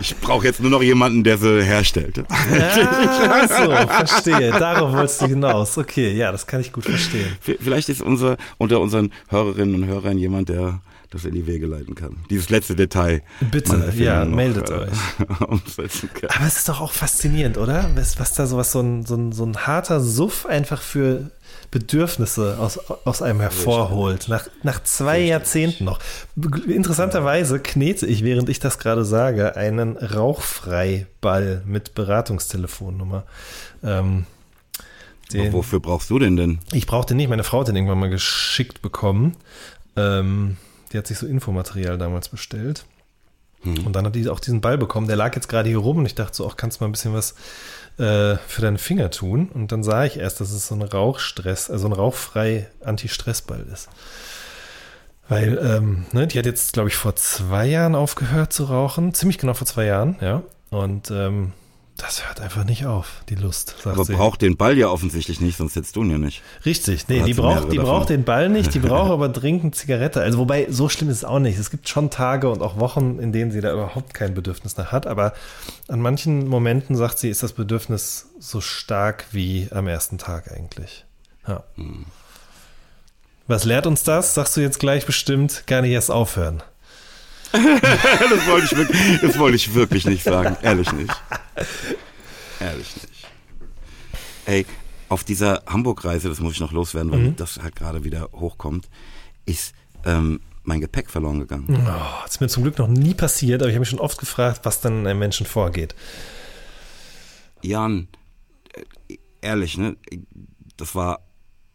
Ich 0.00 0.16
brauche 0.16 0.44
jetzt 0.44 0.60
nur 0.60 0.70
noch 0.70 0.82
jemanden, 0.82 1.24
der 1.24 1.38
sie 1.38 1.62
herstellt. 1.62 2.24
Ah, 2.28 3.48
so, 3.48 3.70
verstehe. 3.86 4.50
Darauf 4.50 4.92
wolltest 4.92 5.22
du 5.22 5.26
hinaus. 5.26 5.78
Okay, 5.78 6.12
ja, 6.12 6.30
das 6.32 6.46
kann 6.46 6.60
ich 6.60 6.72
gut 6.72 6.84
verstehen. 6.84 7.36
Vielleicht 7.40 7.88
ist 7.88 8.02
unser, 8.02 8.36
unter 8.58 8.80
unseren 8.80 9.12
Hörerinnen 9.28 9.74
und 9.74 9.86
Hörern 9.86 10.18
jemand, 10.18 10.50
der 10.50 10.80
das 11.10 11.24
in 11.24 11.34
die 11.34 11.46
Wege 11.46 11.66
leiten 11.66 11.94
kann. 11.94 12.16
Dieses 12.30 12.50
letzte 12.50 12.74
Detail. 12.74 13.22
Bitte, 13.40 13.92
ja, 13.96 14.24
noch, 14.24 14.34
meldet 14.34 14.70
äh, 14.70 14.74
euch. 14.74 15.40
umsetzen 15.48 16.10
kann. 16.12 16.30
Aber 16.30 16.46
es 16.46 16.56
ist 16.56 16.68
doch 16.68 16.80
auch 16.80 16.92
faszinierend, 16.92 17.58
oder? 17.58 17.90
Was, 17.94 18.18
was 18.18 18.34
da 18.34 18.46
sowas, 18.46 18.72
so 18.72 18.80
ein, 18.80 19.06
so, 19.06 19.14
ein, 19.14 19.32
so 19.32 19.44
ein 19.44 19.56
harter 19.56 20.00
Suff 20.00 20.46
einfach 20.46 20.82
für 20.82 21.30
Bedürfnisse 21.70 22.58
aus, 22.58 22.78
aus 23.04 23.22
einem 23.22 23.40
hervorholt. 23.40 24.28
Nach, 24.28 24.46
nach 24.62 24.82
zwei 24.82 25.20
Jahrzehnten 25.20 25.84
noch. 25.84 26.00
Interessanterweise 26.66 27.60
knete 27.60 28.06
ich, 28.06 28.24
während 28.24 28.48
ich 28.48 28.60
das 28.60 28.78
gerade 28.78 29.04
sage, 29.04 29.56
einen 29.56 29.96
Rauchfreiball 29.96 31.62
mit 31.66 31.94
Beratungstelefonnummer. 31.94 33.24
Ähm, 33.82 34.26
den, 35.32 35.52
Wofür 35.52 35.80
brauchst 35.80 36.08
du 36.10 36.18
denn 36.18 36.36
denn? 36.36 36.60
ich 36.72 36.86
brauchte 36.86 37.14
nicht, 37.14 37.28
meine 37.28 37.44
Frau 37.44 37.60
hat 37.60 37.68
den 37.68 37.76
irgendwann 37.76 37.98
mal 37.98 38.10
geschickt 38.10 38.80
bekommen. 38.80 39.36
Ähm, 39.96 40.56
die 40.92 40.98
hat 40.98 41.06
sich 41.08 41.18
so 41.18 41.26
Infomaterial 41.26 41.98
damals 41.98 42.28
bestellt. 42.28 42.84
Und 43.66 43.92
dann 43.96 44.06
hat 44.06 44.14
die 44.14 44.28
auch 44.28 44.40
diesen 44.40 44.60
Ball 44.60 44.78
bekommen. 44.78 45.08
Der 45.08 45.16
lag 45.16 45.34
jetzt 45.34 45.48
gerade 45.48 45.68
hier 45.68 45.78
rum 45.78 45.98
und 45.98 46.06
ich 46.06 46.14
dachte 46.14 46.36
so, 46.36 46.48
ach, 46.48 46.56
kannst 46.56 46.78
du 46.78 46.84
mal 46.84 46.88
ein 46.88 46.92
bisschen 46.92 47.12
was 47.12 47.34
äh, 47.98 48.36
für 48.46 48.62
deine 48.62 48.78
Finger 48.78 49.10
tun? 49.10 49.48
Und 49.52 49.72
dann 49.72 49.82
sah 49.82 50.04
ich 50.04 50.18
erst, 50.18 50.40
dass 50.40 50.52
es 50.52 50.68
so 50.68 50.74
ein 50.74 50.82
Rauchstress, 50.82 51.70
also 51.70 51.86
ein 51.88 51.92
rauchfrei 51.92 52.68
Anti-Stress-Ball 52.84 53.66
ist. 53.72 53.88
Weil, 55.28 55.58
ähm, 55.58 56.06
ne, 56.12 56.26
die 56.26 56.38
hat 56.38 56.46
jetzt, 56.46 56.72
glaube 56.72 56.88
ich, 56.88 56.96
vor 56.96 57.16
zwei 57.16 57.66
Jahren 57.66 57.94
aufgehört 57.94 58.52
zu 58.52 58.64
rauchen. 58.64 59.12
Ziemlich 59.12 59.38
genau 59.38 59.54
vor 59.54 59.66
zwei 59.66 59.86
Jahren, 59.86 60.16
ja. 60.20 60.42
Und 60.70 61.10
ähm, 61.10 61.52
das 61.96 62.26
hört 62.26 62.40
einfach 62.40 62.64
nicht 62.64 62.84
auf, 62.84 63.22
die 63.30 63.36
Lust, 63.36 63.74
Aber 63.84 64.04
sie. 64.04 64.14
braucht 64.14 64.42
den 64.42 64.56
Ball 64.56 64.76
ja 64.76 64.88
offensichtlich 64.88 65.40
nicht, 65.40 65.56
sonst 65.56 65.76
hättest 65.76 65.96
du 65.96 66.02
ihn 66.02 66.10
ja 66.10 66.18
nicht. 66.18 66.42
Richtig, 66.66 67.08
nee, 67.08 67.22
die 67.22 67.32
braucht, 67.32 67.72
die 67.72 67.76
davon? 67.76 67.90
braucht 67.90 68.10
den 68.10 68.24
Ball 68.24 68.48
nicht, 68.50 68.74
die 68.74 68.80
braucht 68.80 69.10
aber 69.12 69.28
dringend 69.30 69.74
Zigarette. 69.74 70.20
Also 70.20 70.38
wobei, 70.38 70.66
so 70.68 70.88
schlimm 70.88 71.08
ist 71.08 71.18
es 71.18 71.24
auch 71.24 71.38
nicht. 71.38 71.58
Es 71.58 71.70
gibt 71.70 71.88
schon 71.88 72.10
Tage 72.10 72.50
und 72.50 72.60
auch 72.60 72.78
Wochen, 72.78 73.18
in 73.18 73.32
denen 73.32 73.50
sie 73.50 73.62
da 73.62 73.72
überhaupt 73.72 74.12
kein 74.12 74.34
Bedürfnis 74.34 74.76
nach 74.76 74.92
hat, 74.92 75.06
aber 75.06 75.32
an 75.88 76.00
manchen 76.00 76.46
Momenten, 76.46 76.96
sagt 76.96 77.18
sie, 77.18 77.30
ist 77.30 77.42
das 77.42 77.52
Bedürfnis 77.52 78.26
so 78.38 78.60
stark 78.60 79.24
wie 79.32 79.68
am 79.70 79.88
ersten 79.88 80.18
Tag 80.18 80.52
eigentlich. 80.52 81.06
Ja. 81.48 81.64
Hm. 81.76 82.04
Was 83.46 83.64
lehrt 83.64 83.86
uns 83.86 84.02
das? 84.02 84.34
Sagst 84.34 84.56
du 84.56 84.60
jetzt 84.60 84.80
gleich 84.80 85.06
bestimmt, 85.06 85.66
gar 85.66 85.80
nicht 85.80 85.92
erst 85.92 86.10
aufhören. 86.10 86.62
das, 88.30 88.46
wollte 88.46 88.66
ich 88.66 88.76
wirklich, 88.76 89.20
das 89.20 89.38
wollte 89.38 89.56
ich 89.56 89.74
wirklich 89.74 90.06
nicht 90.06 90.22
sagen. 90.22 90.56
Ehrlich 90.62 90.92
nicht. 90.92 91.12
Ehrlich 92.60 92.94
nicht. 92.94 93.08
Ey, 94.46 94.66
auf 95.08 95.24
dieser 95.24 95.62
Hamburg-Reise, 95.66 96.28
das 96.28 96.40
muss 96.40 96.54
ich 96.54 96.60
noch 96.60 96.72
loswerden, 96.72 97.12
weil 97.12 97.32
das 97.32 97.58
halt 97.62 97.76
gerade 97.76 98.04
wieder 98.04 98.28
hochkommt, 98.32 98.88
ist 99.44 99.74
ähm, 100.04 100.40
mein 100.64 100.80
Gepäck 100.80 101.10
verloren 101.10 101.40
gegangen. 101.40 101.66
Oh, 101.70 102.22
das 102.24 102.32
ist 102.32 102.40
mir 102.40 102.48
zum 102.48 102.62
Glück 102.64 102.78
noch 102.78 102.88
nie 102.88 103.14
passiert, 103.14 103.62
aber 103.62 103.68
ich 103.68 103.74
habe 103.74 103.80
mich 103.80 103.88
schon 103.88 104.00
oft 104.00 104.18
gefragt, 104.18 104.60
was 104.64 104.80
dann 104.80 105.00
in 105.00 105.06
einem 105.06 105.20
Menschen 105.20 105.46
vorgeht. 105.46 105.94
Jan, 107.62 108.08
äh, 109.08 109.18
ehrlich, 109.40 109.78
ne? 109.78 109.96
Das 110.76 110.94
war 110.94 111.20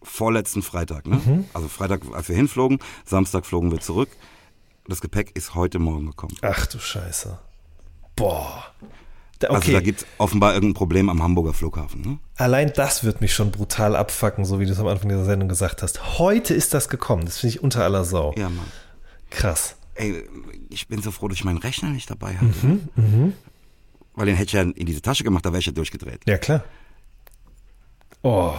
vorletzten 0.04 0.62
Freitag, 0.62 1.08
ne? 1.08 1.22
Also 1.54 1.68
Freitag, 1.68 2.02
als 2.14 2.28
wir 2.28 2.36
hinflogen, 2.36 2.80
Samstag 3.06 3.46
flogen 3.46 3.72
wir 3.72 3.80
zurück. 3.80 4.10
Das 4.92 5.00
Gepäck 5.00 5.32
ist 5.38 5.56
heute 5.56 5.80
Morgen 5.80 6.08
gekommen. 6.08 6.36
Ach 6.42 6.66
du 6.66 6.78
Scheiße. 6.78 7.39
Boah. 8.18 8.66
Da- 9.39 9.48
Also 9.48 9.72
da 9.72 9.80
gibt 9.80 10.02
es 10.02 10.08
offenbar 10.18 10.54
irgendein 10.54 10.74
Problem 10.74 11.08
am 11.10 11.24
Hamburger 11.24 11.54
Flughafen, 11.54 12.02
ne? 12.02 12.20
Allein 12.36 12.74
das 12.76 13.06
wird 13.06 13.22
mich 13.22 13.34
schon 13.34 13.52
brutal 13.52 13.96
abfacken, 13.96 14.44
so 14.44 14.60
wie 14.60 14.66
du 14.66 14.74
es 14.74 14.80
am 14.80 14.88
Anfang 14.88 15.08
dieser 15.08 15.24
Sendung 15.24 15.48
gesagt 15.48 15.82
hast. 15.82 16.20
Heute 16.20 16.54
ist 16.54 16.74
das 16.74 16.89
gekommen. 16.89 17.24
Das 17.24 17.38
finde 17.39 17.56
ich 17.56 17.64
unter 17.64 17.86
aller 17.86 18.04
Sau. 18.04 18.34
Ja, 18.38 18.50
Mann. 18.50 18.66
Krass. 19.30 19.78
Ey, 19.96 20.28
ich 20.70 20.89
bin 20.89 21.02
so 21.02 21.12
froh, 21.12 21.30
dass 21.30 21.38
ich 21.38 21.46
meinen 21.46 21.60
Rechner 21.60 21.88
nicht 21.89 22.10
dabei 22.10 22.36
hatte. 22.36 22.82
Weil 24.16 24.26
den 24.26 24.36
hätte 24.36 24.48
ich 24.48 24.52
ja 24.54 24.62
in 24.64 24.86
diese 24.86 25.02
Tasche 25.02 25.24
gemacht, 25.24 25.46
da 25.46 25.52
wäre 25.52 25.60
ich 25.62 25.68
ja 25.68 25.72
durchgedreht. 25.72 26.24
Ja, 26.28 26.38
klar. 26.38 26.66
Oh. 28.24 28.56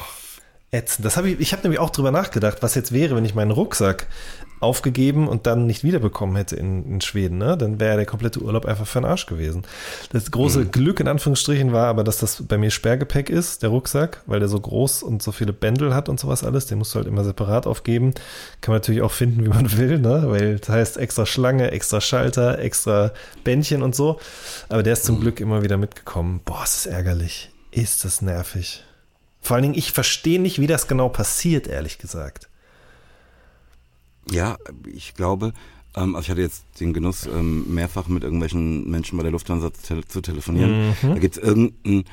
ätzend. 0.70 1.04
Das 1.04 1.18
habe 1.18 1.28
ich, 1.28 1.40
ich 1.40 1.52
habe 1.52 1.62
nämlich 1.62 1.78
auch 1.78 1.90
drüber 1.90 2.10
nachgedacht, 2.10 2.62
was 2.62 2.74
jetzt 2.74 2.90
wäre, 2.92 3.14
wenn 3.16 3.26
ich 3.26 3.34
meinen 3.34 3.50
Rucksack 3.50 4.06
aufgegeben 4.62 5.28
und 5.28 5.46
dann 5.46 5.66
nicht 5.66 5.84
wiederbekommen 5.84 6.36
hätte 6.36 6.56
in, 6.56 6.84
in 6.86 7.00
Schweden, 7.00 7.38
ne? 7.38 7.56
dann 7.56 7.80
wäre 7.80 7.96
der 7.96 8.06
komplette 8.06 8.40
Urlaub 8.40 8.64
einfach 8.66 8.86
für 8.86 9.00
den 9.00 9.06
Arsch 9.06 9.26
gewesen. 9.26 9.62
Das 10.12 10.30
große 10.30 10.60
mhm. 10.60 10.70
Glück 10.70 11.00
in 11.00 11.08
Anführungsstrichen 11.08 11.72
war 11.72 11.88
aber, 11.88 12.04
dass 12.04 12.18
das 12.18 12.42
bei 12.46 12.58
mir 12.58 12.70
Sperrgepäck 12.70 13.30
ist, 13.30 13.62
der 13.62 13.70
Rucksack, 13.70 14.22
weil 14.26 14.40
der 14.40 14.48
so 14.48 14.60
groß 14.60 15.02
und 15.02 15.22
so 15.22 15.32
viele 15.32 15.52
Bändel 15.52 15.94
hat 15.94 16.08
und 16.08 16.20
sowas 16.20 16.44
alles. 16.44 16.66
Den 16.66 16.78
musst 16.78 16.94
du 16.94 16.98
halt 16.98 17.08
immer 17.08 17.24
separat 17.24 17.66
aufgeben. 17.66 18.14
Kann 18.60 18.72
man 18.72 18.80
natürlich 18.80 19.02
auch 19.02 19.12
finden, 19.12 19.44
wie 19.44 19.48
man 19.48 19.70
will, 19.76 19.98
ne? 19.98 20.24
weil 20.26 20.58
das 20.58 20.68
heißt 20.68 20.96
extra 20.96 21.26
Schlange, 21.26 21.70
extra 21.70 22.00
Schalter, 22.00 22.58
extra 22.58 23.12
Bändchen 23.44 23.82
und 23.82 23.94
so. 23.94 24.20
Aber 24.68 24.82
der 24.82 24.92
ist 24.92 25.04
zum 25.04 25.16
mhm. 25.16 25.20
Glück 25.22 25.40
immer 25.40 25.62
wieder 25.62 25.76
mitgekommen. 25.76 26.40
Boah, 26.44 26.62
ist 26.64 26.86
das 26.86 26.92
ärgerlich. 26.92 27.50
Ist 27.70 28.04
das 28.04 28.22
nervig. 28.22 28.84
Vor 29.40 29.56
allen 29.56 29.62
Dingen, 29.64 29.78
ich 29.78 29.90
verstehe 29.90 30.40
nicht, 30.40 30.60
wie 30.60 30.68
das 30.68 30.86
genau 30.86 31.08
passiert, 31.08 31.66
ehrlich 31.66 31.98
gesagt. 31.98 32.48
Ja, 34.30 34.56
ich 34.86 35.14
glaube, 35.14 35.52
ähm, 35.96 36.14
also 36.14 36.24
ich 36.24 36.30
hatte 36.30 36.40
jetzt 36.40 36.64
den 36.80 36.92
Genuss, 36.92 37.26
ähm, 37.26 37.72
mehrfach 37.74 38.08
mit 38.08 38.22
irgendwelchen 38.22 38.90
Menschen 38.90 39.16
bei 39.16 39.22
der 39.22 39.32
Lufthansa 39.32 39.72
zu, 39.72 40.00
te 40.00 40.06
zu 40.06 40.20
telefonieren. 40.20 40.88
Mhm. 40.88 41.14
Da 41.14 41.18
gibt 41.18 41.36
es 41.36 41.42
irgendeinen 41.42 42.04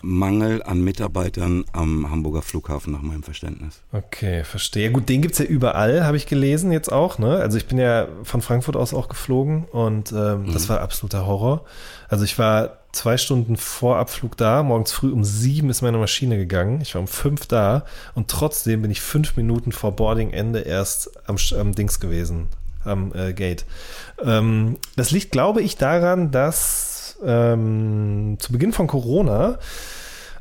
Mangel 0.00 0.62
an 0.62 0.80
Mitarbeitern 0.80 1.66
am 1.72 2.10
Hamburger 2.10 2.40
Flughafen 2.40 2.94
nach 2.94 3.02
meinem 3.02 3.22
Verständnis. 3.22 3.82
Okay, 3.92 4.42
verstehe. 4.42 4.90
Gut, 4.90 5.10
den 5.10 5.20
gibt 5.20 5.34
es 5.34 5.38
ja 5.38 5.44
überall, 5.44 6.04
habe 6.06 6.16
ich 6.16 6.26
gelesen 6.26 6.72
jetzt 6.72 6.90
auch. 6.90 7.18
Ne? 7.18 7.36
Also 7.36 7.58
ich 7.58 7.66
bin 7.66 7.76
ja 7.76 8.08
von 8.22 8.40
Frankfurt 8.40 8.74
aus 8.74 8.94
auch 8.94 9.08
geflogen 9.08 9.66
und 9.66 10.12
ähm, 10.12 10.44
mhm. 10.44 10.52
das 10.54 10.70
war 10.70 10.80
absoluter 10.80 11.26
Horror. 11.26 11.66
Also 12.08 12.24
ich 12.24 12.38
war 12.38 12.78
zwei 12.92 13.18
Stunden 13.18 13.58
vor 13.58 13.98
Abflug 13.98 14.38
da. 14.38 14.62
Morgens 14.62 14.92
früh 14.92 15.12
um 15.12 15.24
sieben 15.24 15.68
ist 15.68 15.82
meine 15.82 15.98
Maschine 15.98 16.38
gegangen. 16.38 16.80
Ich 16.80 16.94
war 16.94 17.02
um 17.02 17.08
fünf 17.08 17.46
da 17.46 17.84
und 18.14 18.28
trotzdem 18.28 18.80
bin 18.80 18.90
ich 18.90 19.02
fünf 19.02 19.36
Minuten 19.36 19.72
vor 19.72 19.92
Boardingende 19.92 20.60
erst 20.60 21.10
am, 21.28 21.36
am 21.58 21.74
Dings 21.74 22.00
gewesen, 22.00 22.48
am 22.82 23.12
äh, 23.14 23.34
Gate. 23.34 23.66
Ähm, 24.24 24.78
das 24.96 25.10
liegt, 25.10 25.32
glaube 25.32 25.60
ich, 25.60 25.76
daran, 25.76 26.30
dass 26.30 26.95
ähm, 27.24 28.36
zu 28.38 28.52
Beginn 28.52 28.72
von 28.72 28.86
Corona 28.86 29.58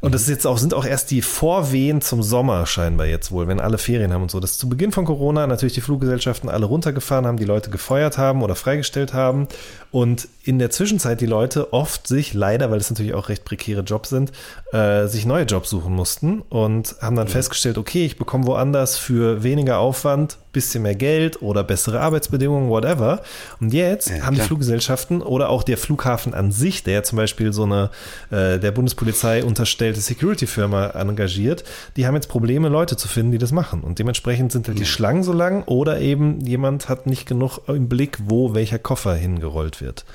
und 0.05 0.13
das 0.13 0.21
ist 0.21 0.30
jetzt 0.30 0.45
auch, 0.45 0.59
sind 0.59 0.76
auch 0.76 0.86
erst 0.86 1.09
die 1.09 1.23
Vorwehen 1.23 1.99
zum 1.99 2.21
Sommer 2.21 2.67
scheinbar 2.67 3.07
jetzt 3.07 3.32
wohl, 3.32 3.47
wenn 3.47 3.59
alle 3.59 3.80
Ferien 3.80 4.13
haben 4.13 4.21
und 4.21 4.30
so. 4.30 4.39
Dass 4.39 4.55
zu 4.55 4.69
Beginn 4.69 4.91
von 4.91 5.03
Corona 5.03 5.47
natürlich 5.47 5.73
die 5.73 5.82
Fluggesellschaften 5.82 6.47
alle 6.47 6.67
runtergefahren 6.67 7.26
haben, 7.26 7.38
die 7.38 7.43
Leute 7.45 7.71
gefeuert 7.71 8.19
haben 8.19 8.43
oder 8.43 8.53
freigestellt 8.53 9.15
haben. 9.15 9.47
Und 9.89 10.28
in 10.43 10.59
der 10.59 10.69
Zwischenzeit 10.69 11.21
die 11.21 11.26
Leute 11.26 11.73
oft 11.73 12.07
sich 12.07 12.36
leider, 12.36 12.69
weil 12.69 12.78
es 12.78 12.91
natürlich 12.91 13.15
auch 13.15 13.30
recht 13.30 13.45
prekäre 13.45 13.82
Jobs 13.82 14.09
sind, 14.09 14.32
äh, 14.73 15.07
sich 15.07 15.26
neue 15.26 15.45
Jobs 15.45 15.71
suchen 15.71 15.93
mussten 15.93 16.41
und 16.41 16.97
haben 17.01 17.15
dann 17.15 17.26
ja. 17.26 17.34
festgestellt, 17.34 17.80
okay, 17.80 18.05
ich 18.05 18.17
bekomme 18.17 18.45
woanders 18.45 18.99
für 18.99 19.41
weniger 19.41 19.80
Aufwand 19.80 20.38
bisschen 20.56 20.82
mehr 20.82 20.95
Geld 20.95 21.41
oder 21.41 21.64
bessere 21.64 21.99
Arbeitsbedingungen, 21.99 22.70
whatever. 22.70 23.22
Und 23.60 23.74
jetzt 23.74 24.10
ja, 24.10 24.24
haben 24.24 24.36
die 24.36 24.41
Fluggesellschaften 24.41 25.22
oder 25.22 25.49
auch 25.49 25.62
der 25.62 25.78
Flughafen 25.78 26.34
an 26.34 26.51
sich, 26.51 26.82
der 26.84 27.03
zum 27.03 27.18
Beispiel 27.18 27.53
so 27.53 27.64
eine 27.64 27.91
äh, 28.32 28.58
der 28.58 28.72
Bundespolizei 28.72 29.43
unterstellte 29.43 30.01
Security-Firma 30.01 30.88
engagiert, 30.91 31.64
die 31.95 32.08
haben 32.08 32.16
jetzt 32.16 32.28
Probleme, 32.28 32.70
Leute 32.70 32.97
zu 32.97 33.08
finden, 33.08 33.32
die 33.32 33.38
das 33.38 33.51
machen. 33.51 33.82
Und 33.82 33.99
dementsprechend 33.99 34.51
sind 34.51 34.68
halt 34.68 34.80
ja. 34.80 34.84
die 34.84 34.89
Schlangen 34.89 35.24
so 35.24 35.34
lang 35.34 35.64
oder 35.64 35.99
eben 35.99 36.39
jemand 36.41 36.89
hat 36.89 37.06
nicht 37.06 37.28
genug 37.28 37.60
im 37.68 37.88
Blick, 37.88 38.18
wo 38.24 38.56
welcher 38.56 38.80
Koffer 38.80 39.14
hingerollt 39.14 39.82
wird. 39.82 40.06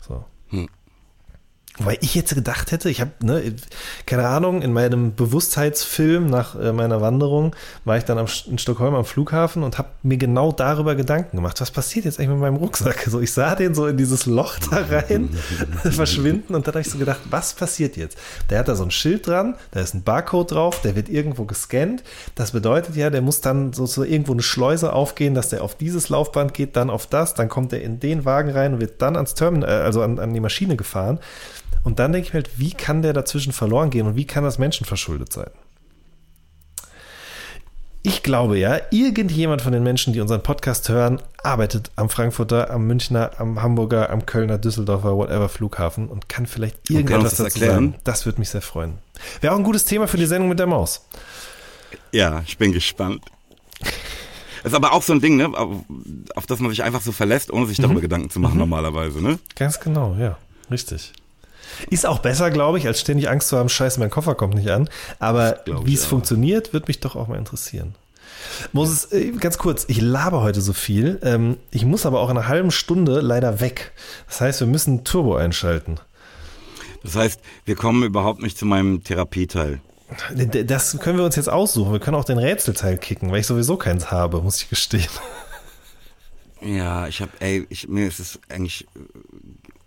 So. 0.00 0.24
Hm. 0.48 0.68
Weil 1.78 1.98
ich 2.02 2.14
jetzt 2.14 2.32
gedacht 2.32 2.70
hätte, 2.70 2.88
ich 2.88 3.00
habe, 3.00 3.10
ne, 3.20 3.52
keine 4.06 4.28
Ahnung, 4.28 4.62
in 4.62 4.72
meinem 4.72 5.16
Bewusstheitsfilm 5.16 6.26
nach 6.26 6.54
äh, 6.54 6.72
meiner 6.72 7.00
Wanderung 7.00 7.56
war 7.84 7.96
ich 7.96 8.04
dann 8.04 8.16
am, 8.16 8.26
in 8.46 8.58
Stockholm 8.58 8.94
am 8.94 9.04
Flughafen 9.04 9.64
und 9.64 9.76
habe 9.76 9.88
mir 10.04 10.16
genau 10.16 10.52
darüber 10.52 10.94
Gedanken 10.94 11.36
gemacht. 11.36 11.60
Was 11.60 11.72
passiert 11.72 12.04
jetzt 12.04 12.20
eigentlich 12.20 12.30
mit 12.30 12.38
meinem 12.38 12.56
Rucksack? 12.56 13.04
So, 13.08 13.20
ich 13.20 13.32
sah 13.32 13.56
den 13.56 13.74
so 13.74 13.88
in 13.88 13.96
dieses 13.96 14.24
Loch 14.26 14.56
da 14.70 14.84
rein 14.88 15.30
verschwinden 15.82 16.54
und 16.54 16.64
dann 16.64 16.74
habe 16.74 16.82
ich 16.82 16.90
so 16.90 16.96
gedacht, 16.96 17.20
was 17.30 17.54
passiert 17.54 17.96
jetzt? 17.96 18.18
Der 18.50 18.60
hat 18.60 18.68
da 18.68 18.76
so 18.76 18.84
ein 18.84 18.92
Schild 18.92 19.26
dran, 19.26 19.56
da 19.72 19.80
ist 19.80 19.94
ein 19.94 20.04
Barcode 20.04 20.52
drauf, 20.52 20.80
der 20.80 20.94
wird 20.94 21.08
irgendwo 21.08 21.44
gescannt. 21.44 22.04
Das 22.36 22.52
bedeutet 22.52 22.94
ja, 22.94 23.10
der 23.10 23.20
muss 23.20 23.40
dann 23.40 23.72
so, 23.72 23.86
so 23.86 24.04
irgendwo 24.04 24.32
eine 24.32 24.42
Schleuse 24.42 24.92
aufgehen, 24.92 25.34
dass 25.34 25.48
der 25.48 25.64
auf 25.64 25.74
dieses 25.74 26.08
Laufband 26.08 26.54
geht, 26.54 26.76
dann 26.76 26.88
auf 26.88 27.08
das, 27.08 27.34
dann 27.34 27.48
kommt 27.48 27.72
er 27.72 27.82
in 27.82 27.98
den 27.98 28.24
Wagen 28.24 28.50
rein 28.50 28.74
und 28.74 28.80
wird 28.80 29.02
dann 29.02 29.16
ans 29.16 29.34
Terminal, 29.34 29.68
äh, 29.68 29.82
also 29.82 30.02
an, 30.02 30.20
an 30.20 30.32
die 30.32 30.40
Maschine 30.40 30.76
gefahren. 30.76 31.18
Und 31.84 31.98
dann 31.98 32.12
denke 32.12 32.26
ich 32.26 32.34
mir 32.34 32.40
halt, 32.42 32.58
wie 32.58 32.72
kann 32.72 33.02
der 33.02 33.12
dazwischen 33.12 33.52
verloren 33.52 33.90
gehen 33.90 34.06
und 34.06 34.16
wie 34.16 34.26
kann 34.26 34.42
das 34.42 34.58
menschenverschuldet 34.58 35.32
sein? 35.32 35.50
Ich 38.06 38.22
glaube 38.22 38.58
ja, 38.58 38.80
irgendjemand 38.90 39.62
von 39.62 39.72
den 39.72 39.82
Menschen, 39.82 40.12
die 40.12 40.20
unseren 40.20 40.42
Podcast 40.42 40.90
hören, 40.90 41.22
arbeitet 41.42 41.90
am 41.96 42.10
Frankfurter, 42.10 42.70
am 42.70 42.86
Münchner, 42.86 43.30
am 43.38 43.62
Hamburger, 43.62 44.10
am 44.10 44.26
Kölner, 44.26 44.58
Düsseldorfer, 44.58 45.16
whatever 45.16 45.48
Flughafen 45.48 46.08
und 46.08 46.28
kann 46.28 46.46
vielleicht 46.46 46.90
irgendetwas 46.90 47.36
dazu 47.36 47.44
erklären. 47.44 47.92
sagen. 47.92 47.94
Das 48.04 48.26
würde 48.26 48.40
mich 48.40 48.50
sehr 48.50 48.60
freuen. 48.60 48.98
Wäre 49.40 49.54
auch 49.54 49.58
ein 49.58 49.64
gutes 49.64 49.86
Thema 49.86 50.06
für 50.06 50.18
die 50.18 50.26
Sendung 50.26 50.50
mit 50.50 50.58
der 50.58 50.66
Maus. 50.66 51.06
Ja, 52.12 52.42
ich 52.46 52.58
bin 52.58 52.72
gespannt. 52.72 53.22
Das 54.62 54.72
ist 54.72 54.76
aber 54.76 54.92
auch 54.92 55.02
so 55.02 55.14
ein 55.14 55.20
Ding, 55.20 55.36
ne, 55.36 55.50
auf 55.54 56.46
das 56.46 56.60
man 56.60 56.70
sich 56.70 56.82
einfach 56.82 57.00
so 57.00 57.12
verlässt, 57.12 57.50
ohne 57.50 57.66
sich 57.66 57.78
darüber 57.78 58.00
mhm. 58.00 58.02
Gedanken 58.02 58.30
zu 58.30 58.38
machen 58.38 58.54
mhm. 58.54 58.60
normalerweise, 58.60 59.22
ne? 59.22 59.38
Ganz 59.56 59.80
genau, 59.80 60.14
ja, 60.18 60.36
richtig. 60.70 61.12
Ist 61.90 62.06
auch 62.06 62.18
besser, 62.18 62.50
glaube 62.50 62.78
ich, 62.78 62.86
als 62.86 63.00
ständig 63.00 63.28
Angst 63.28 63.48
zu 63.48 63.58
haben, 63.58 63.68
scheiße, 63.68 64.00
mein 64.00 64.10
Koffer 64.10 64.34
kommt 64.34 64.54
nicht 64.54 64.70
an. 64.70 64.88
Aber 65.18 65.60
wie 65.84 65.94
es 65.94 66.04
funktioniert, 66.04 66.72
wird 66.72 66.88
mich 66.88 67.00
doch 67.00 67.16
auch 67.16 67.28
mal 67.28 67.38
interessieren. 67.38 67.94
Moses, 68.72 69.10
äh, 69.12 69.32
ganz 69.32 69.58
kurz, 69.58 69.84
ich 69.88 70.00
laber 70.00 70.42
heute 70.42 70.60
so 70.60 70.72
viel. 70.72 71.18
Ähm, 71.22 71.56
ich 71.70 71.84
muss 71.84 72.06
aber 72.06 72.20
auch 72.20 72.30
in 72.30 72.36
einer 72.36 72.48
halben 72.48 72.70
Stunde 72.70 73.20
leider 73.20 73.60
weg. 73.60 73.92
Das 74.26 74.40
heißt, 74.40 74.60
wir 74.60 74.66
müssen 74.66 75.04
Turbo 75.04 75.36
einschalten. 75.36 75.96
Das 77.02 77.16
heißt, 77.16 77.40
wir 77.64 77.76
kommen 77.76 78.02
überhaupt 78.02 78.42
nicht 78.42 78.58
zu 78.58 78.66
meinem 78.66 79.04
Therapieteil. 79.04 79.80
Das 80.64 80.98
können 81.00 81.18
wir 81.18 81.24
uns 81.24 81.36
jetzt 81.36 81.48
aussuchen. 81.48 81.92
Wir 81.92 82.00
können 82.00 82.16
auch 82.16 82.24
den 82.24 82.38
Rätselteil 82.38 82.98
kicken, 82.98 83.30
weil 83.30 83.40
ich 83.40 83.46
sowieso 83.46 83.76
keins 83.76 84.10
habe, 84.10 84.40
muss 84.40 84.62
ich 84.62 84.68
gestehen. 84.68 85.08
Ja, 86.60 87.08
ich 87.08 87.20
habe, 87.20 87.32
ey, 87.40 87.66
ich, 87.68 87.88
mir 87.88 88.06
ist 88.06 88.20
es 88.20 88.38
eigentlich 88.48 88.86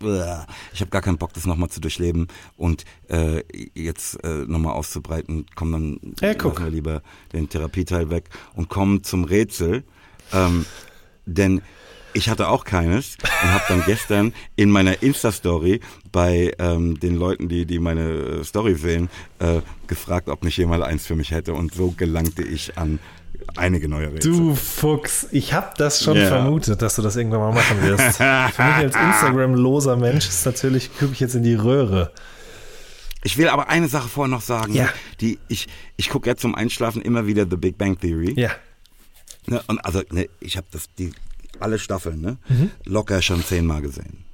ich 0.00 0.80
habe 0.80 0.90
gar 0.90 1.02
keinen 1.02 1.18
Bock, 1.18 1.32
das 1.32 1.46
nochmal 1.46 1.70
zu 1.70 1.80
durchleben 1.80 2.28
und 2.56 2.84
äh, 3.08 3.42
jetzt 3.74 4.22
äh, 4.24 4.44
nochmal 4.46 4.74
auszubreiten. 4.74 5.46
Komm 5.54 5.72
dann 5.72 6.14
ja, 6.20 6.34
guck. 6.34 6.60
wir 6.60 6.70
lieber 6.70 7.02
den 7.32 7.48
Therapieteil 7.48 8.10
weg 8.10 8.30
und 8.54 8.68
kommen 8.68 9.02
zum 9.02 9.24
Rätsel. 9.24 9.84
Ähm, 10.32 10.66
denn 11.26 11.62
ich 12.14 12.28
hatte 12.28 12.48
auch 12.48 12.64
keines 12.64 13.16
und 13.42 13.52
habe 13.52 13.64
dann 13.68 13.82
gestern 13.84 14.32
in 14.56 14.70
meiner 14.70 15.02
Insta-Story 15.02 15.80
bei 16.10 16.52
ähm, 16.58 16.98
den 16.98 17.14
Leuten, 17.14 17.48
die, 17.48 17.66
die 17.66 17.78
meine 17.78 18.08
äh, 18.10 18.44
Story 18.44 18.74
sehen, 18.74 19.08
äh, 19.38 19.60
gefragt, 19.86 20.28
ob 20.28 20.42
nicht 20.42 20.56
jemand 20.56 20.82
eins 20.84 21.06
für 21.06 21.16
mich 21.16 21.30
hätte. 21.30 21.54
Und 21.54 21.74
so 21.74 21.92
gelangte 21.96 22.42
ich 22.42 22.78
an 22.78 22.98
einige 23.56 23.88
neue 23.88 24.12
Rätsel. 24.12 24.32
Du 24.32 24.54
Fuchs, 24.54 25.26
ich 25.32 25.52
habe 25.52 25.72
das 25.76 26.02
schon 26.02 26.16
yeah. 26.16 26.28
vermutet, 26.28 26.82
dass 26.82 26.96
du 26.96 27.02
das 27.02 27.16
irgendwann 27.16 27.40
mal 27.40 27.52
machen 27.52 27.82
wirst. 27.82 28.16
Für 28.16 28.62
mich 28.62 28.74
als 28.74 28.96
Instagram-loser 28.96 29.96
Mensch 29.96 30.28
ist 30.28 30.46
natürlich, 30.46 30.90
gucke 30.98 31.12
ich 31.12 31.20
jetzt 31.20 31.34
in 31.34 31.42
die 31.42 31.54
Röhre. 31.54 32.12
Ich 33.24 33.36
will 33.36 33.48
aber 33.48 33.68
eine 33.68 33.88
Sache 33.88 34.08
vorher 34.08 34.30
noch 34.30 34.42
sagen. 34.42 34.72
Ja. 34.72 34.88
Die, 35.20 35.38
ich 35.48 35.66
ich 35.96 36.08
gucke 36.08 36.28
jetzt 36.30 36.40
zum 36.40 36.54
Einschlafen 36.54 37.02
immer 37.02 37.26
wieder 37.26 37.46
The 37.48 37.56
Big 37.56 37.76
Bang 37.76 37.98
Theory. 37.98 38.34
Ja. 38.36 38.50
Ne, 39.46 39.62
und 39.66 39.78
also, 39.84 40.02
ne, 40.10 40.28
ich 40.40 40.56
habe 40.56 40.66
das, 40.70 40.88
die, 40.98 41.12
alle 41.58 41.78
Staffeln, 41.78 42.20
ne, 42.20 42.38
mhm. 42.48 42.70
locker 42.84 43.22
schon 43.22 43.42
zehnmal 43.42 43.82
gesehen. 43.82 44.24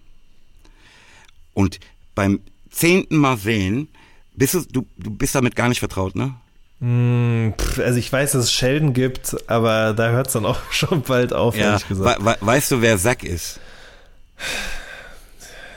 Und 1.54 1.78
beim 2.14 2.40
zehnten 2.70 3.16
Mal 3.16 3.38
sehen, 3.38 3.88
bist 4.34 4.54
du, 4.54 4.60
du, 4.60 4.86
du 4.96 5.10
bist 5.10 5.34
damit 5.34 5.54
gar 5.54 5.68
nicht 5.68 5.78
vertraut, 5.78 6.16
ne? 6.16 6.34
Hm, 6.80 7.54
also 7.78 7.98
ich 7.98 8.12
weiß, 8.12 8.32
dass 8.32 8.44
es 8.44 8.52
Sheldon 8.52 8.92
gibt, 8.92 9.36
aber 9.48 9.94
da 9.94 10.10
hört 10.10 10.26
es 10.28 10.32
dann 10.32 10.44
auch 10.44 10.58
schon 10.70 11.02
bald 11.02 11.32
auf, 11.32 11.56
ja, 11.56 11.70
ehrlich 11.70 11.88
gesagt. 11.88 12.20
We 12.20 12.26
we 12.26 12.36
weißt 12.40 12.72
du, 12.72 12.82
wer 12.82 12.98
Zack 12.98 13.24
ist? 13.24 13.60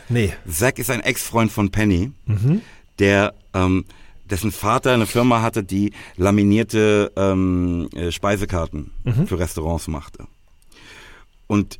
Nee. 0.10 0.34
Zack 0.50 0.80
ist 0.80 0.90
ein 0.90 1.02
Ex-Freund 1.02 1.52
von 1.52 1.70
Penny, 1.70 2.12
mhm. 2.26 2.62
der 3.00 3.34
ähm, 3.54 3.86
dessen 4.30 4.52
Vater 4.52 4.94
eine 4.94 5.06
Firma 5.06 5.42
hatte, 5.42 5.64
die 5.64 5.94
laminierte 6.16 7.12
ähm, 7.16 7.90
äh, 7.96 8.12
Speisekarten 8.12 8.92
mhm. 9.04 9.28
für 9.28 9.40
Restaurants 9.40 9.88
machte. 9.88 10.28
Und 11.48 11.80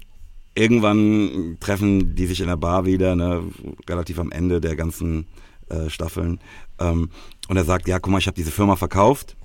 irgendwann 0.56 1.58
treffen 1.60 2.16
die 2.16 2.26
sich 2.26 2.42
in 2.42 2.48
der 2.48 2.58
Bar 2.58 2.86
wieder, 2.86 3.16
ne, 3.16 3.44
relativ 3.90 4.20
am 4.20 4.32
Ende 4.32 4.62
der 4.62 4.76
ganzen 4.76 5.28
äh, 5.70 5.90
Staffeln. 5.90 6.40
Ähm, 6.80 7.10
und 7.48 7.58
er 7.58 7.66
sagt, 7.66 7.88
ja, 7.88 8.00
guck 8.00 8.12
mal, 8.12 8.20
ich 8.20 8.28
habe 8.28 8.36
diese 8.36 8.52
Firma 8.52 8.76
verkauft 8.76 9.36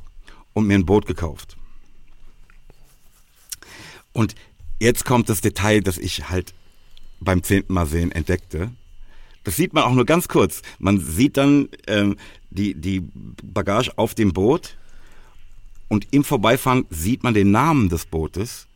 und 0.52 0.66
mir 0.66 0.74
ein 0.74 0.86
Boot 0.86 1.06
gekauft. 1.06 1.56
Und 4.12 4.34
jetzt 4.80 5.04
kommt 5.04 5.28
das 5.28 5.40
Detail, 5.40 5.80
das 5.80 5.98
ich 5.98 6.28
halt 6.28 6.54
beim 7.20 7.42
zehnten 7.42 7.72
Mal 7.72 7.86
sehen 7.86 8.12
entdeckte. 8.12 8.70
Das 9.44 9.56
sieht 9.56 9.72
man 9.72 9.84
auch 9.84 9.92
nur 9.92 10.06
ganz 10.06 10.28
kurz. 10.28 10.62
Man 10.78 11.00
sieht 11.00 11.36
dann 11.36 11.68
ähm, 11.86 12.16
die, 12.50 12.74
die 12.74 13.00
Bagage 13.42 13.92
auf 13.96 14.14
dem 14.14 14.32
Boot 14.32 14.76
Und 15.92 16.06
im 16.10 16.24
Vorbeifahren 16.24 16.86
sieht 16.88 17.22
man 17.22 17.34
den 17.34 17.50
Namen 17.50 17.90
des 17.90 18.06
Bootes 18.06 18.66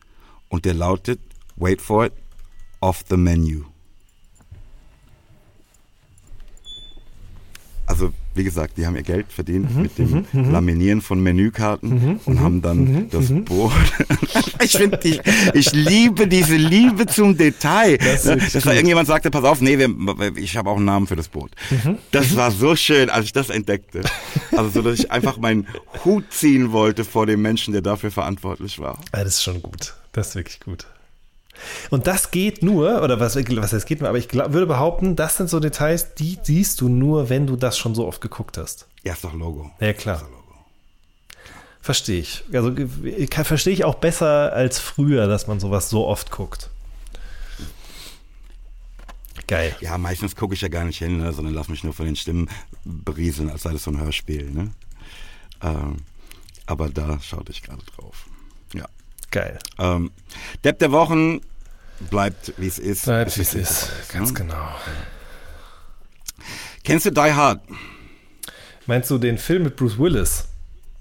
und 0.49 0.65
der 0.65 0.75
lautet, 0.75 1.19
wait 1.55 1.81
for 1.81 2.05
it, 2.05 2.13
off 2.79 3.03
the 3.09 3.17
menu. 3.17 3.63
Also, 7.87 8.13
wie 8.37 8.43
gesagt, 8.43 8.77
die 8.77 8.85
haben 8.85 8.95
ihr 8.95 9.03
Geld 9.03 9.25
verdient 9.29 9.75
Mhm, 9.75 9.81
mit 9.81 9.97
dem 9.97 10.25
Laminieren 10.51 11.01
von 11.01 11.21
Menükarten 11.21 12.19
und 12.25 12.39
haben 12.39 12.61
dann 12.61 12.77
mhm, 12.79 13.09
das 13.09 13.27
Boot. 13.45 13.71
ich 14.63 14.71
finde, 14.73 14.99
ich, 15.03 15.19
ich 15.53 15.71
liebe 15.73 16.27
diese 16.27 16.55
Liebe 16.55 17.05
zum 17.07 17.35
Detail. 17.37 17.97
Das 17.97 18.25
wirklich 18.25 18.53
Dass 18.53 18.63
da 18.63 18.69
gut. 18.69 18.75
irgendjemand 18.77 19.07
sagte, 19.07 19.31
pass 19.31 19.43
auf, 19.43 19.61
nee, 19.61 19.77
wir, 19.77 19.89
ich 20.37 20.55
habe 20.57 20.69
auch 20.69 20.77
einen 20.77 20.85
Namen 20.85 21.07
für 21.07 21.15
das 21.15 21.27
Boot. 21.29 21.51
Mhm, 21.69 21.97
Das 22.11 22.35
war 22.35 22.51
so 22.51 22.75
schön, 22.75 23.09
als 23.09 23.25
ich 23.25 23.33
das 23.33 23.49
entdeckte. 23.49 24.01
Also 24.55 24.69
so, 24.69 24.81
dass 24.81 24.99
ich 24.99 25.11
einfach 25.11 25.37
meinen 25.37 25.67
Hut 26.05 26.25
ziehen 26.31 26.71
wollte 26.71 27.03
vor 27.03 27.25
dem 27.25 27.41
Menschen, 27.41 27.71
der 27.73 27.81
dafür 27.81 28.11
verantwortlich 28.11 28.79
war. 28.79 28.99
Ah, 29.11 29.23
das 29.23 29.35
ist 29.35 29.43
schon 29.43 29.61
gut. 29.61 29.95
Das 30.13 30.29
ist 30.29 30.35
wirklich 30.35 30.59
gut. 30.59 30.87
Und 31.89 32.07
das 32.07 32.31
geht 32.31 32.63
nur, 32.63 33.01
oder 33.01 33.19
was, 33.19 33.35
was 33.35 33.73
heißt 33.73 33.85
geht 33.85 33.99
nur, 34.01 34.09
aber 34.09 34.17
ich 34.17 34.27
glaub, 34.27 34.53
würde 34.53 34.67
behaupten, 34.67 35.15
das 35.15 35.37
sind 35.37 35.49
so 35.49 35.59
Details, 35.59 36.13
die 36.15 36.37
siehst 36.41 36.81
du 36.81 36.89
nur, 36.89 37.29
wenn 37.29 37.47
du 37.47 37.55
das 37.55 37.77
schon 37.77 37.95
so 37.95 38.07
oft 38.07 38.21
geguckt 38.21 38.57
hast. 38.57 38.87
Ja, 39.03 39.13
ist 39.13 39.23
doch 39.23 39.33
Logo. 39.33 39.71
Ja, 39.79 39.93
klar. 39.93 40.27
Verstehe 41.81 42.19
ich. 42.19 42.43
Also 42.51 42.75
verstehe 43.29 43.73
ich 43.73 43.85
auch 43.85 43.95
besser 43.95 44.51
als 44.51 44.77
früher, 44.77 45.27
dass 45.27 45.47
man 45.47 45.59
sowas 45.59 45.89
so 45.89 46.05
oft 46.05 46.31
guckt. 46.31 46.69
Geil. 49.47 49.73
Ja, 49.79 49.97
meistens 49.97 50.35
gucke 50.35 50.53
ich 50.53 50.61
ja 50.61 50.67
gar 50.67 50.83
nicht 50.83 50.97
hin, 50.97 51.19
ne, 51.19 51.31
sondern 51.31 51.53
lass 51.53 51.69
mich 51.69 51.85
nur 51.85 51.93
von 51.93 52.05
den 52.05 52.17
Stimmen 52.17 52.49
berieseln, 52.83 53.49
als 53.49 53.63
sei 53.63 53.71
das 53.71 53.83
so 53.83 53.91
ein 53.91 54.01
Hörspiel. 54.01 54.51
Ne? 54.51 54.71
Ähm, 55.63 55.97
aber 56.65 56.89
da 56.89 57.19
schaute 57.21 57.53
ich 57.53 57.63
gerade 57.63 57.83
drauf. 57.95 58.26
Geil. 59.31 59.59
Ähm, 59.77 60.11
Depp 60.63 60.79
der 60.79 60.91
Wochen 60.91 61.41
bleibt, 62.09 62.53
wie 62.57 62.67
es 62.67 62.79
ist. 62.79 63.05
Bleibt 63.05 63.37
wie 63.37 63.41
es 63.41 63.53
ist. 63.53 63.79
vorbei 63.85 64.13
Ganz 64.13 64.29
ne? 64.31 64.39
genau. 64.39 64.69
Kennst 66.83 67.05
du 67.05 67.11
Die 67.11 67.19
Hard? 67.33 67.61
Meinst 68.85 69.09
du 69.09 69.17
den 69.17 69.37
Film 69.37 69.63
mit 69.63 69.75
Bruce 69.75 69.99
Willis? 69.99 70.45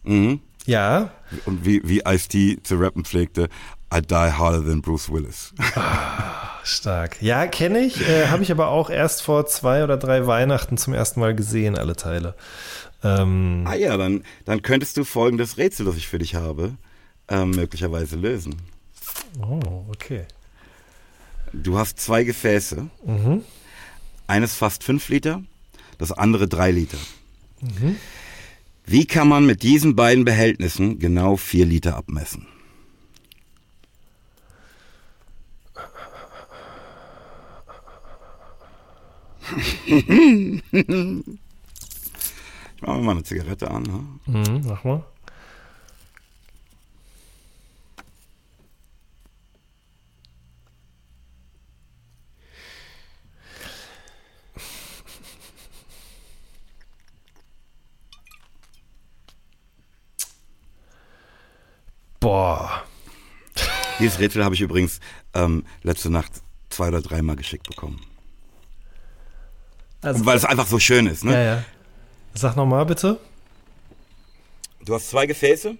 Mhm. 0.02 0.40
Ja. 0.64 1.10
Und 1.44 1.64
wie, 1.64 1.80
wie 1.84 2.00
Ice-T 2.00 2.58
zu 2.62 2.76
rappen 2.76 3.04
pflegte, 3.04 3.48
I 3.94 4.02
die 4.02 4.14
harder 4.14 4.64
than 4.64 4.82
Bruce 4.82 5.10
Willis. 5.10 5.54
Stark. 6.64 7.22
Ja, 7.22 7.46
kenne 7.46 7.78
ich. 7.80 8.00
Äh, 8.08 8.26
Habe 8.26 8.42
ich 8.42 8.50
aber 8.50 8.68
auch 8.68 8.90
erst 8.90 9.22
vor 9.22 9.46
zwei 9.46 9.84
oder 9.84 9.96
drei 9.96 10.26
Weihnachten 10.26 10.76
zum 10.76 10.92
ersten 10.92 11.20
Mal 11.20 11.36
gesehen, 11.36 11.78
alle 11.78 11.94
Teile. 11.94 12.34
Ähm, 13.04 13.64
ah 13.66 13.74
ja, 13.74 13.96
dann, 13.96 14.24
dann 14.44 14.62
könntest 14.62 14.96
du 14.96 15.04
folgendes 15.04 15.56
Rätsel, 15.56 15.86
das 15.86 15.96
ich 15.96 16.08
für 16.08 16.18
dich 16.18 16.34
habe, 16.34 16.72
ähm, 17.28 17.50
möglicherweise 17.50 18.16
lösen. 18.16 18.56
oh, 19.40 19.84
okay. 19.88 20.24
Du 21.52 21.78
hast 21.78 21.98
zwei 22.00 22.24
Gefäße. 22.24 22.88
Eines 24.26 24.54
fast 24.54 24.82
fünf 24.84 25.08
Liter, 25.08 25.42
das 25.98 26.12
andere 26.12 26.48
drei 26.48 26.70
Liter. 26.70 26.98
Wie 28.84 29.06
kann 29.06 29.28
man 29.28 29.46
mit 29.46 29.62
diesen 29.62 29.96
beiden 29.96 30.24
Behältnissen 30.24 30.98
genau 30.98 31.36
vier 31.36 31.64
Liter 31.66 31.96
abmessen? 31.96 32.46
Ich 42.76 42.82
mache 42.82 42.98
mir 42.98 43.04
mal 43.04 43.12
eine 43.12 43.22
Zigarette 43.22 43.70
an. 43.70 43.82
Ne? 43.82 44.04
Mhm, 44.26 44.62
mach 44.66 44.84
mal. 44.84 45.02
Boah. 62.26 62.82
Dieses 64.00 64.18
Rätsel 64.18 64.42
habe 64.44 64.56
ich 64.56 64.60
übrigens 64.60 64.98
ähm, 65.32 65.62
letzte 65.84 66.10
Nacht 66.10 66.32
zwei 66.70 66.88
oder 66.88 67.00
dreimal 67.00 67.36
geschickt 67.36 67.68
bekommen. 67.68 68.00
Also, 70.02 70.26
Weil 70.26 70.36
es 70.36 70.44
einfach 70.44 70.66
so 70.66 70.80
schön 70.80 71.06
ist. 71.06 71.22
Ne? 71.24 71.32
ja, 71.34 71.42
ja. 71.42 71.64
Sag 72.34 72.56
nochmal 72.56 72.84
bitte. 72.84 73.20
Du 74.84 74.92
hast 74.92 75.08
zwei 75.08 75.26
Gefäße. 75.26 75.78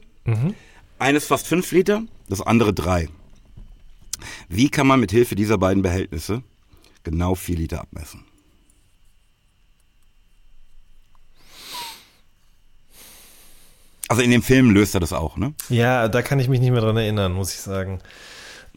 Eines 1.01 1.27
fast 1.27 1.49
fünf 1.49 1.73
Liter, 1.73 2.03
das 2.29 2.43
andere 2.43 2.73
drei. 2.73 3.09
Wie 4.49 4.69
kann 4.69 4.87
man 4.87 5.01
mit 5.01 5.11
Hilfe 5.11 5.35
dieser 5.35 5.59
beiden 5.59 5.83
Behältnisse 5.83 6.45
genau 7.03 7.35
vier 7.35 7.57
Liter 7.57 7.81
abmessen? 7.81 8.25
Also 14.09 14.23
in 14.23 14.31
dem 14.31 14.43
Film 14.43 14.71
löst 14.71 14.95
er 14.95 15.01
das 15.01 15.13
auch, 15.13 15.37
ne? 15.37 15.55
Ja, 15.69 16.09
da 16.09 16.23
kann 16.23 16.39
ich 16.39 16.49
mich 16.49 16.61
nicht 16.61 16.71
mehr 16.71 16.81
dran 16.81 16.97
erinnern, 16.97 17.33
muss 17.33 17.53
ich 17.53 17.61
sagen. 17.61 18.01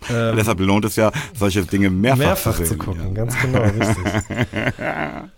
Ähm, 0.10 0.35
Deshalb 0.38 0.60
lohnt 0.60 0.85
es 0.85 0.95
ja, 0.95 1.11
solche 1.38 1.64
Dinge 1.65 1.89
mehrfach, 1.89 2.18
mehrfach 2.18 2.56
zu, 2.56 2.64
zu 2.64 2.69
sehen, 2.69 2.80
gucken, 2.80 3.07
Ja. 3.07 3.14
ganz 3.14 3.35
genau, 3.39 3.61
richtig. 3.61 3.97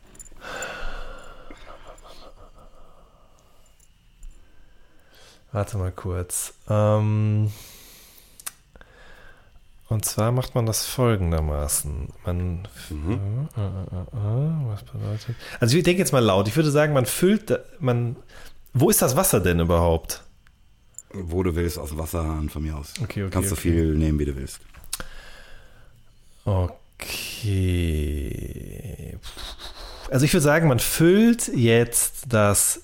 Warte 5.52 5.78
mal 5.78 5.92
kurz. 5.92 6.54
Ähm, 6.70 7.52
und 9.90 10.06
zwar 10.06 10.32
macht 10.32 10.56
man 10.56 10.66
das 10.66 10.86
folgendermaßen. 10.86 12.08
Man. 12.26 12.68
Äh, 12.90 12.94
äh, 12.94 13.66
äh, 13.66 14.02
äh, 14.18 14.68
was 14.70 14.84
bedeutet. 14.84 15.36
Also 15.60 15.76
ich 15.78 15.84
denke 15.84 16.00
jetzt 16.00 16.14
mal 16.14 16.20
laut. 16.24 16.48
Ich 16.48 16.56
würde 16.56 16.72
sagen, 16.72 16.94
man 16.94 17.06
füllt. 17.06 17.60
Man, 17.80 18.16
wo 18.74 18.90
ist 18.90 19.02
das 19.02 19.16
Wasser 19.16 19.40
denn 19.40 19.60
überhaupt? 19.60 20.24
Wo 21.14 21.44
du 21.44 21.56
willst, 21.56 21.78
aus 21.78 21.90
dem 21.90 21.98
Wasserhahn 21.98 22.50
von 22.50 22.64
mir 22.64 22.78
aus. 22.78 22.94
Okay, 23.02 23.24
okay, 23.24 23.32
Kannst 23.32 23.52
du 23.52 23.56
okay. 23.56 23.62
viel 23.64 23.96
nehmen, 23.96 24.18
wie 24.20 24.26
du 24.26 24.36
willst. 24.36 24.60
Okay. 26.46 26.72
Also 30.10 30.26
ich 30.26 30.34
würde 30.34 30.44
sagen, 30.44 30.68
man 30.68 30.80
füllt 30.80 31.48
jetzt 31.50 32.26
das 32.30 32.82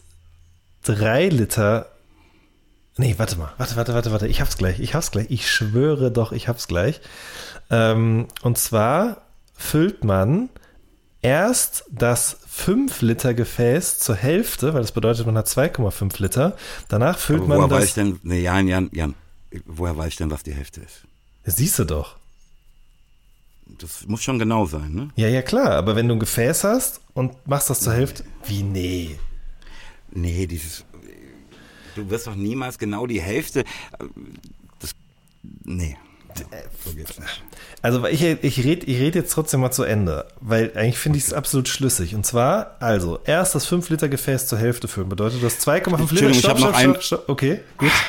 3 0.83 1.29
Liter. 1.29 1.89
Nee, 2.97 3.15
warte 3.17 3.37
mal. 3.37 3.53
Warte, 3.57 3.75
warte, 3.75 3.93
warte, 3.93 4.11
warte. 4.11 4.27
Ich 4.27 4.41
hab's 4.41 4.57
gleich. 4.57 4.79
Ich 4.79 4.93
hab's 4.95 5.11
gleich. 5.11 5.27
Ich 5.29 5.49
schwöre 5.49 6.11
doch, 6.11 6.31
ich 6.31 6.47
hab's 6.47 6.67
gleich. 6.67 6.99
Ähm, 7.69 8.27
und 8.41 8.57
zwar 8.57 9.21
füllt 9.55 10.03
man 10.03 10.49
erst 11.21 11.85
das 11.91 12.37
5 12.47 13.01
Liter 13.01 13.33
Gefäß 13.33 13.99
zur 13.99 14.15
Hälfte, 14.15 14.73
weil 14.73 14.81
das 14.81 14.91
bedeutet, 14.91 15.25
man 15.25 15.37
hat 15.37 15.47
2,5 15.47 16.21
Liter. 16.21 16.57
Danach 16.89 17.17
füllt 17.17 17.41
Aber 17.41 17.49
woher 17.49 17.59
man 17.61 17.69
weiß 17.71 17.79
das. 17.79 17.87
ich 17.89 17.93
denn, 17.95 18.19
nee, 18.23 18.41
Jan, 18.41 18.67
Jan, 18.67 18.89
Jan, 18.93 19.15
woher 19.65 19.95
weiß 19.97 20.09
ich 20.09 20.15
denn, 20.17 20.31
was 20.31 20.43
die 20.43 20.53
Hälfte 20.53 20.81
ist? 20.81 21.03
Siehst 21.45 21.79
du 21.79 21.85
doch. 21.85 22.17
Das 23.79 24.07
muss 24.07 24.23
schon 24.23 24.39
genau 24.39 24.65
sein, 24.65 24.93
ne? 24.93 25.09
Ja, 25.15 25.27
ja, 25.27 25.41
klar. 25.41 25.71
Aber 25.71 25.95
wenn 25.95 26.07
du 26.07 26.15
ein 26.15 26.19
Gefäß 26.19 26.63
hast 26.63 27.01
und 27.13 27.33
machst 27.47 27.69
das 27.69 27.81
zur 27.81 27.93
Hälfte. 27.93 28.23
Wie 28.45 28.63
nee? 28.63 29.19
Nee, 30.11 30.47
dieses. 30.47 30.85
Du 31.95 32.09
wirst 32.09 32.27
doch 32.27 32.35
niemals 32.35 32.77
genau 32.79 33.07
die 33.07 33.21
Hälfte. 33.21 33.61
äh, 33.61 33.65
Das. 34.79 34.91
Nee. 35.63 35.97
Also 37.81 38.05
ich, 38.07 38.21
ich 38.23 38.63
rede 38.63 38.85
ich 38.85 38.99
red 38.99 39.15
jetzt 39.15 39.31
trotzdem 39.33 39.59
mal 39.61 39.71
zu 39.71 39.83
Ende, 39.83 40.25
weil 40.41 40.71
eigentlich 40.75 40.97
finde 40.97 41.17
ich 41.19 41.25
es 41.25 41.33
absolut 41.33 41.67
schlüssig. 41.67 42.15
Und 42.15 42.25
zwar, 42.25 42.75
also, 42.79 43.19
erst 43.25 43.55
das 43.55 43.65
5 43.65 43.89
Liter 43.89 44.09
Gefäß 44.09 44.47
zur 44.47 44.57
Hälfte 44.57 44.87
füllen. 44.87 45.09
Bedeutet 45.09 45.43
das 45.43 45.59
2,5 45.65 45.77
Liter? 45.85 45.99
Entschuldigung, 45.99 46.31
ich 46.39 46.45
hab 46.47 46.59
noch 46.59 46.73
ein- 46.73 46.95
Okay, 47.27 47.59
gut. 47.77 47.91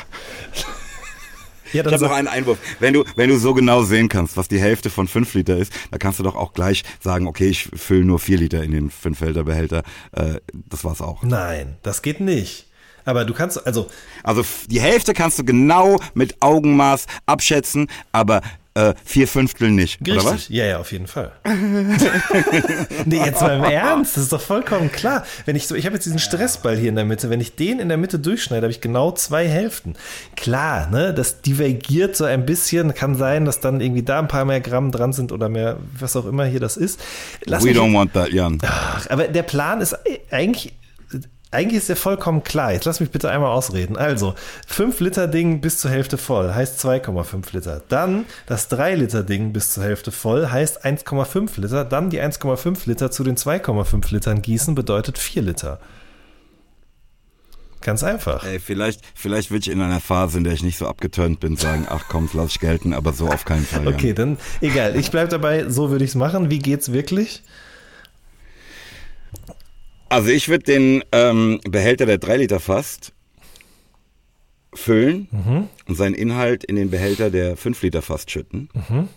Ja, 1.71 1.85
Ich 1.85 1.93
habe 1.93 2.03
noch 2.03 2.11
einen 2.11 2.27
Einwurf. 2.27 2.57
Wenn 2.79 2.95
du, 2.95 3.03
wenn 3.15 3.29
du 3.29 3.37
so 3.37 3.53
genau 3.53 3.83
sehen 3.83 4.09
kannst, 4.09 4.37
was 4.37 4.47
die 4.47 4.59
Hälfte 4.59 4.89
von 4.89 5.07
5 5.07 5.35
Liter 5.35 5.55
ist, 5.55 5.71
dann 5.91 5.99
kannst 5.99 6.17
du 6.17 6.23
doch 6.23 6.35
auch 6.35 6.53
gleich 6.53 6.83
sagen, 6.99 7.27
okay, 7.27 7.47
ich 7.47 7.69
fülle 7.75 8.05
nur 8.05 8.17
4 8.17 8.39
Liter 8.39 8.63
in 8.63 8.71
den 8.71 8.89
5 8.89 9.21
Liter 9.21 9.43
Behälter. 9.43 9.83
Äh, 10.13 10.39
das 10.51 10.83
war's 10.83 10.99
auch. 10.99 11.21
nein, 11.21 11.77
das 11.83 12.01
geht 12.01 12.21
nicht. 12.21 12.65
Aber 13.09 13.25
du 13.25 13.33
kannst, 13.33 13.65
also, 13.65 13.89
Also 14.21 14.45
die 14.67 14.79
Hälfte 14.79 15.13
kannst 15.13 15.39
du 15.39 15.43
genau 15.43 15.99
mit 16.13 16.41
Augenmaß 16.41 17.07
abschätzen, 17.25 17.87
aber 18.11 18.41
äh, 18.75 18.93
vier 19.03 19.27
Fünftel 19.27 19.71
nicht. 19.71 19.99
Oder 20.01 20.23
was? 20.23 20.33
Richtig, 20.33 20.55
ja, 20.55 20.65
ja, 20.65 20.77
auf 20.77 20.91
jeden 20.91 21.07
Fall. 21.07 21.31
nee, 23.05 23.17
jetzt 23.17 23.41
mal 23.41 23.57
im 23.57 23.63
Ernst, 23.63 24.15
das 24.15 24.23
ist 24.25 24.31
doch 24.31 24.41
vollkommen 24.41 24.91
klar. 24.91 25.25
Wenn 25.45 25.55
ich 25.55 25.67
so, 25.67 25.73
ich 25.73 25.87
habe 25.87 25.95
jetzt 25.95 26.05
diesen 26.05 26.19
Stressball 26.19 26.77
hier 26.77 26.89
in 26.89 26.95
der 26.95 27.03
Mitte, 27.03 27.31
wenn 27.31 27.41
ich 27.41 27.55
den 27.55 27.79
in 27.79 27.89
der 27.89 27.97
Mitte 27.97 28.19
durchschneide, 28.19 28.61
habe 28.61 28.71
ich 28.71 28.79
genau 28.79 29.11
zwei 29.11 29.47
Hälften. 29.47 29.95
Klar, 30.35 30.87
ne, 30.91 31.13
das 31.15 31.41
divergiert 31.41 32.15
so 32.15 32.25
ein 32.25 32.45
bisschen, 32.45 32.93
kann 32.93 33.15
sein, 33.15 33.45
dass 33.45 33.59
dann 33.59 33.81
irgendwie 33.81 34.03
da 34.03 34.19
ein 34.19 34.27
paar 34.27 34.45
mehr 34.45 34.61
Gramm 34.61 34.91
dran 34.91 35.13
sind 35.13 35.31
oder 35.31 35.49
mehr, 35.49 35.77
was 35.97 36.15
auch 36.15 36.25
immer 36.25 36.45
hier 36.45 36.59
das 36.59 36.77
ist. 36.77 37.01
Lass 37.45 37.65
We 37.65 37.69
don't 37.69 37.93
want 37.93 38.13
that, 38.13 38.29
Jan. 38.29 38.59
Ach, 38.63 39.09
aber 39.09 39.27
der 39.27 39.43
Plan 39.43 39.81
ist 39.81 39.97
eigentlich 40.29 40.73
eigentlich 41.51 41.79
ist 41.79 41.89
der 41.89 41.95
vollkommen 41.95 42.43
klar. 42.43 42.73
Jetzt 42.73 42.85
lass 42.85 42.99
mich 42.99 43.09
bitte 43.09 43.29
einmal 43.29 43.51
ausreden. 43.51 43.97
Also, 43.97 44.35
5 44.67 44.99
Liter 44.99 45.27
Ding 45.27 45.61
bis 45.61 45.79
zur 45.79 45.89
Hälfte 45.89 46.17
voll 46.17 46.53
heißt 46.53 46.83
2,5 46.83 47.53
Liter. 47.53 47.81
Dann 47.89 48.25
das 48.45 48.67
3 48.67 48.95
Liter 48.95 49.23
Ding 49.23 49.51
bis 49.51 49.73
zur 49.73 49.83
Hälfte 49.83 50.11
voll 50.11 50.47
heißt 50.47 50.85
1,5 50.85 51.59
Liter. 51.59 51.85
Dann 51.85 52.09
die 52.09 52.21
1,5 52.21 52.87
Liter 52.87 53.09
zu 53.09 53.23
den 53.23 53.35
2,5 53.35 54.11
Litern 54.13 54.41
gießen 54.41 54.75
bedeutet 54.75 55.17
4 55.17 55.41
Liter. 55.41 55.79
Ganz 57.81 58.03
einfach. 58.03 58.43
Ey, 58.43 58.59
vielleicht, 58.59 59.01
vielleicht 59.15 59.51
will 59.51 59.59
ich 59.59 59.69
in 59.69 59.81
einer 59.81 60.01
Phase, 60.01 60.37
in 60.37 60.43
der 60.43 60.53
ich 60.53 60.63
nicht 60.63 60.77
so 60.77 60.85
abgeturnt 60.87 61.39
bin, 61.39 61.55
sagen, 61.55 61.87
ach 61.89 62.03
komm, 62.09 62.29
lass 62.33 62.51
ich 62.51 62.59
gelten, 62.59 62.93
aber 62.93 63.13
so 63.13 63.27
auf 63.27 63.45
keinen 63.45 63.65
Fall. 63.65 63.87
Okay, 63.87 64.13
dann 64.13 64.37
egal. 64.59 64.97
Ich 64.97 65.11
bleib 65.11 65.29
dabei, 65.29 65.69
so 65.69 65.89
würde 65.89 66.03
ich 66.03 66.11
es 66.11 66.15
machen. 66.15 66.49
Wie 66.49 66.59
geht's 66.59 66.91
wirklich? 66.91 67.41
Also 70.09 70.29
ich 70.29 70.49
würde 70.49 70.63
den 70.63 71.03
ähm, 71.11 71.61
Behälter 71.69 72.07
der 72.07 72.17
3 72.17 72.37
Liter 72.37 72.59
Fast 72.59 73.13
füllen 74.73 75.27
mhm. 75.31 75.67
und 75.87 75.95
seinen 75.95 76.15
Inhalt 76.15 76.63
in 76.63 76.75
den 76.75 76.89
Behälter 76.89 77.29
der 77.29 77.55
5 77.55 77.81
Liter 77.83 78.01
Fast 78.01 78.31
schütten. 78.31 78.69
Mhm. 78.73 79.07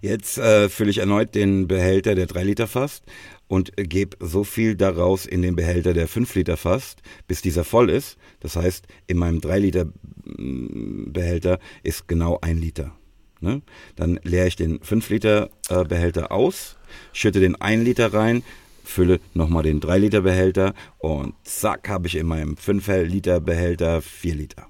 Jetzt 0.00 0.38
äh, 0.38 0.68
fülle 0.68 0.90
ich 0.90 0.98
erneut 0.98 1.34
den 1.34 1.66
Behälter 1.66 2.14
der 2.14 2.26
3 2.26 2.44
Liter 2.44 2.66
Fast 2.66 3.04
und 3.48 3.72
gebe 3.76 4.16
so 4.20 4.44
viel 4.44 4.76
daraus 4.76 5.24
in 5.24 5.40
den 5.40 5.56
Behälter 5.56 5.94
der 5.94 6.08
5 6.08 6.34
Liter 6.34 6.58
Fast, 6.58 7.00
bis 7.26 7.40
dieser 7.40 7.64
voll 7.64 7.88
ist. 7.88 8.18
Das 8.40 8.54
heißt, 8.54 8.86
in 9.06 9.16
meinem 9.16 9.40
3 9.40 9.58
Liter 9.58 9.86
Behälter 10.26 11.58
ist 11.82 12.06
genau 12.06 12.38
ein 12.42 12.58
Liter. 12.58 12.94
Ne? 13.40 13.62
Dann 13.96 14.20
leere 14.22 14.46
ich 14.46 14.56
den 14.56 14.80
5 14.82 15.08
Liter 15.08 15.48
äh, 15.70 15.84
Behälter 15.84 16.32
aus, 16.32 16.76
schütte 17.14 17.40
den 17.40 17.56
1 17.56 17.82
Liter 17.84 18.12
rein, 18.12 18.42
fülle 18.88 19.20
nochmal 19.34 19.62
den 19.62 19.80
3 19.80 19.98
Liter 19.98 20.20
Behälter 20.22 20.74
und 20.98 21.34
zack, 21.44 21.88
habe 21.88 22.06
ich 22.06 22.16
in 22.16 22.26
meinem 22.26 22.56
5 22.56 22.86
Liter 23.04 23.40
Behälter 23.40 24.02
4 24.02 24.34
Liter. 24.34 24.66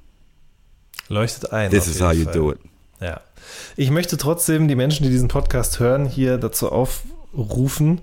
Leuchtet 1.09 1.53
ein. 1.53 1.71
This 1.71 1.87
is 1.87 2.01
how 2.01 2.13
you 2.13 2.25
Fall. 2.25 2.33
do 2.33 2.53
it. 2.53 2.59
Ja. 3.01 3.21
Ich 3.77 3.91
möchte 3.91 4.17
trotzdem 4.17 4.69
die 4.69 4.75
Menschen, 4.75 5.05
die 5.05 5.11
diesen 5.11 5.29
Podcast 5.29 5.81
hören, 5.81 6.07
hier 6.07 6.37
dazu 6.37 6.71
aufrufen, 6.71 8.01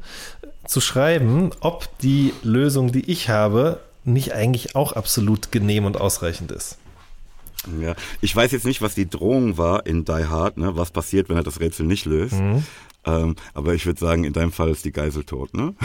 zu 0.65 0.81
schreiben, 0.81 1.51
ob 1.59 1.87
die 1.99 2.33
Lösung, 2.43 2.91
die 2.91 3.09
ich 3.11 3.29
habe, 3.29 3.79
nicht 4.03 4.33
eigentlich 4.33 4.75
auch 4.75 4.93
absolut 4.93 5.51
genehm 5.51 5.85
und 5.85 5.99
ausreichend 5.99 6.51
ist. 6.51 6.77
Ja, 7.79 7.95
ich 8.21 8.35
weiß 8.35 8.51
jetzt 8.51 8.65
nicht, 8.65 8.81
was 8.81 8.93
die 8.95 9.09
Drohung 9.09 9.57
war 9.57 9.85
in 9.85 10.05
Die 10.05 10.11
Hard, 10.11 10.57
ne? 10.57 10.75
was 10.75 10.91
passiert, 10.91 11.29
wenn 11.29 11.37
er 11.37 11.43
das 11.43 11.59
Rätsel 11.59 11.85
nicht 11.85 12.05
löst. 12.05 12.35
Mhm. 12.35 12.63
Ähm, 13.05 13.35
aber 13.53 13.73
ich 13.73 13.85
würde 13.85 13.99
sagen, 13.99 14.23
in 14.23 14.33
deinem 14.33 14.51
Fall 14.51 14.69
ist 14.69 14.83
die 14.83 14.91
Geisel 14.91 15.23
tot, 15.23 15.53
ne? 15.53 15.75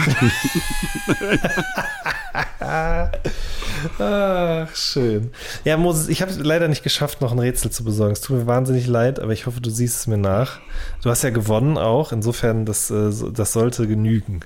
Ach, 3.99 4.75
schön. 4.75 5.31
Ja, 5.63 5.77
Moses, 5.77 6.07
ich 6.07 6.21
habe 6.21 6.31
es 6.31 6.39
leider 6.39 6.67
nicht 6.67 6.83
geschafft, 6.83 7.21
noch 7.21 7.31
ein 7.31 7.39
Rätsel 7.39 7.71
zu 7.71 7.83
besorgen. 7.83 8.13
Es 8.13 8.21
tut 8.21 8.37
mir 8.37 8.47
wahnsinnig 8.47 8.87
leid, 8.87 9.19
aber 9.19 9.33
ich 9.33 9.45
hoffe, 9.45 9.61
du 9.61 9.69
siehst 9.69 9.99
es 9.99 10.07
mir 10.07 10.17
nach. 10.17 10.59
Du 11.03 11.09
hast 11.09 11.23
ja 11.23 11.29
gewonnen 11.29 11.77
auch, 11.77 12.11
insofern, 12.11 12.65
das, 12.65 12.89
äh, 12.89 13.11
das 13.31 13.53
sollte 13.53 13.87
genügen. 13.87 14.41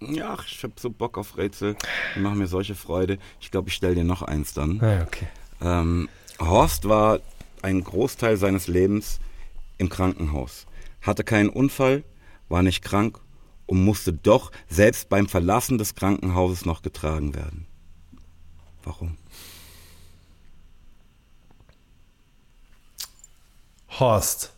Ja, 0.00 0.36
ich 0.46 0.62
habe 0.62 0.74
so 0.76 0.90
Bock 0.90 1.18
auf 1.18 1.38
Rätsel. 1.38 1.76
Die 2.14 2.20
machen 2.20 2.38
mir 2.38 2.46
solche 2.46 2.74
Freude. 2.74 3.18
Ich 3.40 3.50
glaube, 3.50 3.68
ich 3.68 3.74
stelle 3.74 3.94
dir 3.94 4.04
noch 4.04 4.22
eins 4.22 4.52
dann. 4.52 4.80
Ah, 4.80 5.02
okay. 5.02 5.26
Ähm, 5.62 6.08
Horst 6.38 6.88
war 6.88 7.20
einen 7.62 7.82
Großteil 7.82 8.36
seines 8.36 8.68
Lebens 8.68 9.20
im 9.78 9.88
Krankenhaus 9.88 10.65
hatte 11.06 11.24
keinen 11.24 11.48
Unfall, 11.48 12.04
war 12.48 12.62
nicht 12.62 12.82
krank 12.82 13.20
und 13.66 13.84
musste 13.84 14.12
doch 14.12 14.52
selbst 14.68 15.08
beim 15.08 15.28
Verlassen 15.28 15.78
des 15.78 15.94
Krankenhauses 15.94 16.64
noch 16.64 16.82
getragen 16.82 17.34
werden. 17.34 17.66
Warum? 18.82 19.16
Horst. 23.98 24.52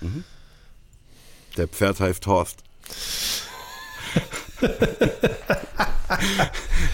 Mhm. 0.00 0.24
Der 1.56 1.68
Pferd 1.68 2.00
heißt 2.00 2.26
Horst. 2.26 2.62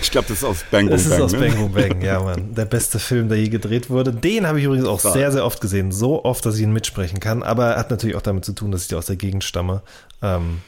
ich 0.01 0.11
glaube, 0.11 0.29
das 0.29 0.39
ist 0.39 0.45
aus 0.45 0.65
Bang 0.71 0.89
Boom 0.89 0.97
Bang. 0.97 1.05
Das 1.05 1.07
ist 1.07 1.21
aus 1.21 1.33
ne? 1.33 1.39
Bang 1.39 1.57
Boom 1.57 1.73
Bang, 1.73 2.01
ja, 2.03 2.21
Mann. 2.21 2.55
Der 2.55 2.65
beste 2.65 2.99
Film, 2.99 3.29
der 3.29 3.39
je 3.39 3.49
gedreht 3.49 3.91
wurde. 3.91 4.13
Den 4.13 4.47
habe 4.47 4.59
ich 4.59 4.65
übrigens 4.65 4.87
auch 4.87 5.01
Klar. 5.01 5.13
sehr, 5.13 5.33
sehr 5.33 5.45
oft 5.45 5.61
gesehen. 5.61 5.93
So 5.93 6.25
oft, 6.25 6.45
dass 6.47 6.57
ich 6.57 6.63
ihn 6.63 6.73
mitsprechen 6.73 7.21
kann. 7.21 7.43
Aber 7.43 7.77
hat 7.77 7.91
natürlich 7.91 8.17
auch 8.17 8.23
damit 8.23 8.45
zu 8.45 8.53
tun, 8.53 8.71
dass 8.73 8.87
ich 8.87 8.95
aus 8.95 9.07
der 9.07 9.17
Gegend 9.17 9.45
stamme. 9.45 9.83
Ähm, 10.23 10.61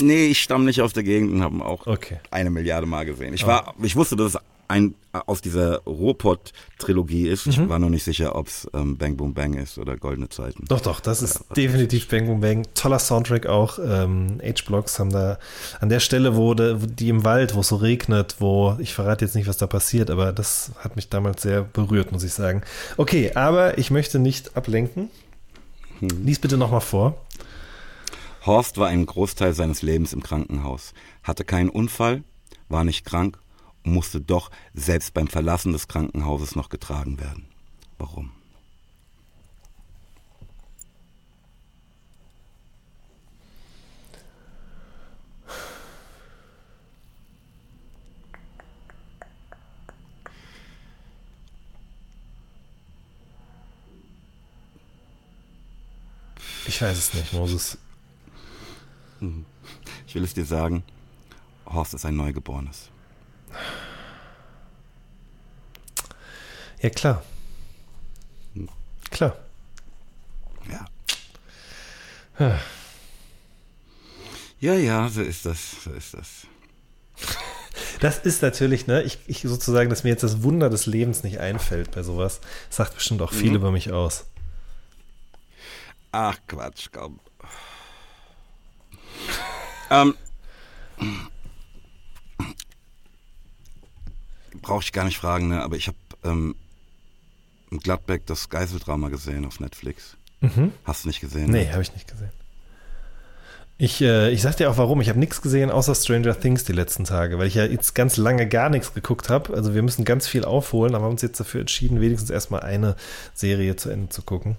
nee, 0.00 0.26
ich 0.26 0.40
stamme 0.42 0.64
nicht 0.64 0.82
aus 0.82 0.92
der 0.92 1.02
Gegend 1.02 1.32
und 1.32 1.42
habe 1.42 1.64
auch 1.64 1.86
okay. 1.86 2.18
eine 2.30 2.50
Milliarde 2.50 2.86
Mal 2.86 3.06
gesehen. 3.06 3.34
Ich, 3.34 3.46
war, 3.46 3.74
ich 3.82 3.96
wusste, 3.96 4.16
dass 4.16 4.34
es 4.34 4.40
ein 4.70 4.94
aus 5.12 5.40
dieser 5.40 5.82
Ruhrpott-Trilogie 5.82 7.28
ist. 7.28 7.46
Ich 7.48 7.58
mhm. 7.58 7.68
war 7.68 7.80
noch 7.80 7.88
nicht 7.88 8.04
sicher, 8.04 8.36
ob 8.36 8.46
es 8.46 8.70
ähm, 8.72 8.96
Bang 8.96 9.16
Boom 9.16 9.34
Bang 9.34 9.54
ist 9.54 9.76
oder 9.76 9.96
Goldene 9.96 10.28
Zeiten. 10.28 10.64
Doch, 10.68 10.80
doch, 10.80 11.00
das 11.00 11.20
ist 11.20 11.34
ja, 11.34 11.54
definitiv 11.56 12.08
Bang 12.08 12.26
Boom 12.26 12.40
Bang. 12.40 12.64
Toller 12.74 13.00
Soundtrack 13.00 13.46
auch. 13.46 13.80
Ähm, 13.84 14.40
H-Blocks 14.40 15.00
haben 15.00 15.10
da 15.10 15.38
an 15.80 15.88
der 15.88 15.98
Stelle, 15.98 16.36
wo, 16.36 16.54
de, 16.54 16.78
die 16.78 17.08
im 17.08 17.24
Wald, 17.24 17.56
wo 17.56 17.60
es 17.60 17.68
so 17.68 17.76
regnet, 17.76 18.36
wo, 18.38 18.76
ich 18.78 18.94
verrate 18.94 19.24
jetzt 19.24 19.34
nicht, 19.34 19.48
was 19.48 19.56
da 19.56 19.66
passiert, 19.66 20.10
aber 20.10 20.32
das 20.32 20.70
hat 20.78 20.94
mich 20.94 21.08
damals 21.08 21.42
sehr 21.42 21.62
berührt, 21.62 22.12
muss 22.12 22.22
ich 22.22 22.32
sagen. 22.32 22.62
Okay, 22.96 23.32
aber 23.34 23.78
ich 23.78 23.90
möchte 23.90 24.20
nicht 24.20 24.56
ablenken. 24.56 25.10
Hm. 25.98 26.24
Lies 26.24 26.38
bitte 26.38 26.56
nochmal 26.56 26.80
vor. 26.80 27.20
Horst 28.46 28.78
war 28.78 28.86
einen 28.86 29.06
Großteil 29.06 29.54
seines 29.54 29.82
Lebens 29.82 30.12
im 30.12 30.22
Krankenhaus, 30.22 30.94
hatte 31.24 31.44
keinen 31.44 31.68
Unfall, 31.68 32.22
war 32.68 32.84
nicht 32.84 33.04
krank 33.04 33.38
musste 33.82 34.20
doch 34.20 34.50
selbst 34.74 35.14
beim 35.14 35.28
Verlassen 35.28 35.72
des 35.72 35.88
Krankenhauses 35.88 36.56
noch 36.56 36.68
getragen 36.68 37.18
werden. 37.18 37.46
Warum? 37.98 38.32
Ich 56.66 56.80
weiß 56.80 56.96
es 56.96 57.14
nicht, 57.14 57.32
Moses. 57.32 57.76
Ich 60.06 60.14
will 60.14 60.24
es 60.24 60.32
dir 60.32 60.44
sagen, 60.44 60.82
Horst 61.66 61.94
ist 61.94 62.06
ein 62.06 62.16
Neugeborenes. 62.16 62.89
Ja, 66.80 66.90
klar. 66.90 67.22
Klar. 69.10 69.36
Ja. 72.38 72.58
Ja, 74.60 74.74
ja, 74.74 75.08
so 75.08 75.20
ist 75.20 75.44
das, 75.46 75.82
so 75.84 75.92
ist 75.92 76.14
das. 76.14 76.46
Das 78.00 78.18
ist 78.18 78.40
natürlich, 78.40 78.86
ne, 78.86 79.02
ich, 79.02 79.18
ich 79.26 79.42
sozusagen, 79.42 79.90
dass 79.90 80.04
mir 80.04 80.10
jetzt 80.10 80.22
das 80.22 80.42
Wunder 80.42 80.70
des 80.70 80.86
Lebens 80.86 81.22
nicht 81.22 81.38
einfällt 81.38 81.90
bei 81.90 82.02
sowas, 82.02 82.40
sagt 82.70 82.94
bestimmt 82.94 83.20
auch 83.20 83.32
viel 83.32 83.50
mhm. 83.50 83.56
über 83.56 83.70
mich 83.70 83.92
aus. 83.92 84.24
Ach 86.10 86.38
Quatsch, 86.46 86.88
komm. 86.92 87.20
ähm, 89.90 90.14
brauche 94.62 94.82
ich 94.82 94.92
gar 94.92 95.04
nicht 95.04 95.18
fragen, 95.18 95.48
ne? 95.48 95.62
aber 95.62 95.76
ich 95.76 95.88
habe 95.88 95.96
ähm, 96.24 96.54
im 97.70 97.78
Gladbeck 97.78 98.26
das 98.26 98.48
Geiseldrama 98.48 99.08
gesehen 99.08 99.44
auf 99.46 99.60
Netflix. 99.60 100.16
Mhm. 100.40 100.72
Hast 100.84 101.04
du 101.04 101.08
nicht 101.08 101.20
gesehen? 101.20 101.50
Nee, 101.50 101.64
ne? 101.64 101.72
habe 101.72 101.82
ich 101.82 101.92
nicht 101.92 102.08
gesehen. 102.08 102.30
Ich, 103.82 104.02
äh, 104.02 104.30
ich 104.30 104.42
sag 104.42 104.56
dir 104.56 104.70
auch 104.70 104.76
warum. 104.76 105.00
Ich 105.00 105.08
habe 105.08 105.18
nichts 105.18 105.40
gesehen 105.40 105.70
außer 105.70 105.94
Stranger 105.94 106.38
Things 106.38 106.64
die 106.64 106.72
letzten 106.72 107.04
Tage, 107.04 107.38
weil 107.38 107.46
ich 107.46 107.54
ja 107.54 107.64
jetzt 107.64 107.94
ganz 107.94 108.18
lange 108.18 108.46
gar 108.46 108.68
nichts 108.68 108.92
geguckt 108.92 109.30
habe. 109.30 109.54
Also 109.54 109.74
wir 109.74 109.82
müssen 109.82 110.04
ganz 110.04 110.26
viel 110.26 110.44
aufholen, 110.44 110.94
aber 110.94 111.04
haben 111.04 111.12
uns 111.12 111.22
jetzt 111.22 111.40
dafür 111.40 111.62
entschieden, 111.62 112.00
wenigstens 112.02 112.28
erstmal 112.28 112.60
eine 112.60 112.94
Serie 113.32 113.76
zu 113.76 113.88
Ende 113.88 114.10
zu 114.10 114.20
gucken. 114.20 114.58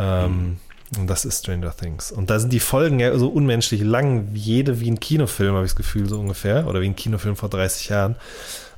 Ähm, 0.00 0.32
mhm. 0.32 0.56
Und 0.96 1.06
das 1.06 1.24
ist 1.24 1.40
Stranger 1.40 1.74
Things. 1.76 2.10
Und 2.10 2.30
da 2.30 2.40
sind 2.40 2.52
die 2.52 2.60
Folgen 2.60 2.98
ja 2.98 3.16
so 3.16 3.28
unmenschlich 3.28 3.82
lang, 3.82 4.30
jede 4.34 4.80
wie 4.80 4.90
ein 4.90 4.98
Kinofilm, 4.98 5.54
habe 5.54 5.64
ich 5.64 5.72
das 5.72 5.76
Gefühl, 5.76 6.08
so 6.08 6.18
ungefähr. 6.18 6.66
Oder 6.66 6.80
wie 6.80 6.86
ein 6.86 6.96
Kinofilm 6.96 7.36
vor 7.36 7.48
30 7.48 7.88
Jahren. 7.90 8.16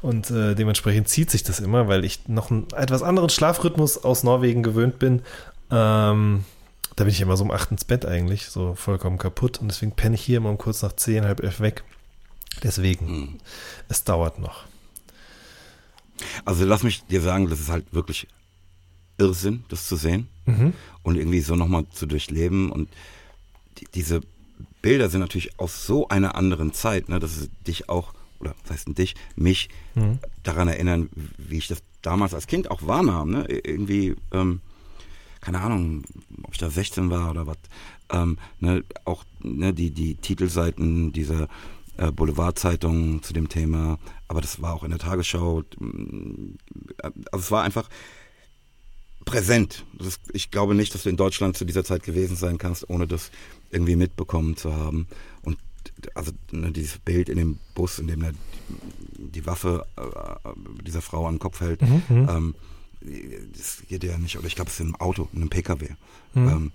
Und 0.02 0.30
äh, 0.30 0.54
dementsprechend 0.54 1.08
zieht 1.08 1.30
sich 1.30 1.42
das 1.42 1.60
immer, 1.60 1.88
weil 1.88 2.04
ich 2.04 2.28
noch 2.28 2.50
einen 2.50 2.66
etwas 2.76 3.02
anderen 3.02 3.30
Schlafrhythmus 3.30 4.04
aus 4.04 4.24
Norwegen 4.24 4.62
gewöhnt 4.62 4.98
bin. 4.98 5.22
Ähm, 5.70 6.44
da 6.96 7.04
bin 7.04 7.12
ich 7.12 7.20
immer 7.22 7.38
so 7.38 7.44
um 7.44 7.50
acht 7.50 7.70
ins 7.70 7.84
Bett 7.84 8.04
eigentlich, 8.04 8.48
so 8.48 8.74
vollkommen 8.74 9.16
kaputt. 9.16 9.60
Und 9.60 9.68
deswegen 9.68 9.92
penne 9.92 10.16
ich 10.16 10.22
hier 10.22 10.36
immer 10.36 10.50
um 10.50 10.58
kurz 10.58 10.82
nach 10.82 10.92
zehn, 10.92 11.24
halb 11.24 11.42
elf 11.42 11.60
weg. 11.60 11.82
Deswegen, 12.62 13.06
hm. 13.06 13.38
es 13.88 14.04
dauert 14.04 14.38
noch. 14.38 14.64
Also 16.44 16.66
lass 16.66 16.82
mich 16.82 17.04
dir 17.06 17.22
sagen, 17.22 17.48
das 17.48 17.60
ist 17.60 17.70
halt 17.70 17.94
wirklich 17.94 18.28
Irrsinn, 19.18 19.64
das 19.68 19.86
zu 19.86 19.96
sehen 19.96 20.28
mhm. 20.46 20.72
und 21.02 21.16
irgendwie 21.16 21.40
so 21.40 21.56
nochmal 21.56 21.84
zu 21.90 22.06
durchleben. 22.06 22.70
Und 22.70 22.88
die, 23.78 23.86
diese 23.94 24.20
Bilder 24.80 25.08
sind 25.08 25.20
natürlich 25.20 25.58
aus 25.58 25.86
so 25.86 26.08
einer 26.08 26.34
anderen 26.34 26.72
Zeit, 26.72 27.08
ne, 27.08 27.18
dass 27.18 27.36
es 27.36 27.50
dich 27.66 27.88
auch 27.88 28.14
oder 28.42 28.54
das 28.62 28.72
heißt 28.72 28.98
dich, 28.98 29.14
mich 29.36 29.68
mhm. 29.94 30.18
daran 30.42 30.68
erinnern, 30.68 31.08
wie 31.38 31.58
ich 31.58 31.68
das 31.68 31.82
damals 32.02 32.34
als 32.34 32.46
Kind 32.46 32.70
auch 32.70 32.86
wahrnahm. 32.86 33.30
Ne? 33.30 33.44
Irgendwie, 33.44 34.16
ähm, 34.32 34.60
keine 35.40 35.60
Ahnung, 35.60 36.02
ob 36.42 36.52
ich 36.52 36.58
da 36.58 36.68
16 36.68 37.08
war 37.08 37.30
oder 37.30 37.46
was. 37.46 37.56
Ähm, 38.10 38.38
ne? 38.58 38.84
Auch 39.04 39.24
ne, 39.40 39.72
die, 39.72 39.92
die 39.92 40.16
Titelseiten 40.16 41.12
dieser 41.12 41.48
äh, 41.96 42.10
Boulevardzeitungen 42.10 43.22
zu 43.22 43.32
dem 43.32 43.48
Thema, 43.48 43.98
aber 44.28 44.40
das 44.40 44.60
war 44.60 44.74
auch 44.74 44.82
in 44.82 44.90
der 44.90 44.98
Tagesschau. 44.98 45.62
Also 47.30 47.44
es 47.44 47.50
war 47.50 47.62
einfach 47.62 47.88
präsent. 49.24 49.84
Ist, 49.98 50.20
ich 50.32 50.50
glaube 50.50 50.74
nicht, 50.74 50.94
dass 50.94 51.04
du 51.04 51.08
in 51.08 51.16
Deutschland 51.16 51.56
zu 51.56 51.64
dieser 51.64 51.84
Zeit 51.84 52.02
gewesen 52.02 52.36
sein 52.36 52.58
kannst, 52.58 52.88
ohne 52.88 53.06
das 53.06 53.30
irgendwie 53.70 53.96
mitbekommen 53.96 54.56
zu 54.56 54.74
haben. 54.74 55.06
Und 55.42 55.58
also 56.14 56.32
ne, 56.50 56.72
dieses 56.72 56.98
Bild 56.98 57.28
in 57.28 57.38
dem 57.38 57.58
Bus, 57.74 57.98
in 57.98 58.06
dem 58.06 58.22
er 58.22 58.32
die 59.18 59.46
Waffe 59.46 59.86
äh, 59.96 60.48
dieser 60.82 61.02
Frau 61.02 61.26
am 61.26 61.38
Kopf 61.38 61.60
hält, 61.60 61.82
mhm, 61.82 62.02
mhm. 62.08 62.28
ähm, 62.28 62.54
das 63.56 63.82
geht 63.88 64.04
ja 64.04 64.16
nicht. 64.18 64.38
Oder 64.38 64.46
ich 64.46 64.54
glaube, 64.54 64.68
es 64.68 64.74
ist 64.74 64.86
im 64.86 64.96
Auto, 64.96 65.28
in 65.32 65.40
einem 65.40 65.50
PKW. 65.50 65.88
Mhm. 66.34 66.48
Ähm, 66.48 66.72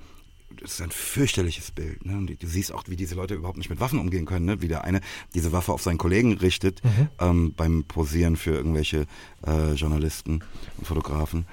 das 0.61 0.73
ist 0.73 0.81
ein 0.81 0.91
fürchterliches 0.91 1.71
Bild. 1.71 2.05
Ne? 2.05 2.17
Und 2.17 2.41
du 2.41 2.47
siehst 2.47 2.71
auch, 2.71 2.83
wie 2.87 2.95
diese 2.95 3.15
Leute 3.15 3.35
überhaupt 3.35 3.57
nicht 3.57 3.69
mit 3.69 3.79
Waffen 3.79 3.99
umgehen 3.99 4.25
können. 4.25 4.45
Ne? 4.45 4.61
Wie 4.61 4.67
der 4.67 4.83
eine 4.83 5.01
diese 5.33 5.51
Waffe 5.51 5.73
auf 5.73 5.81
seinen 5.81 5.97
Kollegen 5.97 6.33
richtet 6.37 6.83
mhm. 6.83 7.09
ähm, 7.19 7.53
beim 7.55 7.83
Posieren 7.83 8.37
für 8.37 8.51
irgendwelche 8.51 9.05
äh, 9.45 9.73
Journalisten 9.73 10.43
und 10.77 10.87
Fotografen. 10.87 11.45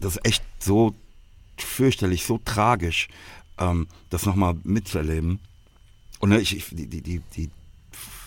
Das 0.00 0.16
ist 0.16 0.24
echt 0.24 0.44
so 0.58 0.94
fürchterlich, 1.56 2.24
so 2.24 2.38
tragisch, 2.44 3.08
ähm, 3.58 3.88
das 4.10 4.26
nochmal 4.26 4.56
mitzuerleben. 4.62 5.40
Und 6.20 6.30
ne, 6.30 6.40
ich, 6.40 6.56
ich, 6.56 6.66
die, 6.70 6.86
die, 6.86 7.20
die, 7.20 7.50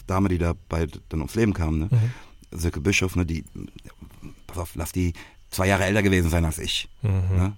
Dame, 0.08 0.30
die 0.30 0.38
dabei 0.38 0.88
dann 1.10 1.20
ums 1.22 1.36
Leben 1.36 1.54
kam, 1.54 1.80
ne? 1.80 1.90
Mhm. 1.92 2.58
Silke 2.58 2.82
Bischof, 2.82 3.16
ne, 3.16 3.26
die, 3.26 3.46
pass 4.46 4.58
auf, 4.58 4.76
lass 4.76 4.92
die 4.92 5.14
zwei 5.50 5.68
Jahre 5.68 5.86
älter 5.86 6.04
gewesen 6.04 6.30
sein 6.30 6.44
als 6.44 6.60
ich. 6.60 6.90
Mhm. 7.02 7.38
Ne? 7.38 7.58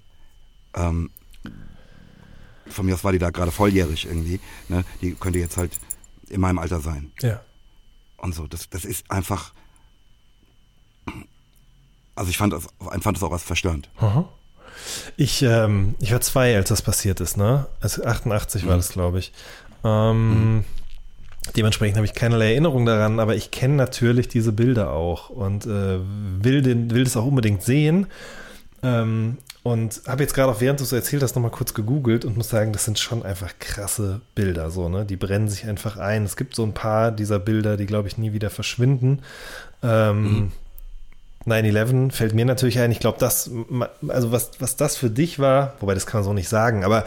Ähm, 0.75 1.09
von 2.67 2.85
mir 2.85 2.93
aus 2.93 3.03
war 3.03 3.11
die 3.11 3.19
da 3.19 3.29
gerade 3.29 3.51
volljährig 3.51 4.05
irgendwie. 4.05 4.39
Ne? 4.69 4.83
Die 5.01 5.13
könnte 5.13 5.39
jetzt 5.39 5.57
halt 5.57 5.79
in 6.29 6.41
meinem 6.41 6.59
Alter 6.59 6.79
sein. 6.79 7.11
Ja. 7.21 7.41
Und 8.17 8.33
so, 8.35 8.47
das, 8.47 8.69
das 8.69 8.85
ist 8.85 9.09
einfach. 9.09 9.53
Also 12.15 12.29
ich 12.29 12.37
fand 12.37 12.53
das, 12.53 12.67
fand 13.01 13.17
das 13.17 13.23
auch 13.23 13.31
als 13.31 13.43
verstörend. 13.43 13.89
Aha. 13.97 14.25
Ich, 15.17 15.41
ähm, 15.43 15.95
ich 15.99 16.11
war 16.11 16.21
zwei, 16.21 16.55
als 16.55 16.69
das 16.69 16.81
passiert 16.81 17.19
ist, 17.21 17.37
ne? 17.37 17.67
Also 17.79 18.03
88 18.03 18.63
mhm. 18.63 18.67
war 18.67 18.77
das, 18.77 18.89
glaube 18.89 19.19
ich. 19.19 19.31
Ähm, 19.83 20.55
mhm. 20.57 20.65
Dementsprechend 21.55 21.97
habe 21.97 22.05
ich 22.05 22.13
keinerlei 22.13 22.51
Erinnerung 22.51 22.85
daran, 22.85 23.19
aber 23.19 23.35
ich 23.35 23.51
kenne 23.51 23.75
natürlich 23.75 24.29
diese 24.29 24.53
Bilder 24.53 24.91
auch 24.91 25.29
und 25.29 25.65
äh, 25.65 25.99
will, 26.41 26.61
den, 26.61 26.91
will 26.91 27.03
das 27.03 27.17
auch 27.17 27.25
unbedingt 27.25 27.63
sehen. 27.63 28.07
Ähm, 28.81 29.37
und 29.61 30.01
habe 30.07 30.23
jetzt 30.23 30.33
gerade 30.33 30.51
auch, 30.51 30.59
während 30.59 30.81
du 30.81 30.85
so 30.85 30.95
erzählt 30.95 31.23
hast, 31.23 31.35
nochmal 31.35 31.51
kurz 31.51 31.73
gegoogelt 31.73 32.25
und 32.25 32.35
muss 32.35 32.49
sagen, 32.49 32.73
das 32.73 32.83
sind 32.83 32.99
schon 32.99 33.23
einfach 33.23 33.53
krasse 33.59 34.19
Bilder, 34.35 34.69
so, 34.71 34.89
ne? 34.89 35.05
Die 35.05 35.15
brennen 35.15 35.47
sich 35.47 35.65
einfach 35.65 35.95
ein. 35.97 36.25
Es 36.25 36.35
gibt 36.35 36.55
so 36.55 36.63
ein 36.63 36.73
paar 36.73 37.11
dieser 37.11 37.39
Bilder, 37.39 37.77
die, 37.77 37.85
glaube 37.85 38.09
ich, 38.09 38.17
nie 38.17 38.33
wieder 38.33 38.49
verschwinden. 38.49 39.21
Ähm, 39.81 40.23
mhm. 40.23 40.51
9-11 41.45 42.11
fällt 42.11 42.33
mir 42.33 42.45
natürlich 42.45 42.79
ein. 42.79 42.91
Ich 42.91 42.99
glaube, 42.99 43.17
das, 43.19 43.51
also 44.07 44.31
was, 44.31 44.51
was 44.59 44.75
das 44.75 44.95
für 44.95 45.09
dich 45.09 45.39
war, 45.39 45.73
wobei 45.79 45.93
das 45.93 46.05
kann 46.05 46.19
man 46.19 46.25
so 46.25 46.33
nicht 46.33 46.49
sagen, 46.49 46.83
aber 46.83 47.05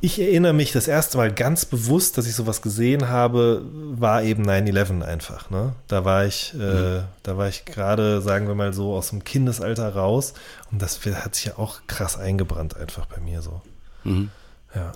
ich 0.00 0.20
erinnere 0.20 0.52
mich 0.52 0.70
das 0.70 0.86
erste 0.86 1.16
Mal 1.16 1.32
ganz 1.32 1.64
bewusst, 1.64 2.18
dass 2.18 2.26
ich 2.26 2.34
sowas 2.34 2.62
gesehen 2.62 3.08
habe, 3.08 3.62
war 3.72 4.22
eben 4.22 4.48
9-11 4.48 5.02
einfach. 5.02 5.50
Ne? 5.50 5.74
Da 5.88 6.04
war 6.04 6.24
ich, 6.24 6.54
äh, 6.54 6.56
mhm. 6.56 7.04
da 7.24 7.36
war 7.36 7.48
ich 7.48 7.64
gerade, 7.64 8.20
sagen 8.20 8.46
wir 8.46 8.54
mal 8.54 8.72
so, 8.72 8.94
aus 8.94 9.10
dem 9.10 9.24
Kindesalter 9.24 9.94
raus 9.94 10.34
und 10.70 10.80
das 10.80 11.00
hat 11.04 11.34
sich 11.34 11.46
ja 11.46 11.58
auch 11.58 11.80
krass 11.88 12.16
eingebrannt 12.16 12.76
einfach 12.76 13.06
bei 13.06 13.20
mir 13.20 13.42
so. 13.42 13.60
Mhm. 14.04 14.30
Ja. 14.74 14.92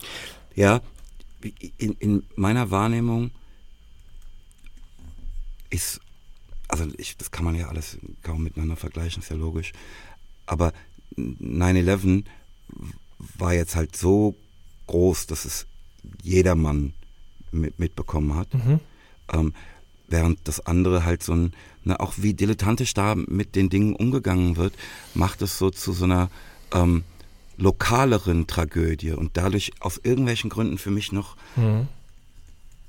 Ja, 0.54 0.80
in, 1.78 1.94
in 1.98 2.22
meiner 2.36 2.70
Wahrnehmung 2.70 3.32
ist, 5.70 6.00
also 6.72 6.86
ich, 6.96 7.18
das 7.18 7.30
kann 7.30 7.44
man 7.44 7.54
ja 7.54 7.68
alles 7.68 7.98
kaum 8.22 8.42
miteinander 8.42 8.76
vergleichen, 8.76 9.22
ist 9.22 9.28
ja 9.28 9.36
logisch. 9.36 9.72
Aber 10.46 10.72
9-11 11.16 12.24
war 13.36 13.52
jetzt 13.52 13.76
halt 13.76 13.94
so 13.94 14.34
groß, 14.86 15.26
dass 15.26 15.44
es 15.44 15.66
jedermann 16.22 16.94
mit, 17.50 17.78
mitbekommen 17.78 18.34
hat. 18.34 18.54
Mhm. 18.54 18.80
Ähm, 19.30 19.54
während 20.08 20.40
das 20.44 20.64
andere 20.64 21.04
halt 21.04 21.22
so 21.22 21.34
ein, 21.34 21.52
na, 21.84 22.00
auch 22.00 22.14
wie 22.16 22.32
dilettantisch 22.32 22.94
da 22.94 23.14
mit 23.14 23.54
den 23.54 23.68
Dingen 23.68 23.94
umgegangen 23.94 24.56
wird, 24.56 24.74
macht 25.12 25.42
es 25.42 25.58
so 25.58 25.68
zu 25.68 25.92
so 25.92 26.04
einer 26.04 26.30
ähm, 26.72 27.04
lokaleren 27.58 28.46
Tragödie 28.46 29.12
und 29.12 29.36
dadurch 29.36 29.72
aus 29.80 30.00
irgendwelchen 30.02 30.48
Gründen 30.48 30.78
für 30.78 30.90
mich 30.90 31.12
noch 31.12 31.36
mhm. 31.56 31.88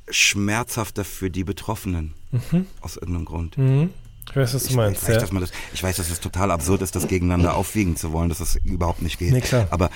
Schmerzhafter 0.09 1.05
für 1.05 1.29
die 1.29 1.43
Betroffenen. 1.43 2.13
Mhm. 2.31 2.67
Aus 2.81 2.97
irgendeinem 2.97 3.25
Grund. 3.25 3.57
Mhm. 3.57 3.91
Ich 4.29 4.35
weiß, 4.35 4.53
was 4.53 4.65
du 4.65 4.75
meinst. 4.75 5.01
Ich, 5.01 5.07
weiß, 5.07 5.15
ja. 5.15 5.21
dass 5.21 5.31
man 5.31 5.41
das, 5.41 5.51
ich 5.73 5.83
weiß, 5.83 5.97
dass 5.97 6.09
es 6.09 6.19
total 6.19 6.51
absurd 6.51 6.81
ist, 6.81 6.95
das 6.95 7.07
gegeneinander 7.07 7.55
aufwiegen 7.55 7.95
zu 7.95 8.13
wollen, 8.13 8.29
dass 8.29 8.37
das 8.37 8.55
überhaupt 8.55 9.01
nicht 9.01 9.19
geht. 9.19 9.31
Nee, 9.33 9.41
klar. 9.41 9.67
Aber 9.69 9.89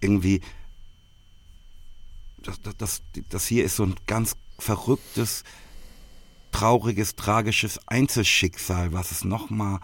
irgendwie 0.00 0.40
das, 2.42 2.60
das, 2.78 3.02
das 3.28 3.46
hier 3.46 3.64
ist 3.64 3.76
so 3.76 3.84
ein 3.84 3.94
ganz 4.06 4.36
verrücktes, 4.58 5.44
trauriges, 6.52 7.16
tragisches 7.16 7.80
Einzelschicksal, 7.86 8.92
was 8.92 9.10
es 9.10 9.24
nochmal 9.24 9.80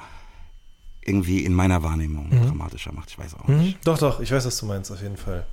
irgendwie 1.03 1.45
in 1.45 1.55
meiner 1.55 1.83
Wahrnehmung 1.83 2.29
mhm. 2.31 2.49
dramatischer 2.49 2.93
macht. 2.93 3.11
Ich 3.11 3.19
weiß 3.19 3.35
auch 3.35 3.47
mhm. 3.47 3.59
nicht. 3.59 3.87
Doch, 3.87 3.99
doch, 3.99 4.21
ich 4.21 4.31
weiß, 4.33 4.45
was 4.45 4.59
du 4.59 4.67
meinst, 4.67 4.91
auf 4.91 5.01
jeden 5.01 5.17
Fall. 5.17 5.47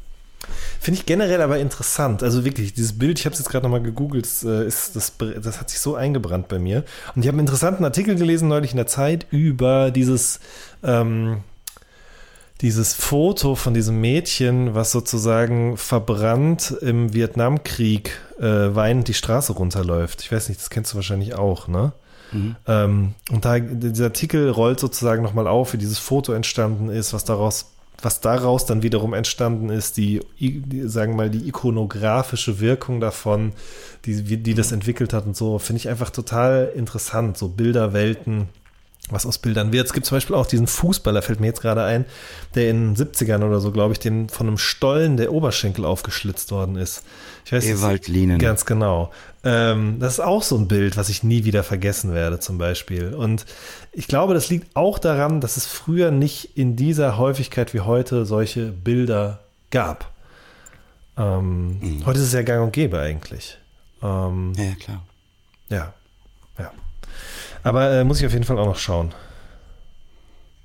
Finde 0.80 1.00
ich 1.00 1.06
generell 1.06 1.42
aber 1.42 1.60
interessant. 1.60 2.24
Also 2.24 2.46
wirklich, 2.46 2.74
dieses 2.74 2.98
Bild, 2.98 3.20
ich 3.20 3.26
habe 3.26 3.34
es 3.34 3.40
jetzt 3.40 3.50
gerade 3.50 3.64
nochmal 3.64 3.82
gegoogelt, 3.82 4.28
äh, 4.44 4.66
ist, 4.68 4.96
das, 4.96 5.14
das 5.42 5.60
hat 5.60 5.70
sich 5.70 5.80
so 5.80 5.96
eingebrannt 5.96 6.48
bei 6.48 6.60
mir. 6.60 6.84
Und 7.16 7.22
ich 7.22 7.28
habe 7.28 7.36
einen 7.36 7.48
interessanten 7.48 7.84
Artikel 7.84 8.16
gelesen 8.16 8.48
neulich 8.50 8.72
in 8.72 8.78
der 8.78 8.88
Zeit 8.88 9.26
über 9.32 9.92
dieses 9.92 10.40
ähm, 10.84 11.44
dieses 12.64 12.94
Foto 12.94 13.56
von 13.56 13.74
diesem 13.74 14.00
Mädchen, 14.00 14.74
was 14.74 14.94
sozusagen 14.94 15.76
verbrannt 15.76 16.74
im 16.82 17.14
Vietnamkrieg 17.14 18.18
äh, 18.40 18.44
weinend 18.74 19.10
die 19.10 19.14
Straße 19.14 19.52
runterläuft. 19.52 20.22
Ich 20.22 20.32
weiß 20.32 20.48
nicht, 20.48 20.62
das 20.62 20.70
kennst 20.70 20.94
du 20.94 20.96
wahrscheinlich 20.96 21.36
auch, 21.36 21.68
ne? 21.68 21.92
Mhm. 22.32 22.56
Ähm, 22.66 23.14
und 23.32 23.44
da, 23.44 23.60
dieser 23.60 24.06
Artikel 24.06 24.50
rollt 24.50 24.80
sozusagen 24.80 25.24
nochmal 25.24 25.48
auf, 25.48 25.74
wie 25.74 25.78
dieses 25.78 26.00
Foto 26.00 26.32
entstanden 26.32 26.90
ist, 26.90 27.14
was 27.14 27.26
daraus, 27.26 27.74
was 28.04 28.22
daraus 28.22 28.66
dann 28.66 28.84
wiederum 28.84 29.14
entstanden 29.14 29.70
ist, 29.70 29.98
die, 29.98 30.22
die 30.40 30.88
sagen 30.88 31.14
wir 31.14 31.18
mal, 31.18 31.30
die 31.30 31.48
ikonografische 31.48 32.60
Wirkung 32.60 33.00
davon, 33.00 33.54
die, 34.06 34.38
die 34.38 34.54
das 34.54 34.72
entwickelt 34.72 35.14
hat 35.14 35.26
und 35.26 35.36
so, 35.36 35.58
finde 35.60 35.80
ich 35.80 35.90
einfach 35.90 36.10
total 36.10 36.72
interessant, 36.76 37.38
so 37.38 37.48
Bilderwelten 37.50 38.50
was 39.10 39.26
aus 39.26 39.38
Bildern 39.38 39.74
wird. 39.74 39.86
Es 39.86 39.94
gibt 39.94 40.06
zum 40.06 40.16
Beispiel 40.16 40.36
auch 40.36 40.46
diesen 40.46 40.68
Fußballer, 40.68 41.22
fällt 41.22 41.40
mir 41.40 41.48
jetzt 41.48 41.62
gerade 41.62 41.84
ein, 41.84 42.06
der 42.56 42.70
in 42.70 42.96
den 42.96 43.08
70ern 43.08 43.44
oder 43.44 43.60
so, 43.60 43.72
glaube 43.72 43.94
ich, 43.94 44.00
dem 44.00 44.30
von 44.30 44.48
einem 44.48 44.58
Stollen 44.58 45.18
der 45.18 45.34
Oberschenkel 45.34 45.84
aufgeschlitzt 45.84 46.52
worden 46.52 46.78
ist. 46.78 47.04
Ich 47.46 47.52
weiß, 47.52 47.66
Ewald 47.66 48.08
Lienen. 48.08 48.40
Ganz 48.40 48.66
genau. 48.66 49.12
Ähm, 49.44 49.98
das 50.00 50.14
ist 50.14 50.20
auch 50.22 50.44
so 50.44 50.58
ein 50.58 50.68
Bild, 50.68 50.96
was 50.96 51.10
ich 51.10 51.24
nie 51.24 51.44
wieder 51.44 51.64
vergessen 51.64 52.14
werde, 52.14 52.40
zum 52.40 52.58
Beispiel. 52.58 53.14
Und 53.14 53.46
ich 53.92 54.08
glaube, 54.08 54.34
das 54.34 54.50
liegt 54.50 54.76
auch 54.76 55.00
daran, 55.00 55.42
dass 55.42 55.58
es 55.58 55.66
früher 55.66 56.12
nicht 56.12 56.58
in 56.58 56.76
dieser 56.76 57.18
Häufigkeit 57.18 57.74
wie 57.74 57.82
heute 57.82 58.26
solche 58.26 58.68
Bilder 58.68 59.40
gab. 59.72 60.12
Ähm, 61.18 61.80
mhm. 61.80 62.06
Heute 62.06 62.20
ist 62.20 62.28
es 62.28 62.34
ja 62.34 62.42
gang 62.42 62.64
und 62.64 62.72
gäbe 62.72 63.00
eigentlich. 63.00 63.58
Ähm, 64.02 64.54
ja, 64.56 64.76
klar. 64.76 65.06
Ja, 65.70 65.94
ja. 66.58 66.72
Aber 67.64 67.92
äh, 67.92 68.04
muss 68.04 68.20
ich 68.20 68.26
auf 68.26 68.34
jeden 68.34 68.46
Fall 68.46 68.58
auch 68.60 68.66
noch 68.66 68.78
schauen. 68.78 69.14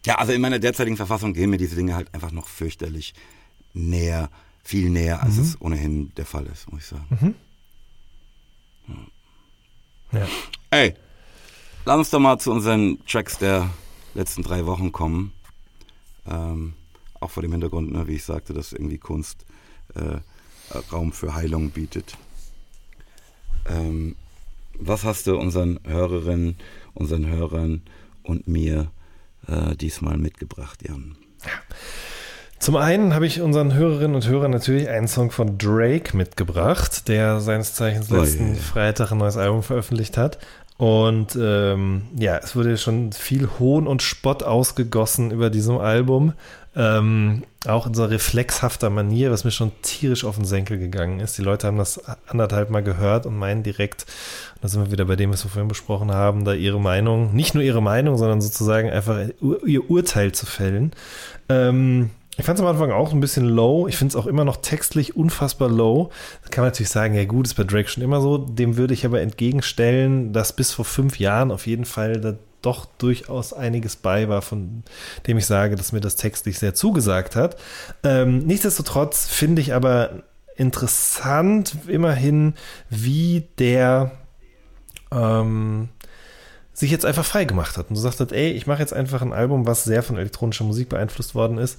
Ja, 0.06 0.16
also 0.16 0.32
in 0.32 0.40
meiner 0.40 0.58
derzeitigen 0.58 0.96
Verfassung 0.96 1.34
gehen 1.34 1.50
mir 1.50 1.58
diese 1.58 1.76
Dinge 1.76 1.94
halt 1.94 2.14
einfach 2.14 2.30
noch 2.30 2.48
fürchterlich 2.48 3.14
näher, 3.74 4.30
viel 4.68 4.90
näher, 4.90 5.22
als 5.22 5.36
mhm. 5.36 5.42
es 5.42 5.60
ohnehin 5.62 6.12
der 6.16 6.26
Fall 6.26 6.44
ist, 6.44 6.70
muss 6.70 6.82
ich 6.82 6.86
sagen. 6.88 7.06
Mhm. 8.86 9.00
Ja. 10.12 10.26
Ey, 10.70 10.94
lass 11.86 11.96
uns 11.96 12.10
doch 12.10 12.18
mal 12.20 12.38
zu 12.38 12.52
unseren 12.52 13.02
Tracks 13.06 13.38
der 13.38 13.70
letzten 14.12 14.42
drei 14.42 14.66
Wochen 14.66 14.92
kommen. 14.92 15.32
Ähm, 16.26 16.74
auch 17.18 17.30
vor 17.30 17.42
dem 17.42 17.52
Hintergrund, 17.52 17.92
ne, 17.92 18.06
wie 18.08 18.16
ich 18.16 18.24
sagte, 18.24 18.52
dass 18.52 18.74
irgendwie 18.74 18.98
Kunst 18.98 19.46
äh, 19.94 20.18
Raum 20.92 21.12
für 21.12 21.34
Heilung 21.34 21.70
bietet. 21.70 22.18
Ähm, 23.70 24.16
was 24.74 25.04
hast 25.04 25.28
du 25.28 25.38
unseren 25.38 25.80
Hörerinnen 25.84 26.58
unseren 26.92 27.26
Hörern 27.26 27.80
und 28.22 28.48
mir 28.48 28.90
äh, 29.46 29.74
diesmal 29.76 30.18
mitgebracht, 30.18 30.82
Jan? 30.86 31.16
Zum 32.58 32.76
einen 32.76 33.14
habe 33.14 33.26
ich 33.26 33.40
unseren 33.40 33.72
Hörerinnen 33.72 34.16
und 34.16 34.26
Hörern 34.26 34.50
natürlich 34.50 34.88
einen 34.88 35.08
Song 35.08 35.30
von 35.30 35.58
Drake 35.58 36.16
mitgebracht, 36.16 37.08
der 37.08 37.40
seines 37.40 37.74
Zeichens 37.74 38.10
letzten 38.10 38.50
oh, 38.50 38.52
yeah. 38.52 38.56
Freitag 38.56 39.12
ein 39.12 39.18
neues 39.18 39.36
Album 39.36 39.62
veröffentlicht 39.62 40.16
hat. 40.16 40.38
Und 40.76 41.36
ähm, 41.40 42.02
ja, 42.16 42.36
es 42.38 42.54
wurde 42.54 42.78
schon 42.78 43.12
viel 43.12 43.48
Hohn 43.58 43.88
und 43.88 44.00
Spott 44.00 44.44
ausgegossen 44.44 45.32
über 45.32 45.50
diesem 45.50 45.78
Album. 45.78 46.34
Ähm, 46.76 47.42
auch 47.66 47.88
in 47.88 47.94
so 47.94 48.04
reflexhafter 48.04 48.88
Manier, 48.88 49.32
was 49.32 49.42
mir 49.42 49.50
schon 49.50 49.72
tierisch 49.82 50.24
auf 50.24 50.36
den 50.36 50.44
Senkel 50.44 50.78
gegangen 50.78 51.18
ist. 51.18 51.36
Die 51.36 51.42
Leute 51.42 51.66
haben 51.66 51.78
das 51.78 52.00
anderthalb 52.28 52.70
Mal 52.70 52.84
gehört 52.84 53.26
und 53.26 53.36
meinen 53.36 53.64
direkt, 53.64 54.06
da 54.62 54.68
sind 54.68 54.84
wir 54.84 54.92
wieder 54.92 55.06
bei 55.06 55.16
dem, 55.16 55.32
was 55.32 55.44
wir 55.44 55.50
vorhin 55.50 55.66
besprochen 55.66 56.12
haben, 56.12 56.44
da 56.44 56.54
ihre 56.54 56.80
Meinung, 56.80 57.34
nicht 57.34 57.54
nur 57.54 57.64
ihre 57.64 57.82
Meinung, 57.82 58.16
sondern 58.16 58.40
sozusagen 58.40 58.88
einfach 58.90 59.18
ihr 59.66 59.90
Urteil 59.90 60.30
zu 60.30 60.46
fällen. 60.46 60.92
Ähm, 61.48 62.10
ich 62.38 62.44
fand 62.44 62.58
es 62.58 62.64
am 62.64 62.70
Anfang 62.70 62.92
auch 62.92 63.12
ein 63.12 63.18
bisschen 63.18 63.44
low. 63.44 63.88
Ich 63.88 63.96
finde 63.96 64.12
es 64.12 64.16
auch 64.16 64.26
immer 64.26 64.44
noch 64.44 64.58
textlich 64.58 65.16
unfassbar 65.16 65.68
low. 65.68 66.10
Da 66.44 66.48
kann 66.50 66.62
man 66.62 66.70
natürlich 66.70 66.90
sagen, 66.90 67.14
ja 67.14 67.24
gut, 67.24 67.46
ist 67.46 67.54
bei 67.54 67.64
Drake 67.64 67.88
schon 67.88 68.02
immer 68.02 68.20
so. 68.20 68.38
Dem 68.38 68.76
würde 68.76 68.94
ich 68.94 69.04
aber 69.04 69.20
entgegenstellen, 69.20 70.32
dass 70.32 70.52
bis 70.52 70.72
vor 70.72 70.84
fünf 70.84 71.18
Jahren 71.18 71.50
auf 71.50 71.66
jeden 71.66 71.84
Fall 71.84 72.20
da 72.20 72.34
doch 72.62 72.86
durchaus 72.98 73.52
einiges 73.52 73.96
bei 73.96 74.28
war, 74.28 74.42
von 74.42 74.84
dem 75.26 75.36
ich 75.38 75.46
sage, 75.46 75.74
dass 75.74 75.92
mir 75.92 76.00
das 76.00 76.14
textlich 76.14 76.60
sehr 76.60 76.74
zugesagt 76.74 77.34
hat. 77.34 77.56
Ähm, 78.04 78.38
nichtsdestotrotz 78.46 79.26
finde 79.26 79.60
ich 79.60 79.74
aber 79.74 80.22
interessant 80.56 81.76
immerhin, 81.88 82.54
wie 82.88 83.48
der 83.58 84.12
ähm, 85.10 85.88
sich 86.72 86.90
jetzt 86.92 87.04
einfach 87.04 87.24
frei 87.24 87.44
gemacht 87.44 87.76
hat 87.76 87.90
und 87.90 87.96
so 87.96 88.02
sagt 88.02 88.20
hat, 88.20 88.30
ey, 88.30 88.52
ich 88.52 88.68
mache 88.68 88.80
jetzt 88.80 88.92
einfach 88.92 89.20
ein 89.22 89.32
Album, 89.32 89.66
was 89.66 89.82
sehr 89.82 90.04
von 90.04 90.16
elektronischer 90.16 90.64
Musik 90.64 90.88
beeinflusst 90.88 91.34
worden 91.34 91.58
ist. 91.58 91.78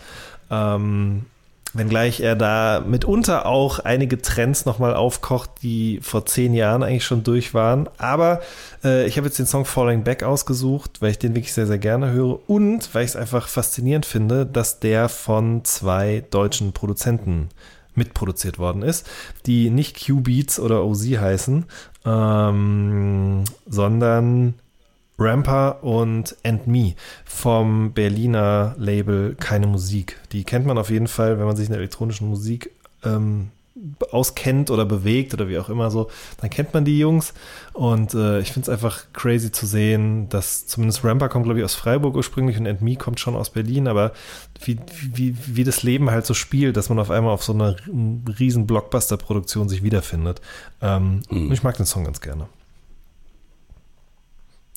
Ähm, 0.50 1.26
wenngleich 1.74 2.20
er 2.22 2.36
da 2.36 2.84
mitunter 2.86 3.46
auch 3.46 3.80
einige 3.80 4.22
Trends 4.22 4.66
nochmal 4.66 4.96
aufkocht, 4.96 5.50
die 5.62 6.00
vor 6.02 6.26
zehn 6.26 6.54
Jahren 6.54 6.84
eigentlich 6.84 7.06
schon 7.06 7.24
durch 7.24 7.54
waren. 7.54 7.88
Aber 7.98 8.42
äh, 8.84 9.06
ich 9.06 9.18
habe 9.18 9.28
jetzt 9.28 9.40
den 9.40 9.46
Song 9.46 9.66
Falling 9.66 10.04
Back 10.04 10.24
ausgesucht, 10.24 11.02
weil 11.02 11.12
ich 11.12 11.20
den 11.20 11.36
wirklich 11.36 11.54
sehr, 11.54 11.68
sehr 11.68 11.78
gerne 11.78 12.12
höre 12.12 12.50
und 12.50 12.94
weil 12.94 13.04
ich 13.04 13.12
es 13.12 13.16
einfach 13.16 13.48
faszinierend 13.48 14.06
finde, 14.06 14.46
dass 14.46 14.80
der 14.80 15.10
von 15.10 15.64
zwei 15.64 16.24
deutschen 16.32 16.74
Produzenten 16.74 17.50
mitproduziert 17.96 18.58
worden 18.58 18.82
ist, 18.82 19.08
die 19.46 19.70
nicht 19.70 20.06
Q-Beats 20.06 20.60
oder 20.60 20.86
OZ 20.86 21.04
heißen, 21.04 21.66
ähm, 22.06 23.44
sondern 23.68 24.56
Ramper 25.20 25.84
und 25.84 26.36
And 26.44 26.68
Me 26.68 26.96
vom 27.26 27.94
Berliner 27.94 28.76
Label 28.78 29.36
Keine 29.40 29.68
Musik. 29.68 30.18
Die 30.32 30.44
kennt 30.44 30.66
man 30.66 30.78
auf 30.78 30.90
jeden 30.90 31.08
Fall, 31.08 31.38
wenn 31.40 31.46
man 31.46 31.56
sich 31.56 31.66
in 31.66 31.72
der 31.72 31.80
elektronischen 31.80 32.30
Musik 32.30 32.72
ähm, 33.04 33.52
auskennt 34.12 34.72
oder 34.72 34.86
bewegt 34.86 35.34
oder 35.34 35.48
wie 35.48 35.58
auch 35.58 35.70
immer 35.70 35.90
so, 35.91 36.10
dann 36.41 36.50
kennt 36.50 36.74
man 36.74 36.86
die 36.86 37.00
Jungs. 37.00 37.34
Und 37.74 38.14
äh, 38.14 38.40
ich 38.40 38.52
finde 38.52 38.66
es 38.66 38.70
einfach 38.70 39.06
crazy 39.14 39.52
zu 39.52 39.66
sehen, 39.66 40.28
dass 40.30 40.68
zumindest 40.68 41.04
Ramper 41.04 41.30
kommt, 41.30 41.46
glaube 41.46 41.60
ich, 41.60 41.66
aus 41.66 41.76
Freiburg 41.76 42.16
ursprünglich 42.16 42.58
und 42.58 42.68
And 42.68 42.82
Me 42.82 42.96
kommt 42.96 43.20
schon 43.20 43.36
aus 43.36 43.50
Berlin, 43.50 43.88
aber 43.88 44.12
wie, 44.64 44.80
wie, 45.14 45.36
wie 45.46 45.64
das 45.64 45.84
Leben 45.84 46.12
halt 46.12 46.26
so 46.26 46.34
spielt, 46.34 46.78
dass 46.78 46.90
man 46.90 47.00
auf 47.00 47.12
einmal 47.12 47.34
auf 47.34 47.44
so 47.44 47.54
einer 47.54 47.76
riesen 48.40 48.68
Blockbuster-Produktion 48.68 49.70
sich 49.70 49.84
wiederfindet. 49.84 50.41
Ähm, 50.82 51.22
mhm. 51.30 51.52
Ich 51.52 51.64
mag 51.64 51.78
den 51.78 51.86
Song 51.86 52.04
ganz 52.04 52.22
gerne. 52.22 52.48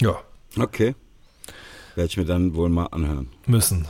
Ja, 0.01 0.19
Okay. 0.59 0.95
Werde 1.95 2.09
ich 2.09 2.17
mir 2.17 2.25
dann 2.25 2.55
wohl 2.55 2.69
mal 2.69 2.87
anhören. 2.87 3.29
Müssen. 3.47 3.87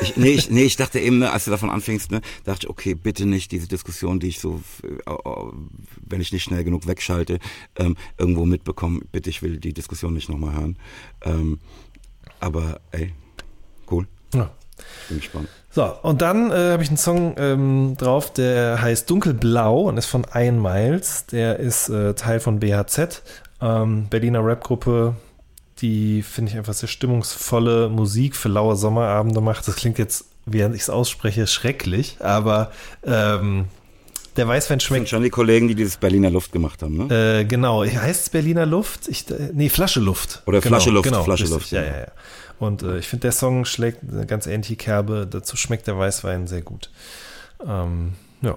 Ich, 0.00 0.16
nee, 0.16 0.30
ich, 0.30 0.50
nee, 0.50 0.64
ich 0.64 0.76
dachte 0.76 0.98
eben, 0.98 1.18
ne, 1.18 1.30
als 1.30 1.44
du 1.44 1.50
davon 1.50 1.70
anfängst, 1.70 2.10
ne, 2.10 2.20
dachte 2.44 2.66
ich, 2.66 2.70
okay, 2.70 2.94
bitte 2.94 3.26
nicht 3.26 3.52
diese 3.52 3.68
Diskussion, 3.68 4.20
die 4.20 4.28
ich 4.28 4.40
so, 4.40 4.60
äh, 4.82 5.12
wenn 6.06 6.20
ich 6.20 6.32
nicht 6.32 6.42
schnell 6.42 6.64
genug 6.64 6.86
wegschalte, 6.86 7.38
ähm, 7.76 7.96
irgendwo 8.18 8.44
mitbekomme. 8.44 9.00
Bitte, 9.12 9.30
ich 9.30 9.42
will 9.42 9.58
die 9.58 9.72
Diskussion 9.72 10.12
nicht 10.12 10.28
nochmal 10.28 10.54
hören. 10.54 10.78
Ähm, 11.22 11.58
aber 12.40 12.80
ey, 12.90 13.12
cool. 13.90 14.06
Ja. 14.34 14.50
Bin 15.08 15.18
gespannt. 15.18 15.48
So, 15.70 15.84
und 16.02 16.20
dann 16.22 16.50
äh, 16.50 16.72
habe 16.72 16.82
ich 16.82 16.88
einen 16.88 16.98
Song 16.98 17.34
ähm, 17.38 17.96
drauf, 17.96 18.32
der 18.32 18.80
heißt 18.80 19.08
Dunkelblau 19.08 19.82
und 19.82 19.96
ist 19.96 20.06
von 20.06 20.26
Ian 20.34 20.60
Miles. 20.60 21.26
Der 21.26 21.58
ist 21.58 21.88
äh, 21.88 22.14
Teil 22.14 22.40
von 22.40 22.60
BHZ, 22.60 23.22
ähm, 23.60 24.08
Berliner 24.08 24.44
Rapgruppe, 24.44 25.16
die, 25.84 26.22
finde 26.22 26.50
ich, 26.50 26.56
einfach 26.56 26.72
sehr 26.72 26.88
stimmungsvolle 26.88 27.90
Musik 27.90 28.36
für 28.36 28.48
laue 28.48 28.74
Sommerabende 28.74 29.42
macht. 29.42 29.68
Das 29.68 29.76
klingt 29.76 29.98
jetzt, 29.98 30.24
während 30.46 30.74
ich 30.74 30.80
es 30.80 30.90
ausspreche, 30.90 31.46
schrecklich, 31.46 32.16
aber 32.20 32.72
ähm, 33.04 33.66
der 34.36 34.48
Weißwein 34.48 34.80
schmeckt. 34.80 35.02
Das 35.02 35.10
sind 35.10 35.16
schon 35.16 35.22
die 35.24 35.30
Kollegen, 35.30 35.68
die 35.68 35.74
dieses 35.74 35.98
Berliner 35.98 36.30
Luft 36.30 36.52
gemacht 36.52 36.82
haben, 36.82 37.06
ne? 37.06 37.40
Äh, 37.40 37.44
genau. 37.44 37.84
Heißt 37.84 38.22
es 38.22 38.30
Berliner 38.30 38.64
Luft? 38.64 39.08
Ich, 39.08 39.30
äh, 39.30 39.50
nee, 39.52 39.68
Flasche 39.68 40.00
Luft. 40.00 40.42
Oder 40.46 40.60
genau, 40.60 40.76
Flasche 40.76 40.90
Luft. 40.90 41.04
Genau, 41.04 41.22
Flasche 41.22 41.46
Luft. 41.46 41.70
Ja, 41.70 41.82
ja, 41.82 41.98
ja. 41.98 42.06
Und 42.58 42.82
äh, 42.82 42.98
ich 42.98 43.06
finde, 43.06 43.22
der 43.22 43.32
Song 43.32 43.66
schlägt 43.66 43.98
eine 44.10 44.24
ganz 44.24 44.46
ähnliche 44.46 44.76
Kerbe. 44.76 45.28
Dazu 45.30 45.58
schmeckt 45.58 45.86
der 45.86 45.98
Weißwein 45.98 46.46
sehr 46.46 46.62
gut. 46.62 46.90
Ähm, 47.66 48.14
ja. 48.40 48.56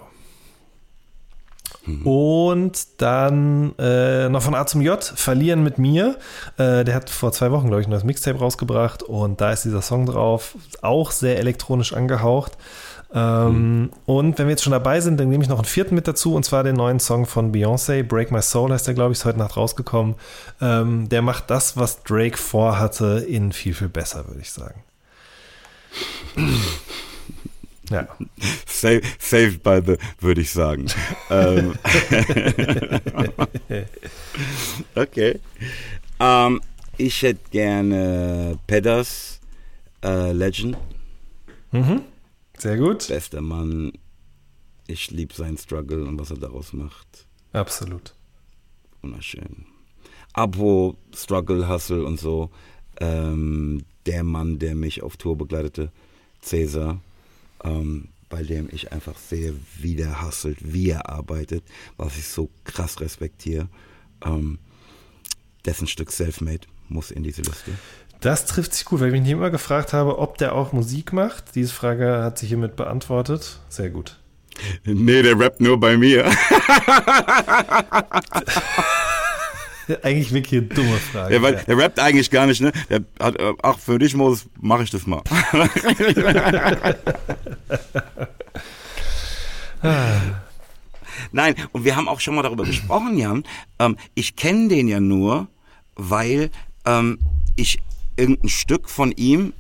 Und 2.03 3.01
dann 3.01 3.73
äh, 3.79 4.27
noch 4.29 4.41
von 4.41 4.55
A 4.55 4.65
zum 4.65 4.81
J, 4.81 5.01
Verlieren 5.03 5.63
mit 5.63 5.77
mir. 5.77 6.17
Äh, 6.57 6.83
der 6.83 6.95
hat 6.95 7.09
vor 7.09 7.31
zwei 7.31 7.51
Wochen, 7.51 7.67
glaube 7.67 7.81
ich, 7.81 7.87
ein 7.87 7.91
neues 7.91 8.03
Mixtape 8.03 8.39
rausgebracht 8.39 9.03
und 9.03 9.39
da 9.39 9.51
ist 9.51 9.63
dieser 9.63 9.81
Song 9.81 10.05
drauf. 10.05 10.55
Auch 10.81 11.11
sehr 11.11 11.37
elektronisch 11.39 11.93
angehaucht. 11.93 12.57
Ähm, 13.13 13.81
mhm. 13.81 13.89
Und 14.05 14.37
wenn 14.37 14.47
wir 14.47 14.51
jetzt 14.51 14.63
schon 14.63 14.71
dabei 14.71 14.99
sind, 14.99 15.17
dann 15.19 15.29
nehme 15.29 15.43
ich 15.43 15.49
noch 15.49 15.59
einen 15.59 15.65
vierten 15.65 15.95
mit 15.95 16.07
dazu 16.07 16.35
und 16.35 16.43
zwar 16.43 16.63
den 16.63 16.75
neuen 16.75 16.99
Song 16.99 17.25
von 17.25 17.53
Beyoncé, 17.53 18.03
Break 18.03 18.31
My 18.31 18.41
Soul 18.41 18.73
heißt 18.73 18.87
der, 18.87 18.93
glaube 18.93 19.13
ich, 19.13 19.19
ist 19.19 19.25
heute 19.25 19.39
Nacht 19.39 19.55
rausgekommen. 19.55 20.15
Ähm, 20.59 21.07
der 21.07 21.21
macht 21.21 21.49
das, 21.49 21.77
was 21.77 22.03
Drake 22.03 22.37
vorhatte, 22.37 23.25
in 23.27 23.53
viel, 23.53 23.73
viel 23.73 23.89
besser, 23.89 24.27
würde 24.27 24.41
ich 24.41 24.51
sagen. 24.51 24.83
Ja. 27.89 28.07
Save, 28.65 29.01
saved 29.19 29.63
by 29.63 29.81
the, 29.85 29.97
würde 30.19 30.41
ich 30.41 30.51
sagen. 30.51 30.87
ähm. 31.29 31.73
okay. 34.95 35.39
Ähm, 36.19 36.61
ich 36.97 37.21
hätte 37.21 37.49
gerne 37.51 38.59
Pedders 38.67 39.39
äh, 40.03 40.31
Legend. 40.31 40.77
Mhm. 41.71 42.01
Sehr 42.57 42.77
gut. 42.77 43.07
Bester 43.07 43.41
Mann. 43.41 43.93
Ich 44.87 45.11
liebe 45.11 45.33
seinen 45.33 45.57
Struggle 45.57 46.05
und 46.05 46.19
was 46.19 46.31
er 46.31 46.37
daraus 46.37 46.73
macht. 46.73 47.27
Absolut. 47.53 48.13
Wunderschön. 49.01 49.65
Abo, 50.33 50.97
Struggle, 51.15 51.67
Hustle 51.67 52.05
und 52.05 52.19
so. 52.19 52.49
Ähm, 52.99 53.83
der 54.05 54.23
Mann, 54.23 54.59
der 54.59 54.75
mich 54.75 55.03
auf 55.03 55.17
Tour 55.17 55.37
begleitete, 55.37 55.91
Cäsar 56.41 57.01
ähm, 57.63 58.09
bei 58.29 58.43
dem 58.43 58.67
ich 58.71 58.91
einfach 58.91 59.17
sehe, 59.17 59.53
wie 59.79 59.95
der 59.95 60.21
hasselt, 60.21 60.57
wie 60.61 60.89
er 60.89 61.09
arbeitet, 61.09 61.63
was 61.95 62.17
ich 62.17 62.27
so 62.27 62.49
krass 62.65 62.99
respektiere. 62.99 63.69
Ähm, 64.25 64.59
dessen 65.65 65.87
Stück 65.87 66.11
Selfmade 66.11 66.67
muss 66.89 67.11
in 67.11 67.23
diese 67.23 67.41
Liste. 67.41 67.71
Das 68.19 68.45
trifft 68.45 68.73
sich 68.73 68.85
gut, 68.85 68.99
weil 68.99 69.13
ich 69.13 69.21
mich 69.21 69.29
immer 69.29 69.51
gefragt 69.51 69.93
habe, 69.93 70.17
ob 70.17 70.37
der 70.37 70.55
auch 70.55 70.73
Musik 70.73 71.13
macht. 71.13 71.55
Diese 71.55 71.71
Frage 71.73 72.23
hat 72.23 72.39
sich 72.39 72.49
hiermit 72.49 72.75
beantwortet. 72.75 73.59
Sehr 73.69 73.91
gut. 73.91 74.19
Nee, 74.85 75.21
der 75.21 75.39
rappt 75.39 75.61
nur 75.61 75.79
bei 75.79 75.97
mir. 75.97 76.25
eigentlich 80.03 80.33
wirklich 80.33 80.61
eine 80.61 80.69
dumme 80.69 80.97
Frage. 80.97 81.35
Ja, 81.35 81.41
weil 81.41 81.55
ja. 81.55 81.61
er 81.65 81.77
rappt 81.77 81.99
eigentlich 81.99 82.29
gar 82.29 82.45
nicht, 82.45 82.61
ne? 82.61 82.71
Der 82.89 83.01
hat, 83.19 83.39
äh, 83.39 83.53
ach, 83.61 83.79
für 83.79 83.99
dich, 83.99 84.15
Moses, 84.15 84.47
mache 84.59 84.83
ich 84.83 84.89
das 84.89 85.07
mal. 85.07 85.21
Nein, 91.31 91.55
und 91.71 91.83
wir 91.85 91.95
haben 91.95 92.07
auch 92.07 92.19
schon 92.19 92.35
mal 92.35 92.41
darüber 92.41 92.63
gesprochen, 92.63 93.17
Jan. 93.17 93.43
Ähm, 93.79 93.97
ich 94.15 94.35
kenne 94.35 94.67
den 94.69 94.87
ja 94.87 94.99
nur, 94.99 95.47
weil 95.95 96.51
ähm, 96.85 97.19
ich 97.55 97.79
irgendein 98.15 98.49
Stück 98.49 98.89
von 98.89 99.11
ihm 99.11 99.53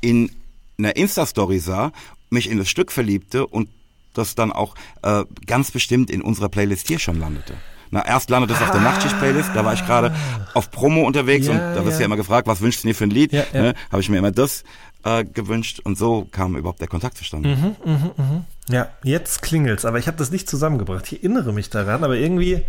in 0.00 0.30
einer 0.78 0.96
Insta-Story 0.96 1.58
sah, 1.58 1.92
mich 2.30 2.48
in 2.48 2.58
das 2.58 2.68
Stück 2.68 2.92
verliebte 2.92 3.46
und 3.46 3.68
das 4.14 4.34
dann 4.34 4.52
auch 4.52 4.74
äh, 5.02 5.24
ganz 5.46 5.70
bestimmt 5.70 6.10
in 6.10 6.22
unserer 6.22 6.48
Playlist 6.48 6.88
hier 6.88 6.98
schon 6.98 7.18
landete. 7.18 7.54
Na, 7.90 8.04
erst 8.06 8.30
landet 8.30 8.50
es 8.52 8.58
ah. 8.58 8.64
auf 8.64 8.70
der 8.70 8.80
Nachtschicht-Playlist, 8.80 9.50
da 9.54 9.64
war 9.64 9.74
ich 9.74 9.84
gerade 9.84 10.14
auf 10.54 10.70
Promo 10.70 11.06
unterwegs 11.06 11.46
ja, 11.46 11.52
und 11.52 11.58
da 11.58 11.84
wirst 11.84 11.86
du 11.86 11.90
ja. 11.92 12.00
ja 12.00 12.04
immer 12.06 12.16
gefragt, 12.16 12.46
was 12.46 12.60
wünschst 12.60 12.84
du 12.84 12.88
dir 12.88 12.94
für 12.94 13.04
ein 13.04 13.10
Lied? 13.10 13.32
Ja, 13.32 13.44
ja. 13.52 13.62
Ne? 13.62 13.74
Habe 13.90 14.00
ich 14.00 14.08
mir 14.08 14.18
immer 14.18 14.30
das 14.30 14.64
äh, 15.04 15.24
gewünscht 15.24 15.80
und 15.80 15.98
so 15.98 16.26
kam 16.30 16.56
überhaupt 16.56 16.80
der 16.80 16.88
Kontakt 16.88 17.16
zustande. 17.16 17.48
Mhm, 17.48 17.76
mh, 17.84 18.10
mh. 18.16 18.44
Ja, 18.68 18.88
jetzt 19.02 19.42
klingelt's, 19.42 19.84
aber 19.84 19.98
ich 19.98 20.06
habe 20.06 20.16
das 20.16 20.30
nicht 20.30 20.48
zusammengebracht. 20.48 21.10
Ich 21.10 21.18
erinnere 21.18 21.52
mich 21.52 21.70
daran, 21.70 22.04
aber 22.04 22.16
irgendwie, 22.16 22.62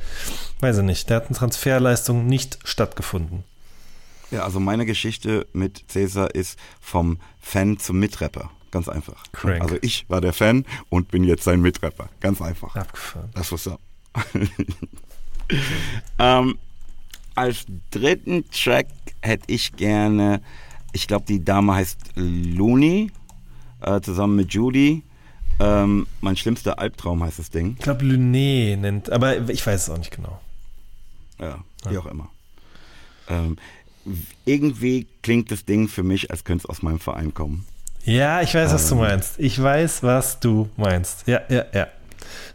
weiß 0.59 0.79
ich 0.79 0.83
nicht, 0.83 1.09
da 1.09 1.15
hat 1.15 1.27
eine 1.27 1.37
Transferleistung 1.37 2.25
nicht 2.25 2.59
stattgefunden. 2.63 3.43
Ja, 4.31 4.43
also 4.43 4.59
meine 4.59 4.85
Geschichte 4.85 5.45
mit 5.53 5.83
Cäsar 5.89 6.33
ist 6.33 6.57
vom 6.79 7.19
Fan 7.39 7.77
zum 7.77 7.99
Mitrapper. 7.99 8.49
Ganz 8.71 8.87
einfach. 8.87 9.23
Crank. 9.33 9.61
Also 9.61 9.77
ich 9.81 10.09
war 10.09 10.21
der 10.21 10.31
Fan 10.33 10.65
und 10.89 11.11
bin 11.11 11.25
jetzt 11.25 11.43
sein 11.43 11.61
Mitrapper. 11.61 12.09
Ganz 12.21 12.41
einfach. 12.41 12.75
Abgefahren. 12.75 13.29
Das 13.33 13.51
was 13.51 13.67
up. 13.67 13.81
ähm, 16.19 16.57
als 17.35 17.65
dritten 17.91 18.43
Track 18.51 18.87
hätte 19.21 19.43
ich 19.47 19.73
gerne, 19.75 20.41
ich 20.93 21.07
glaube, 21.07 21.25
die 21.27 21.43
Dame 21.43 21.75
heißt 21.75 21.97
Looney, 22.15 23.11
äh, 23.81 24.01
zusammen 24.01 24.35
mit 24.35 24.53
Judy. 24.53 25.03
Ähm, 25.59 26.07
mein 26.21 26.35
schlimmster 26.35 26.79
Albtraum 26.79 27.23
heißt 27.23 27.39
das 27.39 27.49
Ding. 27.51 27.75
Ich 27.77 27.83
glaube, 27.83 28.03
Luné 28.03 28.75
nennt, 28.77 29.11
aber 29.11 29.49
ich 29.49 29.65
weiß 29.65 29.83
es 29.83 29.89
auch 29.89 29.97
nicht 29.97 30.11
genau. 30.11 30.39
Ja, 31.39 31.59
wie 31.89 31.97
auch 31.97 32.05
immer. 32.07 32.29
Ähm, 33.29 33.57
irgendwie 34.45 35.07
klingt 35.21 35.51
das 35.51 35.65
Ding 35.65 35.87
für 35.87 36.03
mich, 36.03 36.31
als 36.31 36.43
könnte 36.43 36.63
es 36.63 36.69
aus 36.69 36.81
meinem 36.81 36.99
Verein 36.99 37.33
kommen. 37.33 37.65
Ja, 38.03 38.41
ich 38.41 38.53
weiß, 38.55 38.73
was 38.73 38.89
du 38.89 38.95
Ähm. 38.95 39.01
meinst. 39.01 39.39
Ich 39.39 39.61
weiß, 39.61 40.01
was 40.01 40.39
du 40.39 40.69
meinst. 40.77 41.27
Ja, 41.27 41.41
ja, 41.49 41.65
ja. 41.73 41.87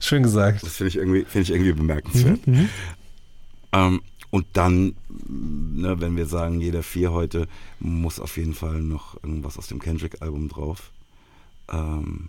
Schön 0.00 0.22
gesagt. 0.22 0.62
Das 0.62 0.76
finde 0.76 0.88
ich 0.88 0.96
irgendwie, 0.96 1.24
finde 1.24 1.42
ich 1.42 1.50
irgendwie 1.50 1.72
bemerkenswert. 1.72 2.40
Ähm, 3.72 4.00
und 4.30 4.46
dann, 4.52 4.94
ne, 5.28 6.00
wenn 6.00 6.16
wir 6.16 6.26
sagen, 6.26 6.60
jeder 6.60 6.82
vier 6.82 7.12
heute, 7.12 7.48
muss 7.80 8.20
auf 8.20 8.36
jeden 8.36 8.54
Fall 8.54 8.80
noch 8.82 9.22
irgendwas 9.22 9.56
aus 9.58 9.68
dem 9.68 9.78
Kendrick-Album 9.78 10.48
drauf. 10.48 10.90
Ähm, 11.72 12.28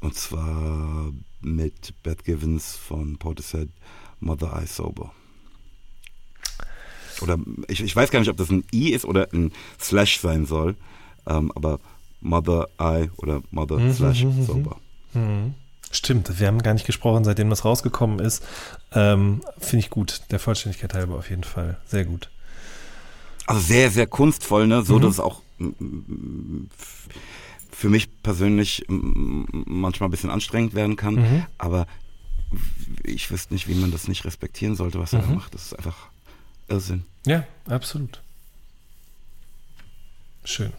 und 0.00 0.14
zwar 0.14 1.12
mit 1.40 1.94
Beth 2.02 2.24
Givens 2.24 2.76
von 2.76 3.16
Portishead, 3.18 3.68
Mother 4.20 4.60
I 4.62 4.66
Sober. 4.66 5.12
Oder 7.20 7.38
ich, 7.68 7.82
ich 7.82 7.94
weiß 7.94 8.10
gar 8.10 8.18
nicht, 8.20 8.30
ob 8.30 8.36
das 8.36 8.50
ein 8.50 8.64
I 8.72 8.90
ist 8.90 9.04
oder 9.04 9.28
ein 9.32 9.52
Slash 9.80 10.18
sein 10.18 10.46
soll, 10.46 10.74
ähm, 11.26 11.52
aber 11.54 11.78
Mother 12.20 12.68
I 12.80 13.10
oder 13.16 13.42
Mother 13.50 13.92
Slash 13.92 14.26
Sober. 14.46 14.80
Stimmt, 15.92 16.40
wir 16.40 16.46
haben 16.46 16.62
gar 16.62 16.72
nicht 16.72 16.86
gesprochen, 16.86 17.22
seitdem 17.22 17.50
das 17.50 17.66
rausgekommen 17.66 18.18
ist. 18.18 18.42
Ähm, 18.92 19.42
Finde 19.58 19.84
ich 19.84 19.90
gut. 19.90 20.22
Der 20.30 20.38
Vollständigkeit 20.38 20.94
halber 20.94 21.16
auf 21.16 21.28
jeden 21.28 21.44
Fall. 21.44 21.78
Sehr 21.86 22.06
gut. 22.06 22.30
Also 23.46 23.60
sehr, 23.60 23.90
sehr 23.90 24.06
kunstvoll, 24.06 24.66
ne? 24.66 24.82
So, 24.82 24.98
dass 24.98 25.12
es 25.12 25.20
auch 25.20 25.42
mm, 25.58 25.66
mm, 25.66 26.70
für 27.70 27.90
mich 27.90 28.22
persönlich 28.22 28.86
mm, 28.88 29.44
manchmal 29.66 30.08
ein 30.08 30.10
bisschen 30.10 30.30
anstrengend 30.30 30.74
werden 30.74 30.96
kann. 30.96 31.46
Aber 31.58 31.86
ich 33.04 33.30
wüsste 33.30 33.52
nicht, 33.52 33.68
wie 33.68 33.74
man 33.74 33.92
das 33.92 34.08
nicht 34.08 34.24
respektieren 34.24 34.76
sollte, 34.76 34.98
was 34.98 35.12
er 35.12 35.20
da 35.20 35.28
macht. 35.28 35.54
Das 35.54 35.66
ist 35.66 35.74
einfach 35.74 36.08
Irrsinn. 36.68 37.04
Ja, 37.26 37.44
absolut. 37.66 38.22
Schön. 40.44 40.72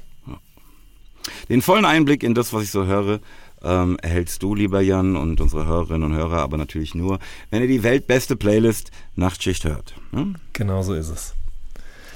Den 1.50 1.62
vollen 1.62 1.86
Einblick 1.86 2.24
in 2.24 2.34
das, 2.34 2.52
was 2.54 2.64
ich 2.64 2.72
so 2.72 2.86
höre, 2.86 3.20
ähm, 3.64 3.98
erhältst 4.02 4.44
du, 4.44 4.56
lieber 4.56 4.82
Jan, 4.82 5.16
und 5.16 5.40
unsere 5.40 5.66
Hörerinnen 5.66 6.04
und 6.04 6.18
Hörer, 6.18 6.40
aber 6.40 6.58
natürlich 6.58 6.96
nur, 6.96 7.20
wenn 7.50 7.62
ihr 7.62 7.68
die 7.68 7.84
weltbeste 7.84 8.36
Playlist 8.36 8.92
Nachtschicht 9.16 9.64
hört. 9.64 9.96
Ne? 10.12 10.34
Genau 10.54 10.84
so 10.84 10.94
ist 10.94 11.10
es. 11.10 11.34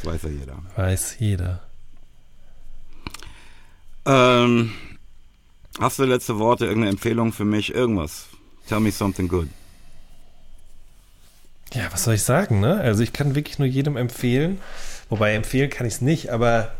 Das 0.04 0.14
weiß 0.14 0.24
ja 0.24 0.30
jeder. 0.30 0.58
Weiß 0.76 1.16
jeder. 1.20 1.64
Ähm, 4.06 4.72
hast 5.80 6.00
du 6.00 6.04
letzte 6.06 6.40
Worte, 6.40 6.66
irgendeine 6.66 6.92
Empfehlung 6.92 7.34
für 7.34 7.46
mich? 7.46 7.74
Irgendwas? 7.74 8.28
Tell 8.68 8.80
me 8.80 8.92
something 8.92 9.28
good. 9.28 9.48
Ja, 11.74 11.92
was 11.92 12.06
soll 12.06 12.14
ich 12.14 12.24
sagen, 12.24 12.60
ne? 12.60 12.80
Also 12.80 13.04
ich 13.04 13.12
kann 13.12 13.36
wirklich 13.36 13.60
nur 13.60 13.68
jedem 13.68 13.98
empfehlen, 13.98 14.60
wobei 15.10 15.34
empfehlen 15.34 15.70
kann 15.70 15.86
ich 15.86 15.96
es 15.96 16.02
nicht, 16.02 16.30
aber 16.30 16.72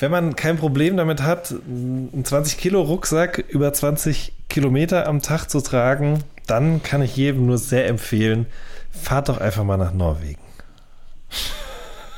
wenn 0.00 0.10
man 0.10 0.34
kein 0.34 0.56
Problem 0.56 0.96
damit 0.96 1.22
hat, 1.22 1.52
einen 1.52 2.24
20 2.24 2.58
Kilo 2.58 2.82
Rucksack 2.82 3.44
über 3.48 3.72
20 3.72 4.32
Kilometer 4.48 5.06
am 5.06 5.22
Tag 5.22 5.48
zu 5.48 5.60
tragen, 5.60 6.24
dann 6.46 6.82
kann 6.82 7.02
ich 7.02 7.16
jedem 7.16 7.46
nur 7.46 7.58
sehr 7.58 7.86
empfehlen, 7.86 8.46
fahrt 8.90 9.28
doch 9.28 9.38
einfach 9.38 9.64
mal 9.64 9.76
nach 9.76 9.92
Norwegen. 9.92 10.40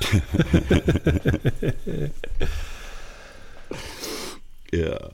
Ja. 4.74 5.10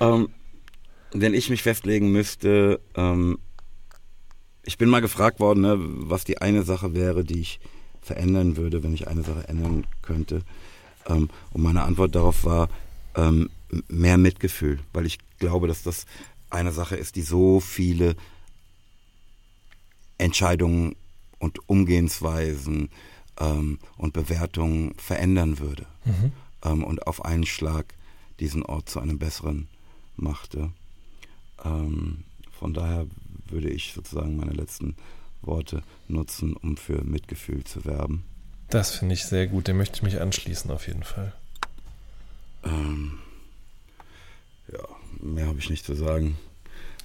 ähm, 0.00 0.28
wenn 1.12 1.34
ich 1.34 1.50
mich 1.50 1.62
festlegen 1.62 2.10
müsste, 2.10 2.80
ähm, 2.96 3.38
ich 4.64 4.76
bin 4.76 4.88
mal 4.88 5.00
gefragt 5.00 5.38
worden, 5.38 5.60
ne, 5.60 5.76
was 5.78 6.24
die 6.24 6.40
eine 6.40 6.64
Sache 6.64 6.94
wäre, 6.94 7.24
die 7.24 7.40
ich 7.40 7.60
verändern 8.00 8.56
würde, 8.56 8.82
wenn 8.82 8.92
ich 8.92 9.06
eine 9.06 9.22
Sache 9.22 9.48
ändern 9.48 9.86
könnte. 10.02 10.42
Ähm, 11.10 11.28
und 11.52 11.62
meine 11.62 11.82
Antwort 11.82 12.14
darauf 12.14 12.44
war 12.44 12.68
ähm, 13.16 13.50
mehr 13.88 14.18
Mitgefühl, 14.18 14.78
weil 14.92 15.06
ich 15.06 15.18
glaube, 15.38 15.66
dass 15.66 15.82
das 15.82 16.06
eine 16.48 16.72
Sache 16.72 16.96
ist, 16.96 17.16
die 17.16 17.22
so 17.22 17.60
viele 17.60 18.16
Entscheidungen 20.18 20.96
und 21.38 21.68
Umgehensweisen 21.68 22.90
ähm, 23.38 23.78
und 23.96 24.12
Bewertungen 24.12 24.94
verändern 24.96 25.58
würde 25.58 25.86
ähm, 26.62 26.84
und 26.84 27.06
auf 27.06 27.24
einen 27.24 27.46
Schlag 27.46 27.94
diesen 28.40 28.62
Ort 28.62 28.88
zu 28.88 29.00
einem 29.00 29.18
besseren 29.18 29.68
machte. 30.16 30.70
Von 31.62 32.72
daher 32.72 33.06
würde 33.48 33.68
ich 33.68 33.92
sozusagen 33.92 34.38
meine 34.38 34.52
letzten 34.52 34.96
Worte 35.42 35.82
nutzen, 36.08 36.54
um 36.54 36.78
für 36.78 37.04
Mitgefühl 37.04 37.64
zu 37.64 37.84
werben. 37.84 38.24
Das 38.70 38.92
finde 38.92 39.14
ich 39.14 39.24
sehr 39.24 39.48
gut, 39.48 39.66
dem 39.66 39.76
möchte 39.76 39.96
ich 39.96 40.02
mich 40.02 40.20
anschließen 40.20 40.70
auf 40.70 40.86
jeden 40.86 41.02
Fall. 41.02 41.32
Ähm, 42.64 43.18
ja, 44.72 44.84
mehr 45.20 45.46
habe 45.46 45.58
ich 45.58 45.70
nicht 45.70 45.84
zu 45.84 45.94
sagen. 45.94 46.38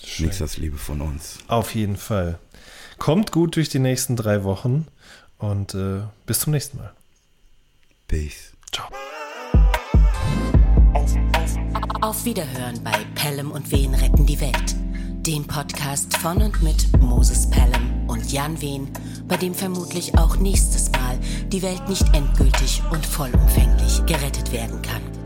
Schön. 0.04 0.28
Nichts 0.28 0.42
als 0.42 0.58
Liebe 0.58 0.78
von 0.78 1.02
uns. 1.02 1.40
Auf 1.48 1.74
jeden 1.74 1.98
Fall. 1.98 2.38
Kommt 3.00 3.32
gut 3.32 3.56
durch 3.56 3.70
die 3.70 3.80
nächsten 3.80 4.16
drei 4.16 4.44
Wochen 4.44 4.88
und 5.40 5.74
äh, 5.74 6.02
bis 6.26 6.42
zum 6.42 6.54
nächsten 6.54 6.78
Mal. 6.78 6.94
Peace. 8.08 8.54
Ciao. 8.72 8.88
Auf 12.02 12.26
Wiederhören 12.26 12.84
bei 12.84 13.06
Pelham 13.16 13.52
und 13.52 13.72
Wen 13.72 13.96
retten 13.96 14.26
die 14.28 14.40
Welt. 14.40 14.76
Dem 15.26 15.43
Podcast 15.43 16.15
von 16.18 16.39
und 16.39 16.61
mit 16.61 17.02
Moses 17.02 17.49
Pelham 17.49 18.07
und 18.07 18.31
Jan 18.31 18.61
Wehn, 18.61 18.88
bei 19.27 19.38
dem 19.38 19.56
vermutlich 19.56 20.15
auch 20.19 20.38
nächstes 20.38 20.91
Mal 20.91 21.18
die 21.47 21.64
Welt 21.64 21.89
nicht 21.89 22.06
endgültig 22.14 22.84
und 22.91 23.03
vollumfänglich 23.03 24.06
gerettet 24.06 24.52
werden 24.52 24.80
kann. 24.84 25.24